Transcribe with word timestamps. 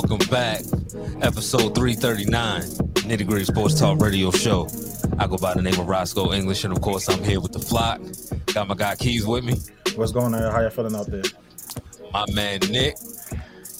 welcome 0.00 0.28
back. 0.30 0.60
Episode 1.20 1.74
339, 1.74 2.62
Nitty 2.62 3.26
Gritty 3.26 3.44
Sports 3.44 3.78
Talk 3.78 4.00
Radio 4.00 4.30
Show. 4.30 4.66
I 5.18 5.26
go 5.26 5.36
by 5.36 5.52
the 5.52 5.60
name 5.60 5.78
of 5.78 5.86
Roscoe 5.86 6.32
English, 6.32 6.64
and 6.64 6.72
of 6.72 6.80
course, 6.80 7.08
I'm 7.08 7.22
here 7.22 7.38
with 7.38 7.52
the 7.52 7.58
flock. 7.58 8.00
Got 8.54 8.68
my 8.68 8.74
guy 8.74 8.96
Keys 8.96 9.26
with 9.26 9.44
me. 9.44 9.56
What's 9.96 10.12
going 10.12 10.34
on? 10.34 10.52
How 10.52 10.62
you 10.62 10.70
feeling 10.70 10.96
out 10.96 11.06
there? 11.08 11.22
My 12.12 12.24
man 12.32 12.60
Nick. 12.70 12.96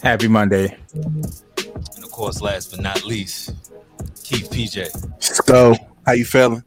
Happy 0.03 0.29
Monday. 0.29 0.77
And 0.95 2.05
of 2.05 2.11
course, 2.11 2.43
last 2.43 2.71
but 2.73 2.81
not 2.81 3.03
least, 3.05 3.55
Keith 4.23 4.51
PJ. 4.51 5.11
Let's 5.13 5.41
go. 5.41 5.75
How 6.05 6.13
you 6.13 6.27
feeling? 6.27 6.63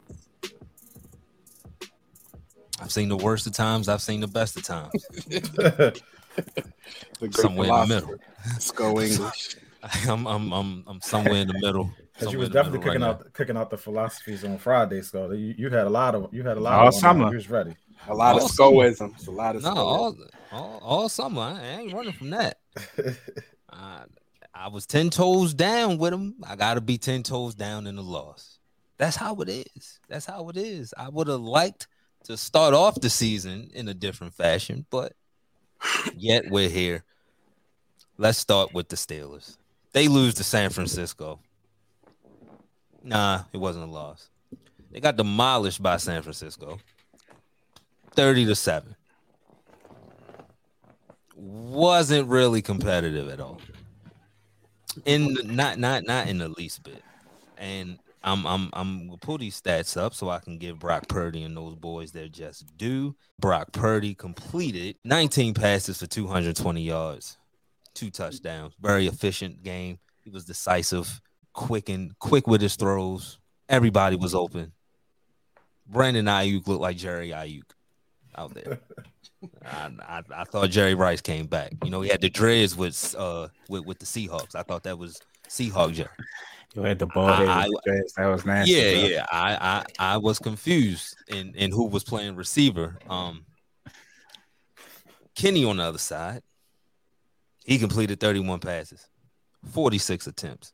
I've 2.80 2.90
seen 2.90 3.08
the 3.08 3.16
worst 3.16 3.46
of 3.46 3.52
times. 3.52 3.88
I've 3.88 4.02
seen 4.02 4.20
the 4.20 4.26
best 4.26 4.56
of 4.56 4.64
times. 4.64 5.06
The 7.20 7.28
great 7.28 7.34
Somewhere 7.36 7.68
in 7.68 7.88
the 7.88 7.94
middle. 7.94 8.14
Let's 8.46 8.70
go 8.70 9.00
English. 9.00 9.56
I'm 10.08 10.26
I'm 10.26 10.52
I'm 10.52 10.84
I'm 10.86 11.00
somewhere 11.00 11.36
in 11.42 11.48
the 11.48 11.58
middle. 11.60 11.90
Because 12.14 12.26
you 12.32 12.38
Somewhere 12.38 12.40
was 12.40 12.48
definitely 12.50 12.78
middle 12.78 12.92
cooking 12.92 13.02
right 13.02 13.26
out 13.26 13.32
cooking 13.32 13.56
out 13.56 13.70
the 13.70 13.76
philosophies 13.76 14.44
on 14.44 14.56
Friday, 14.58 15.02
so 15.02 15.32
you, 15.32 15.54
you 15.58 15.68
had 15.70 15.86
a 15.86 15.90
lot 15.90 16.14
of 16.14 16.32
you 16.32 16.44
had 16.44 16.56
a 16.56 16.60
lot 16.60 16.74
All 16.78 16.86
of 16.88 16.94
them, 16.94 17.00
summer. 17.00 17.28
You 17.28 17.34
was 17.34 17.50
ready. 17.50 17.74
A 18.06 18.14
lot 18.14 18.36
of 18.36 18.42
Awesome. 18.42 18.72
scoisms. 18.72 19.26
A 19.26 19.30
lot 19.32 19.56
of. 19.56 19.62
No, 19.62 19.74
all, 19.74 20.16
all 20.52 20.78
all 20.80 21.08
summer. 21.08 21.42
I 21.42 21.80
ain't 21.80 21.92
running 21.92 22.12
from 22.12 22.30
that. 22.30 22.58
I, 23.72 24.04
I 24.54 24.68
was 24.68 24.86
ten 24.86 25.10
toes 25.10 25.54
down 25.54 25.98
with 25.98 26.12
him. 26.12 26.36
I 26.46 26.54
gotta 26.54 26.80
be 26.80 26.98
ten 26.98 27.24
toes 27.24 27.56
down 27.56 27.88
in 27.88 27.96
the 27.96 28.02
loss. 28.02 28.58
That's 28.96 29.16
how 29.16 29.34
it 29.40 29.48
is. 29.48 29.98
That's 30.08 30.26
how 30.26 30.48
it 30.50 30.56
is. 30.56 30.94
I 30.96 31.08
would 31.08 31.26
have 31.26 31.40
liked 31.40 31.88
to 32.24 32.36
start 32.36 32.74
off 32.74 33.00
the 33.00 33.10
season 33.10 33.70
in 33.74 33.88
a 33.88 33.94
different 33.94 34.34
fashion, 34.34 34.86
but 34.90 35.14
yet 36.16 36.44
we're 36.50 36.68
here. 36.68 37.04
Let's 38.18 38.38
start 38.38 38.72
with 38.72 38.88
the 38.88 38.96
Steelers. 38.96 39.56
They 39.92 40.08
lose 40.08 40.34
to 40.34 40.44
San 40.44 40.70
Francisco. 40.70 41.40
Nah, 43.02 43.42
it 43.52 43.58
wasn't 43.58 43.88
a 43.88 43.90
loss. 43.90 44.28
They 44.90 45.00
got 45.00 45.16
demolished 45.16 45.82
by 45.82 45.96
San 45.96 46.22
Francisco. 46.22 46.78
30 48.14 48.46
to 48.46 48.54
7. 48.54 48.94
Wasn't 51.36 52.28
really 52.28 52.62
competitive 52.62 53.28
at 53.28 53.40
all. 53.40 53.60
In 55.04 55.34
the- 55.34 55.42
not 55.42 55.78
not 55.78 56.04
not 56.04 56.28
in 56.28 56.38
the 56.38 56.48
least 56.48 56.84
bit. 56.84 57.02
And 57.58 57.98
I'm 58.24 58.46
I'm 58.46 58.70
I'm 58.72 59.06
gonna 59.06 59.18
pull 59.18 59.38
these 59.38 59.60
stats 59.60 59.98
up 59.98 60.14
so 60.14 60.30
I 60.30 60.38
can 60.38 60.58
give 60.58 60.78
Brock 60.78 61.08
Purdy 61.08 61.42
and 61.42 61.54
those 61.54 61.74
boys 61.74 62.10
their 62.10 62.26
just 62.28 62.76
due. 62.78 63.14
Brock 63.38 63.72
Purdy 63.72 64.14
completed 64.14 64.96
19 65.04 65.52
passes 65.52 65.98
for 65.98 66.06
220 66.06 66.82
yards, 66.82 67.36
two 67.94 68.10
touchdowns. 68.10 68.72
Very 68.80 69.06
efficient 69.06 69.62
game. 69.62 69.98
He 70.22 70.30
was 70.30 70.46
decisive, 70.46 71.20
quick 71.52 71.90
and 71.90 72.18
quick 72.18 72.46
with 72.46 72.62
his 72.62 72.76
throws. 72.76 73.38
Everybody 73.68 74.16
was 74.16 74.34
open. 74.34 74.72
Brandon 75.86 76.24
Aiyuk 76.24 76.66
looked 76.66 76.80
like 76.80 76.96
Jerry 76.96 77.28
Ayuk 77.28 77.70
out 78.36 78.54
there. 78.54 78.80
I, 79.66 79.90
I, 80.00 80.22
I 80.34 80.44
thought 80.44 80.70
Jerry 80.70 80.94
Rice 80.94 81.20
came 81.20 81.46
back. 81.46 81.72
You 81.84 81.90
know, 81.90 82.00
he 82.00 82.08
had 82.08 82.22
the 82.22 82.30
dreads 82.30 82.74
with 82.74 83.14
uh 83.18 83.48
with, 83.68 83.84
with 83.84 83.98
the 83.98 84.06
Seahawks. 84.06 84.54
I 84.54 84.62
thought 84.62 84.84
that 84.84 84.98
was 84.98 85.20
Seahawk 85.46 85.92
Jerry. 85.92 86.08
You 86.74 86.82
had 86.82 86.98
the 86.98 87.06
ball 87.06 87.32
head 87.32 87.48
I- 87.48 87.68
with 87.68 87.78
the 87.84 87.90
dress. 87.92 88.12
That 88.16 88.26
was 88.26 88.44
nasty. 88.44 88.72
Yeah, 88.72 88.92
bro. 88.92 89.08
yeah. 89.08 89.26
I, 89.30 89.84
I 89.98 90.14
I 90.14 90.16
was 90.16 90.38
confused 90.38 91.16
in 91.28 91.54
in 91.54 91.70
who 91.70 91.86
was 91.86 92.02
playing 92.04 92.36
receiver. 92.36 92.98
Um 93.08 93.46
Kenny 95.34 95.64
on 95.64 95.78
the 95.78 95.82
other 95.82 95.98
side, 95.98 96.42
he 97.64 97.78
completed 97.78 98.20
31 98.20 98.60
passes, 98.60 99.08
46 99.72 100.26
attempts. 100.28 100.72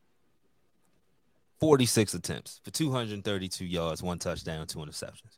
46 1.61 2.15
attempts 2.15 2.61
for 2.65 2.71
232 2.71 3.65
yards, 3.67 4.03
one 4.03 4.19
touchdown, 4.19 4.67
two 4.67 4.79
interceptions. 4.79 5.37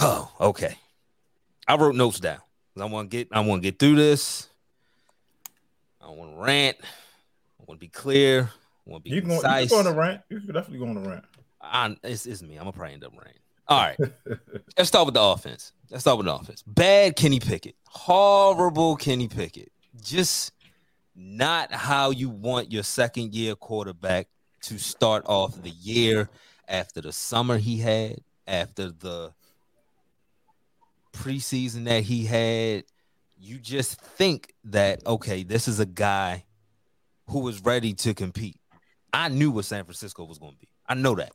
Oh, 0.00 0.30
okay. 0.40 0.76
I 1.68 1.76
wrote 1.76 1.94
notes 1.94 2.18
down. 2.20 2.38
I 2.78 2.84
want 2.84 3.10
to 3.10 3.16
get 3.16 3.28
I 3.32 3.40
want 3.40 3.62
to 3.62 3.70
get 3.70 3.78
through 3.78 3.96
this. 3.96 4.48
I 6.00 6.10
want 6.10 6.32
to 6.32 6.36
rant. 6.42 6.76
I 6.82 7.64
want 7.66 7.80
to 7.80 7.84
be 7.84 7.88
clear. 7.88 8.50
I 8.86 8.90
want 8.90 9.04
to 9.04 9.10
be 9.10 9.16
You 9.16 9.22
can, 9.22 9.30
go, 9.30 9.36
you 9.36 9.40
can 9.42 9.68
go 9.68 9.78
on 9.78 9.86
a 9.86 9.92
rant. 9.92 10.20
You 10.28 10.40
can 10.40 10.54
definitely 10.54 10.78
go 10.78 10.86
on 10.86 10.96
a 10.96 11.08
rant. 11.08 11.24
I, 11.60 11.96
it's, 12.04 12.26
it's 12.26 12.42
me. 12.42 12.54
I'm 12.54 12.60
gonna 12.60 12.72
probably 12.72 12.94
end 12.94 13.04
up 13.04 13.12
ranting. 13.12 13.42
All 13.68 13.80
right. 13.80 13.98
Let's 14.78 14.88
start 14.88 15.06
with 15.06 15.14
the 15.14 15.22
offense. 15.22 15.72
Let's 15.90 16.02
start 16.04 16.18
with 16.18 16.26
the 16.26 16.34
offense. 16.34 16.62
Bad 16.66 17.16
Kenny 17.16 17.40
Pickett. 17.40 17.74
Horrible 17.86 18.96
Kenny 18.96 19.28
Pickett. 19.28 19.72
Just 20.02 20.52
not 21.16 21.72
how 21.72 22.10
you 22.10 22.28
want 22.28 22.70
your 22.70 22.82
second 22.82 23.34
year 23.34 23.56
quarterback 23.56 24.28
to 24.62 24.78
start 24.78 25.24
off 25.26 25.60
the 25.62 25.70
year 25.70 26.28
after 26.68 27.00
the 27.00 27.12
summer 27.12 27.56
he 27.56 27.78
had, 27.78 28.20
after 28.46 28.90
the 28.90 29.32
preseason 31.12 31.84
that 31.84 32.04
he 32.04 32.24
had. 32.24 32.84
You 33.38 33.58
just 33.58 34.00
think 34.00 34.54
that, 34.64 35.06
okay, 35.06 35.42
this 35.42 35.68
is 35.68 35.80
a 35.80 35.86
guy 35.86 36.44
who 37.28 37.46
is 37.48 37.62
ready 37.62 37.92
to 37.94 38.14
compete. 38.14 38.58
I 39.12 39.28
knew 39.28 39.50
what 39.50 39.64
San 39.64 39.84
Francisco 39.84 40.24
was 40.24 40.38
going 40.38 40.52
to 40.52 40.58
be. 40.58 40.68
I 40.86 40.94
know 40.94 41.14
that. 41.14 41.32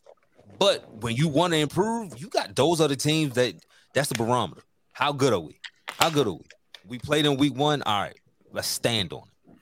But 0.60 0.88
when 1.02 1.16
you 1.16 1.28
want 1.28 1.54
to 1.54 1.60
improve, 1.60 2.20
you 2.20 2.28
got 2.28 2.56
those 2.56 2.82
other 2.82 2.96
teams 2.96 3.34
that 3.34 3.56
that's 3.94 4.10
the 4.10 4.16
barometer. 4.16 4.62
How 4.92 5.12
good 5.12 5.34
are 5.34 5.40
we? 5.40 5.60
How 5.88 6.10
good 6.10 6.28
are 6.28 6.34
we? 6.34 6.46
We 6.88 7.00
played 7.00 7.26
in 7.26 7.38
week 7.38 7.56
one. 7.56 7.82
All 7.84 8.02
right, 8.02 8.20
let's 8.52 8.68
stand 8.68 9.14
on 9.14 9.24
it. 9.24 9.56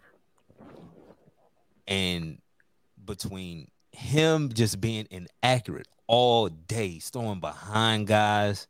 And 1.88 2.38
between 3.04 3.70
him 3.92 4.50
just 4.54 4.80
being 4.80 5.08
inaccurate 5.10 5.88
all 6.08 6.50
day, 6.50 7.00
throwing 7.00 7.40
behind 7.40 8.08
guys 8.08 8.68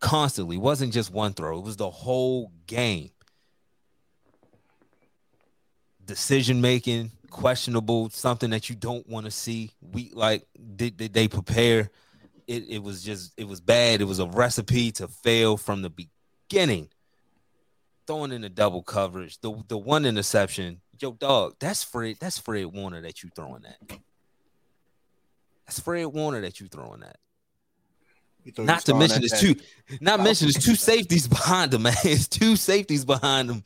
constantly, 0.00 0.56
wasn't 0.56 0.92
just 0.92 1.12
one 1.12 1.32
throw, 1.32 1.58
it 1.58 1.64
was 1.64 1.76
the 1.76 1.90
whole 1.90 2.50
game. 2.66 3.10
Decision 6.04 6.60
making, 6.60 7.12
questionable, 7.30 8.10
something 8.10 8.50
that 8.50 8.68
you 8.68 8.76
don't 8.76 9.08
want 9.08 9.24
to 9.24 9.30
see. 9.30 9.70
We 9.80 10.10
like 10.14 10.46
did, 10.76 10.96
did 10.96 11.14
they 11.14 11.28
prepare? 11.28 11.90
It, 12.46 12.64
it 12.68 12.82
was 12.82 13.02
just 13.02 13.32
it 13.36 13.46
was 13.48 13.60
bad. 13.60 14.00
It 14.00 14.04
was 14.04 14.18
a 14.18 14.26
recipe 14.26 14.92
to 14.92 15.08
fail 15.08 15.56
from 15.56 15.82
the 15.82 15.90
beginning. 15.90 16.88
Throwing 18.06 18.32
in 18.32 18.42
the 18.42 18.48
double 18.48 18.82
coverage, 18.82 19.40
the 19.40 19.54
the 19.68 19.78
one 19.78 20.04
interception, 20.04 20.80
yo 20.98 21.12
dog, 21.12 21.54
that's 21.60 21.84
Fred, 21.84 22.16
that's 22.20 22.38
Fred 22.38 22.66
Warner 22.66 23.00
that 23.02 23.22
you 23.22 23.30
throwing 23.34 23.64
at. 23.64 23.98
That's 25.66 25.80
Fred 25.80 26.06
Warner 26.06 26.40
that 26.40 26.60
you 26.60 26.66
throwing 26.66 27.02
at. 27.02 27.16
Not 28.58 28.84
to 28.86 28.94
mention 28.94 29.22
it's 29.22 29.40
two, 29.40 29.54
not 30.00 30.20
mention 30.20 30.48
it's 30.48 30.64
two 30.64 30.74
safeties 30.74 31.28
behind 31.28 31.74
him, 31.74 31.82
man. 31.82 31.94
It's 32.04 32.26
two 32.26 32.56
safeties 32.56 33.04
behind 33.04 33.50
him. 33.50 33.62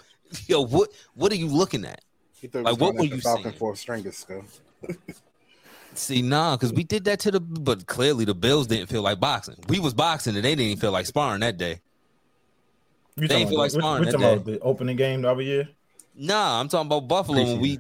Yo, 0.47 0.63
what 0.63 0.91
what 1.15 1.33
are 1.33 1.37
you 1.37 1.47
looking 1.47 1.85
at? 1.85 2.03
You 2.45 2.51
thought 2.51 2.65
like, 2.65 2.79
what 2.79 2.95
were 2.95 3.05
you 3.05 3.21
Falcon 3.21 3.45
saying? 3.45 3.57
fourth 3.57 3.79
stringers, 3.79 4.23
go. 4.29 4.45
See, 5.95 6.21
nah, 6.21 6.57
because 6.57 6.75
we 6.75 6.85
did 6.85 7.05
that 7.05 7.19
to 7.21 7.31
the 7.31 7.41
but 7.41 7.87
clearly 7.87 8.27
the 8.27 8.35
Bills 8.35 8.67
didn't 8.67 8.89
feel 8.89 9.01
like 9.01 9.19
boxing. 9.19 9.57
We 9.69 9.81
was 9.81 9.95
boxing 9.95 10.37
and 10.37 10.45
they 10.45 10.51
didn't 10.51 10.67
even 10.67 10.79
feel 10.79 10.93
like 10.93 11.07
sparring 11.07 11.41
that 11.41 11.57
day. 11.57 11.81
You 13.17 13.29
They 13.29 13.37
ain't 13.37 13.45
talking 13.45 13.49
feel 13.49 13.59
like 13.59 13.71
sparring 13.71 14.01
we, 14.01 14.07
we 14.07 14.13
that 14.13 14.19
talking 14.19 14.33
about 14.35 14.45
the 14.45 14.61
opening 14.61 14.97
game 14.97 15.23
the 15.23 15.31
other 15.31 15.41
year? 15.41 15.69
Nah, 16.15 16.61
I'm 16.61 16.69
talking 16.69 16.87
about 16.87 17.09
Buffalo 17.09 17.43
when 17.45 17.61
we 17.61 17.79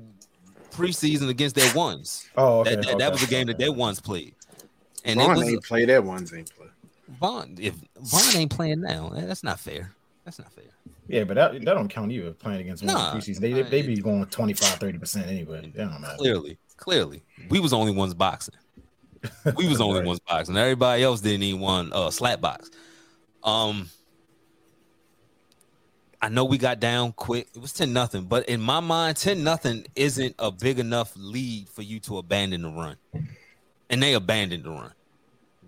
preseason 0.70 1.28
against 1.28 1.56
their 1.56 1.74
ones. 1.74 2.26
Oh, 2.38 2.60
okay. 2.60 2.76
that, 2.76 2.86
that, 2.86 2.98
that 2.98 3.12
was 3.12 3.22
a 3.22 3.26
game 3.26 3.48
that 3.48 3.56
okay. 3.56 3.64
their 3.64 3.72
ones 3.72 4.00
played. 4.00 4.34
And 5.04 5.20
Vaughn 5.20 5.30
it 5.30 5.38
was 5.38 5.48
ain't 5.48 5.64
play 5.64 5.84
that 5.84 6.04
ones 6.04 6.32
ain't 6.32 6.54
play. 6.56 6.68
Vaughn. 7.20 7.56
If 7.60 7.74
Vaughn 8.00 8.36
ain't 8.36 8.50
playing 8.50 8.80
now, 8.80 9.10
that's 9.12 9.44
not 9.44 9.60
fair. 9.60 9.92
That's 10.24 10.38
not 10.38 10.52
fair. 10.52 10.64
Yeah, 11.06 11.24
but 11.24 11.34
that, 11.34 11.52
that 11.52 11.74
don't 11.74 11.88
count 11.88 12.10
either 12.12 12.32
playing 12.32 12.62
against 12.62 12.82
one 12.82 12.94
Nah, 12.94 13.12
preseason. 13.12 13.40
They, 13.40 13.62
they, 13.62 13.82
be 13.82 13.96
going 14.00 14.24
25, 14.26 14.78
30% 14.78 15.26
anyway. 15.28 15.70
That 15.74 15.90
don't 15.90 16.00
matter. 16.00 16.16
Clearly, 16.16 16.58
clearly, 16.76 17.22
we 17.50 17.60
was 17.60 17.72
the 17.72 17.76
only 17.76 17.92
ones 17.92 18.14
boxing. 18.14 18.54
We 19.56 19.68
was 19.68 19.78
the 19.78 19.84
only 19.84 20.00
Right. 20.00 20.06
ones 20.06 20.20
boxing. 20.26 20.56
Everybody 20.56 21.02
else 21.02 21.20
didn't 21.20 21.42
even 21.42 21.60
want 21.60 21.92
uh 21.92 22.10
slap 22.10 22.40
box. 22.40 22.70
Um, 23.42 23.90
I 26.22 26.30
know 26.30 26.46
we 26.46 26.56
got 26.56 26.80
down 26.80 27.12
quick. 27.12 27.48
It 27.54 27.60
was 27.60 27.74
10 27.74 27.92
nothing, 27.92 28.24
but 28.24 28.48
in 28.48 28.62
my 28.62 28.80
mind, 28.80 29.18
10 29.18 29.44
nothing 29.44 29.86
isn't 29.94 30.34
a 30.38 30.50
big 30.50 30.78
enough 30.78 31.12
lead 31.16 31.68
for 31.68 31.82
you 31.82 32.00
to 32.00 32.16
abandon 32.16 32.62
the 32.62 32.70
run. 32.70 32.96
And 33.90 34.02
they 34.02 34.14
abandoned 34.14 34.64
the 34.64 34.70
run. 34.70 34.94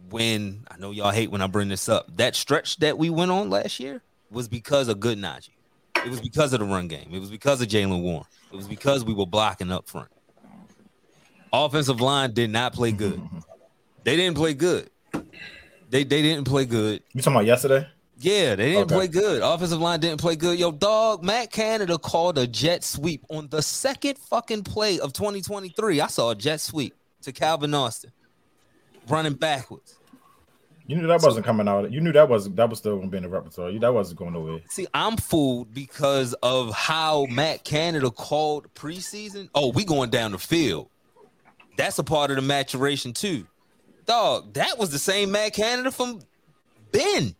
When 0.08 0.66
I 0.70 0.78
know 0.78 0.92
y'all 0.92 1.10
hate 1.10 1.30
when 1.30 1.42
I 1.42 1.46
bring 1.46 1.68
this 1.68 1.90
up, 1.90 2.16
that 2.16 2.34
stretch 2.34 2.78
that 2.78 2.96
we 2.96 3.10
went 3.10 3.30
on 3.32 3.50
last 3.50 3.80
year 3.80 4.02
was 4.30 4.48
because 4.48 4.88
of 4.88 5.00
good 5.00 5.18
Najee. 5.18 5.50
It 6.04 6.10
was 6.10 6.20
because 6.20 6.52
of 6.52 6.60
the 6.60 6.66
run 6.66 6.88
game. 6.88 7.08
It 7.12 7.18
was 7.18 7.30
because 7.30 7.60
of 7.60 7.68
Jaylen 7.68 8.02
Warren. 8.02 8.26
It 8.52 8.56
was 8.56 8.68
because 8.68 9.04
we 9.04 9.14
were 9.14 9.26
blocking 9.26 9.72
up 9.72 9.88
front. 9.88 10.08
Offensive 11.52 12.00
line 12.00 12.32
did 12.32 12.50
not 12.50 12.72
play 12.74 12.92
good. 12.92 13.20
They 14.04 14.16
didn't 14.16 14.36
play 14.36 14.54
good. 14.54 14.90
They 15.90 16.04
they 16.04 16.22
didn't 16.22 16.44
play 16.44 16.64
good. 16.66 17.02
You 17.12 17.22
talking 17.22 17.36
about 17.36 17.46
yesterday? 17.46 17.86
Yeah, 18.18 18.54
they 18.54 18.70
didn't 18.72 18.84
Okay. 18.84 18.94
play 18.94 19.08
good. 19.08 19.42
Offensive 19.42 19.80
line 19.80 20.00
didn't 20.00 20.20
play 20.20 20.36
good. 20.36 20.58
Yo, 20.58 20.72
dog, 20.72 21.22
Matt 21.22 21.50
Canada 21.52 21.98
called 21.98 22.38
a 22.38 22.46
jet 22.46 22.82
sweep 22.82 23.24
on 23.28 23.48
the 23.48 23.60
second 23.62 24.18
fucking 24.18 24.64
play 24.64 24.98
of 25.00 25.12
2023. 25.12 26.00
I 26.00 26.06
saw 26.06 26.30
a 26.30 26.34
jet 26.34 26.60
sweep 26.60 26.94
to 27.22 27.32
Calvin 27.32 27.74
Austin 27.74 28.12
running 29.08 29.34
backwards. 29.34 29.95
You 30.88 30.96
knew 30.96 31.06
that 31.08 31.22
wasn't 31.22 31.44
coming 31.44 31.66
out. 31.66 31.90
You 31.90 32.00
knew 32.00 32.12
that 32.12 32.28
was 32.28 32.48
that 32.50 32.70
was 32.70 32.78
still 32.78 32.96
gonna 32.96 33.08
be 33.08 33.16
in 33.16 33.24
the 33.24 33.28
repertoire. 33.28 33.70
You 33.70 33.80
that 33.80 33.92
wasn't 33.92 34.18
going 34.18 34.34
nowhere. 34.34 34.60
See, 34.68 34.86
I'm 34.94 35.16
fooled 35.16 35.74
because 35.74 36.32
of 36.42 36.72
how 36.74 37.26
Matt 37.26 37.64
Canada 37.64 38.10
called 38.10 38.72
preseason. 38.74 39.48
Oh, 39.54 39.72
we 39.72 39.84
going 39.84 40.10
down 40.10 40.32
the 40.32 40.38
field. 40.38 40.88
That's 41.76 41.98
a 41.98 42.04
part 42.04 42.30
of 42.30 42.36
the 42.36 42.42
maturation 42.42 43.12
too. 43.12 43.46
Dog, 44.06 44.54
that 44.54 44.78
was 44.78 44.90
the 44.90 44.98
same 44.98 45.32
Matt 45.32 45.54
Canada 45.54 45.90
from 45.90 46.20
Ben. 46.92 47.34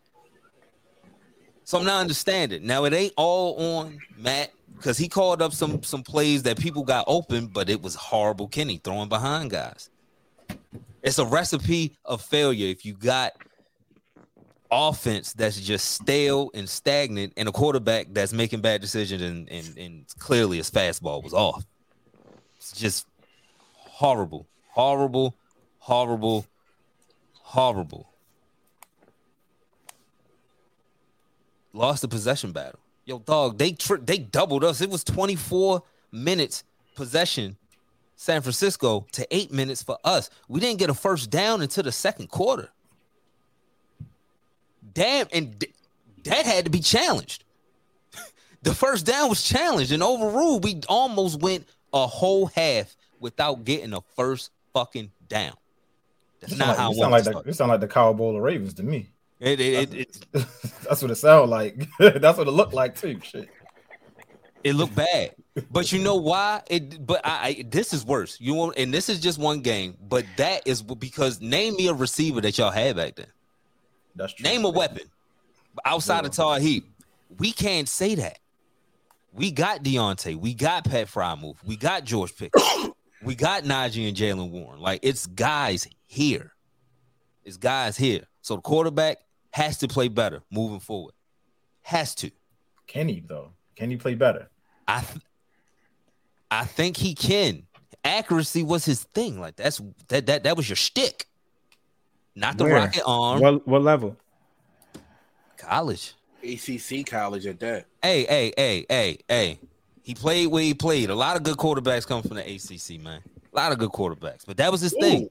So 1.63 1.79
I'm 1.79 1.85
not 1.85 2.01
understanding. 2.01 2.67
Now 2.67 2.85
it 2.85 2.93
ain't 2.93 3.15
all 3.17 3.77
on 3.77 3.99
Matt 4.19 4.53
because 4.77 4.99
he 4.99 5.09
called 5.09 5.41
up 5.41 5.53
some 5.53 5.85
some 5.85 6.03
plays 6.03 6.43
that 6.43 6.59
people 6.59 6.83
got 6.83 7.05
open, 7.07 7.47
but 7.47 7.71
it 7.71 7.81
was 7.81 7.95
horrible 7.95 8.49
Kenny 8.49 8.79
throwing 8.83 9.09
behind 9.09 9.51
guys. 9.53 9.89
It's 11.07 11.21
a 11.21 11.25
recipe 11.25 11.97
of 12.05 12.21
failure 12.21 12.67
if 12.67 12.85
you 12.85 12.93
got 12.93 13.33
offense 14.73 15.33
that's 15.35 15.61
just 15.61 15.93
stale 15.93 16.51
and 16.53 16.69
stagnant 16.69 17.33
and 17.37 17.49
a 17.49 17.53
quarterback 17.53 18.09
that's 18.11 18.33
making 18.33 18.61
bad 18.61 18.81
decisions 18.81 19.23
and, 19.23 19.49
and, 19.49 19.79
and 19.79 20.05
clearly 20.19 20.57
his 20.57 20.69
fastball 20.69 21.23
was 21.23 21.33
off. 21.33 21.65
It's 22.57 22.73
just 22.73 23.07
horrible, 23.77 24.49
horrible, 24.73 25.37
horrible, 25.79 26.45
horrible. 27.35 28.11
Lost 31.73 32.03
the 32.03 32.09
possession 32.09 32.51
battle. 32.51 32.81
Yo, 33.05 33.21
dog, 33.21 33.59
they 33.59 33.71
tri- 33.71 34.01
they 34.03 34.19
doubled 34.19 34.65
us. 34.65 34.81
It 34.81 34.91
was 34.91 35.05
24 35.05 35.85
minutes 36.11 36.65
possession, 36.97 37.57
San 38.17 38.41
Francisco 38.43 39.07
to 39.13 39.27
eight 39.31 39.53
minutes 39.53 39.83
for 39.83 39.99
us. 40.03 40.31
We 40.49 40.59
didn't 40.59 40.79
get 40.79 40.91
a 40.91 40.95
first 40.95 41.31
down 41.31 41.63
until 41.63 41.85
the 41.85 41.93
second 41.93 42.29
quarter. 42.29 42.71
Damn, 44.95 45.27
and 45.33 45.61
th- 45.61 45.75
that 46.25 46.47
had 46.47 46.65
to 46.65 46.71
be 46.71 46.81
challenged. 46.81 47.45
the 48.63 48.75
first 48.75 49.05
down 49.05 49.29
was 49.29 49.43
challenged 49.43 49.93
and 49.93 50.03
overruled. 50.03 50.65
We 50.65 50.81
almost 50.89 51.41
went 51.41 51.69
a 51.93 52.07
whole 52.07 52.47
half 52.47 52.97
without 53.21 53.65
getting 53.65 53.93
a 53.93 54.01
first 54.17 54.51
fucking 54.73 55.11
down. 55.29 55.55
That's 56.41 56.57
not 56.57 56.77
sound 56.77 56.79
how 56.79 56.89
like, 56.89 56.97
I 56.97 57.01
sound 57.01 57.13
like 57.13 57.45
the, 57.45 57.49
you 57.49 57.53
sound 57.53 57.71
like 57.71 57.81
the 57.81 57.89
Cowboy 57.89 58.33
or 58.33 58.43
Ravens 58.43 58.75
to 58.75 58.83
me. 58.83 59.11
It, 59.41 59.61
it, 59.61 59.95
it, 59.95 60.27
it, 60.33 60.47
That's 60.89 61.03
what 61.03 61.11
it 61.11 61.17
sounded 61.17 61.51
like. 61.51 61.87
That's 61.99 62.39
what 62.39 62.49
it 62.49 62.53
looked 62.53 62.73
like 62.73 62.99
too. 62.99 63.21
Shit. 63.23 63.51
it 64.65 64.75
looked 64.75 64.95
bad, 64.95 65.35
but 65.71 65.93
you 65.93 66.03
know 66.03 66.17
why? 66.17 66.63
It, 66.69 67.05
but 67.07 67.21
I, 67.25 67.31
I, 67.31 67.65
this 67.69 67.93
is 67.93 68.05
worse. 68.05 68.39
You 68.41 68.55
won't, 68.55 68.77
and 68.77 68.93
this 68.93 69.09
is 69.09 69.21
just 69.21 69.39
one 69.39 69.61
game, 69.61 69.97
but 70.09 70.25
that 70.37 70.67
is 70.67 70.83
because 70.83 71.41
name 71.41 71.77
me 71.77 71.89
a 71.89 71.95
receiver 71.95 72.41
that 72.43 72.59
y'all 72.59 72.71
had 72.71 72.97
back 72.97 73.17
then. 73.17 73.27
That's 74.15 74.33
true. 74.33 74.45
Name 74.45 74.65
a 74.65 74.71
weapon 74.71 75.05
outside 75.85 76.25
of 76.25 76.33
Todd 76.33 76.63
Heap. 76.63 76.91
We 77.39 77.53
can't 77.53 77.89
say 77.89 78.15
that. 78.17 78.39
We 79.33 79.51
got 79.51 79.83
Diontae. 79.83 80.37
We 80.37 80.55
got 80.55 80.85
Pat 80.85 81.09
Freiermuth. 81.09 81.57
We 81.65 81.77
got 81.77 82.05
George 82.05 82.35
Pickens. 82.37 82.91
we 83.23 83.35
got 83.35 83.65
Najee 83.65 84.09
and 84.09 84.17
Jaylen 84.17 84.51
Warren. 84.51 84.81
Like 84.81 85.01
it's 85.03 85.27
guys 85.27 85.87
here. 86.07 86.53
It's 87.45 87.59
guys 87.59 87.97
here. 87.97 88.23
So 88.41 88.57
the 88.57 88.63
quarterback 88.63 89.19
has 89.51 89.79
to 89.79 89.89
play 89.89 90.09
better 90.09 90.43
moving 90.51 90.81
forward. 90.81 91.15
Has 91.83 92.15
to. 92.17 92.31
Kenny 92.87 93.23
though. 93.27 93.53
Can 93.75 93.91
he 93.91 93.97
play 93.97 94.15
better? 94.15 94.49
I 94.89 95.01
th- 95.01 95.23
I 96.51 96.65
think 96.65 96.97
he 96.97 97.15
can. 97.15 97.65
Accuracy 98.05 98.63
was 98.63 98.85
his 98.85 99.03
thing. 99.15 99.41
Like 99.41 99.57
that's 99.57 99.81
that 100.09 100.27
that 100.27 100.45
that 100.45 100.57
was 100.57 100.69
your 100.69 100.77
shtick. 100.77 101.27
Not 102.35 102.59
the 102.59 102.65
Where? 102.65 102.75
rocket 102.75 103.03
arm. 103.07 103.41
What 103.41 103.67
what 103.67 103.83
level? 103.83 104.17
College. 105.57 106.15
ACC 106.45 107.05
college 107.07 107.47
at 107.47 107.59
that. 107.61 107.87
Hey, 108.03 108.25
hey, 108.25 108.53
hey, 108.57 108.87
hey, 108.89 109.19
hey. 109.29 109.59
He 110.03 110.15
played 110.15 110.47
where 110.49 110.63
he 110.63 110.75
played. 110.75 111.11
A 111.11 111.15
lot 111.15 111.37
of 111.37 111.43
good 111.43 111.57
quarterbacks 111.57 112.07
come 112.07 112.23
from 112.23 112.37
the 112.37 112.43
ACC, 112.43 113.01
man. 113.03 113.21
A 113.53 113.57
lot 113.57 113.73
of 113.73 113.79
good 113.79 113.91
quarterbacks. 113.91 114.47
But 114.47 114.59
that 114.59 114.71
was 114.71 114.81
his 114.81 114.95
thing. 115.01 115.29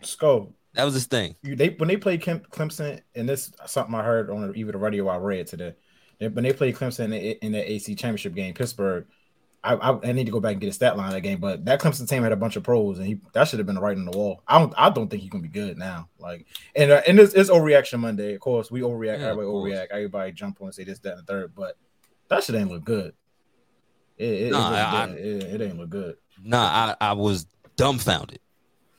Sco, 0.00 0.52
That 0.74 0.84
was 0.84 0.94
his 0.94 1.06
thing. 1.06 1.36
you, 1.42 1.54
they 1.54 1.68
when 1.70 1.88
they 1.88 1.96
played 1.96 2.22
Clem, 2.22 2.40
Clemson, 2.50 3.00
and 3.14 3.28
this 3.28 3.48
is 3.48 3.52
something 3.66 3.94
I 3.94 4.02
heard 4.02 4.30
on 4.30 4.56
either 4.56 4.72
the 4.72 4.78
radio 4.78 5.06
I 5.08 5.18
read 5.18 5.46
today. 5.46 5.74
They, 6.18 6.28
when 6.28 6.42
they 6.42 6.52
played 6.52 6.74
Clemson 6.74 7.04
in 7.04 7.10
the, 7.10 7.44
in 7.44 7.52
the 7.52 7.70
AC 7.72 7.94
championship 7.94 8.34
game, 8.34 8.54
Pittsburgh. 8.54 9.06
I, 9.64 9.74
I, 9.74 10.08
I 10.08 10.12
need 10.12 10.26
to 10.26 10.32
go 10.32 10.38
back 10.40 10.52
and 10.52 10.60
get 10.60 10.68
a 10.70 10.72
stat 10.72 10.96
line 10.96 11.10
that 11.10 11.20
game, 11.22 11.40
but 11.40 11.64
that 11.64 11.80
Clemson 11.80 12.08
team 12.08 12.22
had 12.22 12.30
a 12.32 12.36
bunch 12.36 12.54
of 12.56 12.62
pros, 12.62 12.98
and 12.98 13.06
he 13.06 13.20
that 13.32 13.48
should 13.48 13.58
have 13.58 13.66
been 13.66 13.78
right 13.78 13.96
on 13.96 14.04
the 14.04 14.16
wall. 14.16 14.42
I 14.46 14.58
don't 14.58 14.72
I 14.76 14.88
don't 14.90 15.08
think 15.08 15.22
he 15.22 15.28
can 15.28 15.40
be 15.40 15.48
good 15.48 15.76
now. 15.76 16.08
Like, 16.18 16.46
and 16.76 16.90
uh, 16.92 17.02
and 17.06 17.18
it's, 17.18 17.34
it's 17.34 17.50
overreaction 17.50 17.98
Monday. 17.98 18.34
Of 18.34 18.40
course, 18.40 18.70
we 18.70 18.80
overreact. 18.82 19.18
Yeah, 19.18 19.30
everybody 19.30 19.46
overreact. 19.48 19.86
Everybody 19.90 20.32
jump 20.32 20.60
on 20.60 20.68
and 20.68 20.74
say 20.74 20.84
this, 20.84 21.00
that, 21.00 21.18
and 21.18 21.20
the 21.20 21.24
third. 21.24 21.54
But 21.56 21.76
that 22.28 22.44
shit 22.44 22.54
ain't 22.54 22.70
look 22.70 22.84
good. 22.84 23.14
It, 24.16 24.24
it, 24.28 24.50
Nah, 24.52 24.70
I- 24.70 25.06
didn't. 25.06 25.18
it, 25.18 25.60
it 25.60 25.64
ain't 25.64 25.78
look 25.78 25.90
good. 25.90 26.16
Nah, 26.42 26.94
I, 27.00 27.08
I 27.10 27.12
was 27.14 27.46
dumbfounded. 27.76 28.38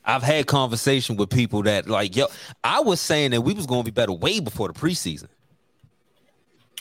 I've 0.04 0.22
had 0.22 0.46
conversation 0.46 1.16
with 1.16 1.30
people 1.30 1.62
that 1.62 1.88
like, 1.88 2.16
yo, 2.16 2.26
I 2.64 2.80
was 2.80 3.00
saying 3.00 3.30
that 3.32 3.40
we 3.42 3.54
was 3.54 3.66
gonna 3.66 3.82
be 3.82 3.90
better 3.90 4.12
way 4.12 4.40
before 4.40 4.68
the 4.68 4.74
preseason. 4.74 5.28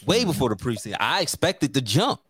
Way 0.05 0.23
before 0.25 0.49
the 0.49 0.55
preseason. 0.55 0.95
I 0.99 1.21
expected 1.21 1.73
the 1.73 1.81
jump. 1.81 2.21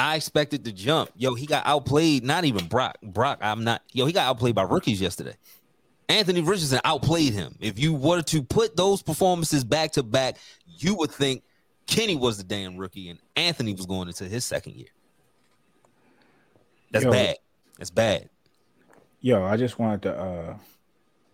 I 0.00 0.16
expected 0.16 0.64
to 0.64 0.72
jump. 0.72 1.10
Yo, 1.14 1.34
he 1.34 1.44
got 1.44 1.66
outplayed. 1.66 2.24
Not 2.24 2.46
even 2.46 2.66
Brock. 2.66 2.96
Brock, 3.02 3.38
I'm 3.42 3.64
not. 3.64 3.82
Yo, 3.92 4.06
he 4.06 4.14
got 4.14 4.26
outplayed 4.26 4.54
by 4.54 4.62
rookies 4.62 4.98
yesterday. 4.98 5.34
Anthony 6.08 6.40
Richardson 6.40 6.80
outplayed 6.84 7.34
him. 7.34 7.54
If 7.60 7.78
you 7.78 7.92
were 7.92 8.22
to 8.22 8.42
put 8.42 8.76
those 8.76 9.02
performances 9.02 9.62
back 9.62 9.92
to 9.92 10.02
back, 10.02 10.38
you 10.66 10.94
would 10.94 11.10
think 11.10 11.44
Kenny 11.86 12.16
was 12.16 12.38
the 12.38 12.44
damn 12.44 12.78
rookie 12.78 13.10
and 13.10 13.18
Anthony 13.36 13.74
was 13.74 13.84
going 13.84 14.08
into 14.08 14.24
his 14.24 14.44
second 14.44 14.74
year. 14.74 14.88
That's 16.90 17.04
Yo. 17.04 17.12
bad. 17.12 17.36
That's 17.76 17.90
bad. 17.90 18.30
Yo, 19.20 19.44
I 19.44 19.58
just 19.58 19.78
wanted 19.78 20.02
to 20.02 20.18
uh 20.18 20.56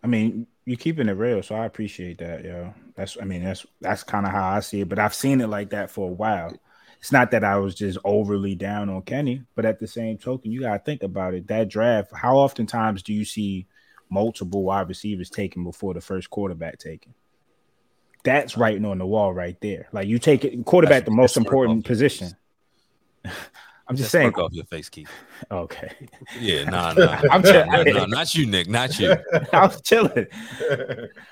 I 0.03 0.09
mean, 0.09 0.47
you're 0.65 0.77
keeping 0.77 1.09
it 1.09 1.13
real, 1.13 1.43
so 1.43 1.55
I 1.55 1.67
appreciate 1.67 2.19
that, 2.19 2.45
yo. 2.45 2.75
That's 2.97 3.17
I 3.21 3.25
mean, 3.25 3.45
that's 3.45 3.65
that's 3.81 4.03
kind 4.03 4.27
of 4.27 4.33
how 4.33 4.49
I 4.49 4.61
see 4.61 4.81
it, 4.81 4.89
but 4.89 4.99
I've 4.99 5.15
seen 5.15 5.41
it 5.41 5.47
like 5.47 5.71
that 5.71 5.89
for 5.89 6.11
a 6.11 6.13
while. 6.13 6.53
It's 6.99 7.13
not 7.13 7.31
that 7.31 7.45
I 7.45 7.57
was 7.59 7.75
just 7.75 7.99
overly 8.05 8.55
down 8.55 8.89
on 8.89 9.03
Kenny, 9.03 9.43
but 9.55 9.65
at 9.65 9.79
the 9.79 9.87
same 9.87 10.19
token, 10.19 10.51
you 10.51 10.61
gotta 10.63 10.79
think 10.81 11.03
about 11.03 11.35
it. 11.35 11.47
That 11.49 11.69
draft, 11.69 12.11
how 12.15 12.37
oftentimes 12.37 13.03
do 13.03 13.13
you 13.13 13.25
see 13.25 13.67
multiple 14.11 14.65
wide 14.65 14.89
receivers 14.89 15.31
taken 15.31 15.63
before 15.63 15.95
the 15.95 16.01
first 16.01 16.31
quarterback 16.31 16.79
taken? 16.79 17.15
That's 18.25 18.57
writing 18.57 18.85
on 18.85 18.99
the 18.99 19.07
wall 19.07 19.33
right 19.33 19.57
there. 19.61 19.89
Like 19.93 20.09
you 20.09 20.19
take 20.19 20.45
it 20.45 20.65
quarterback, 20.65 21.05
the 21.05 21.13
most 21.13 21.37
important 21.37 21.85
position. 21.85 22.31
I'm 23.89 23.95
just 23.95 24.07
Just 24.07 24.13
saying. 24.13 24.35
off 24.35 24.53
your 24.53 24.65
face, 24.65 24.89
Keith. 24.89 25.09
Okay. 25.49 25.93
Yeah, 26.41 26.65
nah, 26.69 26.93
nah. 26.95 27.21
I'm 27.31 27.41
just- 27.41 27.69
nah, 27.69 27.85
nah, 27.85 28.07
not 28.07 28.35
you, 28.35 28.45
Nick. 28.47 28.69
Not 28.69 28.99
you. 28.99 29.15
I 29.53 29.67
was 29.67 29.81
chilling. 29.83 30.27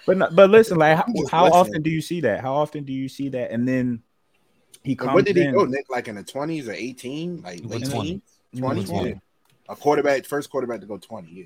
But 0.07 0.17
no- 0.19 0.29
but 0.31 0.51
listen, 0.51 0.79
like 0.79 0.97
how, 0.99 1.05
how 1.33 1.45
listening. 1.47 1.53
often 1.61 1.83
do 1.83 1.91
you 1.91 2.01
see 2.01 2.21
that? 2.21 2.41
How 2.43 2.55
often 2.55 2.85
do 2.85 2.93
you 2.93 3.09
see 3.09 3.29
that? 3.31 3.51
And 3.51 3.67
then 3.67 4.04
he 4.85 4.95
comes 4.95 5.15
What 5.15 5.25
did 5.25 5.37
he 5.37 5.43
in. 5.45 5.55
go, 5.55 5.65
Nick? 5.65 5.87
Like 5.91 6.07
in 6.09 6.15
the 6.15 6.23
twenties 6.23 6.69
or 6.69 6.73
eighteen? 6.73 7.43
Like 7.43 7.61
He 7.61 7.67
late 7.67 7.81
went 7.81 7.91
20. 7.91 8.09
teens? 8.09 8.23
He 8.53 8.61
went 8.63 8.87
20? 8.87 8.91
20. 8.91 9.11
Yeah. 9.11 9.17
A 9.71 9.77
quarterback, 9.77 10.25
first 10.27 10.51
quarterback 10.51 10.81
to 10.81 10.87
go 10.87 10.99
twenty. 10.99 11.31
Yeah, 11.33 11.45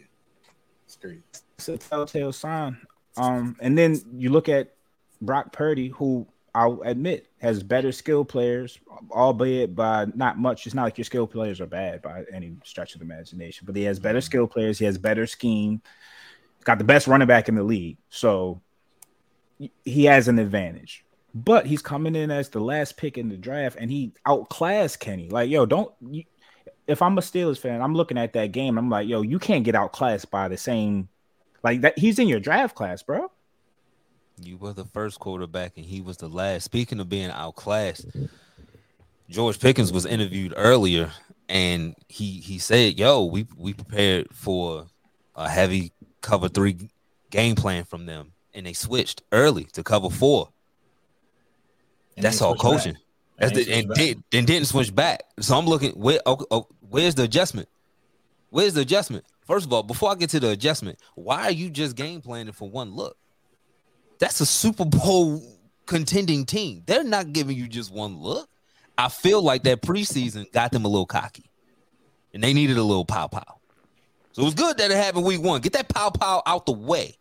it's 0.85 0.97
great. 0.97 1.23
It's 1.57 1.69
a 1.69 1.79
telltale 1.79 2.33
sign. 2.33 2.77
Um, 3.17 3.57
and 3.61 3.79
then 3.79 4.01
you 4.17 4.31
look 4.31 4.49
at 4.49 4.75
Brock 5.23 5.53
Purdy, 5.53 5.89
who 5.89 6.27
I'll 6.55 6.83
admit 6.83 7.29
has 7.41 7.63
better 7.63 7.93
skill 7.93 8.25
players, 8.25 8.79
albeit 9.13 9.77
by 9.77 10.07
not 10.15 10.37
much. 10.39 10.67
It's 10.67 10.75
not 10.75 10.83
like 10.85 10.99
your 10.99 11.05
skill 11.05 11.27
players 11.29 11.61
are 11.61 11.67
bad 11.67 12.03
by 12.03 12.25
any 12.33 12.57
stretch 12.65 12.95
of 12.95 13.01
the 13.01 13.05
imagination, 13.05 13.67
but 13.67 13.77
he 13.77 13.85
has 13.85 14.01
better 14.01 14.21
skill 14.21 14.49
players. 14.49 14.79
He 14.79 14.85
has 14.85 14.99
better 14.99 15.27
scheme. 15.27 15.81
Got 16.65 16.79
the 16.79 16.85
best 16.85 17.07
running 17.07 17.29
back 17.29 17.49
in 17.49 17.55
the 17.55 17.63
league, 17.63 17.99
so 18.09 18.61
he 19.85 20.05
has 20.07 20.27
an 20.29 20.39
advantage. 20.41 21.05
But 21.45 21.67
he's 21.67 21.83
coming 21.83 22.17
in 22.17 22.31
as 22.31 22.49
the 22.49 22.61
last 22.61 22.97
pick 22.97 23.17
in 23.17 23.29
the 23.29 23.37
draft, 23.37 23.77
and 23.79 23.91
he 23.91 24.13
outclassed 24.27 24.99
Kenny. 24.99 25.29
Like, 25.29 25.51
yo, 25.51 25.67
don't. 25.67 25.93
You, 26.01 26.25
if 26.87 27.03
I'm 27.03 27.19
a 27.19 27.21
Steelers 27.21 27.59
fan, 27.59 27.83
I'm 27.83 27.95
looking 27.95 28.19
at 28.19 28.33
that 28.33 28.53
game. 28.53 28.79
I'm 28.79 28.91
like, 28.91 29.07
yo, 29.07 29.23
you 29.23 29.39
can't 29.39 29.65
get 29.65 29.75
outclassed 29.75 30.31
by 30.31 30.49
the 30.49 30.57
same. 30.57 31.09
Like 31.63 31.83
that, 31.83 31.99
he's 31.99 32.19
in 32.19 32.29
your 32.29 32.41
draft 32.41 32.75
class, 32.75 33.03
bro. 33.03 33.31
You 34.41 34.57
were 34.57 34.73
the 34.73 34.87
first 34.87 35.21
quarterback, 35.21 35.77
and 35.77 35.85
he 35.85 36.01
was 36.01 36.17
the 36.17 36.29
last. 36.29 36.65
Speaking 36.65 36.99
of 36.99 37.09
being 37.09 37.31
outclassed, 37.31 38.07
George 39.29 39.61
Pickens 39.61 39.93
was 39.93 40.07
interviewed 40.07 40.55
earlier, 40.57 41.13
and 41.49 41.95
he 42.09 42.41
he 42.41 42.59
said, 42.59 42.99
"Yo, 42.99 43.25
we 43.25 43.47
we 43.57 43.75
prepared 43.75 44.29
for 44.33 44.87
a 45.37 45.49
heavy 45.49 45.93
cover 46.21 46.49
three 46.49 46.89
game 47.31 47.55
plan 47.55 47.85
from 47.85 48.07
them, 48.07 48.33
and 48.55 48.65
they 48.67 48.73
switched 48.73 49.23
early 49.31 49.65
to 49.65 49.83
cover 49.83 50.09
four. 50.09 50.49
And 52.19 52.25
That's 52.25 52.43
all 52.43 52.57
switched 52.57 52.63
back. 52.65 52.73
coaching. 52.73 52.99
That's 53.39 53.53
And 53.53 53.67
the, 53.67 53.73
and 53.73 53.95
did 53.95 54.23
and 54.33 54.47
didn't 54.47 54.67
switch 54.67 54.95
back. 54.95 55.23
So 55.41 55.57
I'm 55.57 55.67
looking 55.67 55.93
where 55.93 56.21
oh, 56.27 56.45
oh, 56.51 56.67
where's 56.91 57.15
the 57.15 57.23
adjustment? 57.23 57.69
Where's 58.51 58.75
the 58.75 58.81
adjustment? 58.81 59.25
First 59.47 59.67
of 59.67 59.73
all, 59.73 59.83
before 59.85 60.11
I 60.11 60.17
get 60.17 60.31
to 60.31 60.41
the 60.41 60.51
adjustment, 60.51 60.99
why 61.15 61.45
are 61.45 61.53
you 61.53 61.71
just 61.71 61.97
game 61.97 62.21
planning 62.21 62.53
for 62.53 62.69
one 62.69 62.95
look? 62.95 63.17
That's 64.19 64.41
a 64.41 64.47
Super 64.47 64.85
Bowl 64.85 65.43
contending 65.87 66.45
team. 66.45 66.83
They're 66.87 67.05
not 67.05 67.33
giving 67.33 67.57
you 67.57 67.69
just 67.69 67.93
one 67.93 68.19
look. 68.19 68.49
I 68.97 69.09
feel 69.09 69.41
like 69.41 69.63
that 69.63 69.81
preseason 69.83 70.51
got 70.53 70.73
them 70.73 70.85
a 70.85 70.89
little 70.89 71.07
cocky, 71.07 71.49
and 72.35 72.43
they 72.43 72.53
needed 72.53 72.77
a 72.79 72.83
little 72.83 73.05
pow 73.05 73.29
pow. 73.29 73.61
So 74.33 74.43
it 74.43 74.45
was 74.47 74.55
good 74.55 74.79
that 74.79 74.91
it 74.91 74.97
happened 74.97 75.25
week 75.25 75.41
one. 75.41 75.61
Get 75.61 75.75
that 75.75 75.89
pow 75.89 76.11
pow 76.11 76.43
out 76.45 76.67
the 76.67 76.73
way. 76.73 77.17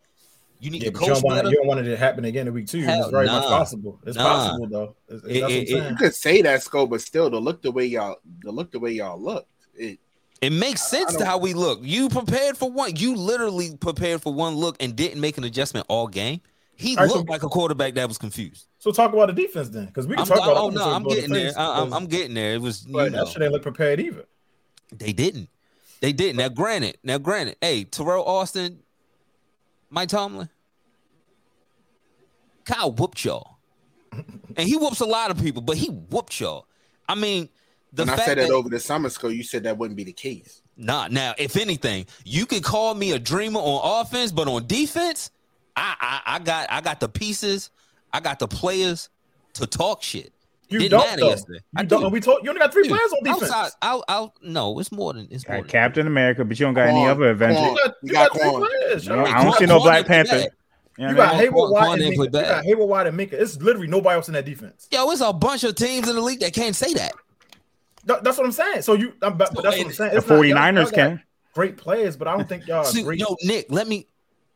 You 0.60 0.72
need 0.72 0.82
Yeah, 0.84 0.90
to 0.90 0.92
but 0.94 1.02
you 1.02 1.08
coach 1.08 1.16
don't, 1.22 1.24
want, 1.24 1.38
better. 1.38 1.50
you 1.50 1.56
don't 1.58 1.68
want 1.68 1.80
it 1.82 1.84
to 1.90 1.98
happen 1.98 2.26
again 2.26 2.48
in 2.48 2.54
week 2.54 2.68
two. 2.68 2.82
Hell 2.82 3.02
it's 3.02 3.12
very 3.12 3.28
much 3.28 3.44
possible. 3.44 4.00
It's 4.06 4.18
Nah. 4.18 4.24
possible 4.24 4.68
though. 4.68 4.96
It's, 5.08 5.24
it's, 5.24 5.26
It- 5.26 5.28
that's 5.28 5.42
what 5.42 5.44
I'm 5.46 5.52
it- 5.52 5.70
it- 5.70 5.90
You 5.92 5.96
could 5.98 6.16
say 6.16 6.42
that, 6.42 6.64
Sco, 6.64 6.88
but 6.88 7.02
still, 7.02 7.30
to 7.30 7.38
look 7.38 7.62
the 7.62 7.72
way 7.72 7.86
y'all, 7.86 8.16
to 8.44 8.52
look 8.52 8.72
the 8.72 8.80
way 8.80 8.92
y'all 8.92 9.22
looked, 9.22 9.50
it, 9.76 10.00
It 10.42 10.52
makes 10.52 10.82
sense 10.88 11.12
to 11.14 11.18
don't- 11.20 11.28
how 11.28 11.38
we 11.38 11.54
look. 11.54 11.80
You 11.84 12.10
prepared 12.10 12.58
for 12.58 12.72
one. 12.72 12.96
You 12.96 13.16
literally 13.16 13.76
prepared 13.78 14.22
for 14.22 14.34
one 14.34 14.56
look 14.56 14.76
and 14.80 14.96
didn't 14.96 15.22
make 15.22 15.38
an 15.38 15.44
adjustment 15.44 15.86
all 15.90 16.08
game. 16.08 16.42
He 16.76 16.96
All 16.96 17.04
right, 17.04 17.10
so- 17.12 17.18
looked 17.18 17.30
like 17.30 17.44
a 17.44 17.50
quarterback 17.50 17.94
that 17.96 18.08
was 18.08 18.18
confused. 18.18 18.66
So 18.80 18.92
talk 18.92 19.12
about 19.14 19.28
the 19.28 19.34
defense 19.34 19.70
then, 19.70 19.86
because 19.88 20.06
we 20.08 20.14
can 20.16 20.22
I'm, 20.22 20.28
talk 20.28 20.38
about. 20.38 20.58
oh 20.58 20.70
no, 20.70 20.84
I'm 20.92 21.04
getting 21.04 21.32
the 21.34 21.40
there. 21.40 21.54
I, 21.58 21.82
I'm, 21.82 21.92
I'm 21.94 22.06
getting 22.06 22.34
there. 22.36 22.54
It 22.54 22.62
was 22.62 22.86
you 22.86 22.94
But 22.94 23.12
know, 23.12 23.26
that 23.26 23.32
shit 23.34 23.42
ain't 23.42 23.52
look 23.52 23.64
prepared 23.64 24.00
either. 24.00 24.26
they 24.96 25.12
didn't. 25.14 25.50
They 26.00 26.14
didn't. 26.14 26.38
Now, 26.38 26.50
granted, 26.50 26.98
now 27.04 27.18
granted, 27.18 27.58
hey, 27.62 27.84
Terrell 27.84 28.24
Austin, 28.24 28.80
Mike 29.90 30.10
Tomlin, 30.10 30.50
Kyle 32.66 32.92
whooped 32.92 33.24
y'all, 33.24 33.58
and 34.12 34.68
he 34.68 34.76
whoops 34.76 35.00
a 35.00 35.06
lot 35.06 35.32
of 35.32 35.40
people, 35.42 35.62
but 35.62 35.78
he 35.78 35.88
whooped 35.88 36.40
y'all. 36.40 36.68
I 37.08 37.16
mean, 37.16 37.50
the 37.94 38.04
when 38.04 38.10
I 38.10 38.18
said 38.18 38.38
that 38.38 38.48
that 38.48 38.54
over 38.54 38.70
the 38.70 38.80
summer, 38.80 39.10
school, 39.10 39.32
you 39.32 39.44
said 39.44 39.64
that 39.64 39.78
wouldn't 39.78 39.98
be 39.98 40.04
the 40.04 40.14
case. 40.14 40.62
Nah, 40.76 41.08
now 41.08 41.34
if 41.38 41.58
anything, 41.58 42.06
you 42.26 42.46
could 42.46 42.64
call 42.64 42.94
me 42.94 43.14
a 43.14 43.20
dreamer 43.20 43.60
on 43.60 44.02
offense, 44.06 44.32
but 44.32 44.48
on 44.48 44.68
defense, 44.68 45.32
I 45.76 45.96
I, 46.00 46.36
I 46.36 46.40
got 46.40 46.68
I 46.70 46.82
got 46.82 47.00
the 47.00 47.10
pieces, 47.10 47.72
I 48.12 48.20
got 48.20 48.40
the 48.40 48.48
players 48.48 49.10
to 49.54 49.66
talk 49.66 50.04
shit. 50.04 50.34
You 50.70 50.80
Didn't 50.80 50.92
don't 50.92 51.06
matter 51.08 51.20
though. 51.22 51.30
yesterday. 51.30 51.60
I 51.78 51.84
don't. 51.86 52.02
do. 52.02 52.10
We 52.10 52.20
told 52.20 52.44
you 52.44 52.50
only 52.50 52.60
got 52.60 52.74
three 52.74 52.84
Dude, 52.84 52.92
players 52.92 53.14
on 53.14 53.24
defense. 53.24 53.52
Outside, 53.52 53.72
I'll, 53.82 54.04
I'll, 54.10 54.34
no, 54.42 54.78
it's 54.80 54.92
more 54.92 55.14
than 55.14 55.28
it's 55.32 55.48
more. 55.48 55.58
Got 55.58 55.64
Than, 55.64 55.70
Captain 55.72 56.08
America, 56.08 56.44
but 56.44 56.60
you 56.60 56.66
don't 56.66 56.74
got 56.74 56.88
any 56.90 57.00
Quan, 57.00 57.10
other 57.10 57.30
Avengers. 57.30 57.62
You 57.64 57.76
got, 57.76 57.78
You 57.78 57.94
you 58.04 58.14
got 58.14 58.32
got 58.34 58.42
three 58.42 58.68
players. 58.68 59.08
No. 59.08 59.26
I 59.26 59.44
don't 59.44 59.56
see 59.56 59.66
no 59.66 59.80
Quan 59.80 59.84
Black 59.84 60.06
Panther. 60.08 60.36
You 60.98 61.04
know 61.06 61.10
You 61.12 61.16
got 61.16 61.38
mean? 61.38 61.46
Heyward 61.48 61.54
Quan- 61.54 61.72
White 61.72 61.80
Quan 61.86 61.92
and 61.94 62.02
didn't 62.02 62.20
Minkah. 62.20 62.26
You 62.26 62.32
got. 62.32 62.66
Heyward 62.66 62.88
White 62.88 63.08
and 63.08 63.18
Minkah. 63.20 63.34
It's 63.34 63.62
literally 63.62 63.88
nobody 63.88 64.16
else 64.16 64.28
in 64.28 64.34
that 64.34 64.46
defense. 64.46 64.88
Yo, 64.92 65.10
it's 65.12 65.22
a 65.22 65.32
bunch 65.32 65.64
of 65.64 65.76
teams 65.76 66.10
in 66.10 66.16
the 66.16 66.22
league 66.22 66.40
that 66.42 66.54
can't 66.54 66.76
say 66.76 66.94
that. 66.96 67.14
That- 68.06 68.24
that's 68.24 68.38
what 68.38 68.46
I'm 68.46 68.52
saying. 68.52 68.82
So 68.82 68.94
you, 68.94 69.14
I'm, 69.22 69.38
but, 69.38 69.54
but 69.54 69.64
that's 69.64 69.78
what 69.78 69.86
I'm 69.88 69.94
saying. 69.94 70.12
The 70.12 70.18
It's 70.18 70.28
not- 70.28 70.36
y'all- 70.46 70.56
49ers 70.58 70.76
y'all 70.84 70.92
can. 70.92 71.24
great 71.54 71.78
players, 71.78 72.18
but 72.18 72.28
I 72.28 72.36
don't 72.36 72.48
think 72.50 72.68
y'all 72.68 72.80
are 72.80 72.86
See, 72.86 73.04
great. 73.04 73.20
yo, 73.20 73.36
Nick, 73.44 73.68
let 73.70 73.88
me. 73.88 74.08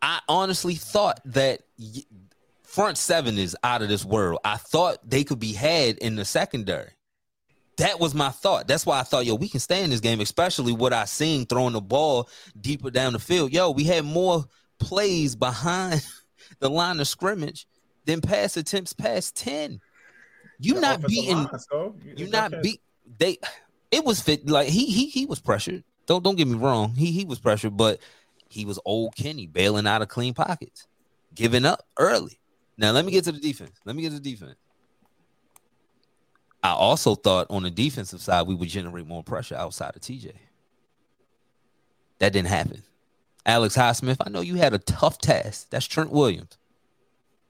I 0.01 0.19
honestly 0.27 0.75
thought 0.75 1.19
that 1.25 1.61
y- 1.77 2.01
front 2.71 2.97
seven 2.97 3.37
is 3.37 3.55
out 3.63 3.81
of 3.81 3.89
this 3.89 4.05
world. 4.05 4.39
I 4.45 4.57
thought 4.57 4.97
they 5.07 5.23
could 5.23 5.39
be 5.39 5.53
had 5.53 5.97
in 5.97 6.15
the 6.15 6.25
secondary. 6.25 6.91
That 7.77 7.99
was 7.99 8.13
my 8.13 8.29
thought. 8.29 8.67
That's 8.67 8.85
why 8.85 8.99
I 8.99 9.03
thought, 9.03 9.25
yo, 9.25 9.35
we 9.35 9.49
can 9.49 9.59
stay 9.59 9.83
in 9.83 9.89
this 9.89 9.99
game, 10.01 10.21
especially 10.21 10.71
what 10.71 10.93
I 10.93 11.05
seen 11.05 11.45
throwing 11.45 11.73
the 11.73 11.81
ball 11.81 12.29
deeper 12.59 12.91
down 12.91 13.13
the 13.13 13.19
field. 13.19 13.51
Yo, 13.51 13.71
we 13.71 13.83
had 13.85 14.05
more 14.05 14.45
plays 14.79 15.35
behind 15.35 16.05
the 16.59 16.69
line 16.69 16.99
of 16.99 17.07
scrimmage 17.07 17.67
than 18.05 18.21
pass 18.21 18.55
attempts 18.57 18.93
past 18.93 19.35
10. 19.35 19.79
You 20.59 20.75
The 20.75 20.81
not 20.81 21.01
beating 21.07 21.37
line, 21.37 21.59
so 21.69 21.95
you- 22.15 22.27
not 22.27 22.51
beat 22.61 22.81
they 23.17 23.37
it 23.89 24.05
was 24.05 24.21
fit 24.21 24.47
like 24.47 24.69
he 24.69 24.85
he 24.85 25.07
he 25.07 25.25
was 25.25 25.39
pressured. 25.39 25.83
Don't 26.05 26.23
don't 26.23 26.35
get 26.37 26.47
me 26.47 26.57
wrong. 26.57 26.93
He 26.95 27.11
he 27.11 27.25
was 27.25 27.39
pressured, 27.39 27.75
but 27.75 27.99
he 28.47 28.63
was 28.63 28.79
old 28.85 29.15
Kenny 29.15 29.47
bailing 29.47 29.87
out 29.87 30.01
of 30.01 30.07
clean 30.07 30.33
pockets, 30.33 30.87
giving 31.33 31.65
up 31.65 31.83
early. 31.97 32.39
Now 32.81 32.91
let 32.91 33.05
me 33.05 33.11
get 33.11 33.23
to 33.25 33.31
the 33.31 33.39
defense. 33.39 33.79
Let 33.85 33.95
me 33.95 34.01
get 34.01 34.09
to 34.09 34.19
the 34.19 34.31
defense. 34.31 34.55
I 36.63 36.71
also 36.71 37.13
thought 37.13 37.45
on 37.51 37.61
the 37.61 37.69
defensive 37.69 38.21
side 38.21 38.47
we 38.47 38.55
would 38.55 38.69
generate 38.69 39.05
more 39.05 39.23
pressure 39.23 39.55
outside 39.55 39.95
of 39.95 40.01
TJ. 40.01 40.33
That 42.17 42.33
didn't 42.33 42.49
happen. 42.49 42.81
Alex 43.45 43.77
Highsmith, 43.77 44.17
I 44.25 44.29
know 44.29 44.41
you 44.41 44.55
had 44.55 44.73
a 44.73 44.79
tough 44.79 45.19
task. 45.19 45.67
That's 45.69 45.85
Trent 45.85 46.11
Williams. 46.11 46.57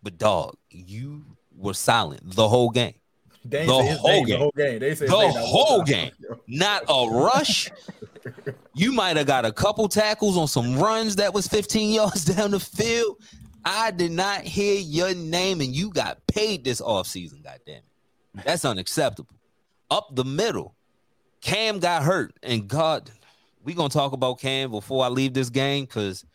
But 0.04 0.18
dog, 0.18 0.58
you 0.70 1.24
were 1.58 1.74
silent 1.74 2.22
the 2.24 2.50
whole 2.50 2.70
game. 2.70 2.96
They 3.46 3.66
the 3.66 3.72
whole 3.72 4.26
game. 4.26 4.28
The 4.28 4.38
whole 4.38 4.54
game. 4.56 4.80
They 4.80 4.94
The 4.94 5.34
whole 5.34 5.84
game. 5.84 6.12
Not 6.48 6.84
a 6.90 7.10
rush. 7.10 7.70
You 8.74 8.92
might 8.92 9.16
have 9.16 9.28
got 9.28 9.46
a 9.46 9.52
couple 9.52 9.88
tackles 9.88 10.38
on 10.38 10.48
some 10.48 10.78
runs 10.78 11.16
that 11.16 11.34
was 11.34 11.48
15 11.48 11.94
yards 11.94 12.26
down 12.26 12.52
the 12.52 12.60
field. 12.60 13.18
I 13.64 13.92
did 13.92 14.12
not 14.12 14.42
hear 14.42 14.80
your 14.80 15.14
name, 15.14 15.62
and 15.62 15.76
you 15.76 15.90
got 15.90 16.26
paid 16.28 16.64
this 16.64 16.82
offseason, 16.82 17.44
goddamn. 17.44 17.82
That's 18.46 18.66
unacceptable. 18.66 19.36
Up 19.90 20.16
the 20.16 20.24
middle, 20.24 20.76
Cam 21.42 21.80
got 21.80 22.04
hurt, 22.04 22.34
and 22.44 22.68
God, 22.68 23.12
we 23.64 23.74
gonna 23.74 23.90
talk 23.90 24.14
about 24.14 24.40
Cam 24.40 24.72
before 24.72 25.04
I 25.04 25.10
leave 25.10 25.34
this 25.34 25.50
game 25.50 25.86
because 25.86 26.26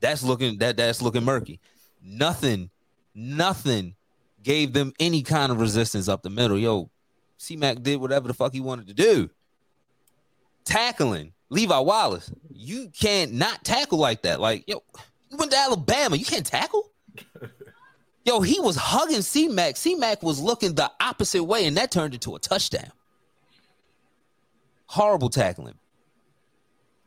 that's 0.00 0.22
looking 0.22 0.58
that 0.58 0.76
that's 0.76 1.02
looking 1.02 1.24
murky. 1.24 1.60
Nothing, 2.02 2.70
nothing 3.14 3.94
gave 4.42 4.72
them 4.72 4.92
any 5.00 5.22
kind 5.22 5.52
of 5.52 5.60
resistance 5.60 6.08
up 6.08 6.22
the 6.22 6.30
middle. 6.30 6.58
Yo, 6.58 6.90
C 7.38 7.56
Mac 7.56 7.82
did 7.82 8.00
whatever 8.00 8.28
the 8.28 8.34
fuck 8.34 8.52
he 8.52 8.60
wanted 8.60 8.88
to 8.88 8.94
do. 8.94 9.30
Tackling 10.64 11.32
Levi 11.50 11.78
Wallace, 11.78 12.30
you 12.50 12.90
can't 12.98 13.32
not 13.34 13.64
tackle 13.64 13.98
like 13.98 14.22
that. 14.22 14.40
Like, 14.40 14.64
yo, 14.66 14.82
you 15.34 15.38
went 15.38 15.52
to 15.52 15.58
Alabama, 15.58 16.16
you 16.16 16.24
can't 16.24 16.46
tackle. 16.46 16.90
Yo, 18.24 18.40
he 18.40 18.58
was 18.60 18.76
hugging 18.76 19.22
C 19.22 19.48
Mac. 19.48 19.76
C 19.76 19.94
Mac 19.94 20.22
was 20.22 20.40
looking 20.40 20.74
the 20.74 20.90
opposite 21.00 21.44
way, 21.44 21.66
and 21.66 21.76
that 21.76 21.90
turned 21.90 22.14
into 22.14 22.34
a 22.34 22.38
touchdown. 22.38 22.90
Horrible 24.86 25.28
tackling. 25.28 25.74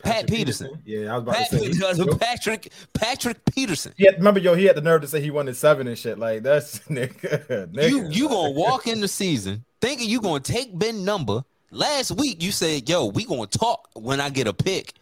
Pat 0.04 0.28
Peterson. 0.28 0.80
Yeah, 0.86 1.12
I 1.12 1.18
was 1.18 1.24
about 1.24 1.36
Pat, 1.36 1.50
to 1.50 1.96
say. 1.96 2.18
Patrick 2.20 2.72
Patrick 2.94 3.46
Peterson. 3.46 3.94
Yeah, 3.98 4.12
remember, 4.12 4.40
yo, 4.40 4.54
he 4.54 4.66
had 4.66 4.76
the 4.76 4.82
nerve 4.82 5.02
to 5.02 5.08
say 5.08 5.20
he 5.22 5.32
wanted 5.32 5.56
seven 5.56 5.88
and 5.88 5.98
shit. 5.98 6.20
Like 6.20 6.44
that's 6.44 6.80
nigga. 6.82 7.68
nigga. 7.72 7.90
You 7.90 8.08
you 8.10 8.30
gonna 8.30 8.52
walk 8.52 8.86
in 8.86 9.02
the 9.02 9.08
season 9.08 9.66
thinking 9.82 10.08
you 10.08 10.22
gonna 10.22 10.40
take 10.40 10.78
Ben 10.78 11.04
number. 11.04 11.44
Last 11.72 12.12
week 12.12 12.44
you 12.44 12.52
said, 12.52 12.88
"Yo, 12.88 13.06
we 13.08 13.26
gonna 13.26 13.48
talk 13.48 13.90
when 13.96 14.22
I 14.22 14.30
get 14.30 14.48
a 14.48 14.54
pick." 14.54 14.94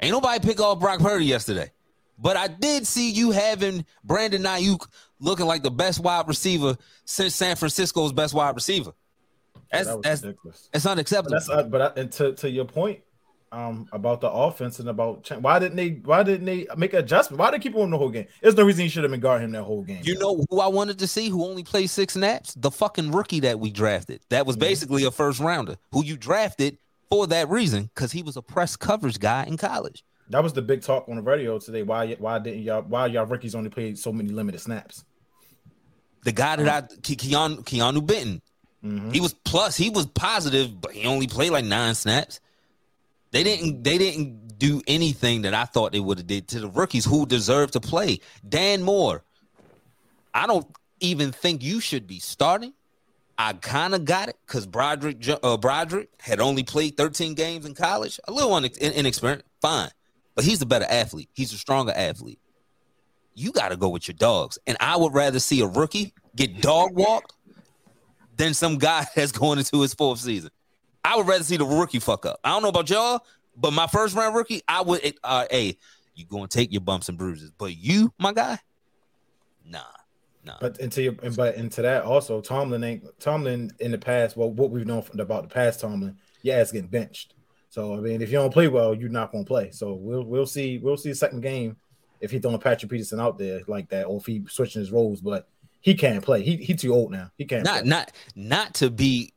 Ain't 0.00 0.12
nobody 0.12 0.46
pick 0.46 0.60
off 0.60 0.78
Brock 0.78 1.00
Purdy 1.00 1.24
yesterday, 1.24 1.72
but 2.18 2.36
I 2.36 2.48
did 2.48 2.86
see 2.86 3.10
you 3.10 3.30
having 3.30 3.84
Brandon 4.04 4.42
Aiyuk 4.42 4.86
looking 5.20 5.46
like 5.46 5.62
the 5.62 5.70
best 5.70 6.00
wide 6.00 6.28
receiver 6.28 6.76
since 7.04 7.34
San 7.34 7.56
Francisco's 7.56 8.12
best 8.12 8.34
wide 8.34 8.54
receiver. 8.54 8.92
That's 9.72 9.86
that 9.86 9.96
was 9.96 10.02
that's 10.04 10.22
ridiculous. 10.22 10.68
that's 10.72 10.86
unacceptable. 10.86 11.32
That's 11.32 11.48
uh, 11.48 11.62
but 11.64 11.82
I, 11.96 12.00
and 12.00 12.12
to 12.12 12.32
to 12.34 12.50
your 12.50 12.64
point, 12.66 13.00
um, 13.52 13.88
about 13.92 14.20
the 14.20 14.30
offense 14.30 14.78
and 14.78 14.88
about 14.88 15.28
why 15.40 15.58
didn't 15.58 15.76
they 15.76 16.00
why 16.04 16.22
didn't 16.22 16.46
they 16.46 16.66
make 16.76 16.92
an 16.92 17.00
adjustment? 17.00 17.38
Why 17.40 17.50
did 17.50 17.60
they 17.60 17.62
keep 17.62 17.74
him 17.74 17.90
the 17.90 17.98
whole 17.98 18.10
game? 18.10 18.26
There's 18.42 18.54
no 18.54 18.64
reason 18.64 18.84
you 18.84 18.90
should 18.90 19.02
have 19.02 19.10
been 19.10 19.20
guarding 19.20 19.46
him 19.46 19.52
that 19.52 19.62
whole 19.64 19.82
game. 19.82 20.00
You 20.04 20.18
know 20.18 20.44
who 20.50 20.60
I 20.60 20.68
wanted 20.68 20.98
to 21.00 21.06
see 21.06 21.28
who 21.28 21.44
only 21.44 21.64
played 21.64 21.88
six 21.90 22.14
snaps? 22.14 22.54
The 22.54 22.70
fucking 22.70 23.10
rookie 23.12 23.40
that 23.40 23.58
we 23.58 23.70
drafted. 23.70 24.20
That 24.28 24.46
was 24.46 24.56
Mhm. 24.56 24.60
basically 24.60 25.04
a 25.04 25.10
first 25.10 25.40
rounder 25.40 25.76
who 25.92 26.04
you 26.04 26.16
drafted 26.16 26.78
for 27.08 27.26
that 27.28 27.48
reason 27.48 27.84
because 27.94 28.12
he 28.12 28.22
was 28.22 28.36
a 28.36 28.42
press 28.42 28.76
coverage 28.76 29.18
guy 29.18 29.44
in 29.44 29.56
college. 29.56 30.04
That 30.30 30.42
was 30.42 30.52
the 30.52 30.62
big 30.62 30.82
talk 30.82 31.08
on 31.08 31.16
the 31.16 31.22
radio 31.22 31.58
today. 31.58 31.82
Why 31.82 32.14
why 32.14 32.38
didn't 32.38 32.62
y'all 32.62 32.82
why 32.82 33.06
y'all 33.06 33.26
rookies 33.26 33.54
only 33.54 33.70
played 33.70 33.98
so 33.98 34.12
many 34.12 34.30
limited 34.30 34.60
snaps? 34.60 35.04
The 36.24 36.32
guy 36.32 36.56
that 36.56 36.68
I 36.68 36.80
Ke- 36.82 37.16
Keanu, 37.18 37.58
Keanu 37.64 38.04
Benton, 38.04 38.42
Mhm. 38.84 39.14
he 39.14 39.20
was 39.20 39.32
plus, 39.32 39.76
he 39.76 39.90
was 39.90 40.06
positive, 40.06 40.80
but 40.80 40.92
he 40.92 41.06
only 41.06 41.26
played 41.28 41.50
like 41.50 41.64
nine 41.64 41.94
snaps. 41.94 42.40
They 43.30 43.42
didn't 43.44 43.82
they 43.84 43.98
didn't 43.98 44.58
do 44.58 44.82
anything 44.86 45.42
that 45.42 45.54
I 45.54 45.64
thought 45.66 45.92
they 45.92 46.00
would 46.00 46.18
have 46.18 46.26
did 46.26 46.48
to 46.48 46.60
the 46.60 46.68
rookies 46.68 47.04
who 47.04 47.26
deserve 47.26 47.70
to 47.72 47.80
play. 47.80 48.20
Dan 48.48 48.82
Moore, 48.82 49.22
I 50.34 50.46
don't 50.46 50.66
even 51.00 51.30
think 51.32 51.62
you 51.62 51.80
should 51.80 52.06
be 52.06 52.18
starting. 52.18 52.72
I 53.38 53.52
kind 53.52 53.94
of 53.94 54.06
got 54.06 54.30
it 54.30 54.36
because 54.46 54.66
Broderick 54.66 55.18
uh, 55.42 55.56
Broderick 55.58 56.08
had 56.20 56.40
only 56.40 56.62
played 56.62 56.96
13 56.96 57.34
games 57.34 57.66
in 57.66 57.74
college, 57.74 58.18
a 58.26 58.32
little 58.32 58.50
unex- 58.50 58.78
in- 58.78 58.94
inexperienced, 58.94 59.44
fine, 59.60 59.90
but 60.36 60.44
he's 60.44 60.62
a 60.62 60.66
better 60.66 60.86
athlete. 60.88 61.28
He's 61.34 61.52
a 61.52 61.58
stronger 61.58 61.92
athlete. 61.96 62.38
You 63.34 63.50
got 63.50 63.70
to 63.70 63.76
go 63.76 63.88
with 63.88 64.06
your 64.06 64.14
dogs, 64.14 64.58
and 64.66 64.76
I 64.78 64.96
would 64.96 65.12
rather 65.12 65.40
see 65.40 65.60
a 65.60 65.66
rookie 65.66 66.14
get 66.36 66.60
dog 66.60 66.94
walked 66.94 67.32
than 68.36 68.54
some 68.54 68.78
guy 68.78 69.06
that's 69.16 69.32
going 69.32 69.58
into 69.58 69.80
his 69.80 69.92
fourth 69.92 70.20
season. 70.20 70.50
I 71.04 71.16
would 71.16 71.26
rather 71.26 71.44
see 71.44 71.56
the 71.56 71.66
rookie 71.66 71.98
fuck 71.98 72.26
up. 72.26 72.38
I 72.44 72.50
don't 72.50 72.62
know 72.62 72.68
about 72.68 72.88
y'all, 72.88 73.20
but 73.56 73.72
my 73.72 73.88
first 73.88 74.14
round 74.14 74.36
rookie, 74.36 74.62
I 74.68 74.82
would. 74.82 75.14
Uh, 75.24 75.46
hey, 75.50 75.78
you 76.14 76.24
going 76.26 76.48
to 76.48 76.56
take 76.56 76.70
your 76.70 76.80
bumps 76.80 77.08
and 77.08 77.18
bruises, 77.18 77.50
but 77.58 77.76
you, 77.76 78.12
my 78.18 78.32
guy, 78.32 78.58
nah, 79.64 79.80
Nah. 80.46 80.54
But 80.60 80.78
into 80.78 81.02
your, 81.02 81.12
but 81.12 81.56
into 81.56 81.82
that 81.82 82.04
also, 82.04 82.40
Tomlin 82.40 82.84
ain't 82.84 83.04
Tomlin 83.18 83.72
in 83.80 83.90
the 83.90 83.98
past. 83.98 84.36
Well, 84.36 84.50
what 84.50 84.70
we've 84.70 84.86
known 84.86 85.02
from, 85.02 85.18
about 85.18 85.42
the 85.42 85.48
past 85.48 85.80
Tomlin, 85.80 86.16
yeah, 86.42 86.60
it's 86.60 86.70
getting 86.70 86.88
benched. 86.88 87.34
So 87.76 87.92
I 87.94 87.98
mean, 87.98 88.22
if 88.22 88.30
you 88.30 88.38
don't 88.38 88.54
play 88.54 88.68
well, 88.68 88.94
you're 88.94 89.10
not 89.10 89.32
going 89.32 89.44
to 89.44 89.48
play. 89.48 89.70
So 89.70 89.92
we'll 89.92 90.24
we'll 90.24 90.46
see 90.46 90.78
we'll 90.78 90.96
see 90.96 91.10
the 91.10 91.14
second 91.14 91.42
game 91.42 91.76
if 92.22 92.30
he 92.30 92.38
throwing 92.38 92.58
Patrick 92.58 92.90
Peterson 92.90 93.20
out 93.20 93.36
there 93.36 93.60
like 93.68 93.90
that, 93.90 94.04
or 94.04 94.16
if 94.16 94.24
he 94.24 94.42
switching 94.48 94.80
his 94.80 94.90
roles. 94.90 95.20
But 95.20 95.46
he 95.82 95.94
can't 95.94 96.24
play. 96.24 96.42
He 96.42 96.56
he 96.56 96.72
too 96.72 96.94
old 96.94 97.10
now. 97.10 97.30
He 97.36 97.44
can't. 97.44 97.64
not 97.64 97.82
play. 97.82 97.90
not 97.90 98.12
not 98.34 98.74
to 98.76 98.88
be 98.88 99.34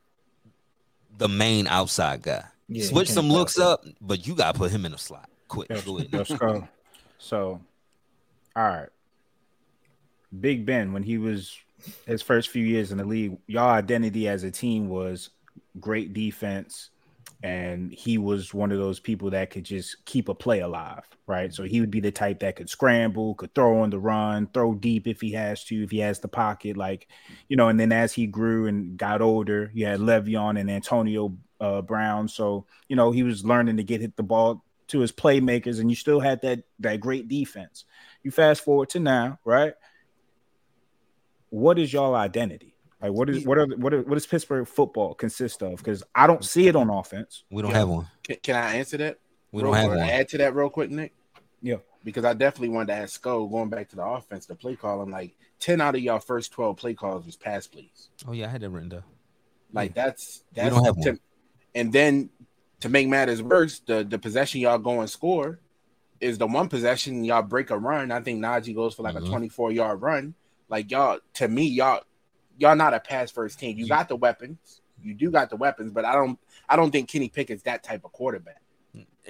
the 1.18 1.28
main 1.28 1.68
outside 1.68 2.22
guy. 2.22 2.46
Yeah, 2.70 2.86
Switch 2.86 3.10
some 3.10 3.28
looks 3.30 3.60
outside. 3.60 3.90
up, 3.90 3.96
but 4.00 4.26
you 4.26 4.36
gotta 4.36 4.58
put 4.58 4.72
him 4.72 4.86
in 4.86 4.94
a 4.94 4.98
slot 4.98 5.30
quick. 5.50 5.70
Let's, 5.70 5.86
let's 5.86 6.32
go. 6.32 6.66
So, 7.18 7.60
all 8.56 8.64
right. 8.64 8.88
Big 10.40 10.66
Ben, 10.66 10.94
when 10.94 11.04
he 11.04 11.18
was 11.18 11.58
his 12.08 12.22
first 12.22 12.48
few 12.48 12.64
years 12.64 12.94
in 12.94 13.00
the 13.00 13.04
league, 13.04 13.38
y'all 13.48 13.70
identity 13.70 14.30
as 14.30 14.46
a 14.46 14.52
team 14.52 14.88
was 14.88 15.32
great 15.78 16.14
defense, 16.14 16.90
and 17.42 17.94
he 17.94 18.18
was 18.18 18.54
one 18.54 18.72
of 18.72 18.78
those 18.78 19.00
people 19.00 19.30
that 19.30 19.50
could 19.50 19.64
just 19.64 20.04
keep 20.06 20.28
a 20.28 20.36
play 20.36 20.60
alive, 20.60 21.04
right? 21.26 21.54
So 21.54 21.64
he 21.64 21.80
would 21.80 21.92
be 21.92 22.02
the 22.02 22.12
type 22.12 22.40
that 22.40 22.58
could 22.58 22.70
scramble, 22.70 23.36
could 23.36 23.56
throw 23.56 23.82
on 23.82 23.90
the 23.90 24.00
run, 24.00 24.48
throw 24.54 24.74
deep 24.74 25.08
if 25.08 25.22
he 25.22 25.32
has 25.32 25.64
to, 25.66 25.84
if 25.84 25.92
he 25.92 26.00
has 26.00 26.20
the 26.20 26.28
pocket, 26.28 26.76
like 26.76 27.08
you 27.48 27.56
know. 27.56 27.70
And 27.70 27.80
then 27.80 27.94
as 27.94 28.12
he 28.12 28.28
grew 28.28 28.68
and 28.68 28.98
got 28.98 29.22
older, 29.22 29.72
you 29.74 29.86
had 29.86 30.02
Le'Veon 30.02 30.60
and 30.60 30.70
Antonio 30.70 31.38
uh, 31.62 31.82
Brown, 31.82 32.28
so 32.28 32.66
you 32.90 32.96
know 32.98 33.12
he 33.12 33.24
was 33.24 33.46
learning 33.46 33.78
to 33.78 33.84
get 33.84 34.02
hit 34.02 34.18
the 34.18 34.24
ball 34.24 34.66
to 34.88 35.00
his 35.00 35.14
playmakers, 35.14 35.80
and 35.80 35.90
you 35.90 35.96
still 35.96 36.20
had 36.20 36.42
that 36.42 36.64
that 36.80 37.00
great 37.00 37.30
defense. 37.30 37.86
You 38.22 38.32
fast 38.32 38.66
forward 38.66 38.90
to 38.90 39.00
now, 39.00 39.40
right? 39.46 39.74
What 41.52 41.80
is 41.80 41.94
y'all 41.94 42.16
identity? 42.16 42.76
Like, 43.02 43.12
what 43.14 43.30
is 43.30 43.46
what 43.46 43.58
are 43.58 43.66
what 43.78 43.94
are, 43.94 44.02
what 44.02 44.16
does 44.16 44.28
Pittsburgh 44.28 44.68
football 44.68 45.14
consist 45.14 45.62
of? 45.64 45.78
Because 45.78 46.04
I 46.14 46.28
don't 46.28 46.44
see 46.44 46.68
it 46.68 46.76
on 46.76 46.90
offense. 46.90 47.44
We 47.50 47.62
don't 47.62 47.72
Yeah. 47.72 47.78
have 47.80 47.90
one. 47.90 48.08
Can, 48.24 48.38
can 48.44 48.56
I 48.56 48.76
answer 48.76 48.98
that? 48.98 49.20
We 49.52 49.62
don't 49.64 49.74
have 49.74 49.88
quick? 49.88 50.00
one. 50.00 50.10
Add 50.10 50.28
to 50.30 50.38
that 50.40 50.54
real 50.56 50.70
quick, 50.70 50.92
Nick. 50.92 51.14
Yeah. 51.62 51.78
Because 52.04 52.24
I 52.26 52.34
definitely 52.34 52.70
wanted 52.70 52.88
to 52.88 52.94
ask 52.94 53.22
Sko, 53.22 53.50
going 53.50 53.70
back 53.70 53.90
to 53.90 53.96
the 53.96 54.04
offense, 54.06 54.46
the 54.46 54.56
play 54.56 54.76
calling, 54.76 55.12
like 55.12 55.36
10 55.60 55.82
out 55.82 55.96
of 55.96 56.02
y'all 56.02 56.20
first 56.20 56.52
12 56.52 56.78
play 56.78 56.94
calls 56.94 57.26
was 57.26 57.36
pass 57.36 57.68
please. 57.68 58.10
Oh 58.28 58.32
yeah, 58.34 58.46
I 58.46 58.50
had 58.50 58.62
that 58.62 58.70
written 58.70 58.90
down. 58.90 59.04
Like 59.74 59.94
that's 59.94 60.44
We 60.56 60.64
don't 60.70 60.84
have 60.86 61.00
to- 61.02 61.10
one. 61.12 61.20
and 61.76 61.94
then 61.94 62.30
to 62.82 62.90
make 62.90 63.08
matters 63.08 63.42
worse, 63.42 63.80
the 63.80 64.04
the 64.04 64.18
possession 64.20 64.62
y'all 64.62 64.78
go 64.78 65.00
and 65.02 65.10
score 65.10 65.60
is 66.20 66.38
the 66.38 66.48
one 66.48 66.68
possession 66.68 67.24
y'all 67.24 67.42
break 67.42 67.70
a 67.70 67.78
run. 67.78 68.12
I 68.12 68.20
think 68.22 68.42
Najee 68.42 68.76
goes 68.76 68.94
for 68.96 69.04
like 69.04 69.16
Mhm. 69.16 69.26
a 69.26 69.30
24 69.30 69.72
yard 69.72 70.02
run. 70.02 70.34
Like 70.70 70.92
y'all, 70.92 71.20
to 71.36 71.48
me, 71.48 71.64
y'all 71.64 72.02
y'all 72.60 72.76
not 72.76 72.94
a 72.94 73.00
pass 73.00 73.32
first 73.32 73.60
team. 73.60 73.78
You 73.78 73.86
mm-hmm. 73.86 73.94
got 73.94 74.10
the 74.10 74.16
weapons. 74.16 74.82
You 75.02 75.14
do 75.14 75.32
got 75.32 75.50
the 75.50 75.56
weapons, 75.56 75.92
but 75.92 76.06
I 76.06 76.14
don't 76.14 76.38
I 76.68 76.76
don't 76.76 76.92
think 76.92 77.10
Kenny 77.10 77.30
Pickett's 77.30 77.64
that 77.64 77.84
type 77.84 78.04
of 78.06 78.12
quarterback. 78.12 78.62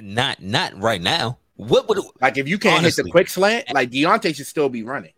Not 0.01 0.41
not 0.41 0.79
right 0.81 1.01
now. 1.01 1.37
What 1.55 1.87
would 1.89 1.97
it, 1.99 2.05
Like 2.21 2.37
if 2.37 2.47
you 2.47 2.57
can't 2.57 2.83
hit 2.85 2.95
the 2.95 3.03
quick 3.03 3.27
slant, 3.29 3.73
like 3.73 3.91
Diontae 3.91 4.33
should 4.35 4.47
still 4.47 4.69
be 4.69 4.83
running, 4.83 5.11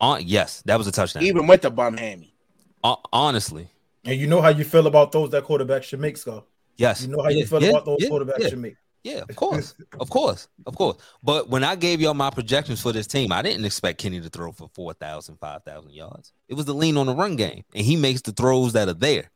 on 0.00 0.22
yes, 0.24 0.62
that 0.62 0.78
was 0.78 0.86
a 0.86 0.92
touchdown. 0.92 1.22
even 1.22 1.46
with 1.46 1.62
the 1.62 1.70
bum 1.70 1.96
hammy. 1.96 2.34
Hon- 2.82 2.96
honestly, 3.12 3.68
And 4.06 4.18
you 4.18 4.26
know 4.26 4.40
how 4.40 4.48
you 4.48 4.64
feel 4.64 4.86
about 4.86 5.12
those 5.12 5.28
that 5.30 5.44
quarterback 5.44 5.84
should 5.84 6.00
make, 6.00 6.16
Scott. 6.16 6.46
yes. 6.76 7.02
You 7.02 7.08
know 7.08 7.22
how 7.22 7.28
Yeah, 7.28 7.36
you 7.40 7.46
feel 7.46 7.62
yeah, 7.62 7.68
about 7.68 7.84
those 7.84 7.98
yeah, 8.00 8.08
quarterbacks 8.08 8.38
yeah. 8.38 8.48
should 8.48 8.58
make. 8.58 8.76
Yeah, 9.02 9.22
of 9.28 9.34
course, 9.34 9.74
of 9.98 10.10
course, 10.10 10.48
of 10.66 10.76
course. 10.76 10.98
But 11.22 11.48
when 11.48 11.64
I 11.64 11.74
gave 11.74 12.00
y'all 12.02 12.12
my 12.12 12.28
projections 12.28 12.82
for 12.82 12.92
this 12.92 13.06
team, 13.06 13.32
I 13.32 13.40
didn't 13.40 13.64
expect 13.64 13.98
Kenny 13.98 14.20
to 14.20 14.28
throw 14.28 14.52
for 14.52 14.68
4,000, 14.74 15.36
5,000 15.36 15.90
yards. 15.90 16.32
It 16.48 16.54
was 16.54 16.66
the 16.66 16.74
lean 16.74 16.98
on 16.98 17.06
the 17.06 17.14
run 17.14 17.36
game, 17.36 17.64
and 17.74 17.84
he 17.84 17.96
makes 17.96 18.20
the 18.20 18.32
throws 18.32 18.74
that 18.74 18.88
are 18.88 18.94
there. 18.94 19.30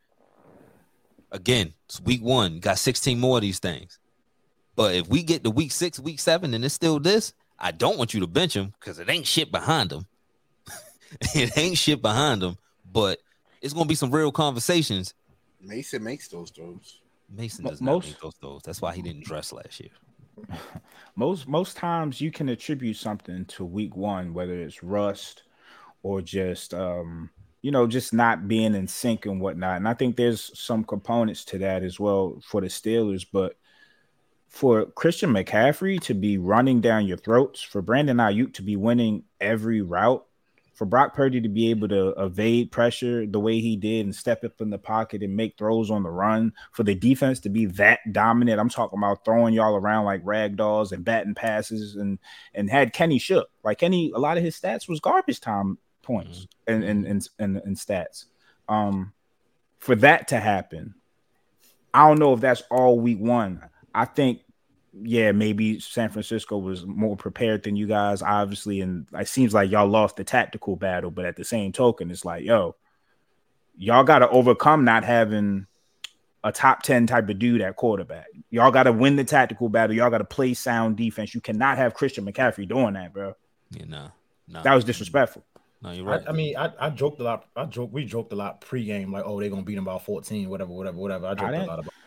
Again, 1.32 1.72
it's 1.86 2.00
week 2.00 2.22
one, 2.22 2.60
got 2.60 2.78
16 2.78 3.18
more 3.18 3.38
of 3.38 3.42
these 3.42 3.58
things. 3.58 3.98
But 4.76 4.94
if 4.94 5.08
we 5.08 5.22
get 5.22 5.44
to 5.44 5.50
week 5.50 5.72
six, 5.72 5.98
week 5.98 6.20
seven, 6.20 6.52
and 6.52 6.64
it's 6.64 6.74
still 6.74 7.00
this, 7.00 7.32
I 7.58 7.70
don't 7.70 7.96
want 7.96 8.12
you 8.12 8.20
to 8.20 8.26
bench 8.26 8.54
him 8.54 8.74
because 8.78 8.98
it 8.98 9.08
ain't 9.08 9.26
shit 9.26 9.50
behind 9.50 9.92
him. 9.92 10.06
it 11.34 11.56
ain't 11.56 11.78
shit 11.78 12.02
behind 12.02 12.42
him, 12.42 12.58
but 12.90 13.20
it's 13.62 13.72
gonna 13.72 13.86
be 13.86 13.94
some 13.94 14.10
real 14.10 14.32
conversations. 14.32 15.14
Mason 15.60 16.02
makes 16.02 16.28
those 16.28 16.50
throws. 16.50 17.00
Mason 17.34 17.64
does 17.64 17.80
not 17.80 17.92
most- 17.92 18.06
make 18.06 18.20
those 18.20 18.34
throws. 18.40 18.62
That's 18.64 18.80
why 18.80 18.94
he 18.94 19.02
didn't 19.02 19.24
dress 19.24 19.52
last 19.52 19.80
year. 19.80 19.90
Most 21.16 21.46
most 21.46 21.76
times 21.76 22.20
you 22.20 22.32
can 22.32 22.48
attribute 22.48 22.96
something 22.96 23.44
to 23.44 23.64
week 23.64 23.94
one, 23.94 24.34
whether 24.34 24.60
it's 24.60 24.82
rust 24.82 25.44
or 26.02 26.20
just 26.20 26.74
um, 26.74 27.30
you 27.62 27.70
know, 27.70 27.86
just 27.86 28.12
not 28.12 28.48
being 28.48 28.74
in 28.74 28.86
sync 28.86 29.24
and 29.24 29.40
whatnot. 29.40 29.76
And 29.76 29.88
I 29.88 29.94
think 29.94 30.16
there's 30.16 30.50
some 30.58 30.84
components 30.84 31.44
to 31.46 31.58
that 31.58 31.82
as 31.82 32.00
well 32.00 32.38
for 32.44 32.60
the 32.60 32.66
Steelers, 32.66 33.24
but 33.32 33.56
for 34.48 34.84
Christian 34.84 35.30
McCaffrey 35.32 35.98
to 36.02 36.14
be 36.14 36.36
running 36.36 36.80
down 36.80 37.06
your 37.06 37.16
throats, 37.16 37.62
for 37.62 37.80
Brandon 37.80 38.18
Aiyuk 38.18 38.52
to 38.54 38.62
be 38.62 38.76
winning 38.76 39.24
every 39.40 39.80
route, 39.80 40.26
for 40.74 40.84
Brock 40.84 41.14
Purdy 41.14 41.40
to 41.40 41.48
be 41.48 41.70
able 41.70 41.88
to 41.88 42.08
evade 42.18 42.72
pressure 42.72 43.26
the 43.26 43.40
way 43.40 43.60
he 43.60 43.76
did 43.76 44.04
and 44.04 44.14
step 44.14 44.44
up 44.44 44.60
in 44.60 44.70
the 44.70 44.78
pocket 44.78 45.22
and 45.22 45.36
make 45.36 45.56
throws 45.56 45.90
on 45.90 46.02
the 46.02 46.10
run, 46.10 46.52
for 46.72 46.82
the 46.82 46.94
defense 46.94 47.40
to 47.40 47.48
be 47.48 47.66
that 47.66 48.00
dominant. 48.12 48.60
I'm 48.60 48.68
talking 48.68 48.98
about 48.98 49.24
throwing 49.24 49.54
y'all 49.54 49.76
around 49.76 50.04
like 50.04 50.20
rag 50.24 50.56
dolls 50.56 50.92
and 50.92 51.04
batting 51.04 51.34
passes 51.34 51.96
and 51.96 52.18
and 52.54 52.68
had 52.68 52.92
Kenny 52.92 53.18
shook. 53.18 53.48
Like 53.62 53.78
Kenny, 53.78 54.12
a 54.14 54.18
lot 54.18 54.36
of 54.36 54.44
his 54.44 54.58
stats 54.58 54.88
was 54.88 55.00
garbage 55.00 55.40
time 55.40 55.78
points 56.02 56.46
and 56.66 56.84
and 56.84 57.06
and, 57.06 57.28
and, 57.38 57.56
and 57.58 57.76
stats. 57.76 58.26
Um 58.68 59.12
for 59.78 59.94
that 59.96 60.28
to 60.28 60.40
happen, 60.40 60.94
I 61.92 62.08
don't 62.08 62.18
know 62.18 62.32
if 62.34 62.40
that's 62.40 62.62
all 62.70 62.98
week 62.98 63.20
one. 63.20 63.62
I 63.94 64.06
think 64.06 64.40
yeah, 65.02 65.32
maybe 65.32 65.80
San 65.80 66.10
Francisco 66.10 66.58
was 66.58 66.86
more 66.86 67.16
prepared 67.16 67.62
than 67.62 67.76
you 67.76 67.86
guys, 67.86 68.22
obviously, 68.22 68.80
and 68.80 69.06
it 69.12 69.28
seems 69.28 69.52
like 69.52 69.70
y'all 69.70 69.88
lost 69.88 70.16
the 70.16 70.24
tactical 70.24 70.76
battle. 70.76 71.10
But 71.10 71.24
at 71.24 71.36
the 71.36 71.44
same 71.44 71.72
token, 71.72 72.10
it's 72.10 72.24
like, 72.24 72.44
yo, 72.44 72.76
y'all 73.76 74.04
got 74.04 74.20
to 74.20 74.28
overcome 74.28 74.84
not 74.84 75.04
having 75.04 75.66
a 76.44 76.52
top 76.52 76.82
ten 76.82 77.06
type 77.06 77.28
of 77.28 77.38
dude 77.38 77.60
at 77.60 77.76
quarterback. 77.76 78.26
Y'all 78.50 78.70
got 78.70 78.84
to 78.84 78.92
win 78.92 79.16
the 79.16 79.24
tactical 79.24 79.68
battle. 79.68 79.96
Y'all 79.96 80.10
got 80.10 80.18
to 80.18 80.24
play 80.24 80.54
sound 80.54 80.96
defense. 80.96 81.34
You 81.34 81.40
cannot 81.40 81.78
have 81.78 81.94
Christian 81.94 82.24
McCaffrey 82.24 82.68
doing 82.68 82.94
that, 82.94 83.12
bro. 83.12 83.34
You 83.70 83.86
know, 83.86 84.12
no, 84.46 84.62
That 84.62 84.74
was 84.74 84.84
disrespectful. 84.84 85.44
No, 85.82 85.90
you're 85.90 86.04
right. 86.04 86.22
I, 86.26 86.30
I 86.30 86.32
mean, 86.32 86.56
I, 86.56 86.72
I 86.78 86.90
joked 86.90 87.20
a 87.20 87.24
lot. 87.24 87.46
I 87.56 87.64
joked. 87.64 87.92
We 87.92 88.04
joked 88.04 88.32
a 88.32 88.36
lot 88.36 88.60
pregame, 88.60 89.10
like, 89.10 89.24
oh, 89.26 89.40
they're 89.40 89.50
gonna 89.50 89.62
beat 89.62 89.74
them 89.74 89.84
by 89.84 89.98
14, 89.98 90.48
whatever, 90.48 90.72
whatever, 90.72 90.96
whatever. 90.96 91.26
I 91.26 91.34
joked 91.34 91.54
a 91.54 91.64
lot 91.64 91.78
about 91.78 91.84
that. 91.86 92.03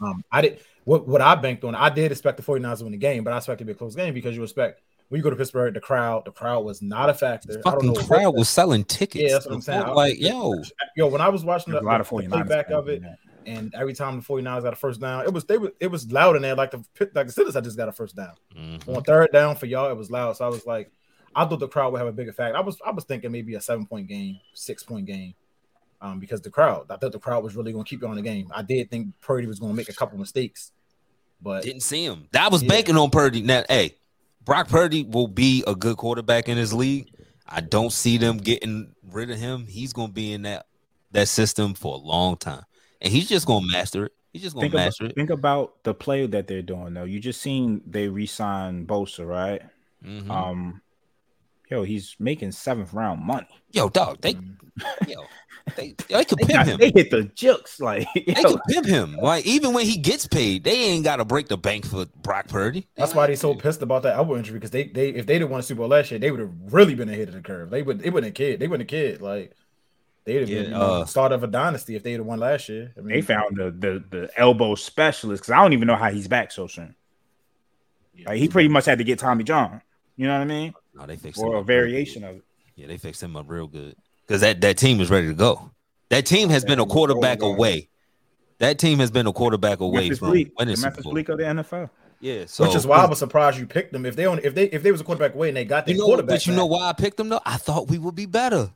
Um, 0.00 0.24
I 0.30 0.40
did 0.42 0.60
what 0.84 1.06
what 1.08 1.20
I 1.20 1.34
banked 1.34 1.64
on. 1.64 1.74
I 1.74 1.90
did 1.90 2.10
expect 2.12 2.36
the 2.36 2.42
49ers 2.42 2.78
to 2.78 2.84
win 2.84 2.92
the 2.92 2.98
game, 2.98 3.24
but 3.24 3.32
I 3.32 3.38
expected 3.38 3.64
it 3.64 3.64
to 3.64 3.74
be 3.74 3.76
a 3.76 3.78
close 3.78 3.94
game 3.94 4.14
because 4.14 4.36
you 4.36 4.42
expect 4.42 4.82
when 5.08 5.18
you 5.18 5.22
go 5.22 5.30
to 5.30 5.36
Pittsburgh, 5.36 5.72
the 5.74 5.80
crowd, 5.80 6.24
the 6.26 6.32
crowd 6.32 6.64
was 6.64 6.82
not 6.82 7.08
a 7.08 7.14
factor. 7.14 7.48
the 7.52 7.58
I 7.60 7.70
don't 7.72 7.74
fucking 7.80 7.92
know. 7.94 8.00
crowd 8.06 8.34
was 8.36 8.48
selling 8.48 8.84
tickets. 8.84 9.24
Yeah, 9.24 9.32
that's 9.32 9.46
what 9.46 9.54
I'm 9.54 9.60
saying. 9.62 9.82
I- 9.82 9.90
Like, 9.92 10.20
yo, 10.20 10.62
yo, 10.96 11.06
when 11.08 11.20
I 11.22 11.28
was 11.30 11.44
watching 11.44 11.72
the, 11.72 11.80
a 11.80 11.82
lot 11.82 12.00
of 12.00 12.08
49ers 12.08 12.30
playback 12.30 12.70
of 12.70 12.88
it, 12.88 13.02
and 13.46 13.74
every 13.74 13.94
time 13.94 14.16
the 14.20 14.22
49ers 14.22 14.62
got 14.62 14.74
a 14.74 14.76
first 14.76 15.00
down, 15.00 15.24
it 15.24 15.32
was 15.32 15.44
they 15.46 15.56
were 15.58 15.72
it 15.80 15.86
was 15.86 16.10
loud 16.12 16.36
in 16.36 16.42
there, 16.42 16.54
like 16.54 16.70
the 16.70 16.84
like 17.14 17.26
the 17.26 17.32
Steelers 17.32 17.54
had 17.54 17.64
just 17.64 17.76
got 17.78 17.88
a 17.88 17.92
first 17.92 18.14
down. 18.16 18.34
Mhm. 18.54 18.96
On 18.96 19.02
third 19.02 19.30
down 19.32 19.56
for 19.56 19.64
y'all, 19.66 19.90
it 19.90 19.96
was 19.96 20.10
loud. 20.10 20.36
So 20.36 20.44
I 20.44 20.48
was 20.48 20.66
like, 20.66 20.92
I 21.34 21.46
thought 21.46 21.60
the 21.60 21.68
crowd 21.68 21.92
would 21.92 21.98
have 21.98 22.08
a 22.08 22.12
big 22.12 22.28
effect. 22.28 22.54
I 22.54 22.60
was 22.60 22.78
I 22.84 22.90
was 22.90 23.04
thinking 23.04 23.32
maybe 23.32 23.54
a 23.54 23.60
seven 23.62 23.86
point 23.86 24.08
game, 24.08 24.38
six 24.52 24.82
point 24.82 25.06
game, 25.06 25.34
um, 26.00 26.18
because 26.20 26.40
the 26.40 26.50
crowd. 26.50 26.86
I 26.90 26.96
thought 26.96 27.12
the 27.12 27.18
crowd 27.18 27.42
was 27.44 27.56
really 27.56 27.72
going 27.72 27.84
to 27.84 27.88
keep 27.88 28.02
you 28.02 28.08
on 28.08 28.16
the 28.16 28.22
game. 28.22 28.50
I 28.54 28.62
did 28.62 28.90
think 28.90 29.08
Purdy 29.20 29.46
was 29.46 29.58
going 29.58 29.72
to 29.72 29.76
make 29.76 29.88
a 29.88 29.94
couple 29.94 30.18
mistakes, 30.18 30.72
but 31.42 31.62
didn't 31.62 31.82
see 31.82 32.04
him. 32.04 32.28
That 32.32 32.50
was 32.52 32.62
Yeah. 32.62 32.68
banking 32.68 32.96
on 32.96 33.10
Purdy. 33.10 33.42
Now, 33.42 33.64
hey, 33.68 33.96
Brock 34.44 34.68
Purdy 34.68 35.04
will 35.04 35.28
be 35.28 35.62
a 35.66 35.74
good 35.74 35.96
quarterback 35.96 36.48
in 36.48 36.56
his 36.56 36.72
league. 36.72 37.10
I 37.46 37.60
don't 37.60 37.92
see 37.92 38.18
them 38.18 38.36
getting 38.38 38.94
rid 39.10 39.30
of 39.30 39.38
him. 39.38 39.66
He's 39.66 39.92
going 39.92 40.08
to 40.08 40.14
be 40.14 40.32
in 40.32 40.42
that 40.42 40.66
that 41.12 41.28
system 41.28 41.72
for 41.72 41.94
a 41.94 41.98
long 41.98 42.36
time, 42.36 42.62
and 43.00 43.10
he's 43.10 43.28
just 43.28 43.46
going 43.46 43.64
to 43.64 43.72
master 43.72 44.04
it. 44.06 44.12
He's 44.34 44.42
just 44.42 44.54
going 44.54 44.64
Think 44.64 44.72
to 44.72 44.76
about, 44.76 44.84
master 44.84 45.04
it. 45.06 45.14
think 45.14 45.30
about 45.30 45.82
the 45.84 45.94
play 45.94 46.26
that 46.26 46.46
they're 46.46 46.60
doing 46.60 46.92
though. 46.92 47.04
You 47.04 47.18
just 47.18 47.40
seen 47.40 47.80
they 47.86 48.08
re-sign 48.08 48.86
Bosa, 48.86 49.26
right? 49.26 49.62
Mhm. 50.04 50.28
Um, 50.30 50.82
yo, 51.70 51.82
he's 51.82 52.16
making 52.18 52.52
seventh 52.52 52.92
round 52.92 53.22
money. 53.22 53.62
yo, 53.72 53.88
dog, 53.88 54.20
they, 54.20 54.34
mm, 54.34 54.56
yo, 55.06 55.30
they, 55.76 55.96
they 56.08 56.24
could 56.24 56.40
pimp 56.42 56.66
him. 56.66 56.80
they 56.80 56.90
hit 56.94 57.10
the 57.10 57.24
jukes 57.34 57.80
like 57.80 58.06
They 58.34 58.44
could 58.44 58.64
pimp 58.64 58.86
him. 58.86 59.18
Like 59.20 59.46
even 59.46 59.72
when 59.74 59.84
he 59.86 59.98
gets 59.98 60.26
paid, 60.26 60.64
they 60.64 60.72
ain't 60.72 61.04
got 61.04 61.16
to 61.16 61.24
break 61.24 61.48
the 61.48 61.58
bank 61.58 61.86
for 61.86 62.06
Brock 62.22 62.48
Purdy. 62.48 62.88
that's 62.96 63.14
why 63.14 63.26
they 63.26 63.36
so 63.36 63.54
pissed 63.54 63.82
about 63.82 64.02
that 64.02 64.16
elbow 64.16 64.36
injury 64.36 64.54
because 64.54 64.70
they 64.72 64.84
they 64.88 65.10
if 65.10 65.26
they'd 65.26 65.40
have 65.40 65.50
won 65.50 65.62
Super 65.62 65.78
Bowl 65.78 65.88
last 65.88 66.10
year, 66.10 66.18
they 66.18 66.30
would 66.30 66.40
have 66.40 66.52
really 66.72 66.94
been 66.94 67.08
ahead 67.08 67.28
of 67.28 67.34
the 67.34 67.40
curve. 67.42 67.70
They 67.70 67.82
would 67.82 68.00
they 68.00 68.10
wouldn't 68.10 68.30
have 68.30 68.34
kid. 68.34 68.58
They 68.60 68.66
wouldn't 68.68 68.90
have 68.90 69.00
kid 69.00 69.22
like. 69.22 69.52
They'd 70.26 70.42
have 70.42 70.50
Yeah, 70.50 70.60
been 70.62 70.72
you 70.72 70.80
know, 70.80 71.02
uh, 71.02 71.04
start 71.04 71.32
of 71.32 71.44
a 71.44 71.48
dynasty 71.48 71.96
if 71.96 72.02
they'd 72.02 72.14
have 72.14 72.26
won 72.26 72.40
last 72.40 72.68
year. 72.68 72.92
I 72.98 73.00
mean, 73.00 73.08
they 73.14 73.22
found 73.22 73.56
the 73.56 73.70
the 73.70 74.04
the 74.10 74.30
elbow 74.36 74.74
specialist 74.74 75.42
because 75.42 75.52
I 75.52 75.62
don't 75.62 75.72
even 75.72 75.86
know 75.86 75.96
how 75.96 76.10
he's 76.10 76.28
back 76.28 76.52
so 76.52 76.66
soon. 76.66 76.94
Like 78.26 78.38
he 78.38 78.48
pretty 78.48 78.68
much 78.68 78.84
had 78.86 78.98
to 78.98 79.04
get 79.04 79.18
Tommy 79.18 79.44
John. 79.44 79.80
You 80.16 80.26
know 80.26 80.34
what 80.34 80.42
I 80.42 80.46
mean? 80.46 80.74
No, 80.98 81.06
they 81.06 81.16
fixed 81.16 81.40
Or 81.40 81.52
him 81.52 81.56
a 81.56 81.62
variation 81.62 82.24
of 82.24 82.36
it. 82.36 82.42
Yeah, 82.74 82.86
they 82.86 82.96
fixed 82.96 83.22
him 83.22 83.36
up 83.36 83.46
real 83.48 83.66
good 83.66 83.96
because 84.26 84.40
that 84.40 84.60
that 84.60 84.76
team 84.76 85.00
is 85.00 85.10
ready 85.10 85.28
to 85.28 85.34
go. 85.34 85.70
That 86.10 86.26
team 86.26 86.48
has 86.48 86.64
been 86.64 86.78
a 86.78 86.86
quarterback 86.86 87.42
away. 87.42 87.88
That 88.58 88.78
team 88.78 88.98
has 88.98 89.10
been 89.10 89.26
a 89.26 89.32
quarterback 89.32 89.80
away 89.80 90.02
Memphis 90.02 90.18
from 90.18 90.30
Bleek, 90.30 90.52
winning 90.58 90.72
the 90.72 90.76
Super 90.76 90.86
Memphis 90.88 91.04
Bowl. 91.04 91.12
Bleek 91.12 91.28
of 91.28 91.38
the 91.38 91.44
NFL. 91.44 91.90
Yeah, 92.20 92.46
so 92.46 92.64
Which 92.64 92.74
is 92.74 92.84
why 92.84 92.96
I 92.98 93.06
was 93.06 93.20
surprised 93.20 93.58
you 93.58 93.66
picked 93.66 93.92
them. 93.92 94.04
If 94.04 94.16
they 94.16 94.26
on, 94.26 94.40
if 94.42 94.54
they 94.54 94.64
if 94.64 94.82
they 94.82 94.90
was 94.90 95.00
a 95.00 95.04
quarterback 95.04 95.34
away 95.34 95.48
and 95.48 95.56
they 95.56 95.64
got 95.64 95.86
their 95.86 95.94
you 95.94 96.00
know, 96.00 96.06
quarterback, 96.06 96.34
but 96.34 96.46
you 96.46 96.54
know 96.54 96.66
why 96.66 96.88
I 96.88 96.92
picked 96.92 97.16
them 97.16 97.28
though? 97.28 97.40
I 97.46 97.56
thought 97.56 97.88
we 97.88 97.98
would 97.98 98.16
be 98.16 98.26
better. 98.26 98.70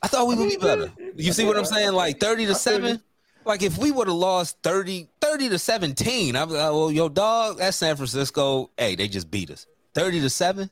I 0.00 0.06
thought 0.06 0.28
we 0.28 0.36
would 0.36 0.48
be 0.48 0.56
better. 0.56 0.92
You 1.16 1.32
see 1.32 1.44
what 1.44 1.56
I'm 1.56 1.64
saying? 1.64 1.92
Like 1.92 2.20
30 2.20 2.46
to 2.46 2.52
I 2.52 2.54
feel 2.54 2.74
you. 2.74 2.88
7. 2.88 3.02
Like 3.44 3.62
if 3.62 3.78
we 3.78 3.90
would 3.90 4.06
have 4.06 4.16
lost 4.16 4.58
30, 4.62 5.08
30 5.20 5.48
to 5.48 5.58
17, 5.58 6.36
I'm 6.36 6.50
like, 6.50 6.58
well, 6.58 6.92
yo, 6.92 7.08
dog, 7.08 7.58
that's 7.58 7.78
San 7.78 7.96
Francisco. 7.96 8.70
Hey, 8.76 8.94
they 8.94 9.08
just 9.08 9.30
beat 9.30 9.50
us. 9.50 9.66
30 9.94 10.20
to 10.20 10.30
7 10.30 10.70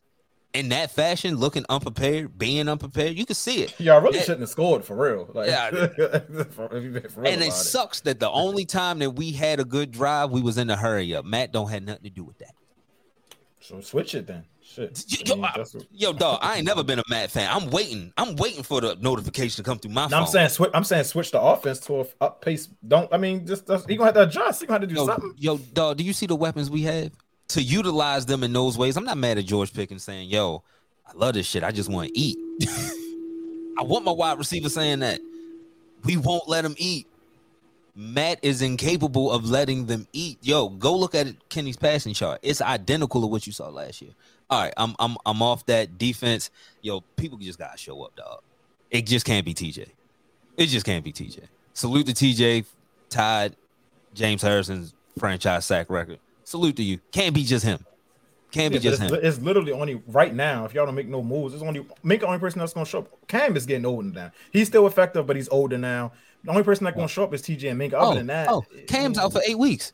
in 0.59 0.69
that 0.71 0.90
fashion, 0.90 1.37
looking 1.37 1.64
unprepared, 1.69 2.37
being 2.38 2.69
unprepared. 2.69 3.16
You 3.16 3.27
can 3.27 3.35
see 3.37 3.62
it. 3.62 3.79
y'all 3.81 4.01
really 4.01 4.16
Yeah. 4.16 4.23
shouldn't 4.23 4.40
have 4.40 4.49
scored 4.51 4.85
for 4.85 4.97
real. 4.97 5.29
Like, 5.35 5.49
Yeah, 5.51 5.71
for, 5.71 6.69
if 6.77 6.85
you 6.85 6.90
been 6.90 7.09
for 7.09 7.21
real 7.23 7.33
And 7.33 7.42
it 7.42 7.47
about 7.49 7.57
sucks 7.57 8.01
that 8.03 8.21
the 8.21 8.31
only 8.31 8.64
time 8.64 8.99
that 9.01 9.11
we 9.11 9.33
had 9.33 9.61
a 9.61 9.64
good 9.64 9.90
drive, 9.90 10.31
we 10.31 10.40
was 10.42 10.59
in 10.59 10.71
a 10.71 10.77
hurry 10.77 11.14
up. 11.14 11.25
Matt 11.25 11.53
don't 11.53 11.71
have 11.71 11.83
nothing 11.83 12.05
to 12.05 12.11
do 12.11 12.25
with 12.25 12.38
that. 12.38 12.53
So 13.61 13.81
switch 13.81 14.14
it 14.14 14.27
then. 14.27 14.45
Shit. 14.62 15.05
Yo, 15.29 15.35
I 15.35 15.37
mean, 15.37 15.45
I- 15.45 15.59
what- 15.59 15.87
Yo, 15.92 16.12
dog, 16.12 16.38
I 16.42 16.57
ain't 16.57 16.66
never 16.66 16.83
been 16.83 16.99
a 16.99 17.03
Matt 17.09 17.31
fan. 17.31 17.49
I'm 17.51 17.71
waiting. 17.71 18.12
I'm 18.16 18.35
waiting 18.37 18.62
for 18.62 18.81
the 18.81 18.97
notification 19.01 19.62
to 19.64 19.69
come 19.69 19.79
through 19.79 19.92
my 19.92 20.05
No, 20.05 20.09
phone. 20.09 20.21
I'm 20.23 20.27
saying 20.27 20.49
switch. 20.51 20.71
I'm 20.75 20.85
saying 20.85 21.05
switch 21.05 21.31
the 21.31 21.40
offense 21.40 21.79
to 21.81 22.01
a 22.01 22.07
up 22.21 22.40
pace. 22.42 22.69
Don't. 22.87 23.12
I 23.12 23.16
mean, 23.16 23.47
just 23.47 23.66
just- 23.66 23.88
you 23.88 23.97
gonna 23.97 24.07
have 24.07 24.14
to 24.14 24.23
adjust. 24.23 24.61
You 24.61 24.66
gonna 24.66 24.81
have 24.81 24.88
to 24.88 24.95
do 24.95 25.01
yo, 25.01 25.07
something. 25.07 25.35
yo, 25.38 25.59
dog, 25.59 25.97
do 25.99 26.05
you 26.05 26.12
see 26.12 26.27
the 26.27 26.35
weapons 26.37 26.69
we 26.71 26.83
have 26.83 27.12
to 27.48 27.62
utilize 27.62 28.26
them 28.26 28.42
in 28.42 28.52
those 28.52 28.76
ways? 28.76 28.96
I'm 28.96 29.04
not 29.04 29.18
mad 29.18 29.38
at 29.38 29.44
George 29.44 29.72
Pickens 29.72 30.02
saying, 30.02 30.28
"Yo, 30.28 30.62
I 31.06 31.12
love 31.14 31.35
this 31.35 31.46
shit. 31.46 31.64
I 31.64 31.72
just 31.72 31.90
want 31.90 32.09
to 32.09 32.18
eat." 32.18 32.38
I 33.78 33.82
want 33.82 34.04
my 34.04 34.12
wide 34.12 34.38
receiver 34.38 34.68
saying 34.68 35.00
that. 35.00 35.20
We 36.04 36.16
won't 36.16 36.48
let 36.48 36.64
him 36.64 36.74
eat. 36.78 37.06
Matt 37.94 38.40
is 38.42 38.61
incapable 38.61 39.30
of 39.30 39.48
letting 39.48 39.87
them 39.87 40.06
eat. 40.12 40.38
Yo, 40.42 40.68
go 40.68 40.94
look 40.96 41.14
at 41.14 41.48
Kenny's 41.48 41.76
passing 41.78 42.14
chart. 42.14 42.40
It's 42.42 42.61
identical 42.61 43.22
to 43.22 43.26
what 43.26 43.46
you 43.46 43.52
saw 43.52 43.68
last 43.68 44.02
year. 44.02 44.12
All 44.50 44.62
right, 44.62 44.74
I'm 44.76 44.94
I'm 44.98 45.16
I'm 45.24 45.42
off 45.42 45.64
that 45.66 45.98
defense. 45.98 46.50
Yo, 46.82 47.00
people 47.16 47.38
just 47.38 47.59
gotta 47.59 47.78
show 47.78 48.02
up, 48.02 48.14
dog. 48.14 48.42
It 48.90 49.06
just 49.06 49.24
can't 49.24 49.44
be 49.44 49.54
TJ. 49.54 49.88
It 50.56 50.66
just 50.66 50.87
can't 50.87 51.04
be 51.04 51.12
TJ. 51.12 51.40
Salute 51.72 52.06
to 52.06 52.12
TJ, 52.12 52.66
tied 53.09 53.56
James 54.14 54.42
Harrison's 54.42 54.94
franchise 55.18 55.64
sack 55.64 55.90
record. 55.90 56.18
Salute 56.46 56.76
to 56.76 56.82
you. 56.85 57.00
Can't 57.11 57.35
be 57.35 57.42
just 57.42 57.64
him. 57.64 57.85
Can't 58.52 58.72
Yeah, 58.72 58.78
be 58.78 58.82
just 58.85 59.02
it's, 59.02 59.12
him. 59.12 59.20
it's 59.20 59.38
literally 59.40 59.72
only 59.72 60.00
right 60.06 60.32
now. 60.32 60.64
If 60.64 60.74
y'all 60.74 60.87
don't 60.87 60.94
make 60.94 61.09
no 61.09 61.20
moves, 61.20 61.52
it's 61.54 61.62
only 61.62 61.85
make 62.04 62.20
the 62.20 62.26
only 62.28 62.38
person 62.38 62.61
that's 62.61 62.72
gonna 62.72 62.87
show 62.87 63.00
up. 63.00 63.09
Cam 63.26 63.56
is 63.56 63.66
getting 63.66 63.85
older 63.85 64.09
now. 64.09 64.30
He's 64.52 64.68
still 64.68 64.87
effective, 64.87 65.26
but 65.26 65.35
he's 65.35 65.48
older 65.48 65.76
now. 65.76 66.12
The 66.44 66.50
only 66.52 66.62
person 66.62 66.85
that's 66.85 66.94
gonna 66.96 67.09
show 67.09 67.24
up 67.24 67.35
is 67.35 67.42
TJ 67.42 67.72
and 67.72 67.80
Minkah. 67.80 67.94
Other 67.94 68.12
Oh, 68.12 68.14
than 68.14 68.26
that, 68.28 68.48
oh, 68.48 68.64
Cam's 68.87 69.18
out 69.18 69.32
for 69.32 69.42
eight 69.44 69.59
weeks. 69.59 69.92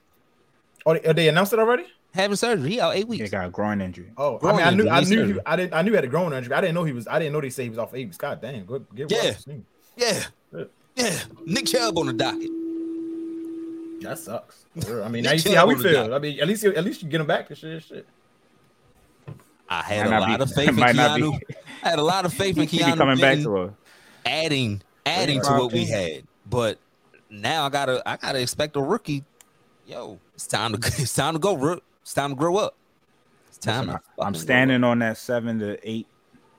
Oh, 0.84 0.92
they, 0.92 1.00
oh, 1.00 1.12
they 1.14 1.28
announced 1.28 1.54
it 1.54 1.58
already? 1.58 1.86
Having 2.12 2.36
surgery. 2.36 2.70
He 2.72 2.80
out 2.80 2.94
eight 2.96 3.08
weeks. 3.08 3.20
He 3.20 3.22
weeks. 3.22 3.30
got 3.30 3.46
a 3.46 3.50
groin 3.50 3.80
injury. 3.80 4.12
Oh, 4.18 4.36
Groin 4.36 4.56
I 4.56 4.58
mean, 4.58 4.66
I 4.66 4.70
knew, 4.70 4.82
injury, 4.82 5.22
I 5.22 5.24
knew, 5.24 5.34
he. 5.34 5.40
I 5.46 5.56
didn't, 5.56 5.72
I 5.74 5.80
knew 5.82 5.90
he 5.92 5.94
had 5.96 6.04
a 6.04 6.08
groin 6.08 6.34
injury. 6.34 6.52
I 6.54 6.60
didn't 6.60 6.74
know 6.74 6.84
he 6.84 6.92
was, 6.92 7.08
I 7.08 7.18
didn't 7.18 7.32
know 7.32 7.40
they 7.40 7.48
say 7.48 7.62
he 7.62 7.70
was 7.70 7.78
off 7.78 7.94
eight 7.94 8.04
weeks. 8.04 8.18
God 8.18 8.42
damn, 8.42 8.66
good, 8.66 8.84
get 8.94 9.10
well 9.10 9.34
Yeah. 9.96 10.22
Yeah. 10.52 10.64
Yeah. 10.96 11.18
Nick 11.46 11.64
Chubb 11.66 11.96
on 11.96 12.06
the 12.06 12.12
docket. 12.12 12.50
That 14.02 14.18
sucks. 14.18 14.61
For 14.80 14.96
real. 14.96 15.04
I 15.04 15.08
mean, 15.08 15.22
now 15.24 15.32
you 15.32 15.38
see 15.38 15.54
how 15.54 15.66
we 15.66 15.74
feel. 15.76 16.08
dock. 16.08 16.12
I 16.12 16.18
mean, 16.18 16.40
at 16.40 16.48
least, 16.48 16.64
at 16.64 16.84
least 16.84 17.02
you 17.02 17.08
get 17.08 17.20
him 17.20 17.26
back 17.26 17.48
to 17.48 17.54
shit. 17.54 17.82
Shit. 17.82 18.06
I 19.68 19.82
had 19.82 20.10
Might 20.10 20.16
a 20.16 20.20
lot 20.20 20.38
be- 20.38 20.42
of 20.42 20.52
faith 20.52 20.68
in 20.68 20.76
might 20.76 20.94
Keanu. 20.96 21.40
I 21.82 21.88
had 21.90 21.98
a 21.98 22.02
lot 22.02 22.24
of 22.24 22.32
faith 22.32 22.56
in 22.58 22.66
He 22.68 22.78
Keanu 22.78 22.96
coming 22.96 23.18
back 23.18 23.38
to 23.38 23.56
a 23.62 23.74
adding 24.26 24.82
adding 25.06 25.40
to 25.42 25.50
what 25.52 25.72
we 25.72 25.84
had. 25.86 26.24
But 26.48 26.78
now 27.30 27.64
I 27.66 27.68
gotta 27.70 28.02
I 28.06 28.16
gotta 28.16 28.40
expect 28.40 28.76
a 28.76 28.80
rookie. 28.82 29.24
Yo, 29.86 30.18
it's 30.34 30.46
time 30.46 30.72
to 30.72 30.78
it's 31.02 31.14
time 31.14 31.34
to 31.34 31.38
go. 31.38 31.54
Rook. 31.56 31.82
It's 32.02 32.14
time 32.14 32.30
to 32.30 32.36
grow 32.36 32.56
up. 32.56 32.74
It's 33.48 33.58
time. 33.58 33.86
Listen, 33.86 34.00
to 34.00 34.22
I- 34.22 34.26
I'm 34.26 34.34
standing 34.34 34.84
on 34.84 34.98
that 35.00 35.16
seven 35.18 35.58
to 35.60 35.78
eight, 35.88 36.06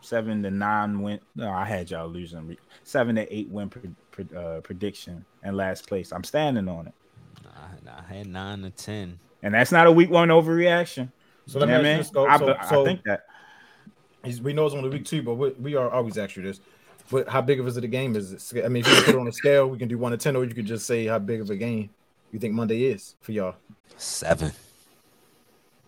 seven 0.02 0.42
to 0.44 0.50
nine 0.52 1.02
win. 1.02 1.20
No, 1.36 1.52
I 1.52 1.66
had 1.66 1.92
y'all 1.92 2.08
losing 2.08 2.58
seven 2.84 3.16
to 3.16 3.34
eight 3.34 3.50
win 3.50 3.70
pre- 3.70 3.92
pre- 4.12 4.38
uh, 4.38 4.62
prediction 4.62 5.24
and 5.44 5.56
last 5.56 5.88
place. 5.88 6.12
I'm 6.12 6.24
standing 6.24 6.68
on 6.68 6.88
it, 6.88 6.94
grow 6.94 6.94
up. 6.94 7.03
I, 7.88 8.00
I 8.00 8.18
had 8.18 8.28
nine 8.28 8.62
to 8.64 8.70
ten. 8.70 9.20
and 9.42 9.54
that's 9.54 9.72
not 9.72 9.88
a 9.88 9.92
week 9.92 10.10
one 10.10 10.30
overreaction. 10.30 11.12
So 11.48 11.60
let 11.60 11.68
me 11.68 11.74
know 11.74 11.80
ask 11.80 11.86
you 11.86 11.90
mean? 11.90 11.98
this, 11.98 12.10
go. 12.10 12.28
I, 12.28 12.38
So, 12.38 12.56
I 12.60 12.70
so 12.70 12.86
think 12.86 13.04
that 13.04 13.26
he's, 14.24 14.42
we 14.42 14.54
know 14.54 14.66
it's 14.66 14.76
only 14.76 14.90
week 14.90 15.06
two, 15.06 15.22
but 15.22 15.36
we, 15.36 15.50
we 15.52 15.76
are 15.76 15.90
always 15.90 16.18
ask 16.18 16.36
you 16.36 16.44
this. 16.44 16.60
But 17.12 17.28
how 17.28 17.42
big 17.42 17.60
of 17.60 17.68
is 17.68 17.78
it 17.78 17.84
a 17.84 17.88
game? 17.88 18.16
Is 18.16 18.54
it? 18.54 18.66
I 18.66 18.70
mean, 18.70 18.84
if 18.86 18.88
you 18.88 19.04
put 19.04 19.16
it 19.16 19.20
on 19.20 19.28
a 19.28 19.34
scale, 19.34 19.68
we 19.68 19.78
can 19.78 19.88
do 19.90 19.98
one 19.98 20.12
to 20.12 20.18
ten, 20.18 20.36
or 20.36 20.46
you 20.46 20.54
could 20.54 20.66
just 20.66 20.86
say 20.86 21.06
how 21.06 21.20
big 21.20 21.42
of 21.42 21.50
a 21.50 21.56
game 21.56 21.90
you 22.32 22.40
think 22.40 22.54
Monday 22.54 22.86
is 22.86 23.16
for 23.22 23.34
y'all. 23.34 23.56
Seven. 23.98 24.52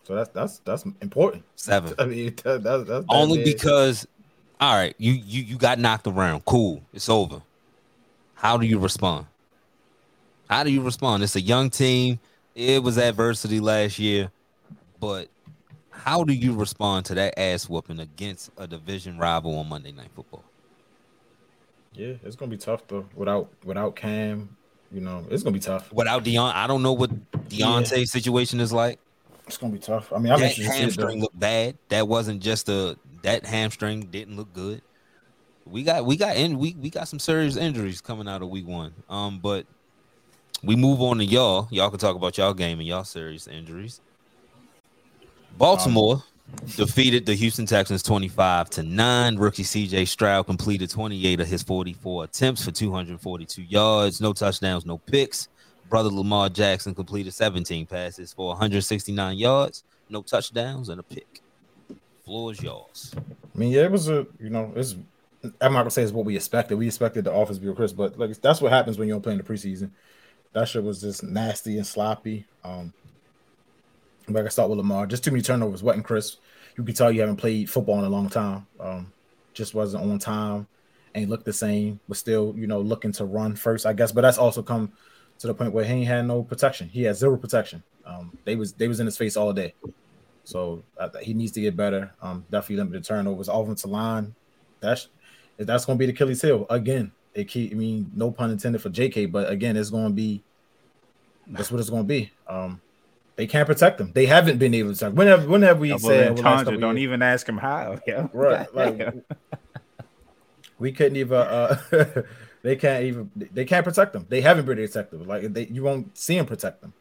So 0.04 0.14
that's 0.16 0.30
that's 0.30 0.60
that's 0.60 0.84
important. 1.02 1.44
Seven. 1.56 1.94
I 2.00 2.06
mean, 2.06 2.36
that, 2.44 2.64
that's 2.64 2.88
that's 2.88 3.06
Only 3.10 3.38
that 3.38 3.46
because 3.46 4.06
all 4.60 4.76
right, 4.76 4.94
you 4.98 5.14
you 5.14 5.44
you 5.44 5.58
got 5.58 5.80
knocked 5.80 6.08
around. 6.08 6.46
Cool. 6.46 6.84
It's 6.94 7.10
over. 7.10 7.42
How 8.36 8.58
do 8.58 8.66
you 8.66 8.78
respond? 8.78 9.26
How 10.50 10.64
do 10.64 10.72
you 10.72 10.82
respond? 10.82 11.24
It's 11.24 11.36
a 11.36 11.42
young 11.42 11.70
team. 11.70 12.20
It 12.54 12.82
was 12.82 12.98
adversity 12.98 13.60
last 13.60 14.00
year, 14.00 14.32
but 15.00 15.28
how 15.90 16.24
do 16.24 16.34
you 16.34 16.54
respond 16.54 17.06
to 17.08 17.16
that 17.16 17.38
ass 17.38 17.68
whooping 17.68 18.00
against 18.00 18.52
a 18.58 18.66
division 18.68 19.18
rival 19.18 19.58
on 19.58 19.68
Monday 19.68 19.92
Night 19.92 20.12
Football? 20.16 20.44
yeah, 21.98 22.14
it's 22.24 22.36
gonna 22.36 22.52
be 22.52 22.58
tough 22.58 22.86
though. 22.88 23.06
Without 23.16 23.50
without 23.64 23.96
Cam, 23.96 24.56
you 24.92 25.02
know, 25.02 25.26
it's 25.30 25.44
gonna 25.44 25.54
be 25.54 25.60
tough. 25.60 25.92
Without 25.94 26.24
Deon, 26.24 26.54
I 26.54 26.68
don't 26.68 26.84
know 26.84 26.94
what 26.94 27.12
Diontae's 27.50 28.12
situation 28.12 28.60
is 28.60 28.74
like. 28.74 29.00
It's 29.48 29.58
gonna 29.58 29.74
be 29.74 29.80
tough. 29.80 30.12
I 30.12 30.20
mean, 30.20 30.32
I'm 30.32 30.40
that 30.40 30.58
interested 30.58 30.64
to 30.64 30.72
see 30.72 30.78
it, 30.78 30.82
hamstring 30.82 31.22
looked 31.22 31.40
bad. 31.40 31.78
That 31.90 32.08
wasn't 32.08 32.42
just 32.42 32.70
a 32.70 32.98
that 33.24 33.46
hamstring 33.46 34.02
didn't 34.08 34.36
look 34.36 34.54
good. 34.54 34.82
We 35.66 35.84
got 35.84 36.06
we 36.06 36.18
got 36.18 36.36
in 36.36 36.60
we 36.60 36.76
we 36.76 36.90
got 36.90 37.08
some 37.08 37.20
serious 37.20 37.56
injuries 37.56 38.02
coming 38.02 38.28
out 38.28 38.42
of 38.42 38.50
week 38.50 38.68
one. 38.68 38.94
Um, 39.10 39.40
but 39.40 39.66
we 40.66 40.76
move 40.76 41.02
on 41.02 41.20
to 41.20 41.26
y'all. 41.26 41.68
Y'all 41.72 41.90
can 41.90 42.00
talk 42.00 42.16
about 42.16 42.38
y'all 42.38 42.54
game 42.54 42.80
and 42.80 42.88
y'all 42.88 43.04
serious 43.04 43.48
injuries. 43.48 44.02
Baltimore 45.58 46.24
defeated 46.76 47.26
the 47.26 47.34
Houston 47.36 47.66
Texans 47.66 48.04
25 48.04 48.70
to 48.72 48.84
9. 48.84 49.38
Rookie 49.38 49.64
CJ 49.64 50.08
Stroud 50.08 50.46
completed 50.48 50.90
28 50.90 51.40
of 51.40 51.48
his 51.48 51.64
44 51.64 52.26
attempts 52.26 52.66
for 52.66 52.72
242 52.72 53.62
yards, 53.64 54.20
no 54.20 54.34
touchdowns, 54.34 54.86
no 54.86 54.98
picks. 54.98 55.48
Brother 55.90 56.10
Lamar 56.10 56.50
Jackson 56.50 56.96
completed 56.96 57.34
17 57.34 57.86
passes 57.86 58.34
for 58.34 58.48
169 58.50 59.38
yards, 59.38 59.84
no 60.10 60.24
touchdowns, 60.24 60.90
and 60.90 61.00
a 61.00 61.04
pick. 61.04 61.42
Floor 62.26 62.52
is 62.52 62.62
yours. 62.62 63.14
I 63.16 63.58
mean, 63.58 63.72
yeah, 63.72 63.84
it 63.84 63.92
was 63.92 64.10
a 64.10 64.26
you 64.40 64.50
know, 64.50 64.74
it's 64.76 64.96
I'm 65.62 65.74
not 65.74 65.82
gonna 65.82 65.92
say 65.92 66.02
it's 66.02 66.12
what 66.12 66.26
we 66.26 66.36
expected. 66.36 66.78
We 66.80 66.88
expected 66.88 67.26
the 67.26 67.32
offense 67.32 67.60
to 67.60 67.66
be 67.66 67.74
Chris, 67.76 67.94
but 67.94 68.18
like 68.18 68.36
that's 68.42 68.62
what 68.62 68.72
happens 68.72 68.98
when 68.98 69.08
you 69.08 69.14
don't 69.14 69.22
play 69.22 69.34
in 69.34 69.38
the 69.38 69.44
preseason. 69.44 69.92
That 70.56 70.70
shit 70.70 70.86
was 70.86 71.02
just 71.02 71.22
nasty 71.22 71.76
and 71.76 71.86
sloppy. 71.86 72.46
Um, 72.64 72.94
like 74.30 74.46
I 74.46 74.48
start 74.48 74.70
with 74.70 74.78
Lamar, 74.78 75.06
just 75.06 75.22
too 75.22 75.32
many 75.32 75.44
turnovers. 75.44 75.84
Wet 75.84 75.98
and 75.98 76.06
crisp. 76.06 76.40
you 76.78 76.84
can 76.86 76.96
tell 76.96 77.12
you 77.12 77.20
haven't 77.20 77.36
played 77.36 77.70
football 77.70 78.00
in 78.00 78.06
a 78.06 78.10
long 78.10 78.30
time. 78.30 78.66
Um, 78.80 79.12
just 79.54 79.74
wasn't 79.74 80.10
on 80.10 80.18
time, 80.18 80.66
ain't 81.14 81.30
looked 81.30 81.44
the 81.44 81.52
same. 81.52 82.00
Was 82.08 82.20
still 82.20 82.54
you 82.56 82.68
know 82.68 82.80
looking 82.80 83.12
to 83.12 83.26
run 83.26 83.58
first, 83.58 83.86
I 83.86 83.92
guess. 83.92 84.14
But 84.14 84.22
that's 84.22 84.38
also 84.38 84.64
come 84.64 84.94
to 85.40 85.48
the 85.48 85.54
point 85.54 85.74
where 85.74 85.84
he 85.84 85.92
ain't 85.92 86.08
had 86.08 86.26
no 86.26 86.42
protection. 86.42 86.88
He 86.88 87.04
had 87.04 87.18
zero 87.18 87.36
protection. 87.36 87.84
Um, 88.06 88.38
they 88.46 88.56
was 88.56 88.72
they 88.72 88.88
was 88.88 89.02
in 89.02 89.08
his 89.08 89.18
face 89.18 89.36
all 89.36 89.52
day. 89.52 89.74
So 90.46 90.84
uh, 90.98 91.10
he 91.22 91.34
needs 91.34 91.52
to 91.52 91.60
get 91.60 91.76
better. 91.76 92.14
Um, 92.22 92.46
definitely 92.50 92.78
limited 92.78 93.04
turnovers. 93.04 93.50
Offensive 93.50 93.92
line, 93.92 94.34
that's 94.80 95.10
that's 95.58 95.84
going 95.84 95.98
to 95.98 96.00
be 96.00 96.06
the 96.06 96.14
Achilles 96.14 96.42
heel 96.42 96.66
again. 96.70 97.12
It 97.36 97.50
keep, 97.50 97.72
I 97.72 97.76
mean, 97.76 98.12
no 98.16 98.32
pun 98.32 98.50
intended 98.50 98.82
for 98.82 98.90
JK, 98.90 99.32
but 99.32 99.52
again, 99.52 99.78
it's 99.78 99.90
going 99.90 100.08
to 100.08 100.14
be 100.14 100.42
that's 101.48 101.72
what 101.72 101.80
it's 101.80 101.90
going 101.90 102.04
to 102.04 102.08
be. 102.08 102.32
Um, 102.48 102.82
they 103.36 103.48
can't 103.48 103.68
protect 103.68 103.98
them. 103.98 104.12
They 104.14 104.26
haven't 104.26 104.58
been 104.58 104.74
able 104.74 104.94
to. 104.94 104.96
Protect. 104.96 105.16
When 105.16 105.28
have 105.28 105.48
when 105.48 105.62
have 105.64 105.80
we 105.80 105.90
double 105.90 106.08
said 106.08 106.28
over 106.28 106.36
the 106.36 106.42
last 106.42 106.52
entendre. 106.52 106.74
couple 106.74 106.82
Don't 106.82 106.98
even 106.98 107.22
ask 107.22 107.48
him 107.48 107.58
how. 107.58 108.00
Yeah, 108.08 108.28
right? 108.34 108.68
Like 108.74 109.14
we 110.80 110.92
couldn't 110.92 111.18
even. 111.18 111.38
Uh, 111.38 111.78
they 112.62 112.76
can't 112.76 113.04
even. 113.04 113.32
They 113.36 113.66
can't 113.66 113.86
protect 113.86 114.14
them. 114.14 114.26
They 114.30 114.42
haven't 114.42 114.66
been 114.66 114.78
protected. 114.78 115.26
Like 115.28 115.54
they, 115.54 115.68
you 115.68 115.84
won't 115.84 116.18
see 116.18 116.38
them 116.38 116.46
protect 116.46 116.82
them. 116.82 116.94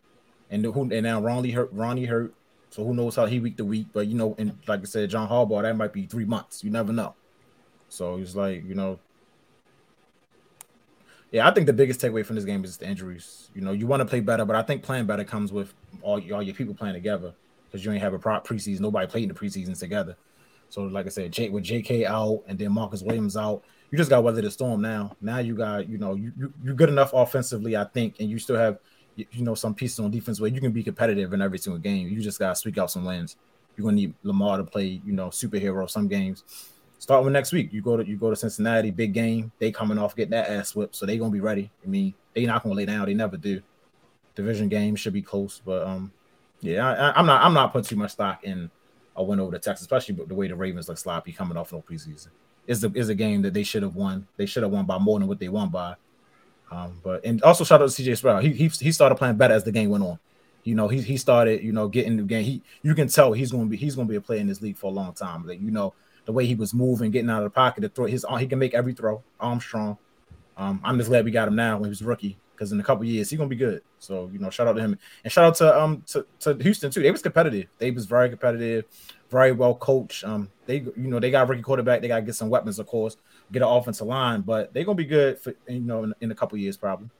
And 0.50 0.64
who 0.64 0.82
and 0.82 1.02
now 1.02 1.20
Ronnie 1.20 1.50
hurt. 1.50 1.70
Ronnie 1.72 2.04
hurt. 2.04 2.34
So 2.70 2.84
who 2.84 2.94
knows 2.94 3.14
how 3.14 3.26
he 3.26 3.38
week 3.38 3.56
to 3.58 3.64
week? 3.64 3.86
But 3.92 4.08
you 4.08 4.14
know, 4.14 4.34
and 4.36 4.58
like 4.66 4.80
I 4.80 4.84
said, 4.84 5.10
John 5.10 5.28
Harbaugh, 5.28 5.62
that 5.62 5.76
might 5.76 5.92
be 5.92 6.06
three 6.06 6.24
months. 6.24 6.64
You 6.64 6.70
never 6.70 6.92
know. 6.92 7.14
So 7.88 8.16
it's 8.18 8.34
like 8.34 8.64
you 8.64 8.74
know. 8.74 8.98
Yeah, 11.34 11.48
I 11.48 11.50
think 11.50 11.66
the 11.66 11.72
biggest 11.72 12.00
takeaway 12.00 12.24
from 12.24 12.36
this 12.36 12.44
game 12.44 12.62
is 12.64 12.76
the 12.76 12.86
injuries. 12.86 13.50
You 13.56 13.60
know, 13.60 13.72
you 13.72 13.88
want 13.88 13.98
to 13.98 14.04
play 14.04 14.20
better, 14.20 14.44
but 14.44 14.54
I 14.54 14.62
think 14.62 14.84
playing 14.84 15.06
better 15.06 15.24
comes 15.24 15.50
with 15.50 15.74
all, 16.00 16.20
all 16.32 16.40
your 16.40 16.54
people 16.54 16.74
playing 16.74 16.94
together 16.94 17.34
because 17.66 17.84
you 17.84 17.90
ain't 17.90 18.02
have 18.02 18.14
a 18.14 18.20
prop 18.20 18.46
preseason. 18.46 18.78
Nobody 18.78 19.08
played 19.08 19.24
in 19.24 19.30
the 19.30 19.34
preseason 19.34 19.76
together. 19.76 20.14
So 20.70 20.82
like 20.82 21.06
I 21.06 21.08
said, 21.08 21.36
with 21.50 21.64
J.K. 21.64 22.06
out 22.06 22.44
and 22.46 22.56
then 22.56 22.70
Marcus 22.70 23.02
Williams 23.02 23.36
out, 23.36 23.64
you 23.90 23.98
just 23.98 24.10
got 24.10 24.22
weather 24.22 24.42
the 24.42 24.50
storm 24.52 24.80
now. 24.80 25.16
Now 25.20 25.38
you 25.38 25.56
got 25.56 25.88
you 25.88 25.98
know 25.98 26.14
you, 26.14 26.30
you 26.38 26.52
you're 26.62 26.74
good 26.76 26.88
enough 26.88 27.12
offensively, 27.12 27.76
I 27.76 27.82
think, 27.82 28.20
and 28.20 28.30
you 28.30 28.38
still 28.38 28.56
have 28.56 28.78
you, 29.16 29.26
you 29.32 29.42
know 29.42 29.56
some 29.56 29.74
pieces 29.74 29.98
on 29.98 30.12
defense 30.12 30.40
where 30.40 30.50
you 30.50 30.60
can 30.60 30.70
be 30.70 30.84
competitive 30.84 31.32
in 31.32 31.42
every 31.42 31.58
single 31.58 31.80
game. 31.80 32.06
You 32.06 32.20
just 32.20 32.38
got 32.38 32.50
to 32.50 32.54
squeak 32.54 32.78
out 32.78 32.92
some 32.92 33.04
wins. 33.04 33.34
You're 33.76 33.86
gonna 33.86 33.96
need 33.96 34.14
Lamar 34.22 34.58
to 34.58 34.64
play, 34.64 35.00
you 35.04 35.12
know, 35.12 35.30
superhero 35.30 35.90
some 35.90 36.06
games. 36.06 36.44
Start 37.04 37.22
with 37.22 37.34
next 37.34 37.52
week. 37.52 37.70
You 37.70 37.82
go 37.82 37.98
to 37.98 38.08
you 38.08 38.16
go 38.16 38.30
to 38.30 38.36
Cincinnati, 38.36 38.90
big 38.90 39.12
game. 39.12 39.52
They 39.58 39.70
coming 39.70 39.98
off 39.98 40.16
getting 40.16 40.30
that 40.30 40.48
ass 40.48 40.74
whipped, 40.74 40.96
so 40.96 41.04
they 41.04 41.18
gonna 41.18 41.30
be 41.30 41.38
ready. 41.38 41.70
I 41.84 41.86
mean, 41.86 42.14
they 42.32 42.46
not 42.46 42.62
gonna 42.62 42.74
lay 42.74 42.86
down. 42.86 43.04
They 43.04 43.12
never 43.12 43.36
do. 43.36 43.60
Division 44.34 44.70
game 44.70 44.96
should 44.96 45.12
be 45.12 45.20
close, 45.20 45.60
but 45.66 45.86
um, 45.86 46.10
yeah, 46.62 47.12
I, 47.14 47.20
am 47.20 47.26
not 47.26 47.42
I'm 47.42 47.52
not 47.52 47.74
putting 47.74 47.86
too 47.86 47.96
much 47.96 48.12
stock 48.12 48.42
in 48.44 48.70
a 49.16 49.22
win 49.22 49.38
over 49.38 49.50
the 49.50 49.58
Texans, 49.58 49.82
especially 49.82 50.14
the 50.14 50.34
way 50.34 50.48
the 50.48 50.56
Ravens 50.56 50.88
look 50.88 50.96
sloppy 50.96 51.30
coming 51.30 51.58
off 51.58 51.74
no 51.74 51.82
preseason. 51.86 52.28
Is 52.66 52.80
the 52.80 52.90
is 52.94 53.10
a 53.10 53.14
game 53.14 53.42
that 53.42 53.52
they 53.52 53.64
should 53.64 53.82
have 53.82 53.96
won. 53.96 54.26
They 54.38 54.46
should 54.46 54.62
have 54.62 54.72
won 54.72 54.86
by 54.86 54.96
more 54.96 55.18
than 55.18 55.28
what 55.28 55.38
they 55.38 55.50
won 55.50 55.68
by. 55.68 55.96
Um, 56.70 57.02
but 57.04 57.22
and 57.22 57.42
also 57.42 57.64
shout 57.64 57.82
out 57.82 57.90
to 57.90 58.02
CJ 58.02 58.16
Stroud. 58.16 58.42
He, 58.42 58.52
he 58.54 58.68
he 58.68 58.92
started 58.92 59.16
playing 59.16 59.36
better 59.36 59.52
as 59.52 59.64
the 59.64 59.72
game 59.72 59.90
went 59.90 60.04
on. 60.04 60.18
You 60.62 60.74
know, 60.74 60.88
he 60.88 61.02
he 61.02 61.18
started, 61.18 61.62
you 61.62 61.72
know, 61.72 61.86
getting 61.86 62.16
the 62.16 62.22
game. 62.22 62.44
He 62.44 62.62
you 62.82 62.94
can 62.94 63.08
tell 63.08 63.34
he's 63.34 63.52
gonna 63.52 63.66
be 63.66 63.76
he's 63.76 63.94
gonna 63.94 64.08
be 64.08 64.16
a 64.16 64.22
player 64.22 64.40
in 64.40 64.46
this 64.46 64.62
league 64.62 64.78
for 64.78 64.86
a 64.86 64.94
long 64.94 65.12
time. 65.12 65.46
Like, 65.46 65.60
you 65.60 65.70
know, 65.70 65.92
the 66.24 66.32
way 66.32 66.46
he 66.46 66.54
was 66.54 66.74
moving, 66.74 67.10
getting 67.10 67.30
out 67.30 67.38
of 67.38 67.44
the 67.44 67.50
pocket 67.50 67.82
to 67.82 67.88
throw 67.88 68.06
his 68.06 68.24
he 68.38 68.46
can 68.46 68.58
make 68.58 68.74
every 68.74 68.92
throw, 68.92 69.22
arm 69.38 69.60
strong. 69.60 69.98
Um, 70.56 70.80
I'm 70.84 70.98
just 70.98 71.10
glad 71.10 71.24
we 71.24 71.30
got 71.30 71.48
him 71.48 71.56
now 71.56 71.76
when 71.76 71.84
he 71.84 71.90
was 71.90 72.02
rookie 72.02 72.38
because 72.54 72.72
in 72.72 72.78
a 72.78 72.82
couple 72.82 73.04
years 73.04 73.30
he's 73.30 73.38
gonna 73.38 73.48
be 73.48 73.56
good. 73.56 73.82
So 73.98 74.30
you 74.32 74.38
know, 74.38 74.50
shout 74.50 74.66
out 74.66 74.74
to 74.74 74.80
him 74.80 74.98
and 75.24 75.32
shout 75.32 75.44
out 75.44 75.54
to 75.56 75.80
um 75.80 76.02
to, 76.08 76.26
to 76.40 76.54
Houston 76.54 76.90
too. 76.90 77.02
They 77.02 77.10
was 77.10 77.22
competitive. 77.22 77.66
They 77.78 77.90
was 77.90 78.06
very 78.06 78.28
competitive, 78.28 78.84
very 79.30 79.52
well 79.52 79.74
coached. 79.74 80.24
Um, 80.24 80.50
they 80.66 80.76
you 80.76 80.92
know 80.96 81.18
they 81.18 81.30
got 81.30 81.48
rookie 81.48 81.62
quarterback. 81.62 82.00
They 82.00 82.08
got 82.08 82.16
to 82.16 82.22
get 82.22 82.34
some 82.34 82.50
weapons, 82.50 82.78
of 82.78 82.86
course, 82.86 83.16
get 83.52 83.62
an 83.62 83.68
offensive 83.68 84.06
line, 84.06 84.42
but 84.42 84.72
they're 84.72 84.84
gonna 84.84 84.96
be 84.96 85.04
good 85.04 85.38
for 85.38 85.54
you 85.68 85.80
know 85.80 86.04
in, 86.04 86.14
in 86.20 86.30
a 86.30 86.34
couple 86.34 86.58
years 86.58 86.76
probably. 86.76 87.10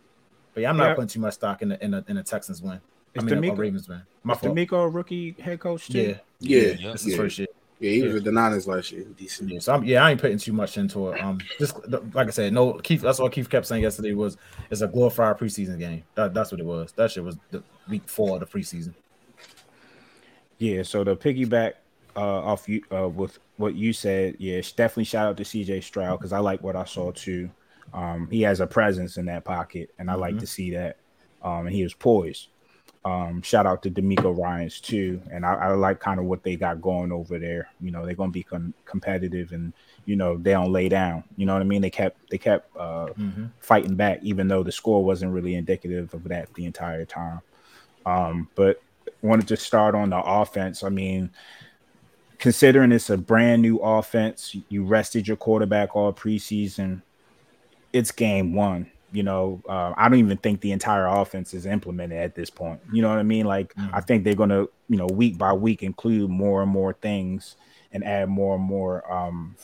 But 0.55 0.63
yeah, 0.63 0.71
I'm 0.71 0.77
not 0.77 0.89
yeah. 0.89 0.95
putting 0.95 1.09
too 1.09 1.21
much 1.21 1.35
stock 1.35 1.63
in 1.63 1.71
the 1.71 1.85
in 1.85 1.91
the, 1.91 2.05
in 2.09 2.17
the 2.17 2.23
Texans 2.23 2.63
win. 2.63 2.81
Is 3.15 3.23
I 3.23 3.27
mean, 3.27 3.43
DeMeco, 3.43 3.59
Ravens 3.59 3.89
win. 3.89 4.03
My 4.23 4.35
fault. 4.35 4.55
DeMeco 4.55 4.85
a 4.85 4.89
rookie 4.89 5.37
head 5.39 5.61
coach 5.61 5.89
too? 5.89 5.99
Yeah, 5.99 6.19
yeah, 6.41 6.75
yeah. 6.79 6.93
This 6.93 7.03
is 7.07 7.13
yeah. 7.13 7.17
first 7.17 7.39
year. 7.39 7.49
Yeah, 7.85 7.91
he 7.91 8.03
was 8.03 8.15
with 8.15 8.25
the 8.25 8.33
Niners 8.33 8.67
last 8.67 8.93
year. 8.93 9.05
Decent. 9.15 9.51
Yeah, 9.51 9.59
so 9.59 9.75
I'm, 9.75 9.85
yeah, 9.85 10.03
I 10.03 10.11
ain't 10.11 10.21
putting 10.21 10.39
too 10.39 10.55
much 10.55 10.79
into 10.79 11.11
it. 11.11 11.23
Um, 11.23 11.39
just 11.59 11.77
like 12.15 12.29
I 12.29 12.31
said, 12.31 12.55
no, 12.55 12.73
Keith. 12.75 13.03
That's 13.03 13.19
what 13.19 13.31
Keith 13.31 13.51
kept 13.51 13.67
saying 13.67 13.83
yesterday 13.83 14.15
was 14.15 14.39
it's 14.71 14.81
a 14.81 14.89
glorified 14.89 15.37
preseason 15.37 15.79
game. 15.79 16.03
That, 16.15 16.33
that's 16.33 16.51
what 16.51 16.61
it 16.61 16.67
was. 16.67 16.93
That 16.93 17.11
shit 17.11 17.23
was 17.23 17.37
the 17.51 17.63
week 17.87 18.09
four 18.09 18.37
of 18.37 18.41
the 18.41 18.47
preseason. 18.47 18.95
Yeah. 20.57 20.83
So 20.83 21.05
the 21.05 21.15
piggyback 21.15 21.75
uh, 22.17 22.21
off 22.21 22.67
you 22.71 22.83
uh, 22.91 23.11
with 23.11 23.39
what 23.59 23.75
you 23.75 23.93
said, 23.93 24.37
yeah, 24.39 24.63
definitely 24.77 25.05
shout 25.05 25.27
out 25.27 25.37
to 25.37 25.43
CJ 25.43 25.83
Stroud 25.83 26.19
because 26.19 26.33
I 26.33 26.39
like 26.39 26.63
what 26.63 26.77
I 26.77 26.85
saw 26.85 27.13
too. 27.13 27.51
Um, 27.93 28.29
he 28.31 28.41
has 28.43 28.61
a 28.61 28.67
presence 28.67 29.19
in 29.19 29.27
that 29.27 29.45
pocket, 29.45 29.91
and 29.99 30.09
I 30.09 30.15
mm-hmm. 30.15 30.23
like 30.23 30.39
to 30.39 30.47
see 30.47 30.71
that. 30.71 30.97
Um, 31.43 31.67
and 31.67 31.77
he 31.77 31.83
was 31.83 31.93
poised. 31.93 32.49
Um, 33.07 33.43
shout 33.43 33.67
out 33.67 33.83
to 33.83 33.91
DeMeco 33.91 34.37
Ryans 34.37 34.81
too, 34.81 35.21
and 35.31 35.45
I, 35.45 35.55
I, 35.55 35.73
like 35.73 36.01
kind 36.01 36.19
of 36.19 36.25
what 36.25 36.43
they 36.43 36.57
got 36.57 36.81
going 36.81 37.13
over 37.13 37.39
there. 37.39 37.69
You 37.79 37.91
know, 37.91 38.07
they're 38.07 38.15
gonna 38.15 38.33
be 38.33 38.43
con- 38.43 38.73
competitive, 38.87 39.53
and 39.53 39.75
you 40.07 40.17
know 40.17 40.39
they 40.39 40.53
don't 40.53 40.73
lay 40.73 40.89
down. 40.89 41.23
You 41.37 41.45
know 41.45 41.53
what 41.53 41.61
I 41.61 41.67
mean? 41.67 41.83
They 41.83 41.91
kept 41.91 42.31
they 42.31 42.39
kept 42.39 42.75
uh, 42.75 43.09
mm-hmm. 43.19 43.47
fighting 43.61 43.95
back, 43.95 44.21
even 44.23 44.49
though 44.49 44.63
the 44.63 44.73
score 44.73 45.05
wasn't 45.05 45.33
really 45.33 45.55
indicative 45.55 46.15
of 46.15 46.25
that 46.25 46.53
the 46.55 46.65
entire 46.65 47.05
time. 47.05 47.41
Um, 48.07 48.49
but 48.55 48.81
wanted 49.21 49.49
to 49.49 49.57
start 49.59 49.95
on 49.95 50.09
the 50.09 50.23
offense. 50.23 50.83
I 50.83 50.89
mean, 50.89 51.31
considering 52.39 52.91
it's 52.91 53.11
a 53.11 53.19
brand 53.19 53.61
new 53.61 53.79
offense, 53.81 54.57
you 54.71 54.83
rested 54.83 55.29
your 55.29 55.37
quarterback 55.37 55.95
all 55.95 56.13
preseason. 56.15 57.03
It's 57.93 58.13
game 58.13 58.55
one 58.55 58.91
you 59.15 59.23
know, 59.23 59.63
uh, 59.69 59.95
I 59.97 60.09
don't 60.09 60.19
even 60.19 60.37
think 60.39 60.61
the 60.61 60.73
entire 60.73 61.07
offense 61.07 61.55
is 61.55 61.67
implemented 61.67 62.19
at 62.19 62.35
this 62.35 62.51
point. 62.51 62.81
You 62.93 63.01
know 63.01 63.09
what 63.09 63.19
I 63.19 63.23
mean? 63.23 63.47
Like, 63.47 63.73
mm-hmm. 63.75 63.95
I 63.95 64.01
think 64.01 64.25
they're 64.25 64.35
going 64.35 64.51
to, 64.51 64.69
you 64.89 64.97
know, 64.97 65.07
week 65.07 65.39
by 65.39 65.53
week 65.53 65.85
include 65.85 66.31
more 66.31 66.63
and 66.63 66.71
more 66.71 66.95
things 66.95 67.55
and 67.93 68.03
add 68.05 68.29
more 68.29 68.57
and 68.57 68.65
more 68.65 69.11
um, 69.11 69.55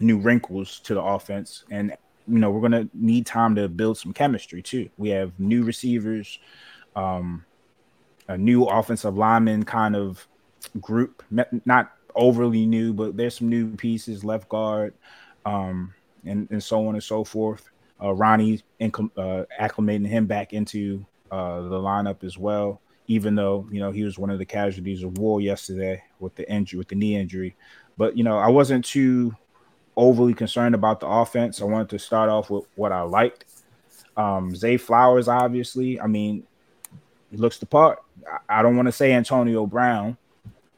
new 0.00 0.16
wrinkles 0.16 0.80
to 0.80 0.94
the 0.94 1.02
offense. 1.02 1.64
And, 1.70 1.94
you 2.26 2.38
know, 2.38 2.50
we're 2.50 2.66
going 2.66 2.72
to 2.72 2.88
need 2.94 3.26
time 3.26 3.54
to 3.56 3.68
build 3.68 3.98
some 3.98 4.14
chemistry 4.14 4.62
too. 4.62 4.88
We 4.96 5.10
have 5.10 5.38
new 5.38 5.62
receivers, 5.62 6.38
um, 6.96 7.44
a 8.26 8.38
new 8.38 8.64
offensive 8.64 9.18
lineman 9.18 9.64
kind 9.64 9.94
of 9.94 10.26
group, 10.80 11.22
not 11.66 11.92
overly 12.14 12.64
new, 12.64 12.94
but 12.94 13.18
there's 13.18 13.36
some 13.36 13.50
new 13.50 13.76
pieces, 13.76 14.24
left 14.24 14.48
guard, 14.48 14.94
um, 15.44 15.92
and, 16.24 16.48
and 16.50 16.64
so 16.64 16.88
on 16.88 16.94
and 16.94 17.04
so 17.04 17.22
forth 17.22 17.70
uh, 18.02 18.12
Ronnie 18.12 18.62
uh, 18.80 18.86
acclimating 19.60 20.06
him 20.06 20.26
back 20.26 20.52
into 20.52 21.04
uh, 21.30 21.62
the 21.62 21.78
lineup 21.78 22.24
as 22.24 22.38
well. 22.38 22.80
Even 23.08 23.36
though 23.36 23.66
you 23.70 23.78
know 23.78 23.92
he 23.92 24.02
was 24.02 24.18
one 24.18 24.30
of 24.30 24.38
the 24.38 24.44
casualties 24.44 25.04
of 25.04 25.18
war 25.18 25.40
yesterday 25.40 26.02
with 26.18 26.34
the 26.34 26.50
injury, 26.50 26.78
with 26.78 26.88
the 26.88 26.96
knee 26.96 27.16
injury, 27.16 27.54
but 27.96 28.16
you 28.16 28.24
know 28.24 28.36
I 28.36 28.48
wasn't 28.48 28.84
too 28.84 29.34
overly 29.96 30.34
concerned 30.34 30.74
about 30.74 31.00
the 31.00 31.06
offense. 31.06 31.62
I 31.62 31.64
wanted 31.64 31.90
to 31.90 31.98
start 31.98 32.28
off 32.28 32.50
with 32.50 32.66
what 32.74 32.92
I 32.92 33.02
liked. 33.02 33.44
Um, 34.16 34.54
Zay 34.56 34.76
Flowers, 34.76 35.28
obviously, 35.28 36.00
I 36.00 36.06
mean, 36.06 36.44
he 37.30 37.36
looks 37.36 37.58
the 37.58 37.66
part. 37.66 38.02
I, 38.26 38.58
I 38.58 38.62
don't 38.62 38.76
want 38.76 38.86
to 38.86 38.92
say 38.92 39.12
Antonio 39.12 39.66
Brown, 39.66 40.16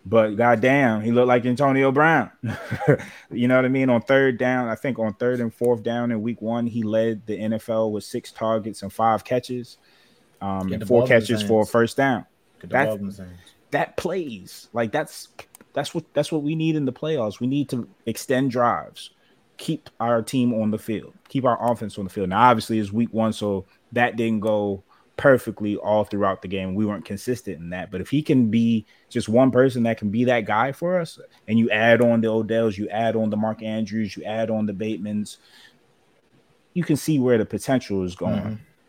but 0.08 0.36
goddamn, 0.36 1.02
he 1.02 1.12
looked 1.12 1.28
like 1.28 1.44
Antonio 1.44 1.92
Brown. 1.92 2.30
you 3.30 3.46
know 3.46 3.56
what 3.56 3.64
I 3.66 3.68
mean? 3.68 3.90
On 3.90 4.00
third 4.00 4.38
down, 4.38 4.68
I 4.68 4.74
think 4.74 4.98
on 4.98 5.12
third 5.14 5.40
and 5.40 5.52
fourth 5.52 5.82
down 5.82 6.10
in 6.10 6.22
week 6.22 6.40
one, 6.40 6.66
he 6.66 6.82
led 6.82 7.26
the 7.26 7.38
NFL 7.38 7.90
with 7.92 8.04
six 8.04 8.32
targets 8.32 8.82
and 8.82 8.92
five 8.92 9.22
catches, 9.24 9.76
um, 10.40 10.72
and 10.72 10.86
four 10.86 11.06
catches 11.06 11.42
for 11.42 11.62
a 11.62 11.66
first 11.66 11.96
down. 11.98 12.24
That, 12.62 12.98
that 13.70 13.96
plays 13.96 14.68
like 14.72 14.92
that's 14.92 15.28
that's 15.74 15.94
what 15.94 16.04
that's 16.14 16.32
what 16.32 16.42
we 16.42 16.54
need 16.54 16.74
in 16.74 16.86
the 16.86 16.92
playoffs. 16.92 17.38
We 17.38 17.46
need 17.46 17.68
to 17.70 17.86
extend 18.06 18.50
drives, 18.50 19.10
keep 19.58 19.90
our 20.00 20.22
team 20.22 20.54
on 20.54 20.70
the 20.70 20.78
field, 20.78 21.12
keep 21.28 21.44
our 21.44 21.70
offense 21.70 21.98
on 21.98 22.04
the 22.04 22.10
field. 22.10 22.30
Now, 22.30 22.48
obviously, 22.48 22.78
it's 22.78 22.92
week 22.92 23.12
one, 23.12 23.34
so 23.34 23.66
that 23.92 24.16
didn't 24.16 24.40
go 24.40 24.82
perfectly 25.18 25.76
all 25.76 26.04
throughout 26.04 26.40
the 26.40 26.48
game. 26.48 26.74
We 26.74 26.86
weren't 26.86 27.04
consistent 27.04 27.58
in 27.58 27.70
that. 27.70 27.90
But 27.90 28.00
if 28.00 28.08
he 28.08 28.22
can 28.22 28.50
be 28.50 28.86
just 29.10 29.28
one 29.28 29.50
person 29.50 29.82
that 29.82 29.98
can 29.98 30.08
be 30.08 30.24
that 30.24 30.46
guy 30.46 30.72
for 30.72 30.98
us, 30.98 31.18
and 31.46 31.58
you 31.58 31.68
add 31.70 32.00
on 32.00 32.22
the 32.22 32.28
Odells, 32.28 32.78
you 32.78 32.88
add 32.88 33.16
on 33.16 33.28
the 33.28 33.36
Mark 33.36 33.62
Andrews, 33.62 34.16
you 34.16 34.24
add 34.24 34.48
on 34.48 34.64
the 34.64 34.72
Batemans, 34.72 35.36
you 36.72 36.84
can 36.84 36.96
see 36.96 37.18
where 37.18 37.36
the 37.36 37.44
potential 37.44 38.02
is 38.04 38.14
going. 38.14 38.40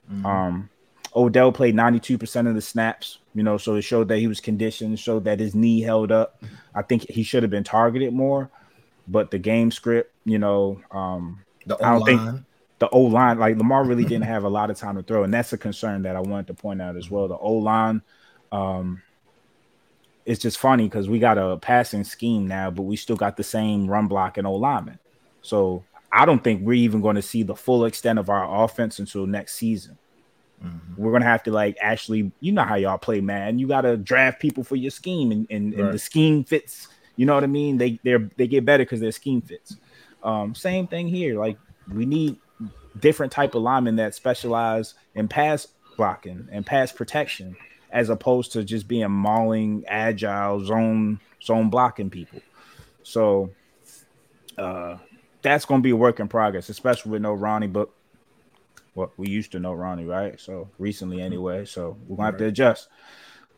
Mm-hmm. 0.09 0.15
Mm-hmm. 0.15 0.25
Um, 0.25 0.69
Odell 1.15 1.51
played 1.51 1.75
92% 1.75 2.47
of 2.47 2.55
the 2.55 2.61
snaps, 2.61 3.17
you 3.33 3.41
know, 3.41 3.57
so 3.57 3.75
it 3.75 3.81
showed 3.81 4.07
that 4.09 4.19
he 4.19 4.27
was 4.27 4.39
conditioned, 4.39 4.99
showed 4.99 5.25
that 5.25 5.39
his 5.39 5.55
knee 5.55 5.81
held 5.81 6.11
up. 6.11 6.43
I 6.75 6.83
think 6.83 7.09
he 7.09 7.23
should 7.23 7.41
have 7.41 7.49
been 7.49 7.63
targeted 7.63 8.13
more, 8.13 8.51
but 9.07 9.31
the 9.31 9.39
game 9.39 9.71
script, 9.71 10.13
you 10.25 10.37
know, 10.37 10.79
um, 10.91 11.43
the 11.65 11.75
I 11.83 11.93
don't 11.93 12.05
think 12.05 12.45
the 12.79 12.89
O 12.89 13.01
line, 13.01 13.37
like 13.37 13.57
Lamar 13.57 13.83
really 13.83 14.05
didn't 14.05 14.23
have 14.25 14.43
a 14.43 14.49
lot 14.49 14.69
of 14.69 14.77
time 14.77 14.95
to 14.95 15.03
throw, 15.03 15.23
and 15.23 15.33
that's 15.33 15.53
a 15.53 15.57
concern 15.57 16.01
that 16.03 16.15
I 16.15 16.21
wanted 16.21 16.47
to 16.47 16.53
point 16.53 16.81
out 16.81 16.95
as 16.95 17.09
well. 17.09 17.27
The 17.27 17.37
O 17.37 17.53
line, 17.53 18.01
um, 18.51 19.01
it's 20.25 20.41
just 20.41 20.57
funny 20.57 20.85
because 20.85 21.09
we 21.09 21.19
got 21.19 21.37
a 21.37 21.57
passing 21.57 22.03
scheme 22.03 22.47
now, 22.47 22.71
but 22.71 22.83
we 22.83 22.95
still 22.95 23.15
got 23.15 23.37
the 23.37 23.43
same 23.43 23.87
run 23.87 24.07
block 24.07 24.37
and 24.37 24.47
O 24.47 24.55
lineman. 24.55 24.99
So 25.41 25.83
I 26.11 26.25
don't 26.25 26.43
think 26.43 26.61
we're 26.61 26.73
even 26.73 27.01
going 27.01 27.15
to 27.15 27.21
see 27.21 27.43
the 27.43 27.55
full 27.55 27.85
extent 27.85 28.19
of 28.19 28.29
our 28.29 28.63
offense 28.63 28.99
until 28.99 29.25
next 29.25 29.55
season. 29.55 29.97
Mm-hmm. 30.63 31.01
We're 31.01 31.11
gonna 31.13 31.25
have 31.25 31.43
to 31.43 31.51
like 31.51 31.77
actually, 31.81 32.31
you 32.41 32.51
know 32.51 32.63
how 32.63 32.75
y'all 32.75 32.97
play, 32.97 33.21
man. 33.21 33.59
You 33.59 33.67
gotta 33.67 33.95
draft 33.95 34.41
people 34.41 34.63
for 34.63 34.75
your 34.75 34.91
scheme, 34.91 35.31
and, 35.31 35.47
and, 35.49 35.73
right. 35.73 35.85
and 35.85 35.93
the 35.93 35.99
scheme 35.99 36.43
fits. 36.43 36.89
You 37.15 37.25
know 37.25 37.33
what 37.33 37.43
I 37.43 37.47
mean? 37.47 37.77
They 37.77 37.99
they 38.03 38.17
they 38.35 38.47
get 38.47 38.65
better 38.65 38.83
because 38.83 38.99
their 38.99 39.13
scheme 39.13 39.41
fits. 39.41 39.77
Um, 40.21 40.53
same 40.53 40.85
thing 40.85 41.07
here. 41.07 41.39
Like 41.39 41.57
we 41.93 42.05
need 42.05 42.37
different 42.97 43.31
type 43.31 43.55
of 43.55 43.61
linemen 43.61 43.97
that 43.97 44.15
specialize 44.15 44.93
in 45.15 45.27
pass 45.27 45.67
blocking 45.97 46.47
and 46.51 46.65
pass 46.65 46.91
protection, 46.91 47.55
as 47.91 48.09
opposed 48.09 48.53
to 48.53 48.63
just 48.63 48.87
being 48.87 49.11
mauling, 49.11 49.83
agile, 49.87 50.63
zone 50.63 51.19
zone 51.43 51.69
blocking 51.69 52.09
people. 52.09 52.41
So 53.03 53.51
uh, 54.57 54.97
that's 55.41 55.65
going 55.65 55.81
to 55.81 55.83
be 55.83 55.91
a 55.91 55.95
work 55.95 56.19
in 56.19 56.27
progress, 56.27 56.69
especially 56.69 57.11
with 57.11 57.21
no 57.21 57.33
Ronnie. 57.33 57.67
But 57.67 57.89
what 58.93 59.09
well, 59.09 59.13
we 59.17 59.29
used 59.29 59.51
to 59.53 59.59
know 59.59 59.73
Ronnie, 59.73 60.05
right? 60.05 60.39
So 60.39 60.69
recently, 60.77 61.21
anyway. 61.21 61.65
So 61.65 61.97
we're 62.07 62.17
gonna 62.17 62.31
have 62.31 62.37
to 62.37 62.45
adjust. 62.45 62.89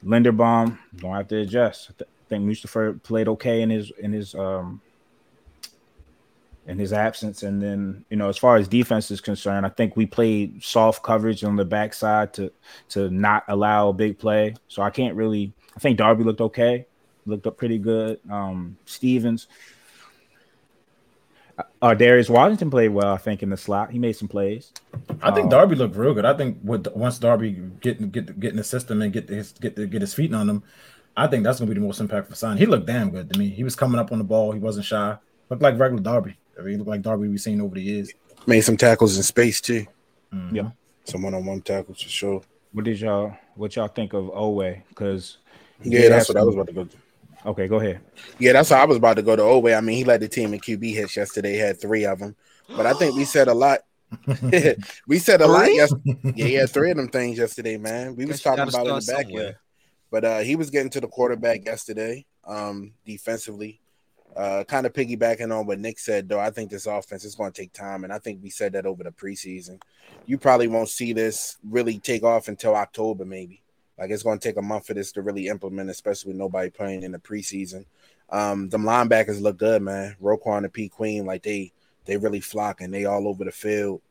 Linderbaum 0.06 0.78
gonna 0.98 1.18
have 1.18 1.28
to 1.30 1.40
adjust. 1.40 1.92
I 2.00 2.06
think 2.30 2.46
Mustipher 2.46 3.02
played 3.04 3.28
okay 3.28 3.62
in 3.62 3.70
his 3.70 3.92
in 4.00 4.14
his 4.14 4.36
um 4.36 4.82
in 6.68 6.78
his 6.78 6.94
absence. 6.94 7.44
And 7.44 7.62
then, 7.62 8.06
you 8.10 8.18
know, 8.18 8.30
as 8.30 8.38
far 8.38 8.56
as 8.58 8.68
defense 8.68 9.12
is 9.12 9.22
concerned, 9.22 9.66
I 9.66 9.70
think 9.70 9.96
we 9.96 10.06
played 10.06 10.64
soft 10.64 11.04
coverage 11.04 11.44
on 11.44 11.56
the 11.56 11.66
backside 11.66 12.34
to 12.36 12.52
to 12.90 13.10
not 13.10 13.44
allow 13.48 13.90
a 13.90 13.94
big 13.94 14.20
play. 14.20 14.56
So 14.68 14.82
I 14.82 14.90
can't 14.90 15.16
really. 15.16 15.54
I 15.76 15.80
think 15.80 15.98
Darby 15.98 16.24
looked 16.24 16.42
okay. 16.42 16.86
looked 17.26 17.48
up 17.48 17.58
pretty 17.58 17.78
good. 17.78 18.20
Um, 18.30 18.78
Stevens, 18.86 19.48
uh, 21.58 21.64
uh, 21.82 21.94
Darius 21.94 22.30
Washington 22.30 22.70
played 22.70 22.90
well, 22.90 23.14
I 23.14 23.18
think, 23.18 23.44
in 23.44 23.50
the 23.50 23.58
slot. 23.58 23.92
He 23.92 24.00
made 24.00 24.14
some 24.14 24.28
plays. 24.28 24.72
I 25.22 25.32
think 25.32 25.46
Um, 25.46 25.50
Darby 25.50 25.76
looked 25.76 25.96
real 25.96 26.14
good. 26.14 26.26
I 26.26 26.36
think 26.36 26.58
with 26.64 26.88
once 26.96 27.20
Darby 27.20 27.52
get 27.82 28.12
get 28.12 28.40
get 28.40 28.52
in 28.52 28.58
the 28.58 28.64
system 28.64 29.02
and 29.02 29.12
get 29.14 29.30
his 29.30 29.54
get 29.54 29.76
the, 29.76 29.88
get 29.88 30.02
his 30.02 30.14
feet 30.14 30.34
on 30.34 30.50
him, 30.50 30.64
I 31.16 31.28
think 31.28 31.44
that's 31.44 31.60
gonna 31.60 31.70
be 31.70 31.76
the 31.80 31.86
most 31.86 32.02
impactful 32.02 32.36
sign. 32.36 32.58
He 32.58 32.66
looked 32.66 32.86
damn 32.86 33.10
good 33.10 33.32
to 33.32 33.40
me. 33.40 33.50
He 33.50 33.64
was 33.64 33.76
coming 33.76 34.00
up 34.00 34.12
on 34.12 34.18
the 34.18 34.24
ball. 34.24 34.52
He 34.52 34.60
wasn't 34.60 34.86
shy. 34.86 35.18
Looked 35.50 35.62
like 35.62 35.78
regular 35.78 36.02
Darby. 36.02 36.38
I 36.58 36.62
mean, 36.62 36.72
he 36.72 36.78
looked 36.78 36.90
like 36.90 37.02
Darby 37.02 37.28
we've 37.28 37.42
seen 37.42 37.62
over 37.62 37.76
the 37.76 37.82
years. 37.82 38.12
Made 38.46 38.62
some 38.62 38.78
tackles 38.78 39.18
in 39.18 39.24
space 39.24 39.62
too. 39.62 39.86
Mhm. 40.34 40.56
Yeah. 40.56 40.70
Some 41.06 41.24
one-on-one 41.24 41.62
tackles 41.62 42.02
for 42.02 42.10
sure. 42.10 42.42
What 42.74 42.86
did 42.86 43.00
y'all 43.00 43.36
what 43.56 43.76
y'all 43.76 43.88
think 43.88 44.14
of 44.14 44.26
Oweh? 44.26 44.82
Because 44.90 45.38
Yeah, 45.84 46.10
that's 46.10 46.30
what 46.30 46.38
I 46.38 46.44
was 46.44 46.56
about 46.56 46.68
to 46.68 46.74
go. 46.74 46.84
To. 46.86 46.98
Okay, 47.46 47.68
go 47.68 47.78
ahead. 47.80 48.02
Yeah, 48.40 48.54
that's 48.54 48.70
how 48.70 48.82
I 48.82 48.86
was 48.86 48.98
about 48.98 49.16
to 49.16 49.24
go 49.24 49.36
to 49.36 49.42
Oweh. 49.42 49.76
I 49.76 49.82
mean, 49.82 49.98
he 49.98 50.04
led 50.04 50.22
the 50.22 50.28
team 50.28 50.54
in 50.54 50.60
QB 50.60 50.94
hits 50.94 51.18
yesterday. 51.18 51.58
Had 51.58 51.82
three 51.82 52.06
of 52.06 52.20
them, 52.20 52.36
but 52.68 52.86
I 52.86 52.94
think 52.94 53.16
we 53.16 53.26
said 53.26 53.48
a 53.48 53.54
lot. 53.54 53.80
we 55.08 55.18
said 55.20 55.42
a 55.42 55.48
lot. 55.48 55.66
Three? 55.66 55.76
Yes, 55.76 55.94
yeah, 56.06 56.46
he 56.46 56.54
had 56.54 56.70
three 56.70 56.92
of 56.92 56.98
them 56.98 57.08
things 57.10 57.38
yesterday, 57.38 57.78
man. 57.78 58.16
We 58.16 58.26
was 58.26 58.42
talking 58.42 58.68
about 58.68 58.86
it 58.86 58.90
in 58.90 58.96
the 58.96 59.02
start 59.02 59.18
back 59.18 59.26
somewhere. 59.26 59.46
end, 59.48 59.56
but 60.12 60.26
uh, 60.26 60.40
he 60.40 60.56
was 60.56 60.70
getting 60.70 60.92
to 60.92 61.02
the 61.02 61.08
quarterback 61.08 61.66
yesterday. 61.66 62.26
Um, 62.46 62.94
defensively, 63.06 63.81
uh, 64.36 64.64
kind 64.66 64.86
of 64.86 64.94
piggybacking 64.94 65.58
on 65.58 65.66
what 65.66 65.80
Nick 65.80 66.00
said, 66.00 66.30
though. 66.30 66.40
I 66.40 66.52
think 66.52 66.70
this 66.70 66.86
offense 66.86 67.26
is 67.26 67.36
going 67.36 67.52
to 67.52 67.62
take 67.62 67.74
time, 67.74 68.04
and 68.04 68.14
I 68.14 68.20
think 68.20 68.42
we 68.42 68.50
said 68.50 68.74
that 68.74 68.86
over 68.86 69.04
the 69.04 69.12
preseason. 69.12 69.82
You 70.26 70.38
probably 70.38 70.68
won't 70.68 70.90
see 70.90 71.14
this 71.14 71.58
really 71.70 72.00
take 72.00 72.24
off 72.24 72.48
until 72.48 72.76
October, 72.76 73.26
maybe. 73.26 73.62
Like 73.98 74.10
it's 74.10 74.24
going 74.24 74.40
to 74.40 74.48
take 74.48 74.58
a 74.58 74.62
month 74.62 74.88
for 74.88 74.94
this 74.94 75.12
to 75.14 75.22
really 75.22 75.48
implement, 75.48 75.90
especially 75.90 76.30
with 76.30 76.40
nobody 76.40 76.70
playing 76.70 77.04
in 77.04 77.12
the 77.12 77.20
preseason. 77.20 77.86
Um, 78.30 78.70
them 78.70 78.84
linebackers 78.84 79.42
look 79.42 79.58
good, 79.58 79.82
man. 79.82 80.16
Roquan 80.22 80.64
and 80.64 80.74
P 80.74 80.90
Queen, 80.90 81.26
like 81.26 81.44
they 81.44 81.72
they 82.06 82.18
really 82.18 82.40
flock 82.40 82.82
and 82.82 82.94
They 82.94 83.06
all 83.06 83.28
over 83.28 83.44
the 83.44 83.52
field. 83.52 84.02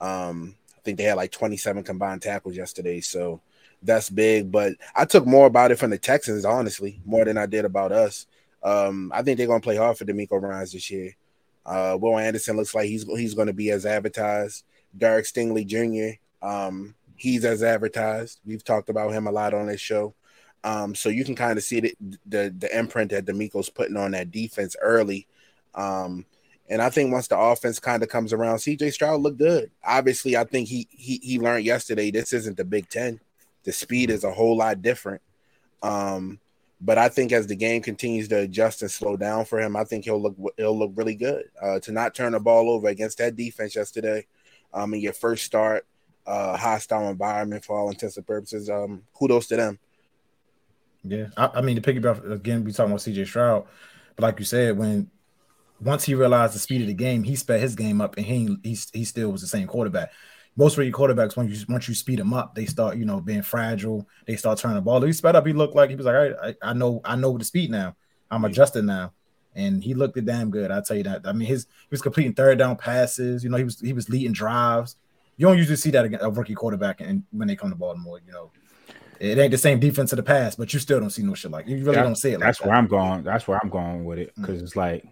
Um, 0.00 0.54
I 0.76 0.80
think 0.80 0.98
they 0.98 1.04
had 1.04 1.16
like 1.16 1.32
27 1.32 1.82
combined 1.82 2.22
tackles 2.22 2.56
yesterday, 2.56 3.00
so 3.00 3.40
that's 3.82 4.10
big. 4.10 4.50
But 4.52 4.74
I 4.94 5.04
took 5.04 5.26
more 5.26 5.46
about 5.46 5.70
it 5.70 5.78
from 5.78 5.90
the 5.90 5.98
Texans, 5.98 6.44
honestly, 6.44 7.00
more 7.04 7.24
than 7.24 7.38
I 7.38 7.46
did 7.46 7.64
about 7.64 7.92
us. 7.92 8.26
Um, 8.62 9.12
I 9.14 9.22
think 9.22 9.38
they're 9.38 9.46
gonna 9.46 9.60
play 9.60 9.76
hard 9.76 9.96
for 9.96 10.04
DeMeco 10.04 10.40
Ryans 10.40 10.72
this 10.72 10.90
year. 10.90 11.16
Uh, 11.64 11.96
Will 12.00 12.18
Anderson 12.18 12.56
looks 12.56 12.74
like 12.74 12.88
he's 12.88 13.04
he's 13.04 13.34
gonna 13.34 13.52
be 13.52 13.70
as 13.70 13.86
advertised. 13.86 14.64
Derek 14.96 15.26
Stingley 15.26 15.66
Jr. 15.66 16.18
Um, 16.46 16.94
he's 17.16 17.44
as 17.44 17.62
advertised. 17.62 18.40
We've 18.44 18.64
talked 18.64 18.88
about 18.88 19.12
him 19.12 19.26
a 19.26 19.32
lot 19.32 19.54
on 19.54 19.66
this 19.66 19.80
show. 19.80 20.14
Um, 20.64 20.94
so 20.94 21.08
you 21.08 21.24
can 21.24 21.34
kind 21.34 21.56
of 21.56 21.64
see 21.64 21.80
the, 21.80 21.94
the 22.26 22.54
the 22.56 22.78
imprint 22.78 23.10
that 23.10 23.26
DeMeco's 23.26 23.70
putting 23.70 23.96
on 23.96 24.12
that 24.12 24.30
defense 24.30 24.76
early. 24.80 25.26
Um, 25.74 26.24
and 26.68 26.82
I 26.82 26.90
think 26.90 27.12
once 27.12 27.28
the 27.28 27.38
offense 27.38 27.78
kind 27.78 28.02
of 28.02 28.08
comes 28.08 28.32
around, 28.32 28.58
CJ 28.58 28.92
Stroud 28.92 29.20
looked 29.20 29.38
good. 29.38 29.70
Obviously, 29.84 30.36
I 30.36 30.44
think 30.44 30.68
he 30.68 30.88
he 30.90 31.20
he 31.22 31.38
learned 31.38 31.64
yesterday 31.64 32.10
this 32.10 32.32
isn't 32.32 32.56
the 32.56 32.64
Big 32.64 32.88
Ten. 32.88 33.20
The 33.64 33.72
speed 33.72 34.10
is 34.10 34.24
a 34.24 34.32
whole 34.32 34.56
lot 34.56 34.82
different. 34.82 35.22
Um, 35.82 36.40
but 36.80 36.98
I 36.98 37.08
think 37.08 37.32
as 37.32 37.46
the 37.46 37.56
game 37.56 37.82
continues 37.82 38.28
to 38.28 38.38
adjust 38.38 38.82
and 38.82 38.90
slow 38.90 39.16
down 39.16 39.44
for 39.44 39.60
him, 39.60 39.76
I 39.76 39.84
think 39.84 40.04
he'll 40.04 40.22
look 40.22 40.36
he'll 40.56 40.78
look 40.78 40.92
really 40.94 41.16
good. 41.16 41.50
Uh, 41.60 41.80
to 41.80 41.92
not 41.92 42.14
turn 42.14 42.32
the 42.32 42.40
ball 42.40 42.70
over 42.70 42.88
against 42.88 43.18
that 43.18 43.36
defense 43.36 43.74
yesterday, 43.74 44.26
um, 44.72 44.94
in 44.94 45.00
your 45.00 45.12
first 45.12 45.44
start, 45.44 45.86
uh, 46.26 46.56
hostile 46.56 47.08
environment 47.08 47.64
for 47.64 47.78
all 47.78 47.90
intents 47.90 48.16
and 48.16 48.26
purposes. 48.26 48.70
Um, 48.70 49.02
kudos 49.14 49.48
to 49.48 49.56
them. 49.56 49.78
Yeah, 51.02 51.26
I, 51.36 51.50
I 51.54 51.60
mean 51.62 51.80
to 51.80 51.82
piggyback 51.82 52.30
again, 52.30 52.64
we 52.64 52.72
talking 52.72 52.92
about 52.92 53.00
CJ 53.00 53.26
Stroud, 53.26 53.66
but 54.14 54.22
like 54.22 54.38
you 54.38 54.44
said, 54.44 54.78
when 54.78 55.10
once 55.80 56.04
he 56.04 56.14
realized 56.14 56.54
the 56.54 56.58
speed 56.58 56.80
of 56.80 56.86
the 56.86 56.94
game, 56.94 57.22
he 57.24 57.34
sped 57.34 57.60
his 57.60 57.74
game 57.74 58.00
up, 58.00 58.16
and 58.16 58.26
he 58.26 58.56
he, 58.62 58.78
he 58.92 59.04
still 59.04 59.30
was 59.30 59.40
the 59.40 59.46
same 59.48 59.66
quarterback. 59.66 60.12
Most 60.58 60.76
rookie 60.76 60.90
quarterbacks, 60.92 61.36
when 61.36 61.48
you 61.48 61.56
once 61.68 61.88
you 61.88 61.94
speed 61.94 62.18
them 62.18 62.34
up, 62.34 62.54
they 62.54 62.66
start 62.66 62.96
you 62.98 63.04
know 63.06 63.20
being 63.20 63.42
fragile. 63.42 64.06
They 64.26 64.34
start 64.36 64.58
turning 64.58 64.74
the 64.74 64.82
ball. 64.82 65.00
He 65.00 65.12
sped 65.12 65.36
up. 65.36 65.46
He 65.46 65.52
looked 65.52 65.76
like 65.76 65.88
he 65.88 65.96
was 65.96 66.04
like, 66.04 66.14
all 66.16 66.20
right, 66.22 66.56
I, 66.62 66.70
I 66.70 66.72
know 66.74 67.00
I 67.04 67.14
know 67.16 67.38
the 67.38 67.44
speed 67.44 67.70
now. 67.70 67.94
I'm 68.30 68.44
adjusted 68.44 68.84
now, 68.84 69.12
and 69.54 69.82
he 69.82 69.94
looked 69.94 70.16
it 70.18 70.26
damn 70.26 70.50
good. 70.50 70.70
I 70.72 70.80
tell 70.80 70.96
you 70.96 71.04
that. 71.04 71.22
I 71.24 71.32
mean, 71.32 71.46
his 71.48 71.66
he 71.82 71.86
was 71.92 72.02
completing 72.02 72.34
third 72.34 72.58
down 72.58 72.76
passes. 72.76 73.44
You 73.44 73.50
know, 73.50 73.56
he 73.56 73.64
was 73.64 73.78
he 73.80 73.92
was 73.92 74.08
leading 74.10 74.32
drives. 74.32 74.96
You 75.36 75.46
don't 75.46 75.56
usually 75.58 75.76
see 75.76 75.90
that 75.92 76.04
against 76.04 76.24
a 76.26 76.30
rookie 76.30 76.54
quarterback, 76.56 77.00
and 77.00 77.22
when 77.30 77.46
they 77.46 77.54
come 77.54 77.70
to 77.70 77.76
Baltimore, 77.76 78.20
you 78.26 78.32
know, 78.32 78.50
it 79.20 79.38
ain't 79.38 79.52
the 79.52 79.58
same 79.58 79.78
defense 79.78 80.12
of 80.12 80.16
the 80.16 80.24
past, 80.24 80.58
but 80.58 80.74
you 80.74 80.80
still 80.80 80.98
don't 80.98 81.10
see 81.10 81.22
no 81.22 81.34
shit 81.34 81.52
like 81.52 81.68
you 81.68 81.76
really 81.76 81.94
That- 81.94 82.02
don't 82.02 82.16
see 82.16 82.30
it. 82.30 82.40
Like 82.40 82.48
That's 82.48 82.58
that. 82.58 82.66
where 82.66 82.76
I'm 82.76 82.88
going. 82.88 83.22
That's 83.22 83.46
where 83.46 83.60
I'm 83.62 83.70
going 83.70 84.04
with 84.04 84.18
it 84.18 84.32
Mm. 84.36 84.40
because 84.42 84.60
it's 84.60 84.74
like 84.74 85.04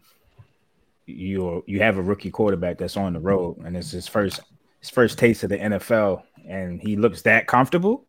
you 1.06 1.62
you 1.68 1.78
have 1.80 1.98
a 1.98 2.02
rookie 2.02 2.30
quarterback 2.32 2.78
that's 2.78 2.96
on 2.96 3.12
the 3.12 3.20
road 3.20 3.58
and 3.64 3.76
it's 3.76 3.92
his 3.92 4.08
first 4.08 4.40
his 4.86 4.94
first 4.94 5.18
taste 5.18 5.42
of 5.42 5.50
the 5.50 5.58
NFL 5.58 6.22
and 6.48 6.80
he 6.80 6.96
looks 6.96 7.22
that 7.22 7.46
comfortable. 7.46 8.06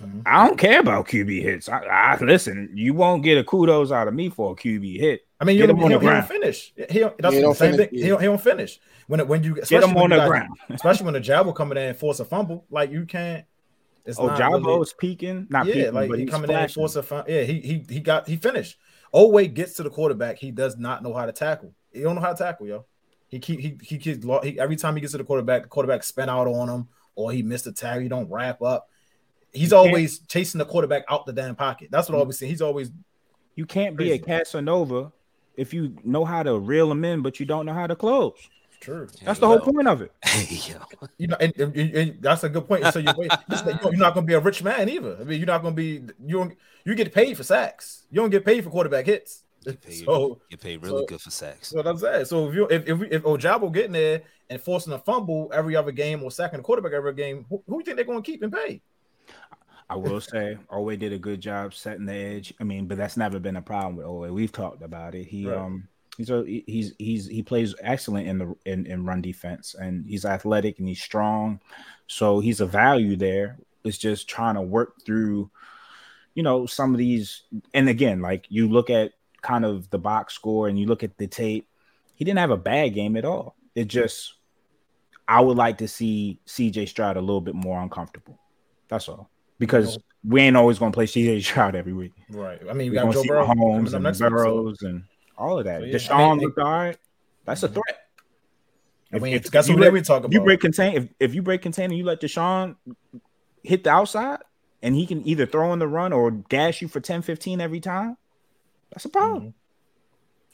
Mhm. 0.00 0.22
I 0.26 0.44
don't 0.46 0.58
care 0.58 0.80
about 0.80 1.06
QB 1.06 1.40
hits. 1.40 1.68
I, 1.68 1.78
I 1.84 2.18
listen. 2.20 2.68
You 2.74 2.94
won't 2.94 3.22
get 3.22 3.38
a 3.38 3.44
kudos 3.44 3.92
out 3.92 4.08
of 4.08 4.14
me 4.14 4.28
for 4.28 4.52
a 4.52 4.56
QB 4.56 4.98
hit. 4.98 5.20
I 5.40 5.44
mean, 5.44 5.56
you 5.56 5.62
Get 5.62 5.68
don't, 5.68 5.76
him 5.78 5.84
on 5.84 5.90
he, 5.92 5.94
the 5.96 6.00
don't- 6.00 6.02
he 6.02 6.06
don't 6.08 6.26
ground. 6.26 6.28
finish. 6.42 6.72
He 6.90 6.98
don't, 6.98 7.18
that's 7.18 7.34
He 7.34 7.40
the 7.40 7.46
don't 7.46 7.54
same 7.56 7.70
finish, 7.72 7.90
thing. 7.90 7.98
yeah. 7.98 8.02
He, 8.04 8.08
don't, 8.08 8.20
he 8.20 8.26
don't 8.26 8.40
finish 8.40 8.80
when 9.06 9.28
when 9.28 9.44
you 9.44 9.54
Get 9.54 9.64
especially 9.64 9.88
him 9.90 9.94
when 9.94 10.04
on 10.04 10.10
you 10.10 10.16
the 10.16 10.22
got- 10.22 10.28
ground. 10.28 10.50
especially 10.70 11.04
when 11.04 11.14
the 11.14 11.20
jab 11.20 11.46
will 11.46 11.52
come 11.52 11.70
in 11.70 11.76
there 11.76 11.88
and 11.90 11.96
force 11.96 12.18
a 12.18 12.24
fumble. 12.24 12.64
Like 12.70 12.90
you 12.90 13.06
can't. 13.06 13.44
It's 14.04 14.18
Oh, 14.18 14.26
not 14.26 14.38
Jabo 14.40 14.66
really- 14.66 14.80
is 14.80 14.92
peaking. 14.98 15.46
Not 15.48 15.66
yeah, 15.66 15.74
peaking, 15.74 15.94
like 15.94 16.08
but 16.10 16.18
he 16.18 16.24
he's 16.24 16.30
coming 16.32 16.50
in 16.50 16.56
and 16.56 16.62
flashing. 16.70 16.80
force 16.80 16.96
a 16.96 17.02
fumble. 17.04 17.30
Yeah, 17.30 17.42
he 17.42 17.60
he 17.60 17.84
he 17.88 18.00
got 18.00 18.26
he 18.28 18.36
finished. 18.36 18.76
Always 19.12 19.48
gets 19.52 19.74
to 19.74 19.84
the 19.84 19.90
quarterback. 19.90 20.38
He 20.38 20.50
does 20.50 20.76
not 20.76 21.04
know 21.04 21.14
how 21.14 21.24
to 21.26 21.32
tackle. 21.32 21.72
He 21.92 22.00
don't 22.02 22.16
know 22.16 22.20
how 22.20 22.32
to 22.32 22.42
tackle, 22.42 22.66
yo. 22.66 22.84
He 23.34 23.40
keep 23.40 23.58
he 23.60 23.76
he 23.82 23.98
keeps 23.98 24.24
lo- 24.24 24.40
he, 24.42 24.58
every 24.60 24.76
time 24.76 24.94
he 24.94 25.00
gets 25.00 25.12
to 25.12 25.18
the 25.18 25.24
quarterback, 25.24 25.62
the 25.64 25.68
quarterback 25.68 26.04
spin 26.04 26.28
out 26.28 26.46
on 26.46 26.68
him 26.68 26.88
or 27.16 27.32
he 27.32 27.42
missed 27.42 27.66
a 27.66 27.72
tag. 27.72 28.02
He 28.02 28.08
don't 28.08 28.30
wrap 28.30 28.62
up. 28.62 28.88
He's 29.52 29.70
You 29.72 29.76
always 29.76 30.20
chasing 30.20 30.58
the 30.58 30.64
quarterback 30.64 31.04
out 31.08 31.26
the 31.26 31.32
damn 31.32 31.56
pocket. 31.56 31.88
That's 31.90 32.08
what 32.08 32.16
I 32.16 32.20
always 32.20 32.38
see. 32.38 32.46
He's 32.46 32.62
always 32.62 32.90
You 33.56 33.66
can't 33.66 33.96
be 33.96 34.12
a 34.12 34.18
Casanova 34.18 35.12
if 35.56 35.72
you 35.74 35.96
know 36.04 36.24
how 36.24 36.42
to 36.42 36.58
reel 36.58 36.88
them 36.88 37.04
in, 37.04 37.22
but 37.22 37.38
you 37.40 37.46
don't 37.46 37.66
know 37.66 37.74
how 37.74 37.86
to 37.86 37.94
close. 37.96 38.34
true. 38.80 39.06
That's 39.24 39.38
the 39.40 39.46
whole 39.46 39.56
Well, 39.58 39.72
point 39.72 39.88
of 39.88 40.02
it. 40.02 40.12
You 41.18 41.28
know, 41.28 41.36
and, 41.40 41.52
and- 41.58 41.76
and- 41.76 41.94
and 41.94 42.22
that's 42.22 42.42
a 42.44 42.48
good 42.48 42.66
point. 42.66 42.84
So 42.92 42.98
you're, 42.98 43.14
you're 43.16 43.96
not 43.96 44.14
going 44.14 44.26
to 44.26 44.30
be 44.30 44.34
a 44.34 44.40
rich 44.40 44.62
man 44.64 44.88
either. 44.88 45.16
I 45.20 45.24
mean, 45.24 45.38
you're 45.38 45.46
not 45.46 45.62
going 45.62 45.74
to 45.74 45.76
be 45.76 46.02
you. 46.26 46.50
You 46.84 46.94
get 46.96 47.14
paid 47.14 47.36
for 47.36 47.44
sacks. 47.44 48.02
You 48.10 48.20
don't 48.20 48.30
get 48.30 48.44
paid 48.44 48.64
for 48.64 48.70
quarterback 48.70 49.06
hits. 49.06 49.43
Get 49.64 49.80
paid, 49.82 50.04
So 50.04 50.40
get 50.50 50.60
paid 50.60 50.82
really 50.82 51.00
so- 51.02 51.06
good 51.06 51.20
for 51.20 51.30
sacks. 51.30 51.70
that's 51.70 51.74
what 51.74 51.86
I'm 51.86 51.98
saying. 51.98 52.24
So 52.26 52.48
if 52.48 52.54
you 52.54 52.66
if 52.68 52.88
if, 52.88 53.02
if 53.10 53.22
Ojabo 53.22 53.72
getting 53.72 53.92
there 53.92 54.22
and 54.50 54.60
forcing 54.60 54.92
a 54.92 54.98
fumble 54.98 55.50
every 55.54 55.74
other 55.76 55.92
game 55.92 56.22
or 56.22 56.30
sacking 56.30 56.58
the 56.58 56.62
quarterback 56.62 56.92
every 56.92 57.14
game, 57.14 57.46
who, 57.48 57.62
who 57.66 57.78
you 57.78 57.84
think 57.84 57.96
they're 57.96 58.04
going 58.04 58.22
to 58.22 58.30
keep 58.30 58.42
and 58.42 58.52
pay? 58.52 58.80
I 59.90 59.96
will 59.96 60.20
say 60.20 60.56
Oweh 60.72 60.98
did 60.98 61.12
a 61.12 61.18
good 61.18 61.40
job 61.40 61.74
setting 61.74 62.06
the 62.06 62.14
edge. 62.14 62.54
I 62.58 62.64
mean, 62.64 62.86
but 62.86 62.96
that's 62.96 63.16
never 63.18 63.38
been 63.38 63.56
a 63.56 63.62
problem 63.62 63.96
with 63.96 64.06
Oweh. 64.06 64.32
We've 64.32 64.52
talked 64.52 64.82
about 64.82 65.14
it. 65.14 65.24
He 65.24 65.46
Right. 65.46 65.58
um 65.58 65.88
he's 66.16 66.30
a 66.30 66.42
he's 66.66 66.94
he's 66.98 67.26
he 67.26 67.42
plays 67.42 67.74
excellent 67.80 68.26
in 68.28 68.38
the 68.38 68.54
in, 68.64 68.86
in 68.86 69.04
run 69.04 69.20
defense 69.20 69.74
and 69.78 70.06
he's 70.08 70.24
athletic 70.24 70.78
and 70.78 70.88
he's 70.88 71.02
strong. 71.02 71.60
So 72.06 72.40
he's 72.40 72.60
a 72.60 72.66
value 72.66 73.16
there. 73.16 73.58
It's 73.84 73.98
just 73.98 74.26
trying 74.28 74.54
to 74.54 74.62
work 74.62 75.04
through, 75.04 75.50
you 76.34 76.42
know, 76.42 76.64
some 76.66 76.92
of 76.94 76.98
these 76.98 77.42
and 77.74 77.88
again, 77.88 78.20
like 78.22 78.46
you 78.48 78.68
look 78.68 78.88
at 78.88 79.12
kind 79.44 79.64
of 79.64 79.88
the 79.90 79.98
box 79.98 80.34
score 80.34 80.66
and 80.66 80.76
you 80.78 80.86
look 80.86 81.04
at 81.04 81.16
the 81.18 81.28
tape, 81.28 81.68
he 82.16 82.24
didn't 82.24 82.38
have 82.40 82.50
a 82.50 82.56
bad 82.56 82.94
game 82.94 83.16
at 83.16 83.24
all. 83.24 83.54
It 83.76 83.84
just 83.84 84.34
I 85.28 85.40
would 85.40 85.56
like 85.56 85.78
to 85.78 85.88
see 85.88 86.40
CJ 86.46 86.88
Stroud 86.88 87.16
a 87.16 87.20
little 87.20 87.40
bit 87.40 87.54
more 87.54 87.80
uncomfortable. 87.80 88.38
That's 88.88 89.08
all. 89.08 89.30
Because 89.58 89.98
we 90.26 90.40
ain't 90.42 90.56
always 90.56 90.78
gonna 90.78 90.92
play 90.92 91.06
CJ 91.06 91.42
Stroud 91.44 91.74
every 91.76 91.92
week. 91.92 92.12
Right. 92.30 92.60
I 92.68 92.72
mean, 92.72 92.90
we 92.90 92.96
got 92.96 93.12
Joe 93.12 93.24
Burrow 93.24 93.46
up 93.46 93.56
and 93.56 94.16
so- 94.16 94.28
Burrows 94.28 94.82
and 94.82 95.04
all 95.38 95.58
of 95.58 95.64
that. 95.66 95.80
So, 95.80 95.86
yeah, 95.86 95.94
Deshaun 95.94 96.14
I 96.14 96.30
mean, 96.30 96.40
looked 96.40 96.58
all 96.58 96.70
right. 96.70 96.98
That's 97.44 97.62
a 97.62 97.68
mhm. 97.68 97.74
threat. 97.74 97.98
I 99.12 99.18
mean, 99.18 99.34
If- 99.34 99.50
that's 99.50 99.68
if 99.68 99.78
what 99.78 99.92
we 99.92 100.00
talk 100.00 100.24
about. 100.24 100.32
you 100.32 100.40
break 100.40 100.60
contain 100.60 100.96
if, 100.96 101.08
if 101.20 101.34
you 101.34 101.42
break 101.42 101.62
contain 101.62 101.86
and 101.86 101.96
you 101.98 102.04
let 102.04 102.20
Deshaun 102.20 102.76
hit 103.62 103.84
the 103.84 103.90
outside 103.90 104.40
and 104.82 104.94
he 104.94 105.06
can 105.06 105.26
either 105.26 105.46
throw 105.46 105.72
in 105.72 105.78
the 105.78 105.88
run 105.88 106.12
or 106.12 106.30
dash 106.30 106.82
you 106.82 106.88
for 106.88 107.00
10 107.00 107.22
15 107.22 107.60
every 107.60 107.80
time, 107.80 108.16
that's 108.94 109.04
a 109.04 109.08
problem. 109.10 109.42
Mhm. 109.42 109.52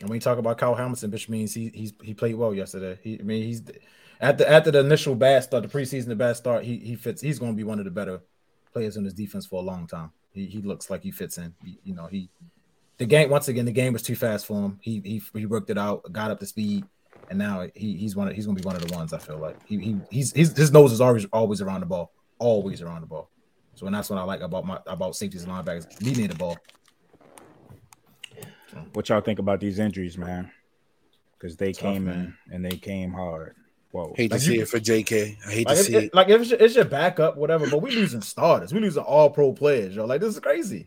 And 0.01 0.09
when 0.09 0.17
you 0.17 0.21
talk 0.21 0.39
about 0.39 0.57
Kyle 0.59 0.75
Hamilton, 0.75 1.11
which 1.11 1.29
means 1.29 1.53
he 1.55 1.71
he's 1.75 1.93
he 2.03 2.15
played 2.15 2.35
well 2.35 2.55
yesterday. 2.55 2.99
He 3.03 3.21
I 3.21 3.23
mean 3.23 3.43
he's 3.45 3.63
after 4.21 4.47
after 4.47 4.71
the 4.71 4.81
initial 4.81 5.15
bad 5.15 5.43
start, 5.45 5.63
the 5.63 5.69
preseason 5.69 6.07
the 6.07 6.17
bad 6.17 6.37
start, 6.37 6.65
he 6.65 6.79
he 6.79 6.97
fits. 6.97 7.21
He's 7.21 7.39
going 7.39 7.53
to 7.53 7.57
be 7.57 7.65
one 7.65 7.79
of 7.79 7.85
the 7.85 7.91
better 7.91 8.21
players 8.73 8.97
in 8.97 9.05
his 9.05 9.15
defense 9.15 9.47
for 9.47 9.61
a 9.61 9.65
long 9.65 9.87
time. 9.87 10.11
He 10.33 10.47
he 10.47 10.63
looks 10.63 10.89
like 10.91 11.03
he 11.03 11.11
fits 11.11 11.37
in. 11.39 11.55
He- 11.65 11.79
you 11.85 11.95
know 11.95 12.07
he 12.07 12.31
the 12.99 13.07
game 13.07 13.31
once 13.31 13.49
again 13.49 13.65
the 13.67 13.73
game 13.73 13.93
was 13.93 14.03
too 14.03 14.17
fast 14.17 14.47
for 14.47 14.61
him. 14.63 14.79
He 14.83 15.01
he 15.05 15.23
he 15.39 15.47
worked 15.47 15.71
it 15.71 15.79
out, 15.79 16.11
got 16.13 16.31
up 16.31 16.41
to 16.41 16.47
speed, 16.47 16.85
and 17.29 17.39
now 17.39 17.67
he 17.75 17.97
he's 17.97 18.17
one 18.17 18.29
of, 18.29 18.35
he's 18.35 18.47
going 18.47 18.57
to 18.57 18.63
be 18.63 18.67
one 18.67 18.77
of 18.77 18.87
the 18.87 18.95
ones. 18.95 19.13
I 19.13 19.19
feel 19.19 19.39
like 19.39 19.57
he 19.67 19.79
he 19.79 19.97
he's 20.11 20.33
his 20.33 20.57
his 20.57 20.73
nose 20.73 20.93
is 20.93 21.01
always 21.03 21.27
always 21.27 21.61
around 21.61 21.81
the 21.81 21.87
ball, 21.87 22.13
always 22.39 22.81
around 22.81 23.03
the 23.03 23.07
ball. 23.07 23.29
So 23.75 23.87
and 23.87 23.95
that's 23.95 24.09
what 24.11 24.19
I 24.19 24.23
like 24.25 24.41
about 24.41 24.65
my 24.67 24.79
about 24.87 25.15
safeties 25.17 25.45
and 25.45 25.53
linebackers. 25.53 26.03
He 26.03 26.13
need 26.13 26.31
the 26.31 26.37
ball. 26.37 26.57
What 28.93 29.09
y'all 29.09 29.21
think 29.21 29.39
about 29.39 29.61
these 29.61 29.79
injuries, 29.79 30.17
man? 30.19 30.51
Because 31.39 31.57
they 31.57 31.73
Tough, 31.73 31.81
came 31.83 32.05
man. 32.07 32.37
in 32.49 32.55
and 32.55 32.65
they 32.65 32.77
came 32.77 33.13
hard. 33.13 33.55
Whoa. 33.93 34.13
Hate 34.17 34.29
to 34.29 34.35
Like 34.35 34.43
see 34.43 34.55
you- 34.57 34.63
it 34.63 34.69
for 34.69 34.79
JK. 34.79 35.37
I 35.47 35.51
hate 35.51 35.67
Like, 35.67 35.75
to 35.77 35.81
it, 35.81 35.85
see 35.85 35.95
it- 35.97 36.05
it. 36.05 36.15
like 36.15 36.29
if 36.29 36.41
it's, 36.43 36.51
your, 36.51 36.61
it's 36.61 36.77
your 36.77 36.85
backup, 36.85 37.37
whatever. 37.37 37.69
But 37.69 37.83
we 37.83 37.91
losing 37.91 38.21
starters. 38.21 38.73
We 38.73 38.81
losing 38.81 39.03
all 39.03 39.31
pro 39.31 39.53
players, 39.53 39.97
yo. 39.97 40.05
Like 40.05 40.21
this 40.21 40.35
is 40.35 40.41
crazy. 40.41 40.87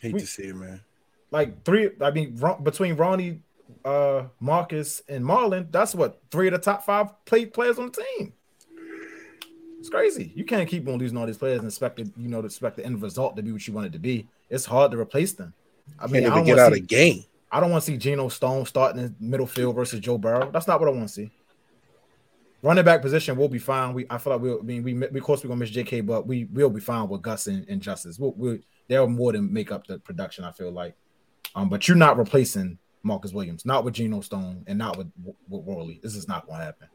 Hate 0.00 0.12
we- 0.14 0.20
to 0.20 0.26
see 0.26 0.44
it, 0.44 0.56
man. 0.56 0.80
Like 1.30 1.64
three. 1.64 1.90
I 2.00 2.10
mean, 2.10 2.38
between 2.62 2.96
Ronnie, 2.96 3.40
uh, 3.84 4.24
Marcus, 4.38 5.02
and 5.08 5.24
Marlon, 5.24 5.72
that's 5.72 5.94
what 5.94 6.20
three 6.30 6.48
of 6.48 6.52
the 6.52 6.58
top 6.58 6.84
five 6.84 7.24
play 7.24 7.46
players 7.46 7.78
on 7.78 7.86
the 7.90 8.02
team. 8.18 8.32
It's 9.80 9.88
crazy. 9.90 10.32
You 10.34 10.44
can't 10.44 10.68
keep 10.68 10.86
on 10.88 10.98
losing 10.98 11.18
all 11.18 11.26
these 11.26 11.36
players 11.38 11.58
and 11.58 11.68
expect 11.68 11.98
it, 12.00 12.08
you 12.16 12.28
know, 12.28 12.40
to 12.40 12.46
expect 12.46 12.76
the 12.76 12.86
end 12.86 13.02
result 13.02 13.36
to 13.36 13.42
be 13.42 13.52
what 13.52 13.66
you 13.66 13.74
want 13.74 13.86
it 13.86 13.92
to 13.92 13.98
be. 13.98 14.28
It's 14.48 14.64
hard 14.64 14.92
to 14.92 14.98
replace 14.98 15.32
them. 15.32 15.52
I 15.98 16.06
mean, 16.06 16.22
Can't 16.22 16.24
I 16.24 16.26
even 16.26 16.32
don't 16.38 16.44
get 16.46 16.50
want 16.52 16.60
out 16.60 16.68
to 16.68 16.72
of 16.74 16.78
see, 16.80 16.80
game. 16.86 17.24
I 17.52 17.60
don't 17.60 17.70
want 17.70 17.84
to 17.84 17.90
see 17.92 17.96
Geno 17.96 18.28
Stone 18.28 18.66
starting 18.66 19.02
in 19.02 19.14
middle 19.20 19.46
field 19.46 19.76
versus 19.76 20.00
Joe 20.00 20.18
Burrow. 20.18 20.50
That's 20.50 20.66
not 20.66 20.80
what 20.80 20.88
I 20.88 20.92
want 20.92 21.06
to 21.08 21.12
see. 21.14 21.30
Running 22.62 22.84
back 22.84 23.02
position, 23.02 23.36
we'll 23.36 23.48
be 23.48 23.58
fine. 23.58 23.92
We 23.92 24.06
I 24.08 24.16
feel 24.18 24.32
like 24.32 24.42
we'll 24.42 24.58
I 24.60 24.62
mean 24.62 24.82
we, 24.82 24.94
we 24.94 25.06
of 25.18 25.22
course 25.22 25.44
we're 25.44 25.48
gonna 25.48 25.60
miss 25.60 25.70
JK, 25.70 26.06
but 26.06 26.26
we 26.26 26.44
will 26.44 26.70
be 26.70 26.80
fine 26.80 27.08
with 27.08 27.20
Gus 27.22 27.46
and, 27.46 27.68
and 27.68 27.80
Justice. 27.82 28.18
We'll, 28.18 28.32
we'll 28.36 28.58
they'll 28.88 29.06
more 29.06 29.32
than 29.32 29.52
make 29.52 29.70
up 29.70 29.86
the 29.86 29.98
production, 29.98 30.44
I 30.44 30.52
feel 30.52 30.70
like. 30.72 30.94
Um, 31.54 31.68
but 31.68 31.86
you're 31.86 31.96
not 31.96 32.16
replacing 32.16 32.78
Marcus 33.02 33.32
Williams, 33.34 33.66
not 33.66 33.84
with 33.84 33.94
Geno 33.94 34.22
Stone 34.22 34.64
and 34.66 34.78
not 34.78 34.96
with 34.96 35.12
with 35.48 35.62
Worley. 35.62 36.00
This 36.02 36.16
is 36.16 36.26
not 36.26 36.46
gonna 36.48 36.64
happen. 36.64 36.88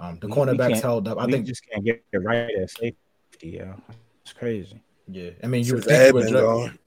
Um, 0.00 0.18
the 0.20 0.26
We- 0.26 0.32
we 0.32 0.38
cornerbacks 0.38 0.68
can't- 0.70 0.82
held 0.82 1.08
up. 1.08 1.18
I 1.18 1.26
we 1.26 1.32
think 1.32 1.46
just 1.46 1.62
can't 1.70 1.84
get 1.84 2.02
it 2.12 2.18
right 2.18 2.50
at 2.50 2.68
safety. 2.70 2.96
Yeah, 3.42 3.76
it's 4.22 4.32
crazy. 4.32 4.82
Yeah. 5.08 5.30
I 5.42 5.46
mean 5.46 5.64
you 5.64 5.74
would 5.74 5.84
think 5.84 6.14
would 6.14 6.28
draft. 6.28 6.78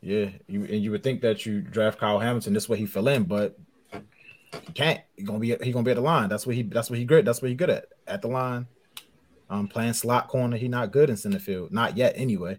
Yeah, 0.00 0.30
you 0.46 0.64
and 0.64 0.82
you 0.82 0.90
would 0.90 1.02
think 1.02 1.20
that 1.22 1.46
you 1.46 1.60
draft 1.60 1.98
Kyle 1.98 2.18
Hamilton, 2.18 2.52
this 2.52 2.68
way 2.68 2.76
he 2.76 2.86
fill 2.86 3.08
in, 3.08 3.24
but 3.24 3.58
you 3.92 4.74
can't. 4.74 5.00
He 5.16 5.22
gonna 5.22 5.38
be 5.38 5.56
he 5.62 5.72
gonna 5.72 5.84
be 5.84 5.90
at 5.90 5.96
the 5.96 6.00
line. 6.00 6.28
That's 6.28 6.46
what 6.46 6.54
he 6.56 6.62
that's 6.62 6.90
what 6.90 6.98
he 6.98 7.04
great. 7.04 7.24
That's 7.24 7.40
what 7.40 7.48
he 7.48 7.54
good 7.54 7.70
at. 7.70 7.86
At 8.06 8.22
the 8.22 8.28
line. 8.28 8.66
Um 9.50 9.68
playing 9.68 9.92
slot 9.92 10.28
corner, 10.28 10.56
he 10.56 10.68
not 10.68 10.92
good 10.92 11.10
in 11.10 11.16
center 11.16 11.38
field. 11.38 11.72
Not 11.72 11.96
yet 11.96 12.14
anyway. 12.16 12.58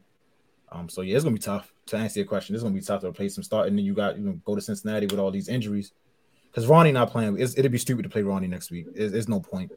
Um, 0.72 0.90
so 0.90 1.02
yeah, 1.02 1.16
it's 1.16 1.24
gonna 1.24 1.36
be 1.36 1.42
tough 1.42 1.72
to 1.88 1.98
answer 1.98 2.20
your 2.20 2.28
question. 2.28 2.56
It's 2.56 2.64
gonna 2.64 2.76
be 2.76 2.82
tough 2.82 3.02
to 3.02 3.08
replace 3.08 3.38
him 3.38 3.44
starting. 3.44 3.76
Then 3.76 3.86
you 3.86 3.94
got 3.94 4.18
you 4.18 4.26
know 4.26 4.40
go 4.44 4.56
to 4.56 4.62
Cincinnati 4.62 5.08
with 5.08 5.20
all 5.20 5.32
these 5.32 5.48
injuries. 5.48 5.94
Because 6.50 6.68
Ronnie 6.68 6.94
not 6.94 7.12
playing, 7.12 7.38
it'd 7.38 7.72
be 7.72 7.78
stupid 7.78 8.04
to 8.04 8.10
play 8.10 8.22
Ronnie 8.22 8.48
next 8.48 8.72
week. 8.72 8.88
It's, 8.96 9.12
there's 9.12 9.28
no 9.28 9.42
point. 9.42 9.74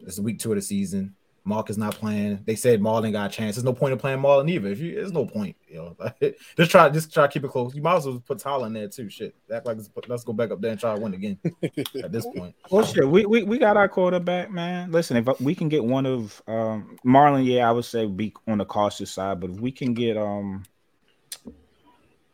It's 0.00 0.18
week 0.18 0.40
two 0.40 0.50
of 0.50 0.56
the 0.56 0.62
season. 0.62 1.14
Mark 1.50 1.68
is 1.68 1.76
not 1.76 1.94
playing. 1.94 2.40
They 2.46 2.54
said 2.54 2.80
Marlon 2.80 3.12
got 3.12 3.30
a 3.30 3.34
chance. 3.34 3.56
There's 3.56 3.64
no 3.64 3.72
point 3.74 3.92
in 3.92 3.98
playing 3.98 4.20
Marlon 4.20 4.48
either. 4.48 4.68
If 4.68 4.78
you, 4.80 4.94
there's 4.94 5.12
no 5.12 5.26
point. 5.26 5.56
You 5.68 5.94
know, 5.98 6.12
just 6.56 6.70
try, 6.70 6.88
just 6.88 7.12
try 7.12 7.26
to 7.26 7.32
keep 7.32 7.44
it 7.44 7.50
close. 7.50 7.74
You 7.74 7.82
might 7.82 7.96
as 7.96 8.06
well 8.06 8.22
put 8.26 8.38
Tyler 8.38 8.68
in 8.68 8.72
there 8.72 8.88
too. 8.88 9.10
Shit, 9.10 9.34
act 9.52 9.66
like 9.66 9.78
let's 10.08 10.24
go 10.24 10.32
back 10.32 10.52
up 10.52 10.60
there 10.60 10.70
and 10.70 10.80
try 10.80 10.94
to 10.94 11.00
win 11.00 11.12
again. 11.14 11.38
at 12.02 12.12
this 12.12 12.26
point, 12.34 12.54
Well, 12.70 12.84
shit, 12.84 13.06
we, 13.06 13.26
we 13.26 13.42
we 13.42 13.58
got 13.58 13.76
our 13.76 13.88
quarterback, 13.88 14.50
man. 14.50 14.90
Listen, 14.90 15.16
if 15.16 15.40
we 15.40 15.54
can 15.54 15.68
get 15.68 15.84
one 15.84 16.06
of 16.06 16.40
um 16.46 16.96
Marlon, 17.04 17.44
yeah, 17.44 17.68
I 17.68 17.72
would 17.72 17.84
say 17.84 18.06
be 18.06 18.32
on 18.46 18.58
the 18.58 18.64
cautious 18.64 19.10
side, 19.10 19.40
but 19.40 19.50
if 19.50 19.60
we 19.60 19.72
can 19.72 19.92
get 19.92 20.16
um, 20.16 20.62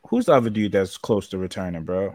who's 0.09 0.27
the 0.27 0.33
other 0.35 0.51
dude 0.51 0.73
that's 0.73 0.97
close 0.99 1.29
to 1.29 1.39
returning, 1.39 1.85
bro? 1.85 2.15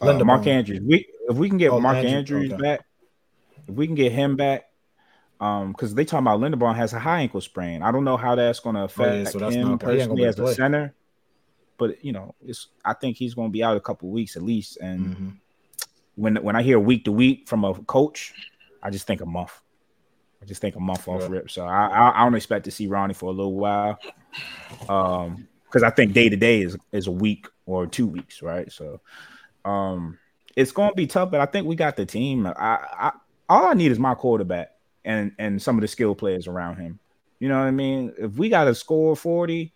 Uh, 0.00 0.22
Mark 0.24 0.46
Andrews. 0.46 0.80
We 0.84 1.06
if 1.28 1.36
we 1.36 1.48
can 1.48 1.58
get 1.58 1.70
Oh, 1.70 1.80
Mark 1.80 1.96
Andrew- 1.96 2.10
Andrews 2.38 2.52
okay. 2.52 2.62
back, 2.62 2.80
if 3.66 3.74
we 3.74 3.86
can 3.86 3.94
get 3.96 4.12
him 4.12 4.36
back, 4.36 4.66
um, 5.40 5.72
because 5.72 5.94
they 5.94 6.04
talking 6.04 6.26
about 6.26 6.40
Linderbaum 6.40 6.74
has 6.76 6.92
a 6.92 6.98
high 6.98 7.20
ankle 7.20 7.40
sprain. 7.40 7.82
I 7.82 7.92
don't 7.92 8.04
know 8.04 8.16
how 8.16 8.34
that's 8.34 8.60
going 8.60 8.74
to 8.76 8.84
affect 8.84 9.00
Oh, 9.00 9.18
yeah, 9.18 9.24
so 9.24 9.38
him 9.38 9.40
not- 9.40 9.50
he 9.50 9.56
ain't 9.58 9.64
gonna 9.64 9.78
personally 9.78 10.26
as 10.26 10.38
a 10.38 10.54
center. 10.54 10.94
But 11.78 12.02
you 12.04 12.12
know, 12.12 12.34
it's 12.40 12.68
I 12.84 12.94
think 12.94 13.16
he's 13.18 13.34
going 13.34 13.48
to 13.48 13.52
be 13.52 13.62
out 13.62 13.76
a 13.76 13.80
couple 13.80 14.08
weeks 14.08 14.36
at 14.36 14.42
least, 14.42 14.78
and 14.78 15.16
Mhm. 15.16 15.36
when 16.14 16.36
when 16.36 16.56
I 16.56 16.62
hear 16.62 16.78
week 16.80 17.04
to 17.04 17.12
week 17.12 17.48
from 17.48 17.64
a 17.64 17.74
coach, 17.84 18.34
I 18.82 18.88
just 18.90 19.06
think 19.06 19.20
a 19.20 19.26
month. 19.26 19.60
I 20.42 20.46
just 20.46 20.60
think 20.62 20.76
a 20.76 20.80
month 20.80 21.06
off 21.06 21.22
Yeah. 21.22 21.28
rip. 21.28 21.50
So 21.50 21.66
I, 21.66 21.86
I 21.86 22.20
I 22.20 22.24
don't 22.24 22.34
expect 22.34 22.64
to 22.64 22.70
see 22.70 22.86
Ronnie 22.86 23.12
for 23.14 23.26
a 23.26 23.32
little 23.34 23.54
while. 23.54 23.98
Um, 24.88 25.48
because 25.64 25.82
I 25.82 25.90
think 25.90 26.12
day 26.14 26.28
to 26.30 26.36
day 26.36 26.62
is 26.62 26.78
is 26.92 27.06
a 27.08 27.12
week 27.12 27.46
or 27.66 27.86
two 27.86 28.06
weeks, 28.06 28.40
right? 28.40 28.70
So, 28.72 29.00
um, 29.64 30.18
it's 30.56 30.72
going 30.72 30.90
to 30.90 30.94
be 30.94 31.06
tough, 31.06 31.30
but 31.30 31.40
I 31.40 31.46
think 31.46 31.66
we 31.66 31.76
got 31.76 31.96
the 31.96 32.06
team. 32.06 32.46
I, 32.46 32.52
I 32.56 33.12
all 33.48 33.66
I 33.66 33.74
need 33.74 33.90
is 33.92 33.98
my 33.98 34.14
quarterback 34.14 34.70
and 35.06 35.32
and 35.38 35.62
some 35.62 35.76
of 35.78 35.80
the 35.80 35.88
skill 35.88 36.14
players 36.14 36.46
around 36.46 36.76
him. 36.76 36.98
You 37.38 37.48
know 37.48 37.58
what 37.58 37.66
I 37.66 37.70
mean? 37.70 38.12
If 38.18 38.32
we 38.32 38.50
got 38.50 38.64
to 38.64 38.74
score 38.74 39.16
forty, 39.16 39.72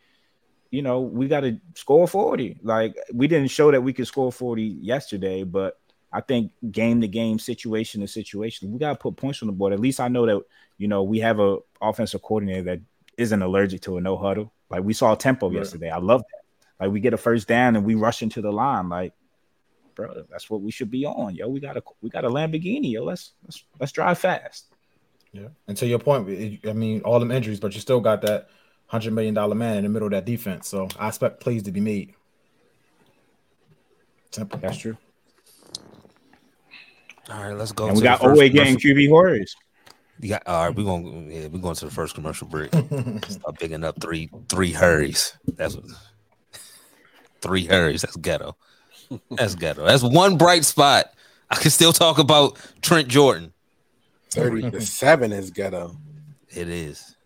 you 0.70 0.82
know, 0.82 1.00
we 1.00 1.28
got 1.28 1.40
to 1.40 1.58
score 1.74 2.06
40. 2.06 2.58
Like 2.62 2.94
we 3.12 3.26
didn't 3.26 3.50
show 3.50 3.70
that 3.70 3.82
we 3.82 3.92
could 3.92 4.06
score 4.06 4.30
40 4.30 4.62
yesterday, 4.62 5.42
but 5.42 5.78
I 6.12 6.20
think 6.20 6.52
game 6.70 7.00
to 7.00 7.08
game, 7.08 7.38
situation 7.38 8.00
to 8.00 8.08
situation, 8.08 8.72
we 8.72 8.78
got 8.78 8.90
to 8.90 8.96
put 8.96 9.16
points 9.16 9.42
on 9.42 9.46
the 9.46 9.52
board. 9.52 9.72
At 9.72 9.80
least 9.80 10.00
I 10.00 10.08
know 10.08 10.26
that, 10.26 10.42
you 10.78 10.88
know, 10.88 11.02
we 11.02 11.18
have 11.20 11.38
a 11.40 11.58
offensive 11.80 12.22
coordinator 12.22 12.62
that 12.62 12.80
isn't 13.16 13.42
allergic 13.42 13.82
to 13.82 13.96
a 13.96 14.00
no 14.00 14.16
huddle. 14.16 14.52
Like 14.70 14.82
we 14.84 14.92
saw 14.92 15.14
tempo 15.14 15.48
Right. 15.48 15.56
yesterday. 15.58 15.90
I 15.90 15.98
love 15.98 16.22
that. 16.22 16.84
Like 16.84 16.92
we 16.92 17.00
get 17.00 17.14
a 17.14 17.18
first 17.18 17.46
down 17.48 17.76
and 17.76 17.84
we 17.84 17.94
rush 17.94 18.22
into 18.22 18.40
the 18.40 18.52
line. 18.52 18.88
Like, 18.88 19.12
bro, 19.94 20.24
that's 20.30 20.48
what 20.48 20.62
we 20.62 20.70
should 20.70 20.90
be 20.90 21.04
on. 21.04 21.34
Yo, 21.34 21.48
we 21.48 21.60
got 21.60 21.76
a 21.76 21.82
we 22.00 22.08
got 22.10 22.24
a 22.24 22.30
Lamborghini. 22.30 22.92
Yo, 22.92 23.04
let's 23.04 23.32
let's 23.44 23.64
let's 23.78 23.92
drive 23.92 24.18
fast. 24.18 24.72
Yeah. 25.32 25.48
And 25.68 25.76
to 25.76 25.86
your 25.86 25.98
point, 25.98 26.28
I 26.66 26.72
mean, 26.72 27.02
all 27.02 27.20
them 27.20 27.30
injuries, 27.30 27.60
but 27.60 27.74
you 27.74 27.80
still 27.80 28.00
got 28.00 28.22
that 28.22 28.48
hundred 28.86 29.12
million 29.12 29.34
dollar 29.34 29.54
man 29.54 29.78
in 29.78 29.84
the 29.84 29.88
middle 29.88 30.06
of 30.06 30.12
that 30.12 30.24
defense. 30.24 30.68
So 30.68 30.88
I 30.98 31.08
expect 31.08 31.40
plays 31.40 31.62
to 31.64 31.72
be 31.72 31.80
made. 31.80 32.14
Simple. 34.32 34.58
That's 34.58 34.76
true. 34.76 34.96
All 37.30 37.42
right, 37.44 37.56
let's 37.56 37.72
go. 37.72 37.86
and 37.86 37.94
we 37.94 38.00
to 38.00 38.02
the 38.02 38.08
got 38.08 38.20
first 38.20 38.40
OA 38.40 38.48
game 38.48 38.66
commercial. 38.76 38.90
QB 38.90 39.10
Warriors. 39.10 39.56
You 40.20 40.28
got 40.30 40.42
all 40.46 40.66
right. 40.66 40.74
We're 40.76 40.84
going. 40.84 41.30
Yeah, 41.30 41.46
we're 41.46 41.60
going 41.60 41.76
to 41.76 41.84
the 41.84 41.90
first 41.90 42.14
commercial 42.14 42.48
break. 42.48 42.72
Stop 43.28 43.58
picking 43.58 43.84
up 43.84 44.00
three 44.00 44.28
three 44.48 44.72
hurries. 44.72 45.36
That's 45.56 45.76
what. 45.76 45.84
Three 47.42 47.64
hurries. 47.64 48.02
That's 48.02 48.16
ghetto. 48.16 48.54
That's 49.30 49.54
ghetto. 49.54 49.86
That's 49.86 50.02
one 50.02 50.36
bright 50.36 50.62
spot. 50.66 51.06
I 51.48 51.54
can 51.54 51.70
still 51.70 51.94
talk 51.94 52.18
about 52.18 52.58
Trent 52.82 53.08
Jordan. 53.08 53.54
30 54.30 54.70
to 54.72 54.80
7 54.80 55.32
is 55.32 55.50
ghetto. 55.50 55.96
It 56.48 56.68
is. 56.68 57.16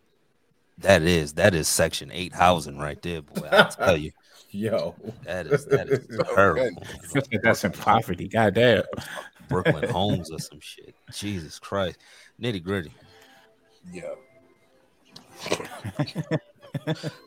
That 0.79 1.03
is 1.03 1.35
that 1.35 1.55
is 1.55 1.69
section 1.69 2.11
eight 2.13 2.33
housing 2.35 2.79
right 2.79 3.01
there, 3.01 3.23
boy. 3.23 3.49
I 3.51 3.63
tell 3.65 3.97
you, 3.97 4.11
Yo. 4.51 4.95
that 5.23 5.47
is 5.47 5.65
that 5.67 5.89
is 5.89 6.07
terrible. 6.35 6.83
That's 7.43 7.65
in 7.65 7.71
poverty. 7.73 8.27
God 8.29 8.55
damn. 8.55 8.83
Brooklyn 9.49 9.89
homes 9.89 10.33
or 10.33 10.41
some 10.41 10.59
shit. 10.61 10.95
Jesus 11.13 11.61
Christ, 11.61 11.99
nitty 12.43 12.63
gritty. 12.63 12.93
Yeah. 13.93 14.15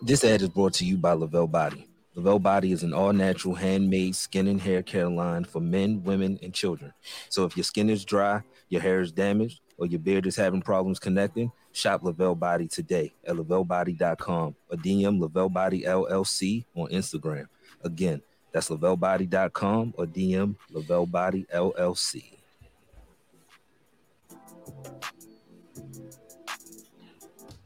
This 0.01 0.23
ad 0.25 0.41
is 0.41 0.49
brought 0.49 0.73
to 0.73 0.85
you 0.85 0.97
by 0.97 1.13
Lavelle 1.13 1.47
Body. 1.47 1.87
Lavelle 2.15 2.39
Body 2.39 2.71
is 2.71 2.83
an 2.83 2.93
all 2.93 3.13
natural 3.13 3.55
handmade 3.55 4.15
skin 4.15 4.47
and 4.47 4.59
hair 4.59 4.83
care 4.83 5.09
line 5.09 5.45
for 5.45 5.61
men, 5.61 6.03
women, 6.03 6.37
and 6.41 6.53
children. 6.53 6.91
So 7.29 7.45
if 7.45 7.55
your 7.55 7.63
skin 7.63 7.89
is 7.89 8.03
dry, 8.03 8.41
your 8.69 8.81
hair 8.81 8.99
is 9.01 9.11
damaged, 9.11 9.61
or 9.77 9.85
your 9.85 9.99
beard 9.99 10.25
is 10.25 10.35
having 10.35 10.61
problems 10.61 10.99
connecting, 10.99 11.51
shop 11.71 12.03
Lavelle 12.03 12.35
Body 12.35 12.67
today 12.67 13.13
at 13.25 13.35
lavellebody.com 13.35 14.55
or 14.69 14.77
DM 14.77 15.19
Lavelle 15.19 15.49
Body 15.49 15.83
LLC 15.83 16.65
on 16.75 16.87
Instagram. 16.89 17.47
Again, 17.83 18.21
that's 18.51 18.69
lavellebody.com 18.69 19.93
or 19.97 20.05
DM 20.05 20.55
Lavelle 20.71 21.05
Body 21.05 21.45
LLC. 21.53 22.23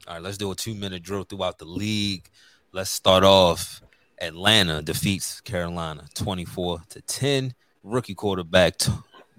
All 0.08 0.16
right, 0.16 0.22
let's 0.22 0.38
do 0.38 0.52
a 0.52 0.56
two 0.56 0.76
minute 0.76 1.04
drill 1.04 1.24
throughout 1.24 1.58
the 1.58 1.66
league. 1.66 2.28
Let's 2.74 2.90
start 2.90 3.24
off. 3.24 3.82
Atlanta 4.20 4.82
defeats 4.82 5.42
Carolina 5.42 6.06
24 6.16 6.82
to 6.90 7.02
10. 7.02 7.54
Rookie 7.84 8.14
quarterback 8.14 8.76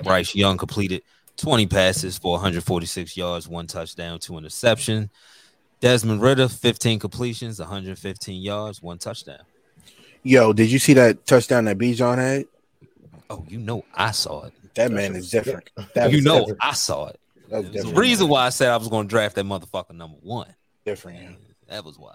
Bryce 0.02 0.34
Young 0.34 0.56
completed 0.58 1.02
20 1.36 1.66
passes 1.66 2.18
for 2.18 2.32
146 2.32 3.16
yards, 3.16 3.48
one 3.48 3.66
touchdown, 3.66 4.18
two 4.18 4.36
interception. 4.38 5.10
Desmond 5.80 6.22
Ridder 6.22 6.48
15 6.48 6.98
completions, 7.00 7.58
115 7.58 8.40
yards, 8.40 8.80
one 8.82 8.98
touchdown. 8.98 9.40
Yo, 10.22 10.52
did 10.52 10.70
you 10.70 10.78
see 10.78 10.94
that 10.94 11.26
touchdown 11.26 11.64
that 11.64 11.78
Bijan 11.78 12.18
had? 12.18 12.44
Oh, 13.28 13.44
you 13.48 13.58
know 13.58 13.84
I 13.94 14.12
saw 14.12 14.44
it. 14.44 14.52
That 14.74 14.92
man 14.92 15.16
is 15.16 15.30
different. 15.30 15.70
That 15.94 16.12
you 16.12 16.20
know 16.22 16.40
different. 16.40 16.58
I 16.62 16.72
saw 16.74 17.08
it. 17.08 17.18
That 17.48 17.62
was 17.62 17.64
There's 17.64 17.84
a 17.84 17.88
different. 17.88 17.98
reason 17.98 18.28
why 18.28 18.46
I 18.46 18.50
said 18.50 18.68
I 18.68 18.76
was 18.76 18.88
going 18.88 19.08
to 19.08 19.10
draft 19.10 19.34
that 19.34 19.44
motherfucker 19.44 19.92
number 19.94 20.18
one. 20.22 20.54
Different. 20.84 21.20
yeah. 21.20 21.28
That 21.68 21.84
was 21.84 21.98
why. 21.98 22.14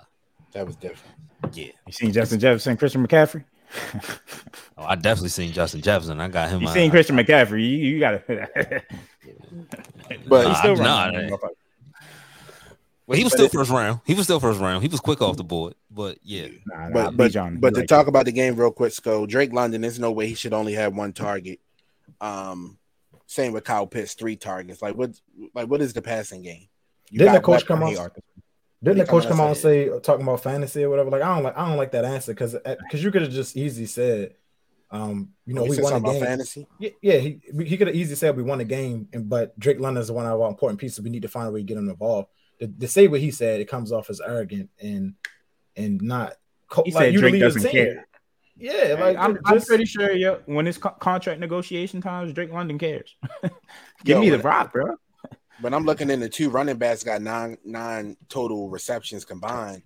That 0.53 0.65
was 0.65 0.75
different. 0.77 1.15
Yeah. 1.53 1.71
You 1.85 1.91
seen 1.93 2.13
Justin 2.13 2.39
Jefferson, 2.39 2.77
Christian 2.77 3.05
McCaffrey? 3.05 3.43
Oh, 4.79 4.83
I 4.83 4.93
definitely 4.95 5.29
seen 5.29 5.51
Justin 5.53 5.81
Jefferson. 5.81 6.21
I 6.21 6.27
got 6.27 6.49
him. 6.49 6.61
You 6.61 6.67
uh, 6.67 6.73
seen 6.73 6.91
Christian 6.91 7.15
McCaffrey? 7.17 7.61
You, 7.61 7.77
you 7.77 7.99
gotta. 7.99 8.83
But 10.27 10.47
he's 10.47 10.57
still 10.59 10.75
Nah, 10.75 11.05
running. 11.05 11.29
nah. 11.31 11.37
Well, 13.07 13.17
he 13.17 13.23
was 13.23 13.33
But 13.33 13.37
still 13.49 13.49
first 13.49 13.71
round. 13.71 14.01
He 14.05 14.13
was 14.13 14.25
still 14.25 14.39
first 14.39 14.59
round. 14.59 14.83
He 14.83 14.87
was 14.89 14.99
quick 14.99 15.21
off 15.21 15.37
the 15.37 15.43
board, 15.43 15.73
but 15.89 16.17
yeah, 16.23 16.47
Nah, 16.67 16.89
nah, 16.89 16.93
But 16.93 17.17
but, 17.17 17.31
Bijan, 17.31 17.59
but 17.59 17.73
to 17.73 17.79
like 17.79 17.87
talk 17.87 18.05
that. 18.05 18.09
about 18.09 18.25
the 18.25 18.31
game 18.31 18.55
real 18.55 18.71
quick, 18.71 18.93
Sco, 18.93 19.25
Drake 19.25 19.51
London, 19.53 19.81
there's 19.81 19.99
no 19.99 20.11
way 20.11 20.27
he 20.27 20.35
should 20.35 20.53
only 20.53 20.73
have 20.73 20.93
one 20.95 21.13
target. 21.13 21.59
Um, 22.21 22.77
same 23.25 23.53
with 23.53 23.63
Kyle 23.63 23.87
Pitts, 23.87 24.13
three 24.13 24.35
targets. 24.35 24.81
Like 24.81 24.95
what? 24.95 25.19
Like 25.55 25.67
what 25.69 25.81
is 25.81 25.93
the 25.93 26.01
passing 26.01 26.41
game? 26.43 26.67
You 27.09 27.19
Didn't 27.19 27.33
got 27.33 27.39
the 27.39 27.45
coach 27.45 27.65
come 27.65 27.81
Hey, 27.81 27.97
out? 27.97 28.11
Arthur. 28.81 28.93
Didn't 28.93 28.97
the 29.05 29.11
coach 29.11 29.23
come 29.23 29.31
come 29.33 29.39
out 29.39 29.43
out 29.57 29.63
and 29.63 29.65
and 29.65 29.93
say 29.95 29.99
talking 30.01 30.23
about 30.23 30.43
fantasy 30.43 30.83
or 30.83 30.89
whatever? 30.89 31.09
Like 31.09 31.21
I 31.21 31.33
don't 31.35 31.43
like 31.43 31.57
I 31.57 31.67
don't 31.67 31.77
like 31.77 31.91
that 31.91 32.05
answer 32.05 32.33
because 32.33 32.53
because 32.53 33.03
you 33.03 33.11
could 33.11 33.23
have 33.23 33.31
just 33.31 33.57
easily 33.57 33.87
said, 33.87 34.35
um, 34.91 35.29
you 35.45 35.53
know, 35.53 35.63
Oh, 35.63 35.69
we 35.69 35.79
won 35.81 35.93
a 35.93 35.99
game. 36.01 36.23
fantasy. 36.23 36.67
Yeah, 36.79 36.89
yeah, 37.01 37.17
he 37.17 37.41
he 37.65 37.77
could 37.77 37.87
have 37.87 37.95
easily 37.95 38.15
said 38.15 38.37
we 38.37 38.43
won 38.43 38.59
a 38.61 38.65
game, 38.65 39.07
and 39.13 39.27
but 39.27 39.57
Drake 39.59 39.79
London 39.79 40.01
is 40.01 40.11
one 40.11 40.25
of 40.25 40.39
our 40.39 40.47
important 40.49 40.79
pieces. 40.79 41.01
We 41.01 41.09
need 41.09 41.23
to 41.23 41.27
find 41.27 41.47
a 41.47 41.51
way 41.51 41.59
to 41.61 41.65
get 41.65 41.77
him 41.77 41.89
involved. 41.89 42.29
To, 42.59 42.67
to 42.67 42.87
say 42.87 43.07
what 43.07 43.19
he 43.19 43.31
said, 43.31 43.61
it 43.61 43.65
comes 43.69 43.91
off 43.91 44.09
as 44.09 44.21
arrogant 44.21 44.69
and 44.81 45.13
and 45.75 46.01
not. 46.01 46.33
Co- 46.69 46.83
He 46.85 46.91
like, 46.91 47.03
said 47.05 47.13
you 47.13 47.19
the 47.19 47.21
Drake 47.21 47.33
leader 47.33 47.45
of 47.47 47.53
the 47.53 47.59
doesn't 47.59 47.71
care. 47.71 48.07
Yeah, 48.59 48.71
Hey, 48.73 49.01
like 49.01 49.17
I'm, 49.17 49.35
ju- 49.35 49.41
I'm 49.45 49.61
pretty 49.61 49.85
sure 49.85 50.11
Yeah, 50.11 50.37
when 50.47 50.65
it's 50.67 50.79
co- 50.79 50.89
contract 50.99 51.39
negotiation 51.39 52.01
times, 52.01 52.33
Drake 52.33 52.51
London 52.51 52.79
cares. 52.79 53.15
Give 54.03 54.17
Yo, 54.17 54.19
me 54.19 54.29
the 54.31 54.37
when- 54.37 54.45
rock, 54.45 54.73
bro. 54.73 54.95
But 55.61 55.73
I'm 55.73 55.85
looking 55.85 56.09
in 56.09 56.19
the 56.19 56.29
two 56.29 56.49
running 56.49 56.77
backs 56.77 57.03
got 57.03 57.21
nine 57.21 57.57
nine 57.65 58.17
total 58.29 58.69
receptions 58.69 59.25
combined. 59.25 59.83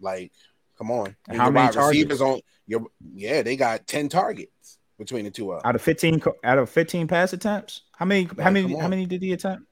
Like, 0.00 0.32
come 0.76 0.90
on. 0.90 1.16
And 1.28 1.38
how 1.38 1.50
many 1.50 1.72
targets? 1.72 1.88
receivers 1.88 2.20
on 2.20 2.40
your 2.66 2.86
yeah, 3.14 3.42
they 3.42 3.56
got 3.56 3.86
10 3.86 4.08
targets 4.08 4.78
between 4.98 5.24
the 5.24 5.30
two 5.30 5.52
of 5.52 5.62
them. 5.62 5.68
Out 5.68 5.74
of 5.74 5.82
15 5.82 6.22
out 6.44 6.58
of 6.58 6.68
15 6.68 7.08
pass 7.08 7.32
attempts, 7.32 7.82
how 7.92 8.04
many 8.04 8.28
how 8.38 8.50
many 8.50 8.78
how 8.78 8.88
many 8.88 9.06
did 9.06 9.22
he 9.22 9.32
attempt? 9.32 9.64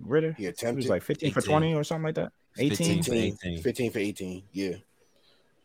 Ridder? 0.00 0.34
He 0.36 0.46
It 0.46 0.50
was 0.50 0.58
attempted 0.58 0.88
like 0.88 1.02
15 1.02 1.32
for 1.32 1.40
20 1.40 1.74
or 1.74 1.84
something 1.84 2.04
like 2.04 2.14
that. 2.16 2.32
18. 2.58 3.02
15. 3.02 3.02
15, 3.02 3.38
18. 3.52 3.62
15 3.62 3.90
for 3.92 3.98
18. 3.98 4.42
Yeah. 4.52 4.74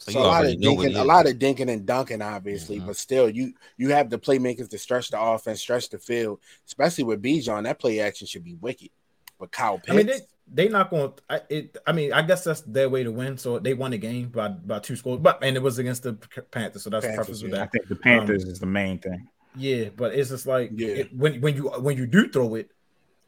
So 0.05 0.11
So, 0.11 0.19
you 0.19 0.25
a 0.25 0.27
lot 0.27 0.41
of 0.41 0.45
already 0.47 0.57
know 0.57 0.73
what 0.73 0.87
dinking, 0.89 0.99
a 0.99 1.03
lot 1.03 1.27
of 1.27 1.33
dinking 1.37 1.71
and 1.71 1.85
dunking, 1.85 2.21
obviously, 2.21 2.79
Mhm. 2.79 2.87
but 2.87 2.97
still, 2.97 3.29
you 3.29 3.53
you 3.77 3.89
have 3.89 4.09
the 4.09 4.19
playmakers 4.19 4.69
to 4.69 4.77
stretch 4.77 5.09
the 5.09 5.21
offense, 5.21 5.61
stretch 5.61 5.89
the 5.89 5.97
field, 5.99 6.39
especially 6.67 7.05
with 7.05 7.21
Bijan. 7.21 7.63
That 7.63 7.79
play 7.79 7.99
action 8.01 8.27
should 8.27 8.43
be 8.43 8.55
wicked. 8.55 8.89
But 9.39 9.51
Kyle 9.51 9.77
Pitts, 9.77 9.89
I 9.91 9.95
mean, 9.95 10.07
they 10.07 10.19
they 10.53 10.67
not 10.67 10.89
going. 10.89 11.13
I, 11.29 11.41
it. 11.49 11.77
I 11.87 11.93
mean, 11.93 12.11
I 12.11 12.21
guess 12.21 12.43
that's 12.43 12.61
their 12.61 12.89
way 12.89 13.03
to 13.03 13.11
win. 13.11 13.37
So 13.37 13.59
they 13.59 13.73
won 13.73 13.91
the 13.91 13.97
game 13.97 14.27
by 14.27 14.49
by 14.49 14.79
two 14.79 14.95
scores, 14.97 15.19
but 15.21 15.39
and 15.41 15.55
it 15.55 15.61
was 15.63 15.79
against 15.79 16.03
the 16.03 16.13
Panthers. 16.51 16.83
So 16.83 16.89
that's 16.89 17.03
the 17.05 17.07
Panthers, 17.09 17.15
preference 17.15 17.43
with 17.43 17.51
yeah. 17.53 17.57
I 17.57 17.59
that. 17.61 17.71
think 17.71 17.87
the 17.87 17.95
Panthers 17.95 18.43
is 18.43 18.59
the 18.59 18.65
main 18.65 18.99
thing. 18.99 19.27
Yeah, 19.55 19.89
but 19.95 20.13
it's 20.15 20.29
just 20.31 20.47
like 20.47 20.71
Yeah. 20.73 20.87
it- 20.89 21.15
when 21.15 21.39
when 21.39 21.55
you 21.55 21.69
when 21.69 21.95
you 21.95 22.05
do 22.07 22.27
throw 22.27 22.55
it, 22.55 22.71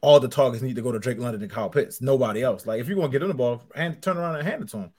all 0.02 0.20
the 0.20 0.28
targets 0.28 0.62
need 0.62 0.76
to 0.76 0.82
go 0.82 0.92
to 0.92 0.98
Drake 0.98 1.18
London 1.18 1.40
and 1.40 1.50
Kyle 1.50 1.70
Pitts. 1.70 2.02
Nobody 2.02 2.42
else. 2.42 2.66
Like 2.66 2.80
if 2.80 2.86
you're 2.88 2.96
gonna 2.96 3.08
get 3.08 3.22
in 3.22 3.28
the 3.28 3.34
ball, 3.34 3.62
hand 3.74 4.02
turn 4.02 4.18
around 4.18 4.36
and 4.36 4.46
hand 4.46 4.62
it 4.62 4.68
to 4.70 4.76
him. 4.78 4.90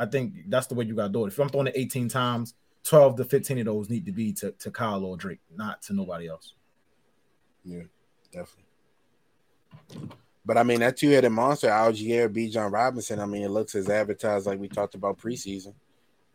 I 0.00 0.06
think 0.06 0.48
that's 0.48 0.66
the 0.66 0.74
way 0.74 0.86
you 0.86 0.94
gotta 0.94 1.12
do 1.12 1.26
it. 1.26 1.28
If 1.28 1.38
I'm 1.38 1.48
throwing 1.48 1.66
it 1.66 1.74
18 1.76 2.08
times, 2.08 2.54
12 2.84 3.16
to 3.16 3.24
15 3.24 3.58
of 3.58 3.66
those 3.66 3.90
need 3.90 4.06
to 4.06 4.12
be 4.12 4.32
to, 4.32 4.52
to 4.52 4.70
Kyle 4.70 5.04
or 5.04 5.16
Drake, 5.16 5.40
not 5.54 5.82
to 5.82 5.92
nobody 5.92 6.28
else. 6.28 6.54
Yeah, 7.64 7.82
definitely. 8.32 8.64
But 10.44 10.56
I 10.56 10.62
mean, 10.62 10.80
that 10.80 10.96
two 10.96 11.10
headed 11.10 11.30
monster, 11.32 11.68
Allgeier, 11.68 12.32
B. 12.32 12.48
John 12.48 12.72
Robinson. 12.72 13.20
I 13.20 13.26
mean, 13.26 13.42
it 13.42 13.50
looks 13.50 13.74
as 13.74 13.90
advertised 13.90 14.46
like 14.46 14.58
we 14.58 14.68
talked 14.68 14.94
about 14.94 15.18
preseason. 15.18 15.74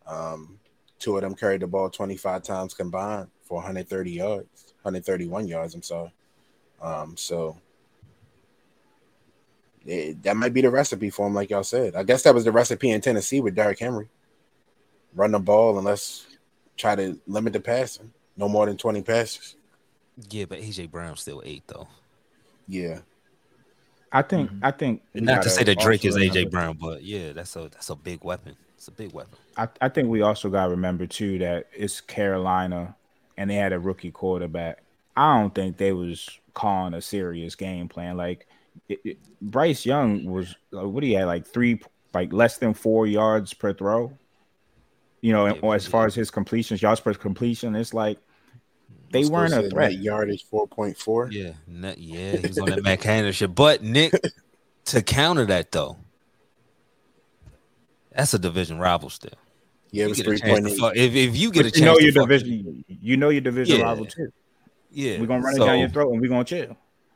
Um, 0.05 0.59
two 0.99 1.15
of 1.17 1.23
them 1.23 1.33
carried 1.33 1.61
the 1.61 1.67
ball 1.67 1.89
25 1.89 2.43
times 2.43 2.73
combined 2.75 3.29
for 3.43 3.55
130 3.55 4.11
yards, 4.11 4.73
131 4.83 5.47
yards. 5.47 5.73
I'm 5.73 5.81
sorry. 5.81 6.13
Um, 6.81 7.17
so 7.17 7.57
it, 9.85 10.23
that 10.23 10.35
might 10.37 10.53
be 10.53 10.61
the 10.61 10.69
recipe 10.69 11.09
for 11.09 11.27
him, 11.27 11.33
like 11.33 11.49
y'all 11.49 11.63
said. 11.63 11.95
I 11.95 12.03
guess 12.03 12.23
that 12.23 12.33
was 12.33 12.43
the 12.45 12.51
recipe 12.51 12.89
in 12.91 13.01
Tennessee 13.01 13.41
with 13.41 13.55
Derrick 13.55 13.79
Henry. 13.79 14.07
Run 15.13 15.31
the 15.31 15.39
ball 15.39 15.77
and 15.77 15.85
let's 15.85 16.25
try 16.77 16.95
to 16.95 17.19
limit 17.27 17.53
the 17.53 17.59
passing. 17.59 18.11
No 18.37 18.49
more 18.49 18.65
than 18.65 18.77
20 18.77 19.01
passes. 19.01 19.55
yeah, 20.29 20.45
but 20.45 20.59
AJ 20.59 20.91
Brown's 20.91 21.21
still 21.21 21.41
eight 21.45 21.63
though. 21.67 21.87
Yeah. 22.67 22.99
I 24.11 24.21
think 24.21 24.49
Mhm. 24.49 24.59
I 24.63 24.71
think 24.71 25.01
Not 25.13 25.43
to 25.43 25.49
say 25.49 25.63
that 25.63 25.79
Drake 25.79 26.05
is 26.05 26.15
AJ 26.15 26.45
Brown, 26.51 26.77
but 26.79 27.03
yeah, 27.03 27.33
that's 27.33 27.55
a 27.55 27.63
that's 27.69 27.89
a 27.89 27.95
big 27.95 28.23
weapon. 28.23 28.55
It's 28.77 28.87
a 28.87 28.91
big 28.91 29.11
weapon. 29.13 29.37
I, 29.57 29.67
I 29.81 29.89
think 29.89 30.09
we 30.09 30.21
also 30.21 30.49
got 30.49 30.65
to 30.65 30.71
remember 30.71 31.05
too 31.05 31.37
that 31.39 31.67
it's 31.75 32.01
Carolina 32.01 32.95
and 33.37 33.49
they 33.49 33.55
had 33.55 33.73
a 33.73 33.79
rookie 33.79 34.11
quarterback. 34.11 34.83
I 35.17 35.39
don't 35.39 35.53
think 35.53 35.77
they 35.77 35.91
was 35.91 36.29
calling 36.53 36.93
a 36.93 37.01
serious 37.01 37.55
game 37.55 37.87
plan. 37.89 38.15
Like 38.17 38.47
it, 38.89 38.99
it- 39.03 39.17
Bryce 39.41 39.85
Young 39.85 40.25
was 40.25 40.55
uh, 40.75 40.87
what 40.87 41.01
do 41.01 41.07
you 41.07 41.17
had 41.17 41.25
like 41.25 41.45
three 41.45 41.79
like 42.13 42.31
less 42.33 42.57
than 42.57 42.73
four 42.73 43.05
yards 43.07 43.53
per 43.53 43.73
throw. 43.73 44.11
You 45.21 45.33
know, 45.33 45.45
and- 45.47 45.55
Yeah, 45.57 45.61
or 45.63 45.75
as 45.75 45.85
but 45.85 45.91
far 45.91 46.05
as 46.05 46.15
his 46.15 46.29
completions, 46.31 46.81
yards 46.81 46.99
per 47.01 47.13
completion, 47.13 47.75
it's 47.75 47.93
like 47.93 48.19
they 49.11 49.19
Let's 49.19 49.29
weren't 49.29 49.53
a 49.53 49.61
say 49.63 49.69
threat. 49.69 49.91
net 49.91 50.01
Yardage 50.01 50.45
4.4. 50.51 51.31
Yeah, 51.31 51.51
ne- 51.67 51.95
yeah, 51.97 52.35
he 52.37 52.47
was 52.47 52.57
on 52.59 52.69
that 52.69 52.83
Matt 52.83 53.01
Canada 53.01 53.31
shit. 53.33 53.53
But 53.55 53.81
Nick, 53.83 54.13
to 54.85 55.01
counter 55.01 55.45
that 55.47 55.71
though, 55.71 55.97
that's 58.11 58.33
a 58.33 58.39
division 58.39 58.79
rival 58.79 59.09
still. 59.09 59.31
Yeah, 59.91 60.05
it 60.05 60.09
was 60.09 60.17
get 60.21 60.27
a 60.27 60.39
chance 60.39 60.59
to 60.73 60.75
3.8. 60.81 60.95
if, 60.95 61.15
if 61.15 61.37
you 61.37 61.51
get 61.51 61.65
a 61.65 61.71
chance 61.71 61.79
you 61.79 61.85
know 61.85 61.97
to 61.97 62.03
your 62.03 62.13
fuck- 62.13 62.29
division, 62.29 62.85
you 62.87 63.17
know 63.17 63.29
your 63.29 63.41
division 63.41 63.79
Yeah. 63.79 63.85
rival 63.85 64.05
too. 64.05 64.31
yeah, 64.91 65.19
We're 65.19 65.27
gonna 65.27 65.41
run 65.43 65.55
it 65.55 65.59
down 65.59 65.79
your 65.79 65.89
throat 65.89 66.11
and 66.11 66.21
we're 66.21 66.29
gonna 66.29 66.43
chill 66.43 66.75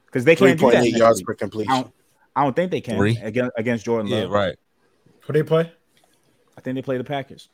because 0.09 0.25
they 0.25 0.35
can't 0.35 0.59
do 0.59 0.71
that. 0.71 0.83
3.8 0.83 0.97
yards 0.97 1.19
week. 1.19 1.25
per 1.27 1.33
I 1.33 1.35
completion. 1.35 1.73
don't, 1.73 1.93
I 2.35 2.43
don't 2.43 2.55
think 2.55 2.71
they 2.71 2.81
can 2.81 2.97
Three? 2.97 3.17
against 3.17 3.51
against 3.57 3.85
Jordan 3.85 4.09
Love. 4.11 4.29
Yeah, 4.29 4.35
right. 4.35 4.55
Who 5.21 5.33
do 5.33 5.39
they 5.39 5.47
play? 5.47 5.71
I 6.57 6.61
think 6.61 6.75
they 6.75 6.81
play 6.81 6.97
the 6.97 7.03
Packers. 7.03 7.49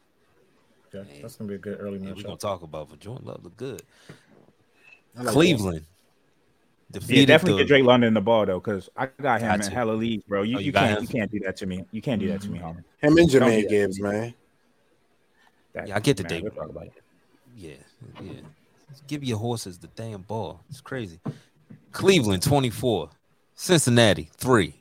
Okay, 0.93 1.19
that's 1.21 1.35
gonna 1.35 1.49
be 1.49 1.55
a 1.55 1.57
good 1.57 1.77
early 1.81 1.97
Yeah, 1.99 2.13
we're 2.15 2.23
gonna 2.23 2.37
talk 2.37 2.61
about 2.63 2.89
but 2.89 2.99
Jordan 2.99 3.25
Love 3.27 3.43
look 3.43 3.57
good. 3.57 3.81
I 5.17 5.23
like 5.23 5.33
Cleveland 5.33 5.85
Yeah, 6.91 6.99
defeated 6.99 7.25
definitely 7.27 7.57
the, 7.57 7.63
get 7.63 7.67
Drake 7.67 7.83
London 7.83 8.13
the 8.13 8.21
ball 8.21 8.45
though, 8.45 8.59
because 8.59 8.89
I 8.95 9.07
got 9.21 9.41
him 9.41 9.49
Got 9.49 9.65
in 9.65 9.71
hella 9.71 9.91
leagues, 9.91 10.23
bro. 10.23 10.43
You, 10.43 10.57
Oh, 10.57 10.59
you 10.59 10.67
you 10.67 10.71
can't 10.73 10.97
him? 10.97 11.01
you 11.03 11.07
can't 11.07 11.31
do 11.31 11.39
that 11.39 11.57
to 11.57 11.65
me. 11.65 11.83
You 11.91 12.01
can't 12.01 12.19
do 12.21 12.27
that 12.29 12.41
to 12.41 12.49
me, 12.49 12.59
mm-hmm. 12.59 12.67
homie. 12.67 12.83
Him 13.01 13.17
and 13.17 13.29
Jahmyr. 13.29 13.69
Gibbs, 13.69 13.99
man. 13.99 14.33
That- 15.73 15.87
Yeah, 15.89 15.95
I 15.97 15.99
get 15.99 16.17
the 16.17 16.23
man, 16.23 16.29
Dave 16.29 16.43
we'll 16.43 16.51
talk 16.51 16.69
about 16.69 16.85
it. 16.85 16.93
Yeah, 17.55 17.73
yeah. 18.21 18.31
Give 19.07 19.23
your 19.23 19.37
horses 19.37 19.77
the 19.79 19.87
damn 19.87 20.21
ball. 20.21 20.61
It's 20.69 20.81
crazy. 20.81 21.19
Cleveland 21.95 22.43
24, 22.43 23.09
Cincinnati 23.55 24.29
3. 24.37 24.75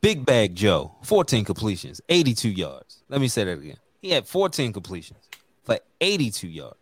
Big 0.00 0.26
Bag 0.26 0.54
Joe 0.54 0.94
14 1.02 1.44
completions, 1.44 2.00
82 2.08 2.48
yards. 2.50 3.02
Let 3.08 3.20
me 3.20 3.28
say 3.28 3.44
that 3.44 3.58
again. 3.58 3.76
He 4.02 4.10
had 4.10 4.26
14 4.26 4.72
completions 4.72 5.28
for 5.64 5.78
82 6.00 6.48
yards. 6.48 6.76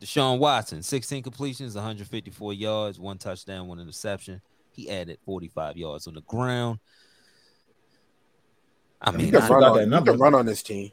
Deshaun 0.00 0.38
Watson 0.38 0.82
16 0.82 1.22
completions, 1.22 1.74
154 1.74 2.52
yards, 2.54 2.98
one 3.00 3.18
touchdown, 3.18 3.66
one 3.68 3.78
interception. 3.80 4.40
He 4.72 4.88
added 4.90 5.18
45 5.24 5.76
yards 5.76 6.06
on 6.06 6.14
the 6.14 6.20
ground. 6.22 6.78
I 9.00 9.10
He 9.12 9.16
mean, 9.18 9.30
can, 9.32 9.42
I 9.42 9.46
I- 9.46 9.48
run 9.48 9.48
forgot 9.48 9.70
on, 9.70 9.76
that 9.76 9.84
he 9.84 9.90
number. 9.90 10.10
can 10.12 10.20
run 10.20 10.34
on 10.34 10.46
this 10.46 10.62
team. 10.62 10.90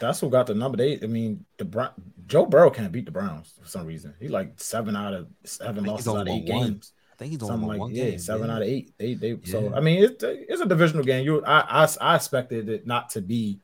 That's 0.00 0.18
who 0.20 0.30
got 0.30 0.46
the 0.46 0.54
number. 0.54 0.78
They, 0.78 0.98
I 1.02 1.06
mean, 1.06 1.44
the 1.58 1.64
Brown, 1.66 1.90
Joe 2.26 2.46
Burrow 2.46 2.70
can't 2.70 2.90
beat 2.90 3.04
the 3.04 3.10
Browns 3.10 3.52
for 3.60 3.68
some 3.68 3.86
reason. 3.86 4.14
He 4.18 4.28
like 4.28 4.52
seven 4.56 4.96
out 4.96 5.12
of 5.12 5.28
seven 5.44 5.84
think 5.84 5.98
he's 5.98 6.06
losses 6.06 6.20
out 6.20 6.28
of 6.28 6.28
eight 6.28 6.48
one. 6.50 6.66
games. 6.72 6.92
Think 7.20 7.32
he's 7.32 7.50
only 7.50 7.66
like 7.66 7.80
one 7.80 7.94
yeah, 7.94 8.04
game. 8.04 8.18
seven 8.18 8.48
yeah. 8.48 8.54
out 8.54 8.62
of 8.62 8.68
eight. 8.68 8.94
They 8.96 9.12
they 9.12 9.38
so 9.44 9.74
I 9.74 9.80
mean 9.80 10.02
it's 10.02 10.24
it's 10.24 10.62
a 10.62 10.66
divisional 10.66 11.04
game. 11.04 11.22
You 11.22 11.44
I, 11.44 11.84
I 11.84 11.88
I 12.00 12.16
expected 12.16 12.70
it 12.70 12.86
not 12.86 13.10
to 13.10 13.20
be 13.20 13.60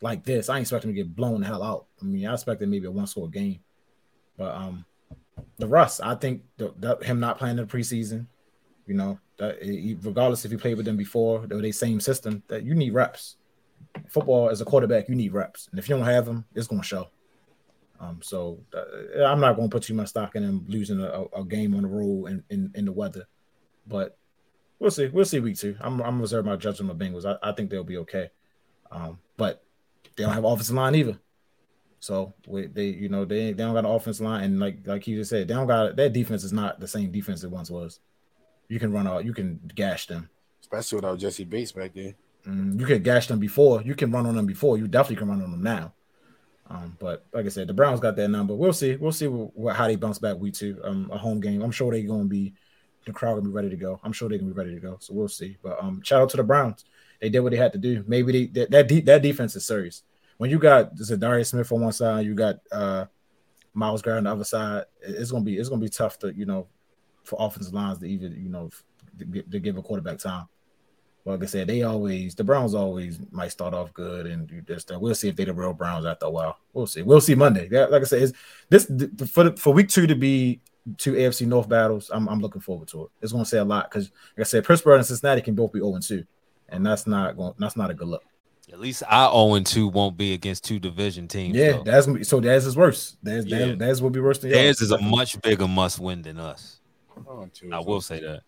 like 0.00 0.24
this. 0.24 0.48
I 0.48 0.56
ain't 0.56 0.62
expecting 0.62 0.88
to 0.88 0.94
get 0.94 1.14
blown 1.14 1.42
the 1.42 1.46
hell 1.46 1.62
out. 1.62 1.84
I 2.00 2.06
mean 2.06 2.26
I 2.26 2.32
expected 2.32 2.70
maybe 2.70 2.86
a 2.86 2.90
one 2.90 3.06
score 3.06 3.28
game, 3.28 3.60
but 4.38 4.54
um 4.54 4.86
the 5.58 5.66
Russ 5.66 6.00
I 6.00 6.14
think 6.14 6.44
the, 6.56 6.72
that 6.78 7.02
him 7.02 7.20
not 7.20 7.36
playing 7.36 7.58
in 7.58 7.66
the 7.66 7.70
preseason, 7.70 8.26
you 8.86 8.94
know 8.94 9.20
that 9.36 9.62
he- 9.62 9.98
regardless 10.00 10.46
if 10.46 10.50
he 10.50 10.56
played 10.56 10.78
with 10.78 10.86
them 10.86 10.96
before 10.96 11.46
or 11.50 11.60
they 11.60 11.72
same 11.72 12.00
system 12.00 12.42
that 12.48 12.62
you 12.62 12.74
need 12.74 12.94
reps. 12.94 13.36
Football 14.08 14.48
as 14.48 14.62
a 14.62 14.64
quarterback 14.64 15.10
you 15.10 15.14
need 15.14 15.34
reps, 15.34 15.68
and 15.70 15.78
if 15.78 15.90
you 15.90 15.94
don't 15.94 16.06
have 16.06 16.24
them, 16.24 16.46
it's 16.54 16.68
gonna 16.68 16.82
show. 16.82 17.08
Um, 18.04 18.20
so 18.22 18.60
uh, 18.74 19.24
I'm 19.24 19.40
not 19.40 19.56
going 19.56 19.68
to 19.68 19.74
put 19.74 19.84
too 19.84 19.94
much 19.94 20.08
stock 20.08 20.36
in 20.36 20.42
him 20.42 20.64
losing 20.68 21.00
a, 21.00 21.24
a 21.34 21.44
game 21.44 21.74
on 21.74 21.82
the 21.82 21.88
road 21.88 22.26
in, 22.26 22.44
in, 22.50 22.72
in 22.74 22.84
the 22.84 22.92
weather, 22.92 23.26
but 23.86 24.18
we'll 24.78 24.90
see. 24.90 25.08
We'll 25.08 25.24
see 25.24 25.40
week 25.40 25.58
two. 25.58 25.76
I'm 25.80 26.00
I'm 26.02 26.20
reserving 26.20 26.50
my 26.50 26.56
judgment 26.56 26.90
of 26.90 26.98
Bengals. 26.98 27.24
I, 27.24 27.36
I 27.48 27.52
think 27.52 27.70
they'll 27.70 27.84
be 27.84 27.98
okay. 27.98 28.30
Um, 28.90 29.18
but 29.36 29.64
they 30.16 30.24
don't 30.24 30.34
have 30.34 30.44
offensive 30.44 30.76
line 30.76 30.94
either. 30.94 31.18
So 32.00 32.34
we, 32.46 32.66
they, 32.66 32.86
you 32.86 33.08
know, 33.08 33.24
they 33.24 33.52
they 33.52 33.64
don't 33.64 33.74
got 33.74 33.86
an 33.86 33.90
offensive 33.90 34.26
line, 34.26 34.44
and 34.44 34.60
like 34.60 34.86
like 34.86 35.06
you 35.06 35.16
just 35.16 35.30
said, 35.30 35.48
they 35.48 35.54
don't 35.54 35.66
got 35.66 35.96
that 35.96 36.12
defense 36.12 36.44
is 36.44 36.52
not 36.52 36.80
the 36.80 36.88
same 36.88 37.10
defense 37.10 37.42
it 37.42 37.50
once 37.50 37.70
was. 37.70 38.00
You 38.68 38.78
can 38.78 38.92
run 38.92 39.06
out, 39.06 39.24
you 39.24 39.32
can 39.32 39.60
gash 39.74 40.06
them. 40.06 40.28
Especially 40.60 40.96
without 40.96 41.18
Jessie 41.18 41.44
Bates 41.44 41.72
back 41.72 41.94
there. 41.94 42.14
Mm, 42.46 42.78
you 42.78 42.86
could 42.86 43.04
gash 43.04 43.26
them 43.28 43.38
before. 43.38 43.82
You 43.82 43.94
can 43.94 44.10
run 44.10 44.26
on 44.26 44.36
them 44.36 44.46
before. 44.46 44.76
You 44.76 44.88
definitely 44.88 45.16
can 45.16 45.28
run 45.28 45.42
on 45.42 45.50
them 45.50 45.62
now. 45.62 45.92
Um, 46.68 46.96
but 46.98 47.26
like 47.32 47.46
I 47.46 47.50
said, 47.50 47.66
the 47.66 47.74
Browns 47.74 48.00
got 48.00 48.16
that 48.16 48.28
number. 48.28 48.54
We'll 48.54 48.72
see. 48.72 48.96
We'll 48.96 49.12
see 49.12 49.26
what, 49.26 49.56
what, 49.56 49.76
how 49.76 49.86
they 49.86 49.96
bounce 49.96 50.18
back 50.18 50.38
week 50.38 50.54
two. 50.54 50.80
Um, 50.82 51.10
a 51.12 51.18
home 51.18 51.40
game. 51.40 51.62
I'm 51.62 51.70
sure 51.70 51.92
they're 51.92 52.02
gonna 52.02 52.24
be 52.24 52.54
the 53.06 53.12
crowd 53.12 53.34
gonna 53.34 53.48
be 53.48 53.54
ready 53.54 53.70
to 53.70 53.76
go. 53.76 54.00
I'm 54.02 54.12
sure 54.12 54.28
they're 54.28 54.38
gonna 54.38 54.52
be 54.52 54.58
ready 54.58 54.74
to 54.74 54.80
go. 54.80 54.96
So 55.00 55.14
we'll 55.14 55.28
see. 55.28 55.56
But 55.62 55.82
um, 55.82 56.00
shout 56.02 56.22
out 56.22 56.30
to 56.30 56.36
the 56.36 56.44
Browns. 56.44 56.84
They 57.20 57.28
did 57.28 57.40
what 57.40 57.52
they 57.52 57.58
had 57.58 57.72
to 57.72 57.78
do. 57.78 58.04
Maybe 58.06 58.32
they 58.32 58.46
that 58.60 58.70
that, 58.70 58.88
de- 58.88 59.00
that 59.02 59.22
defense 59.22 59.54
is 59.56 59.66
serious. 59.66 60.02
When 60.38 60.50
you 60.50 60.58
got 60.58 60.96
Za'Darius 60.96 61.46
Smith 61.50 61.70
on 61.70 61.82
one 61.82 61.92
side, 61.92 62.26
you 62.26 62.34
got 62.34 62.56
uh 62.72 63.06
Myles 63.74 64.02
Garrett 64.02 64.18
on 64.18 64.24
the 64.24 64.32
other 64.32 64.44
side. 64.44 64.84
It's 65.02 65.30
gonna 65.30 65.44
be 65.44 65.58
it's 65.58 65.68
gonna 65.68 65.80
be 65.80 65.88
tough 65.88 66.18
to 66.20 66.34
you 66.34 66.46
know 66.46 66.68
for 67.24 67.36
offensive 67.38 67.74
lines 67.74 67.98
to 67.98 68.06
even 68.06 68.32
you 68.32 68.48
know 68.48 68.70
to 69.18 69.60
give 69.60 69.76
a 69.76 69.82
quarterback 69.82 70.18
time. 70.18 70.46
Well, 71.24 71.36
like 71.36 71.44
I 71.44 71.46
said, 71.46 71.68
they 71.68 71.82
always 71.82 72.34
the 72.34 72.44
Browns 72.44 72.74
always 72.74 73.18
might 73.30 73.48
start 73.48 73.72
off 73.72 73.92
good, 73.94 74.26
and 74.26 74.50
you 74.50 74.60
just 74.60 74.92
uh, 74.92 74.98
we'll 74.98 75.14
see 75.14 75.28
if 75.28 75.36
they're 75.36 75.46
the 75.46 75.54
real 75.54 75.72
Browns 75.72 76.04
after 76.04 76.26
a 76.26 76.30
while. 76.30 76.58
We'll 76.74 76.86
see. 76.86 77.00
We'll 77.02 77.20
see 77.22 77.34
Monday. 77.34 77.68
Yeah, 77.70 77.86
like 77.86 78.02
I 78.02 78.04
said, 78.04 78.22
is 78.22 78.34
this 78.68 78.84
the, 78.86 79.26
for 79.26 79.44
the, 79.44 79.56
for 79.56 79.72
week 79.72 79.88
two 79.88 80.06
to 80.06 80.14
be 80.14 80.60
two 80.98 81.12
AFC 81.14 81.46
North 81.46 81.66
battles? 81.68 82.10
I'm 82.12 82.28
I'm 82.28 82.40
looking 82.40 82.60
forward 82.60 82.88
to 82.88 83.04
it. 83.04 83.08
It's 83.22 83.32
going 83.32 83.44
to 83.44 83.48
say 83.48 83.56
a 83.58 83.64
lot 83.64 83.90
because, 83.90 84.10
like 84.36 84.40
I 84.40 84.48
said, 84.48 84.66
Pittsburgh 84.66 84.98
and 84.98 85.06
Cincinnati 85.06 85.40
can 85.40 85.54
both 85.54 85.72
be 85.72 85.78
0 85.80 85.98
2, 85.98 86.24
and 86.68 86.84
that's 86.84 87.06
not 87.06 87.36
going. 87.38 87.54
That's 87.58 87.76
not 87.76 87.90
a 87.90 87.94
good 87.94 88.08
look. 88.08 88.22
At 88.70 88.80
least 88.80 89.02
I 89.08 89.30
0 89.30 89.60
2 89.60 89.88
won't 89.88 90.18
be 90.18 90.34
against 90.34 90.64
two 90.64 90.78
division 90.78 91.26
teams. 91.26 91.56
Yeah, 91.56 91.72
though. 91.72 91.82
that's 91.84 92.04
gonna 92.04 92.18
be- 92.18 92.24
so. 92.24 92.38
Theirs 92.38 92.66
is 92.66 92.76
worse. 92.76 93.16
Theirs, 93.22 93.46
Yeah. 93.46 93.58
theirs, 93.58 93.78
theirs 93.78 94.02
will 94.02 94.10
be 94.10 94.20
worse 94.20 94.40
than 94.40 94.50
theirs 94.50 94.78
yours. 94.78 94.82
is 94.82 94.90
a 94.90 94.98
much 94.98 95.40
bigger 95.40 95.66
must 95.68 95.98
win 96.00 96.20
than 96.20 96.38
us. 96.38 96.80
Oh, 97.26 97.48
two 97.54 97.72
I 97.72 97.78
is 97.80 97.86
will 97.86 98.02
say 98.02 98.20
that. 98.20 98.42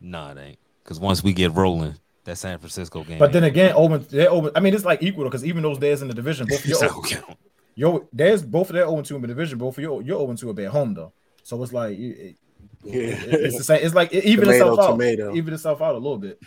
Nah, 0.00 0.32
it 0.32 0.38
ain't. 0.38 0.58
Because 0.82 0.98
once 1.00 1.22
we 1.22 1.32
get 1.32 1.52
rolling, 1.52 1.94
that 2.24 2.36
San 2.36 2.58
Francisco 2.58 3.04
game. 3.04 3.18
But 3.18 3.32
then 3.32 3.44
again, 3.44 3.72
Owen, 3.76 4.04
they're 4.10 4.30
Owen. 4.30 4.52
I 4.54 4.60
mean, 4.60 4.74
it's 4.74 4.84
like 4.84 5.02
equal 5.02 5.24
because 5.24 5.44
even 5.44 5.62
those 5.62 5.78
days 5.78 6.02
in 6.02 6.08
the 6.08 6.14
division, 6.14 6.46
both 6.48 6.60
of 6.60 6.66
your, 6.66 6.78
So, 6.78 7.02
count. 7.02 7.38
your 7.74 8.06
there's 8.12 8.42
both 8.42 8.68
of 8.70 8.74
their 8.74 8.86
0 8.88 9.02
2 9.02 9.16
in 9.16 9.22
the 9.22 9.28
division, 9.28 9.58
both 9.58 9.76
of 9.78 9.82
your 9.82 10.02
your 10.02 10.18
0 10.20 10.34
2 10.36 10.46
will 10.46 10.54
be 10.54 10.64
at 10.64 10.70
home 10.72 10.94
though. 10.94 11.12
So 11.42 11.62
it's 11.62 11.72
like 11.72 11.98
it- 11.98 12.18
it- 12.18 12.36
Yeah. 12.82 13.14
it's 13.20 13.58
the 13.58 13.64
same. 13.64 13.84
It's 13.84 13.94
like 13.94 14.10
it 14.12 14.24
even 14.24 14.46
Tomato, 14.46 14.70
itself 14.72 14.78
out, 14.80 14.90
tomato. 14.92 15.34
even 15.34 15.52
itself 15.52 15.82
out 15.82 15.94
a 15.94 15.98
little 15.98 16.16
bit. 16.16 16.38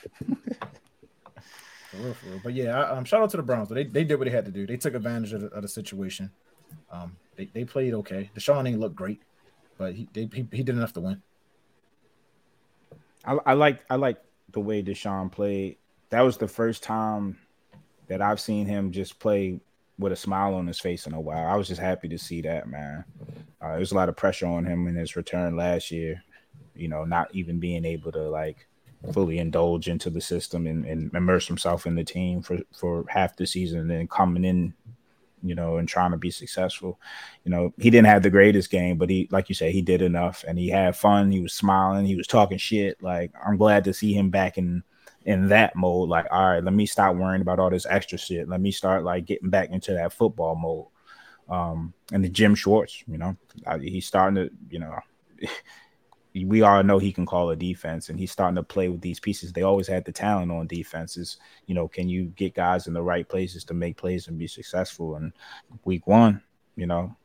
For 1.91 1.97
real, 1.97 2.13
for 2.15 2.25
real. 2.27 2.41
But 2.43 2.53
yeah, 2.53 2.75
I, 2.79 2.97
um, 2.97 3.05
shout 3.05 3.21
out 3.21 3.29
to 3.31 3.37
the 3.37 3.43
Browns. 3.43 3.69
They 3.69 3.83
they 3.83 4.03
did 4.03 4.15
what 4.17 4.25
they 4.25 4.31
had 4.31 4.45
to 4.45 4.51
do. 4.51 4.65
They 4.65 4.77
took 4.77 4.95
advantage 4.95 5.33
of 5.33 5.41
the, 5.41 5.47
of 5.49 5.61
the 5.61 5.67
situation. 5.67 6.31
Um, 6.91 7.15
they, 7.35 7.45
they 7.53 7.65
played 7.65 7.93
okay. 7.93 8.31
Deshaun 8.35 8.67
ain't 8.67 8.79
look 8.79 8.95
great, 8.95 9.21
but 9.77 9.93
he 9.93 10.07
they, 10.13 10.27
he, 10.33 10.47
he 10.51 10.63
did 10.63 10.69
enough 10.75 10.93
to 10.93 11.01
win. 11.01 11.21
I, 13.25 13.53
like 13.53 13.81
I 13.89 13.95
like 13.95 14.17
the 14.51 14.59
way 14.59 14.83
Deshaun 14.83 15.31
played. 15.31 15.77
That 16.09 16.21
was 16.21 16.37
the 16.37 16.47
first 16.47 16.83
time 16.83 17.37
that 18.07 18.21
I've 18.21 18.39
seen 18.39 18.65
him 18.65 18.91
just 18.91 19.19
play 19.19 19.59
with 19.97 20.11
a 20.11 20.15
smile 20.15 20.55
on 20.55 20.67
his 20.67 20.79
face 20.79 21.07
in 21.07 21.13
a 21.13 21.21
while. 21.21 21.47
I 21.47 21.55
was 21.55 21.67
just 21.67 21.81
happy 21.81 22.07
to 22.09 22.17
see 22.17 22.41
that, 22.41 22.67
man. 22.67 23.05
Uh, 23.61 23.69
there 23.69 23.79
was 23.79 23.91
a 23.91 23.95
lot 23.95 24.09
of 24.09 24.15
pressure 24.15 24.47
on 24.47 24.65
him 24.65 24.87
in 24.87 24.95
his 24.95 25.15
return 25.15 25.55
last 25.55 25.91
year. 25.91 26.23
You 26.75 26.87
know, 26.87 27.05
not 27.05 27.33
even 27.33 27.59
being 27.59 27.85
able 27.85 28.11
to 28.11 28.29
like 28.29 28.67
fully 29.11 29.37
indulge 29.37 29.87
into 29.87 30.09
the 30.09 30.21
system 30.21 30.65
and, 30.65 30.85
and 30.85 31.13
immerse 31.13 31.47
himself 31.47 31.85
in 31.85 31.95
the 31.95 32.03
team 32.03 32.41
for 32.41 32.59
for 32.73 33.05
half 33.07 33.35
the 33.35 33.45
season, 33.47 33.79
and 33.79 33.89
then 33.89 34.07
coming 34.07 34.43
in, 34.43 34.73
you 35.43 35.53
know, 35.55 35.77
and 35.77 35.87
trying 35.87 36.11
to 36.11 36.17
be 36.17 36.31
successful. 36.31 36.99
You 37.43 37.51
know, 37.51 37.73
he 37.77 37.89
didn't 37.89 38.07
have 38.07 38.23
the 38.23 38.29
greatest 38.29 38.69
game, 38.69 38.97
but 38.97 39.09
he, 39.09 39.27
like 39.31 39.49
you 39.49 39.55
said, 39.55 39.71
he 39.71 39.81
did 39.81 40.01
enough, 40.01 40.43
and 40.47 40.57
he 40.57 40.69
had 40.69 40.95
fun. 40.95 41.31
He 41.31 41.41
was 41.41 41.53
smiling. 41.53 42.05
He 42.05 42.15
was 42.15 42.27
talking 42.27 42.57
shit. 42.57 43.01
Like 43.03 43.31
I'm 43.45 43.57
glad 43.57 43.83
to 43.85 43.93
see 43.93 44.13
him 44.13 44.29
back 44.29 44.57
in 44.57 44.83
in 45.25 45.49
that 45.49 45.75
mode. 45.75 46.09
Like, 46.09 46.27
all 46.31 46.51
right, 46.51 46.63
let 46.63 46.73
me 46.73 46.85
stop 46.85 47.15
worrying 47.15 47.41
about 47.41 47.59
all 47.59 47.69
this 47.69 47.85
extra 47.85 48.17
shit. 48.17 48.49
Let 48.49 48.61
me 48.61 48.71
start 48.71 49.03
like 49.03 49.25
getting 49.25 49.49
back 49.49 49.69
into 49.69 49.93
that 49.93 50.13
football 50.13 50.55
mode. 50.55 50.87
Um, 51.49 51.93
and 52.11 52.23
the 52.23 52.29
Jim 52.29 52.55
Schwartz, 52.55 53.03
you 53.07 53.17
know, 53.17 53.35
I, 53.67 53.77
he's 53.77 54.05
starting 54.05 54.35
to, 54.35 54.49
you 54.69 54.79
know, 54.79 54.97
we 56.33 56.61
all 56.63 56.81
know 56.83 56.97
he 56.97 57.11
can 57.13 57.25
call 57.25 57.49
a 57.51 57.55
defense, 57.55 58.09
and 58.09 58.19
he's 58.19 58.31
starting 58.31 58.55
to 58.55 58.63
play 58.63 58.89
with 58.89 59.01
these 59.01 59.19
pieces. 59.19 59.53
They 59.53 59.61
always 59.61 59.87
had 59.87 60.03
the 60.03 60.11
talent 60.11 60.51
on 60.51 60.67
defenses. 60.67 61.37
You 61.67 61.75
know, 61.75 61.87
can 61.87 62.09
you 62.09 62.25
get 62.35 62.55
guys 62.55 62.87
in 62.87 62.93
the 62.93 63.03
right 63.03 63.27
places 63.27 63.63
to 63.65 63.73
make 63.73 63.97
plays 63.97 64.27
and 64.27 64.37
be 64.39 64.47
successful? 64.47 65.15
And 65.15 65.31
week 65.85 66.07
one, 66.07 66.41
you 66.75 66.87
know, 66.87 67.15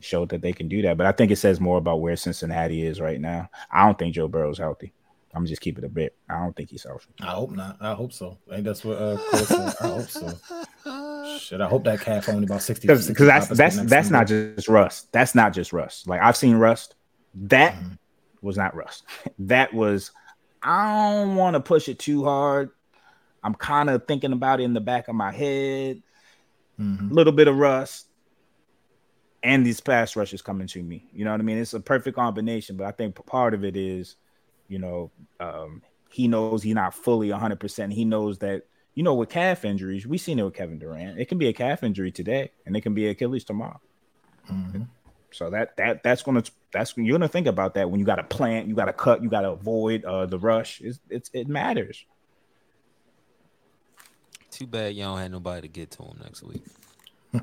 showed 0.00 0.28
that 0.28 0.40
they 0.42 0.52
can 0.52 0.68
do 0.68 0.82
that. 0.82 0.96
But 0.96 1.06
I 1.06 1.12
think 1.12 1.32
it 1.32 1.36
says 1.36 1.60
more 1.60 1.78
about 1.78 2.00
where 2.00 2.16
Cincinnati 2.16 2.86
is 2.86 3.00
right 3.00 3.20
now. 3.20 3.50
I 3.72 3.84
don't 3.84 3.98
think 3.98 4.14
Joe 4.14 4.28
Burrow's 4.28 4.58
healthy. 4.58 4.92
I'm 5.34 5.44
just 5.44 5.60
keeping 5.60 5.84
it 5.84 5.86
a 5.86 5.90
bit. 5.90 6.16
I 6.30 6.38
don't 6.38 6.56
think 6.56 6.70
he's 6.70 6.84
healthy. 6.84 7.08
I 7.20 7.32
hope 7.32 7.50
not. 7.50 7.76
I 7.80 7.92
hope 7.94 8.12
so. 8.12 8.38
I 8.50 8.54
think 8.54 8.66
that's 8.66 8.84
what 8.84 8.96
uh, 8.98 9.16
Chris 9.30 9.48
said. 9.48 9.74
I 9.80 9.86
hope 9.88 10.08
so. 10.08 11.38
Shit, 11.38 11.60
I 11.60 11.68
hope 11.68 11.84
that 11.84 12.00
calf 12.00 12.28
only 12.28 12.44
about 12.44 12.62
sixty. 12.62 12.88
Because 12.88 13.08
that's 13.08 13.48
that's 13.48 13.76
that's 13.76 14.06
season. 14.06 14.12
not 14.12 14.26
just 14.26 14.68
rust. 14.68 15.12
That's 15.12 15.34
not 15.34 15.52
just 15.52 15.72
rust. 15.72 16.08
Like 16.08 16.20
I've 16.22 16.36
seen 16.36 16.56
rust. 16.56 16.94
That 17.34 17.74
Mhm. 17.74 17.98
Was 18.42 18.56
not 18.56 18.74
rust. 18.74 19.04
That 19.40 19.72
was 19.72 20.10
I 20.62 21.22
don't 21.22 21.36
want 21.36 21.54
to 21.54 21.60
push 21.60 21.88
it 21.88 21.98
too 21.98 22.24
hard. 22.24 22.70
I'm 23.44 23.54
kind 23.54 23.88
of 23.88 24.06
thinking 24.06 24.32
about 24.32 24.60
it 24.60 24.64
in 24.64 24.74
the 24.74 24.80
back 24.80 25.08
of 25.08 25.14
my 25.14 25.30
head. 25.30 26.02
A 27.10 27.14
little 27.14 27.32
bit 27.32 27.48
of 27.48 27.56
rust. 27.56 28.06
And 29.42 29.64
these 29.64 29.80
pass 29.80 30.16
rushes 30.16 30.42
coming 30.42 30.66
to 30.68 30.82
me. 30.82 31.08
You 31.12 31.24
know 31.24 31.30
what 31.30 31.40
I 31.40 31.44
mean? 31.44 31.58
It's 31.58 31.74
a 31.74 31.80
perfect 31.80 32.16
combination, 32.16 32.76
but 32.76 32.86
I 32.88 32.90
think 32.90 33.24
part 33.26 33.54
of 33.54 33.64
it 33.64 33.76
is, 33.76 34.16
you 34.66 34.80
know, 34.80 35.12
um, 35.38 35.82
he 36.10 36.26
knows 36.26 36.62
he's 36.62 36.74
not 36.74 36.94
fully 36.94 37.28
100%. 37.28 37.92
He 37.92 38.04
knows 38.04 38.38
that, 38.38 38.64
you 38.94 39.04
know, 39.04 39.14
with 39.14 39.28
calf 39.28 39.64
injuries, 39.64 40.06
we've 40.06 40.20
seen 40.20 40.40
it 40.40 40.42
with 40.42 40.54
Kevin 40.54 40.78
Durant. 40.80 41.20
It 41.20 41.26
can 41.28 41.38
be 41.38 41.46
a 41.46 41.52
calf 41.52 41.84
injury 41.84 42.10
today, 42.10 42.50
and 42.66 42.76
it 42.76 42.80
can 42.80 42.94
be 42.94 43.06
Achilles 43.06 43.44
tomorrow. 43.44 43.80
Mhm. 44.50 44.88
So 45.30 45.50
that 45.50 45.76
that 45.76 46.02
that's 46.02 46.22
gonna 46.22 46.42
that's 46.72 46.96
you're 46.96 47.16
gonna 47.18 47.28
think 47.28 47.46
about 47.46 47.74
that 47.74 47.90
when 47.90 48.00
you 48.00 48.06
got 48.06 48.16
to 48.16 48.24
plant, 48.24 48.66
you 48.68 48.74
got 48.74 48.86
to 48.86 48.92
cut, 48.92 49.22
you 49.22 49.28
got 49.28 49.42
to 49.42 49.50
avoid 49.50 50.04
uh, 50.04 50.26
the 50.26 50.38
rush. 50.38 50.80
It's, 50.80 50.98
it's 51.10 51.30
it 51.32 51.48
matters. 51.48 52.04
Too 54.50 54.66
bad 54.66 54.94
y'all 54.94 55.14
don't 55.14 55.22
have 55.22 55.30
nobody 55.30 55.62
to 55.62 55.68
get 55.68 55.90
to 55.92 56.02
him 56.02 56.18
next 56.22 56.42
week. 56.42 56.64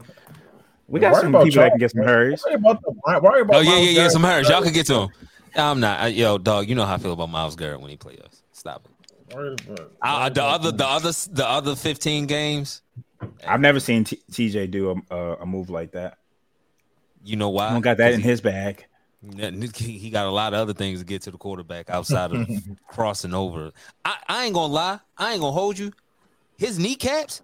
We 0.88 0.99
got 0.99 1.15
some 1.15 1.31
people 1.31 1.45
that 1.45 1.53
y'all, 1.53 1.69
can 1.69 1.79
get 1.79 1.91
some 1.91 2.03
hurries. 2.03 2.43
Worry 2.45 2.55
about 2.55 2.81
the 2.83 2.91
worry 3.21 3.41
about 3.41 3.55
Oh 3.55 3.59
yeah, 3.61 3.69
Myles 3.69 3.81
yeah, 3.81 3.89
yeah. 3.89 3.93
Garrett. 3.95 4.11
Some 4.11 4.23
hurries. 4.23 4.49
Y'all 4.49 4.61
can 4.61 4.73
get 4.73 4.86
to 4.88 4.93
him. 4.93 5.09
I'm 5.55 5.79
not. 5.79 5.99
I, 5.99 6.07
yo, 6.07 6.38
dog. 6.38 6.69
You 6.69 6.75
know 6.75 6.86
how 6.86 6.95
I 6.95 6.97
feel 6.97 7.13
about 7.13 7.29
Myles 7.29 7.55
Garrett 7.55 7.81
when 7.81 7.89
he 7.89 7.97
plays 7.97 8.19
us. 8.19 8.43
Stop 8.51 8.86
it. 8.86 9.36
Worry 9.36 9.53
about- 9.53 9.91
I, 10.01 10.19
worry 10.19 10.33
the 10.33 10.41
about 10.41 10.53
other, 10.59 10.69
them. 10.69 10.77
the 10.77 10.86
other, 10.86 11.11
the 11.31 11.47
other 11.47 11.75
15 11.75 12.27
games. 12.27 12.81
I've 13.47 13.61
never 13.61 13.79
seen 13.79 14.03
T- 14.03 14.21
TJ 14.31 14.69
do 14.69 15.03
a, 15.09 15.15
a, 15.15 15.36
a 15.38 15.45
move 15.45 15.71
like 15.71 15.93
that. 15.93 16.19
You 17.26 17.36
know 17.36 17.49
why? 17.49 17.69
I 17.69 17.73
don't 17.73 17.82
got 17.82 17.97
that 17.97 18.13
in 18.13 18.21
his 18.21 18.39
bag. 18.39 18.86
He, 19.76 19.97
he 19.97 20.09
got 20.11 20.28
a 20.28 20.30
lot 20.32 20.53
of 20.53 20.59
other 20.59 20.73
things 20.73 20.99
to 20.99 21.05
get 21.05 21.23
to 21.23 21.32
the 21.32 21.38
quarterback 21.38 21.89
outside 21.89 22.32
of 22.32 22.47
crossing 22.88 23.34
over. 23.34 23.71
I, 24.05 24.17
I 24.28 24.45
ain't 24.45 24.53
gonna 24.53 24.71
lie. 24.71 24.99
I 25.17 25.32
ain't 25.32 25.41
gonna 25.41 25.51
hold 25.51 25.80
you. 25.80 25.91
His 26.57 26.78
kneecaps, 26.78 27.41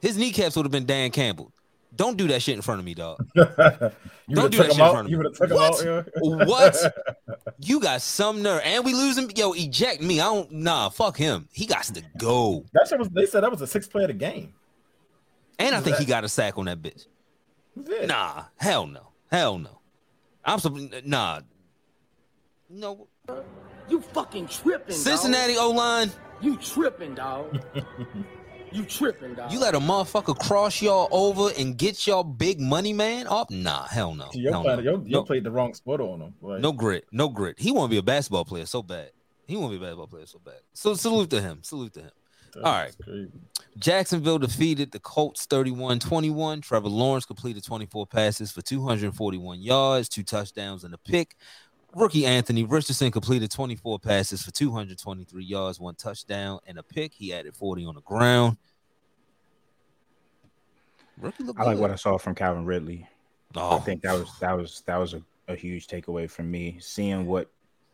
his 0.00 0.16
kneecaps 0.16 0.54
would 0.54 0.64
have 0.64 0.70
been 0.70 0.86
Dan 0.86 1.10
Campbell. 1.10 1.52
Don't 1.94 2.16
do 2.16 2.28
that 2.28 2.40
shit 2.40 2.54
in 2.54 2.62
front 2.62 2.78
of 2.78 2.84
me, 2.86 2.94
dog. 2.94 3.18
Don't 3.34 4.50
do 4.50 4.58
that 4.58 4.72
shit 4.72 4.72
him 4.72 4.76
in 4.76 4.80
out. 4.80 4.92
front 4.92 5.06
of 5.06 5.10
You 5.10 5.18
me. 5.18 5.24
him 5.26 5.50
What? 5.50 5.86
out. 5.86 6.48
What? 6.48 6.94
You 7.64 7.78
got 7.80 8.02
some 8.02 8.42
nerve, 8.42 8.60
and 8.64 8.84
we 8.84 8.92
losing. 8.92 9.30
Yo, 9.36 9.52
eject 9.52 10.02
me. 10.02 10.20
I 10.20 10.24
don't. 10.24 10.50
Nah, 10.50 10.88
fuck 10.88 11.16
him. 11.16 11.48
He 11.52 11.64
got 11.66 11.84
to 11.84 12.02
go. 12.18 12.64
That 12.72 12.88
shit 12.88 12.98
was. 12.98 13.08
They 13.10 13.26
said 13.26 13.42
that 13.44 13.50
was 13.52 13.60
a 13.60 13.66
six 13.68 13.86
play 13.86 14.02
of 14.04 14.08
the 14.08 14.14
game. 14.14 14.52
And 15.60 15.74
I 15.74 15.80
think 15.80 15.96
he 15.98 16.04
got 16.04 16.24
a 16.24 16.28
sack 16.28 16.58
on 16.58 16.64
that 16.64 16.82
bitch. 16.82 17.06
That's. 17.76 18.06
Nah, 18.08 18.44
hell 18.56 18.86
no, 18.86 19.08
hell 19.30 19.58
no. 19.58 19.78
I'm 20.44 20.58
so 20.58 20.68
nah. 21.04 21.40
No, 22.68 23.06
You 23.88 24.00
fucking 24.00 24.48
tripping, 24.48 24.94
Cincinnati 24.94 25.56
O 25.56 25.70
line. 25.70 26.10
You 26.40 26.56
tripping, 26.56 27.14
dog. 27.14 27.62
you 28.72 28.84
tripping, 28.84 29.34
dog. 29.34 29.52
You 29.52 29.60
let 29.60 29.74
a 29.74 29.78
motherfucker 29.78 30.36
cross 30.38 30.80
y'all 30.82 31.08
over 31.12 31.52
and 31.58 31.76
get 31.76 32.06
y'all 32.06 32.24
big 32.24 32.60
money 32.60 32.92
man 32.92 33.26
off? 33.26 33.50
Nah, 33.50 33.86
hell 33.86 34.14
no. 34.14 34.28
Yo, 34.32 34.50
Hell 34.52 34.62
played, 34.62 34.76
no. 34.78 34.82
yo, 34.82 34.90
yo 35.04 35.18
No. 35.18 35.22
played 35.24 35.44
the 35.44 35.50
wrong 35.50 35.74
spot 35.74 36.00
on 36.00 36.20
him. 36.20 36.34
Like, 36.40 36.60
No 36.60 36.72
grit, 36.72 37.06
no 37.12 37.28
grit. 37.28 37.58
He 37.60 37.70
want 37.70 37.90
to 37.90 37.94
be 37.94 37.98
a 37.98 38.02
basketball 38.02 38.44
player 38.44 38.66
so 38.66 38.82
bad. 38.82 39.10
He 39.46 39.56
want 39.56 39.72
to 39.72 39.78
be 39.78 39.84
a 39.84 39.86
basketball 39.86 40.06
player 40.08 40.26
so 40.26 40.38
bad. 40.44 40.60
So 40.72 40.94
salute 40.94 41.30
to 41.30 41.40
him. 41.40 41.60
Salute 41.62 41.92
to 41.94 42.00
him. 42.02 42.10
That's 42.52 42.66
all 42.66 42.72
right. 42.72 42.94
crazy. 43.02 43.30
Jacksonville 43.78 44.38
defeated 44.38 44.92
the 44.92 45.00
Colts 45.00 45.46
31-21. 45.46 46.62
Trevor 46.62 46.88
Lawrence 46.88 47.24
completed 47.24 47.64
24 47.64 48.06
passes 48.06 48.52
for 48.52 48.60
241 48.60 49.60
yards, 49.60 50.08
two 50.08 50.22
touchdowns 50.22 50.84
and 50.84 50.92
a 50.92 50.98
pick. 50.98 51.36
Rookie 51.94 52.26
Anthony 52.26 52.64
Richardson 52.64 53.10
completed 53.10 53.50
24 53.50 53.98
passes 53.98 54.42
for 54.42 54.50
223 54.50 55.44
yards, 55.44 55.78
one 55.78 55.94
touchdown 55.94 56.58
and 56.66 56.78
a 56.78 56.82
pick. 56.82 57.12
He 57.12 57.34
added 57.34 57.54
40 57.54 57.84
on 57.84 57.94
the 57.94 58.00
ground. 58.00 58.56
Rookie 61.18 61.44
looked 61.44 61.60
I 61.60 61.64
like 61.64 61.76
good. 61.76 61.82
what 61.82 61.90
I 61.90 61.96
saw 61.96 62.18
from 62.18 62.34
Calvin 62.34 62.64
Ridley. 62.64 63.06
Oh, 63.54 63.76
I 63.76 63.80
think 63.80 64.02
that 64.02 64.18
was 64.18 64.38
that 64.40 64.52
was 64.52 64.82
that 64.86 64.96
was 64.96 65.14
a, 65.14 65.22
a 65.48 65.54
huge 65.54 65.86
takeaway 65.86 66.28
from 66.28 66.50
me. 66.50 66.78
Seeing 66.80 67.26
what 67.26 67.50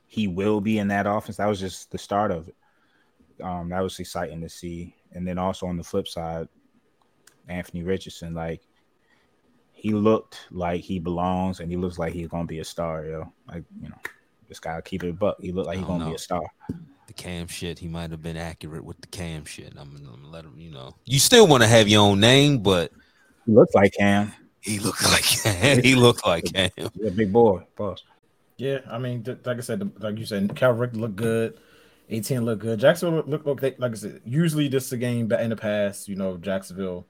he 0.07 0.29
will 0.29 0.61
be 0.61 0.79
in 0.79 0.89
that 0.89 1.07
offense, 1.07 1.37
that 1.37 1.47
was 1.47 1.59
just 1.59 1.91
the 1.91 1.99
start 1.99 2.31
of 2.31 2.49
it. 2.49 2.55
Um, 3.43 3.69
that 3.71 3.81
was 3.81 3.99
exciting 3.99 4.41
to 4.43 4.49
see. 4.49 4.95
And 5.13 5.27
then 5.27 5.39
also 5.39 5.67
on 5.67 5.77
the 5.77 5.85
flip 5.85 6.09
side, 6.09 6.49
Anthony 7.49 7.83
Richardson, 7.83 8.35
like 8.35 8.61
he 9.73 9.93
looked 9.93 10.47
like 10.51 10.81
he 10.81 10.99
belongs, 10.99 11.61
and 11.61 11.71
he 11.71 11.77
looks 11.77 11.99
like 11.99 12.13
he's 12.13 12.29
gonna 12.29 12.45
be 12.45 12.59
a 12.59 12.65
star, 12.65 13.05
yo. 13.05 13.33
Like 13.47 13.65
you 13.81 13.89
know, 13.89 13.99
this 14.49 14.61
guy 14.61 14.81
keep 14.81 15.05
it 15.05 15.11
a 15.11 15.13
buck. 15.13 15.37
He 15.41 15.53
looked 15.53 15.69
like 15.69 15.77
I 15.77 15.79
he's 15.79 15.87
gonna 15.87 16.07
be 16.07 16.15
a 16.15 16.19
star. 16.19 16.43
the 17.07 17.13
Cam 17.13 17.47
shit. 17.47 17.79
He 17.79 17.89
might 17.89 18.11
have 18.11 18.23
been 18.23 18.37
accurate 18.37 18.85
with 18.85 19.01
the 19.01 19.07
Cam 19.07 19.45
shit. 19.45 19.73
I'm, 19.77 19.97
I'm 19.97 20.05
gonna 20.05 20.29
let 20.29 20.45
him. 20.45 20.59
You 20.59 20.73
know, 20.73 20.97
you 21.05 21.19
still 21.19 21.47
want 21.47 21.63
to 21.63 21.69
have 21.69 21.89
your 21.89 22.03
own 22.03 22.21
name, 22.21 22.59
but 22.59 22.93
He 23.47 23.53
looks 23.53 23.75
like 23.75 23.95
Cam. 23.95 24.33
he 24.61 24.79
looked 24.81 25.05
like 25.05 25.23
Cam. 25.23 25.83
he 25.83 25.95
looked 25.95 26.27
like 26.27 26.53
Cam. 26.53 26.71
He's 26.77 27.07
a 27.07 27.11
big 27.11 27.33
boy. 27.33 27.65
Boss. 27.77 28.03
Yeah, 28.57 28.81
I 28.91 28.99
mean, 28.99 29.23
th- 29.23 29.39
like 29.45 29.59
I 29.59 29.61
said, 29.61 29.93
like 30.03 30.19
you 30.19 30.27
said, 30.27 30.55
Calvert 30.57 30.97
looked 30.97 31.15
good. 31.17 31.59
18 32.11 32.45
looked 32.45 32.63
good. 32.63 32.81
Jacksonville 32.81 33.25
look 33.27 33.45
look 33.45 33.63
like 33.63 33.79
like 33.79 33.93
I 33.93 33.95
said. 33.95 34.23
Usually, 34.25 34.69
this 34.69 34.87
is 34.87 34.93
a 34.93 34.97
game 34.97 35.29
that 35.29 35.41
in 35.41 35.51
the 35.51 35.57
past, 35.57 36.09
you 36.09 36.17
know, 36.17 36.37
Jacksonville 36.37 37.07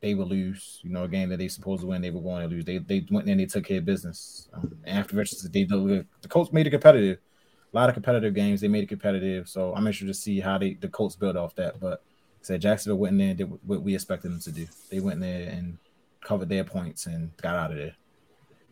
they 0.00 0.14
would 0.14 0.28
lose. 0.28 0.80
You 0.82 0.90
know, 0.90 1.04
a 1.04 1.08
game 1.08 1.28
that 1.28 1.36
they 1.36 1.48
supposed 1.48 1.82
to 1.82 1.86
win, 1.86 2.02
they 2.02 2.10
were 2.10 2.22
going 2.22 2.42
to 2.42 2.54
lose. 2.54 2.64
They 2.64 2.78
they 2.78 3.06
went 3.10 3.26
in, 3.26 3.32
and 3.32 3.40
they 3.40 3.46
took 3.46 3.64
care 3.64 3.78
of 3.78 3.84
business. 3.84 4.48
Um, 4.54 4.76
afterwards, 4.86 5.42
they 5.50 5.64
the 5.64 6.06
Colts 6.28 6.52
made 6.52 6.66
it 6.66 6.70
competitive. 6.70 7.18
A 7.72 7.76
lot 7.76 7.88
of 7.88 7.94
competitive 7.94 8.34
games, 8.34 8.60
they 8.60 8.68
made 8.68 8.82
it 8.82 8.88
competitive. 8.88 9.48
So 9.48 9.72
I'm 9.74 9.86
interested 9.86 10.08
to 10.08 10.14
see 10.14 10.40
how 10.40 10.58
they 10.58 10.74
the 10.74 10.88
Colts 10.88 11.16
build 11.16 11.36
off 11.36 11.54
that. 11.56 11.78
But 11.78 12.02
I 12.02 12.42
said 12.42 12.62
Jacksonville 12.62 12.98
went 12.98 13.12
in 13.12 13.18
there 13.18 13.28
and 13.28 13.38
did 13.38 13.50
what 13.66 13.82
we 13.82 13.94
expected 13.94 14.30
them 14.30 14.40
to 14.40 14.52
do. 14.52 14.66
They 14.90 15.00
went 15.00 15.16
in 15.16 15.20
there 15.20 15.50
and 15.50 15.78
covered 16.22 16.48
their 16.48 16.64
points 16.64 17.06
and 17.06 17.36
got 17.36 17.56
out 17.56 17.70
of 17.70 17.76
there. 17.76 17.94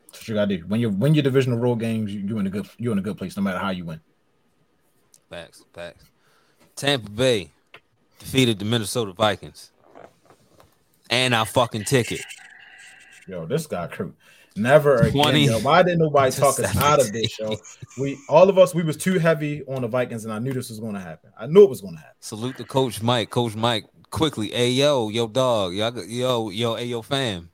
That's 0.06 0.20
what 0.20 0.28
you 0.28 0.34
gotta 0.34 0.56
do. 0.56 0.66
When 0.66 0.80
you 0.80 0.88
win 0.88 1.14
your 1.14 1.22
divisional 1.22 1.58
road 1.58 1.80
games, 1.80 2.12
you, 2.14 2.20
you're 2.20 2.40
in 2.40 2.46
a 2.46 2.50
good 2.50 2.68
you're 2.78 2.92
in 2.92 2.98
a 2.98 3.02
good 3.02 3.18
place 3.18 3.36
no 3.36 3.42
matter 3.42 3.58
how 3.58 3.70
you 3.70 3.84
win. 3.84 4.00
Facts, 5.30 5.64
facts. 5.74 6.04
Tampa 6.76 7.10
Bay 7.10 7.50
defeated 8.18 8.58
the 8.58 8.64
Minnesota 8.64 9.12
Vikings. 9.12 9.70
And 11.10 11.34
our 11.34 11.46
fucking 11.46 11.84
ticket. 11.84 12.20
Yo, 13.26 13.46
this 13.46 13.66
guy 13.66 13.86
crew. 13.86 14.14
Never 14.56 14.96
again. 14.96 15.12
20 15.12 15.44
Yo. 15.46 15.58
Why 15.60 15.82
didn't 15.82 16.00
nobody 16.00 16.32
talk 16.32 16.58
us 16.58 16.76
out 16.76 17.00
of 17.00 17.12
this 17.12 17.30
show? 17.30 17.56
We 17.98 18.18
all 18.28 18.48
of 18.48 18.58
us 18.58 18.74
we 18.74 18.82
was 18.82 18.96
too 18.96 19.18
heavy 19.18 19.62
on 19.66 19.82
the 19.82 19.88
Vikings, 19.88 20.24
and 20.24 20.32
I 20.32 20.38
knew 20.38 20.52
this 20.52 20.68
was 20.68 20.80
going 20.80 20.94
to 20.94 21.00
happen. 21.00 21.30
I 21.38 21.46
knew 21.46 21.62
it 21.62 21.70
was 21.70 21.80
going 21.80 21.94
to 21.94 22.00
happen. 22.00 22.16
Salute 22.20 22.56
to 22.56 22.64
Coach 22.64 23.02
Mike. 23.02 23.30
Coach 23.30 23.54
Mike, 23.54 23.86
quickly. 24.10 24.48
Hey 24.50 24.70
yo, 24.70 25.08
yo 25.08 25.28
dog. 25.28 25.74
Yo, 25.74 25.90
yo, 26.02 26.50
yo, 26.50 26.74
hey 26.74 26.86
yo 26.86 27.02
fam. 27.02 27.50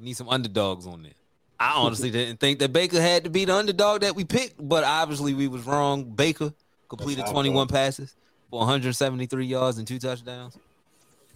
Need 0.00 0.16
some 0.16 0.28
underdogs 0.28 0.86
on 0.86 1.02
there. 1.02 1.12
I 1.58 1.72
honestly 1.74 2.10
didn't 2.10 2.38
think 2.38 2.58
that 2.58 2.72
Baker 2.72 3.00
had 3.00 3.24
to 3.24 3.30
be 3.30 3.44
the 3.46 3.54
underdog 3.54 4.02
that 4.02 4.14
we 4.14 4.24
picked, 4.24 4.56
but 4.58 4.84
obviously 4.84 5.32
we 5.34 5.48
was 5.48 5.62
wrong. 5.62 6.04
Baker 6.04 6.52
completed 6.88 7.20
That's 7.22 7.30
how 7.30 7.38
I 7.38 7.42
21 7.42 7.68
passes 7.68 8.14
for 8.50 8.58
173 8.60 9.46
yards 9.46 9.78
and 9.78 9.86
two 9.86 9.98
touchdowns. 9.98 10.56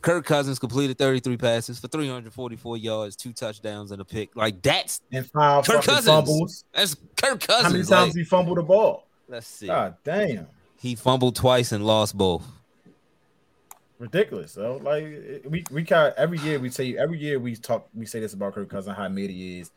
Kirk 0.03 0.25
Cousins 0.25 0.59
completed 0.59 0.97
33 0.97 1.37
passes 1.37 1.79
for 1.79 1.89
344 1.89 2.77
yards, 2.79 3.17
two 3.17 3.33
touchdowns, 3.35 3.91
and 3.93 4.01
a 4.01 4.05
pick. 4.05 4.35
Like 4.35 4.63
that's 4.63 5.01
And 5.13 5.27
five 5.27 5.65
Kirk 5.67 5.83
Cousins. 5.85 6.07
fumbles. 6.07 6.65
that's 6.73 6.95
Kirk 7.17 7.41
Cousins. 7.41 7.63
How 7.65 7.69
many 7.71 7.85
times 7.85 7.91
Like, 8.09 8.15
he 8.15 8.25
fumbled 8.25 8.59
the 8.59 8.63
ball? 8.63 9.07
let's 9.29 9.47
see. 9.47 9.67
God 9.67 9.97
damn, 10.05 10.47
He 10.79 10.95
fumbled 10.95 11.37
twice 11.37 11.73
and 11.73 11.85
lost 11.87 12.17
both. 12.17 12.43
ridiculous. 13.99 14.53
So 14.53 14.81
like 14.83 15.05
we 15.45 15.65
we 15.71 15.85
kind 15.85 16.15
every 16.17 16.39
year 16.39 16.59
we 16.59 16.71
say 16.71 16.97
every 16.97 17.19
year 17.19 17.39
we 17.39 17.57
talk 17.57 17.89
we 17.95 18.07
say 18.07 18.21
this 18.21 18.33
about 18.33 18.55
Kirk 18.55 18.69
Cousins 18.71 18.97
how 18.97 19.09
made 19.09 19.31
he 19.31 19.61
is, 19.61 19.71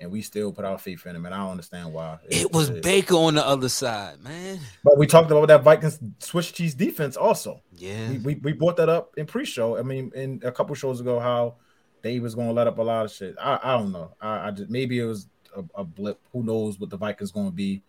and 0.00 0.10
we 0.10 0.22
still 0.22 0.52
put 0.52 0.64
our 0.64 0.78
faith 0.78 1.04
in 1.06 1.16
him, 1.16 1.26
and 1.26 1.34
I 1.34 1.38
don't 1.38 1.50
understand 1.52 1.92
why. 1.92 2.18
It 2.30 2.52
was 2.52 2.70
It- 2.70 2.82
Baker 2.82 3.14
on 3.14 3.34
the 3.34 3.46
other 3.46 3.68
side, 3.68 4.20
man. 4.22 4.60
But 4.84 4.96
we 4.98 5.06
talked 5.06 5.30
about 5.30 5.48
that 5.48 5.62
Vikings 5.62 5.98
switch 6.20 6.52
cheese 6.52 6.74
defense 6.74 7.16
also. 7.16 7.62
Yeah. 7.72 8.10
we, 8.10 8.18
we, 8.18 8.34
we 8.36 8.52
brought 8.52 8.76
that 8.76 8.88
up 8.88 9.12
in 9.16 9.26
pre-show. 9.26 9.76
I 9.76 9.82
mean, 9.82 10.12
in 10.14 10.40
a 10.44 10.52
couple 10.52 10.74
shows 10.74 11.00
ago, 11.00 11.18
how 11.18 11.56
they 12.02 12.20
was 12.20 12.34
going 12.34 12.48
to 12.48 12.54
let 12.54 12.66
up 12.68 12.78
a 12.78 12.82
lot 12.82 13.06
of 13.06 13.12
shit. 13.12 13.34
I, 13.40 13.58
I 13.62 13.76
don't 13.76 13.92
know. 13.92 14.14
I, 14.20 14.48
I 14.48 14.50
just 14.52 14.70
maybe 14.70 15.00
it 15.00 15.04
was 15.04 15.26
a, 15.56 15.64
a 15.74 15.84
blip. 15.84 16.20
Who 16.32 16.44
knows 16.44 16.78
what 16.78 16.90
the 16.90 16.96
Vikings 16.96 17.32
going 17.32 17.46
to 17.48 17.52
be? 17.52 17.82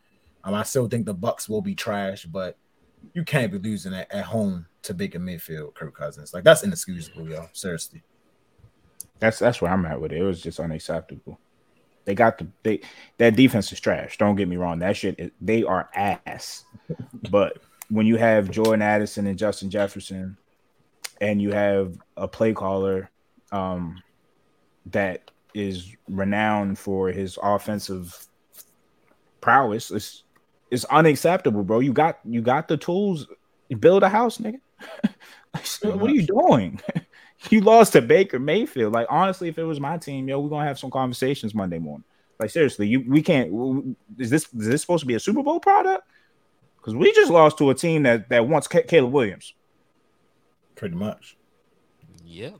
Um, 0.43 0.53
I 0.53 0.63
still 0.63 0.87
think 0.87 1.05
the 1.05 1.13
Bucs 1.13 1.47
will 1.47 1.61
be 1.61 1.75
trash, 1.75 2.25
but 2.25 2.57
you 3.13 3.23
can't 3.23 3.51
be 3.51 3.59
losing 3.59 3.93
at, 3.93 4.11
at 4.11 4.25
home 4.25 4.65
to 4.83 4.93
Baker 4.93 5.19
Mayfield, 5.19 5.75
Kirk 5.75 5.93
Cousins. 5.95 6.33
Like 6.33 6.43
that's 6.43 6.63
inexcusable, 6.63 7.29
yo. 7.29 7.47
Seriously. 7.53 8.01
That's 9.19 9.37
that's 9.39 9.61
where 9.61 9.71
I'm 9.71 9.85
at 9.85 9.99
with 9.99 10.11
it. 10.13 10.19
It 10.19 10.23
was 10.23 10.41
just 10.41 10.59
unacceptable. 10.59 11.39
They 12.05 12.15
got 12.15 12.37
the 12.37 12.47
they 12.63 12.81
that 13.17 13.35
defense 13.35 13.71
is 13.71 13.79
trash. 13.79 14.17
Don't 14.17 14.35
get 14.35 14.47
me 14.47 14.57
wrong. 14.57 14.79
That 14.79 14.97
shit 14.97 15.15
is, 15.19 15.31
they 15.41 15.63
are 15.63 15.89
ass. 15.93 16.65
but 17.29 17.57
when 17.89 18.05
you 18.05 18.17
have 18.17 18.49
Jordan 18.51 18.81
Addison 18.81 19.27
and 19.27 19.37
Justin 19.37 19.69
Jefferson, 19.69 20.37
and 21.21 21.41
you 21.41 21.51
have 21.51 21.97
a 22.17 22.27
play 22.27 22.53
caller 22.53 23.09
um, 23.51 24.01
that 24.87 25.31
is 25.53 25.95
renowned 26.07 26.77
for 26.77 27.09
his 27.09 27.37
offensive 27.41 28.27
prowess, 29.41 29.91
it's 29.91 30.23
it's 30.71 30.85
unacceptable, 30.85 31.63
bro. 31.63 31.79
You 31.79 31.93
got 31.93 32.19
you 32.23 32.41
got 32.41 32.67
the 32.67 32.77
tools. 32.77 33.27
You 33.69 33.77
build 33.77 34.03
a 34.03 34.09
house, 34.09 34.37
nigga. 34.37 34.59
What 35.81 36.11
are 36.11 36.13
you 36.13 36.27
doing? 36.27 36.79
you 37.49 37.61
lost 37.61 37.93
to 37.93 38.01
Baker 38.01 38.39
Mayfield. 38.39 38.93
Like 38.93 39.07
honestly, 39.09 39.47
if 39.49 39.57
it 39.57 39.63
was 39.63 39.79
my 39.79 39.97
team, 39.97 40.27
yo, 40.27 40.39
we're 40.39 40.49
gonna 40.49 40.65
have 40.67 40.79
some 40.79 40.91
conversations 40.91 41.53
Monday 41.55 41.79
morning. 41.79 42.03
Like 42.39 42.49
seriously, 42.49 42.87
you 42.87 43.03
we 43.07 43.21
can't. 43.21 43.95
Is 44.17 44.29
this 44.29 44.43
is 44.53 44.67
this 44.67 44.81
supposed 44.81 45.01
to 45.01 45.07
be 45.07 45.15
a 45.15 45.19
Super 45.19 45.43
Bowl 45.43 45.59
product? 45.59 46.07
Because 46.77 46.95
we 46.95 47.11
just 47.13 47.31
lost 47.31 47.57
to 47.57 47.69
a 47.69 47.75
team 47.75 48.03
that 48.03 48.29
that 48.29 48.47
wants 48.47 48.67
Ca- 48.67 48.83
Caleb 48.83 49.11
Williams. 49.11 49.53
Pretty 50.75 50.95
much 50.95 51.35
Yep. 52.25 52.53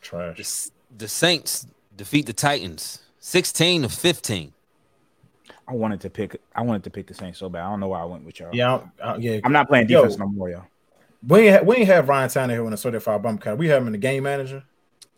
trash. 0.00 0.40
S- 0.40 0.70
the 0.96 1.08
Saints 1.08 1.66
defeat 1.96 2.26
the 2.26 2.32
Titans 2.32 3.00
16 3.18 3.82
to 3.82 3.88
15. 3.88 4.52
I 5.68 5.72
wanted 5.74 6.00
to 6.02 6.10
pick. 6.10 6.40
I 6.54 6.62
wanted 6.62 6.84
to 6.84 6.90
pick 6.90 7.06
the 7.06 7.14
Saints 7.14 7.38
so 7.38 7.48
bad. 7.48 7.62
I 7.64 7.70
don't 7.70 7.80
know 7.80 7.88
why 7.88 8.00
I 8.00 8.04
went 8.04 8.24
with 8.24 8.38
y'all. 8.40 8.50
Yeah, 8.52 8.80
I- 9.02 9.04
I- 9.12 9.16
yeah. 9.16 9.40
I'm 9.44 9.52
not 9.52 9.68
playing 9.68 9.88
Yo. 9.88 10.02
defense 10.02 10.18
no 10.18 10.26
more, 10.26 10.50
y'all. 10.50 10.66
We 11.26 11.48
ain't, 11.48 11.64
we 11.64 11.76
ain't 11.76 11.86
have 11.86 12.08
Ryan 12.08 12.28
Tannehill 12.28 12.66
in 12.66 12.72
a 12.72 12.76
certified 12.76 13.22
bump 13.22 13.40
cut. 13.42 13.58
We 13.58 13.68
have 13.68 13.82
him 13.82 13.86
in 13.88 13.92
the 13.92 13.98
game 13.98 14.24
manager. 14.24 14.64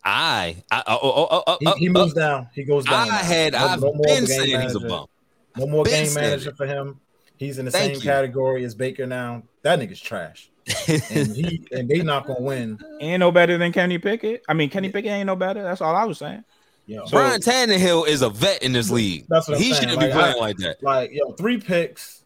I, 0.05 0.63
I 0.71 0.83
oh, 0.87 0.99
oh, 1.03 1.29
oh, 1.31 1.43
oh, 1.47 1.57
He, 1.61 1.85
he 1.85 1.89
oh, 1.89 1.93
moves 1.93 2.13
down. 2.13 2.49
He 2.55 2.65
goes 2.65 2.85
down. 2.85 3.09
I 3.11 3.17
had, 3.17 3.55
No- 3.55 3.59
I've 3.67 3.81
no 3.81 3.93
more 3.95 4.03
been 4.05 4.25
the 4.25 4.29
game 4.29 4.61
he's 4.61 4.75
a 4.75 4.81
manager. 4.81 4.89
bump. 4.89 5.11
No 5.57 5.67
more 5.67 5.85
game 5.85 6.07
saying 6.07 6.15
manager 6.31 6.51
it. 6.51 6.57
for 6.57 6.67
him. 6.67 7.01
He's 7.37 7.59
in 7.59 7.65
the 7.65 7.71
Thank 7.71 7.95
same 7.95 7.95
you. 7.97 8.01
category 8.03 8.65
as 8.65 8.75
Baker 8.75 9.07
now. 9.07 9.43
That 9.63 9.79
nigga's 9.79 10.01
trash. 10.01 10.51
And 10.89 11.35
he 11.35 11.67
and 11.73 11.89
they 11.89 12.03
not 12.03 12.27
gonna 12.27 12.41
win. 12.41 12.79
Ain't 13.01 13.21
no 13.21 13.33
better 13.33 13.57
than 13.59 13.73
Kenny 13.73 13.99
Pickett. 13.99 14.43
I 14.49 14.53
mean, 14.55 14.69
Kenny 14.71 14.91
Pickett 14.91 15.11
ain't 15.11 15.27
no 15.27 15.37
better. 15.37 15.63
That's 15.63 15.81
all 15.81 15.95
I 15.97 16.05
was 16.05 16.19
saying. 16.19 16.45
Yo. 16.87 17.05
So- 17.07 17.13
Brian 17.17 17.41
Tannehill 17.41 18.07
is 18.07 18.21
a 18.23 18.29
vet 18.31 18.63
in 18.63 18.73
this 18.73 18.91
league. 18.91 19.25
That's 19.29 19.49
what 19.49 19.57
I'm 19.57 19.63
he 19.63 19.71
saying. 19.73 19.83
shouldn't 19.83 19.99
Like, 19.99 20.11
be 20.11 20.13
playing 20.13 20.37
I- 20.37 20.39
like 20.39 20.57
that. 20.59 20.83
like 20.83 21.11
yo, 21.13 21.33
three 21.33 21.59
picks. 21.59 22.24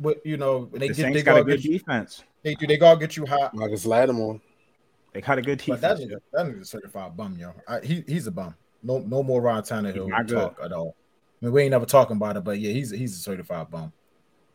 With 0.00 0.18
you 0.24 0.36
know, 0.36 0.66
they 0.72 0.88
The 0.88 0.94
get 0.94 1.12
they 1.12 1.22
got 1.22 1.38
a 1.40 1.44
good 1.44 1.60
get 1.62 1.64
you, 1.70 1.78
defense. 1.78 2.24
they 2.42 2.54
do 2.54 2.66
they 2.66 2.76
gotta 2.76 2.98
get 2.98 3.16
you 3.16 3.26
hot. 3.26 3.54
Marcus 3.54 3.86
Lattimore. 3.86 4.40
They 5.12 5.20
got 5.20 5.38
a 5.38 5.42
good 5.42 5.62
But 5.66 5.80
that 5.80 5.98
defense. 5.98 6.12
nigga, 6.12 6.20
that 6.32 6.46
nigga's 6.46 6.62
a 6.62 6.64
certified 6.64 7.16
bum, 7.16 7.36
yo. 7.38 7.52
I, 7.66 7.80
he 7.80 8.04
he's 8.06 8.26
a 8.26 8.30
bum. 8.32 8.54
No 8.82 8.98
no 8.98 9.22
more 9.22 9.40
Ryan 9.40 9.62
He's 9.62 9.70
Tannehill 9.70 10.08
not 10.08 10.26
good. 10.26 10.34
talk 10.34 10.58
at 10.62 10.72
all. 10.72 10.96
I 11.40 11.44
mean, 11.46 11.52
we 11.54 11.62
ain't 11.62 11.70
never 11.70 11.86
talking 11.86 12.16
about 12.16 12.36
it, 12.36 12.44
but 12.44 12.58
yeah, 12.58 12.72
he's 12.72 12.90
he's 12.90 13.14
a 13.14 13.20
certified 13.20 13.70
bum. 13.70 13.92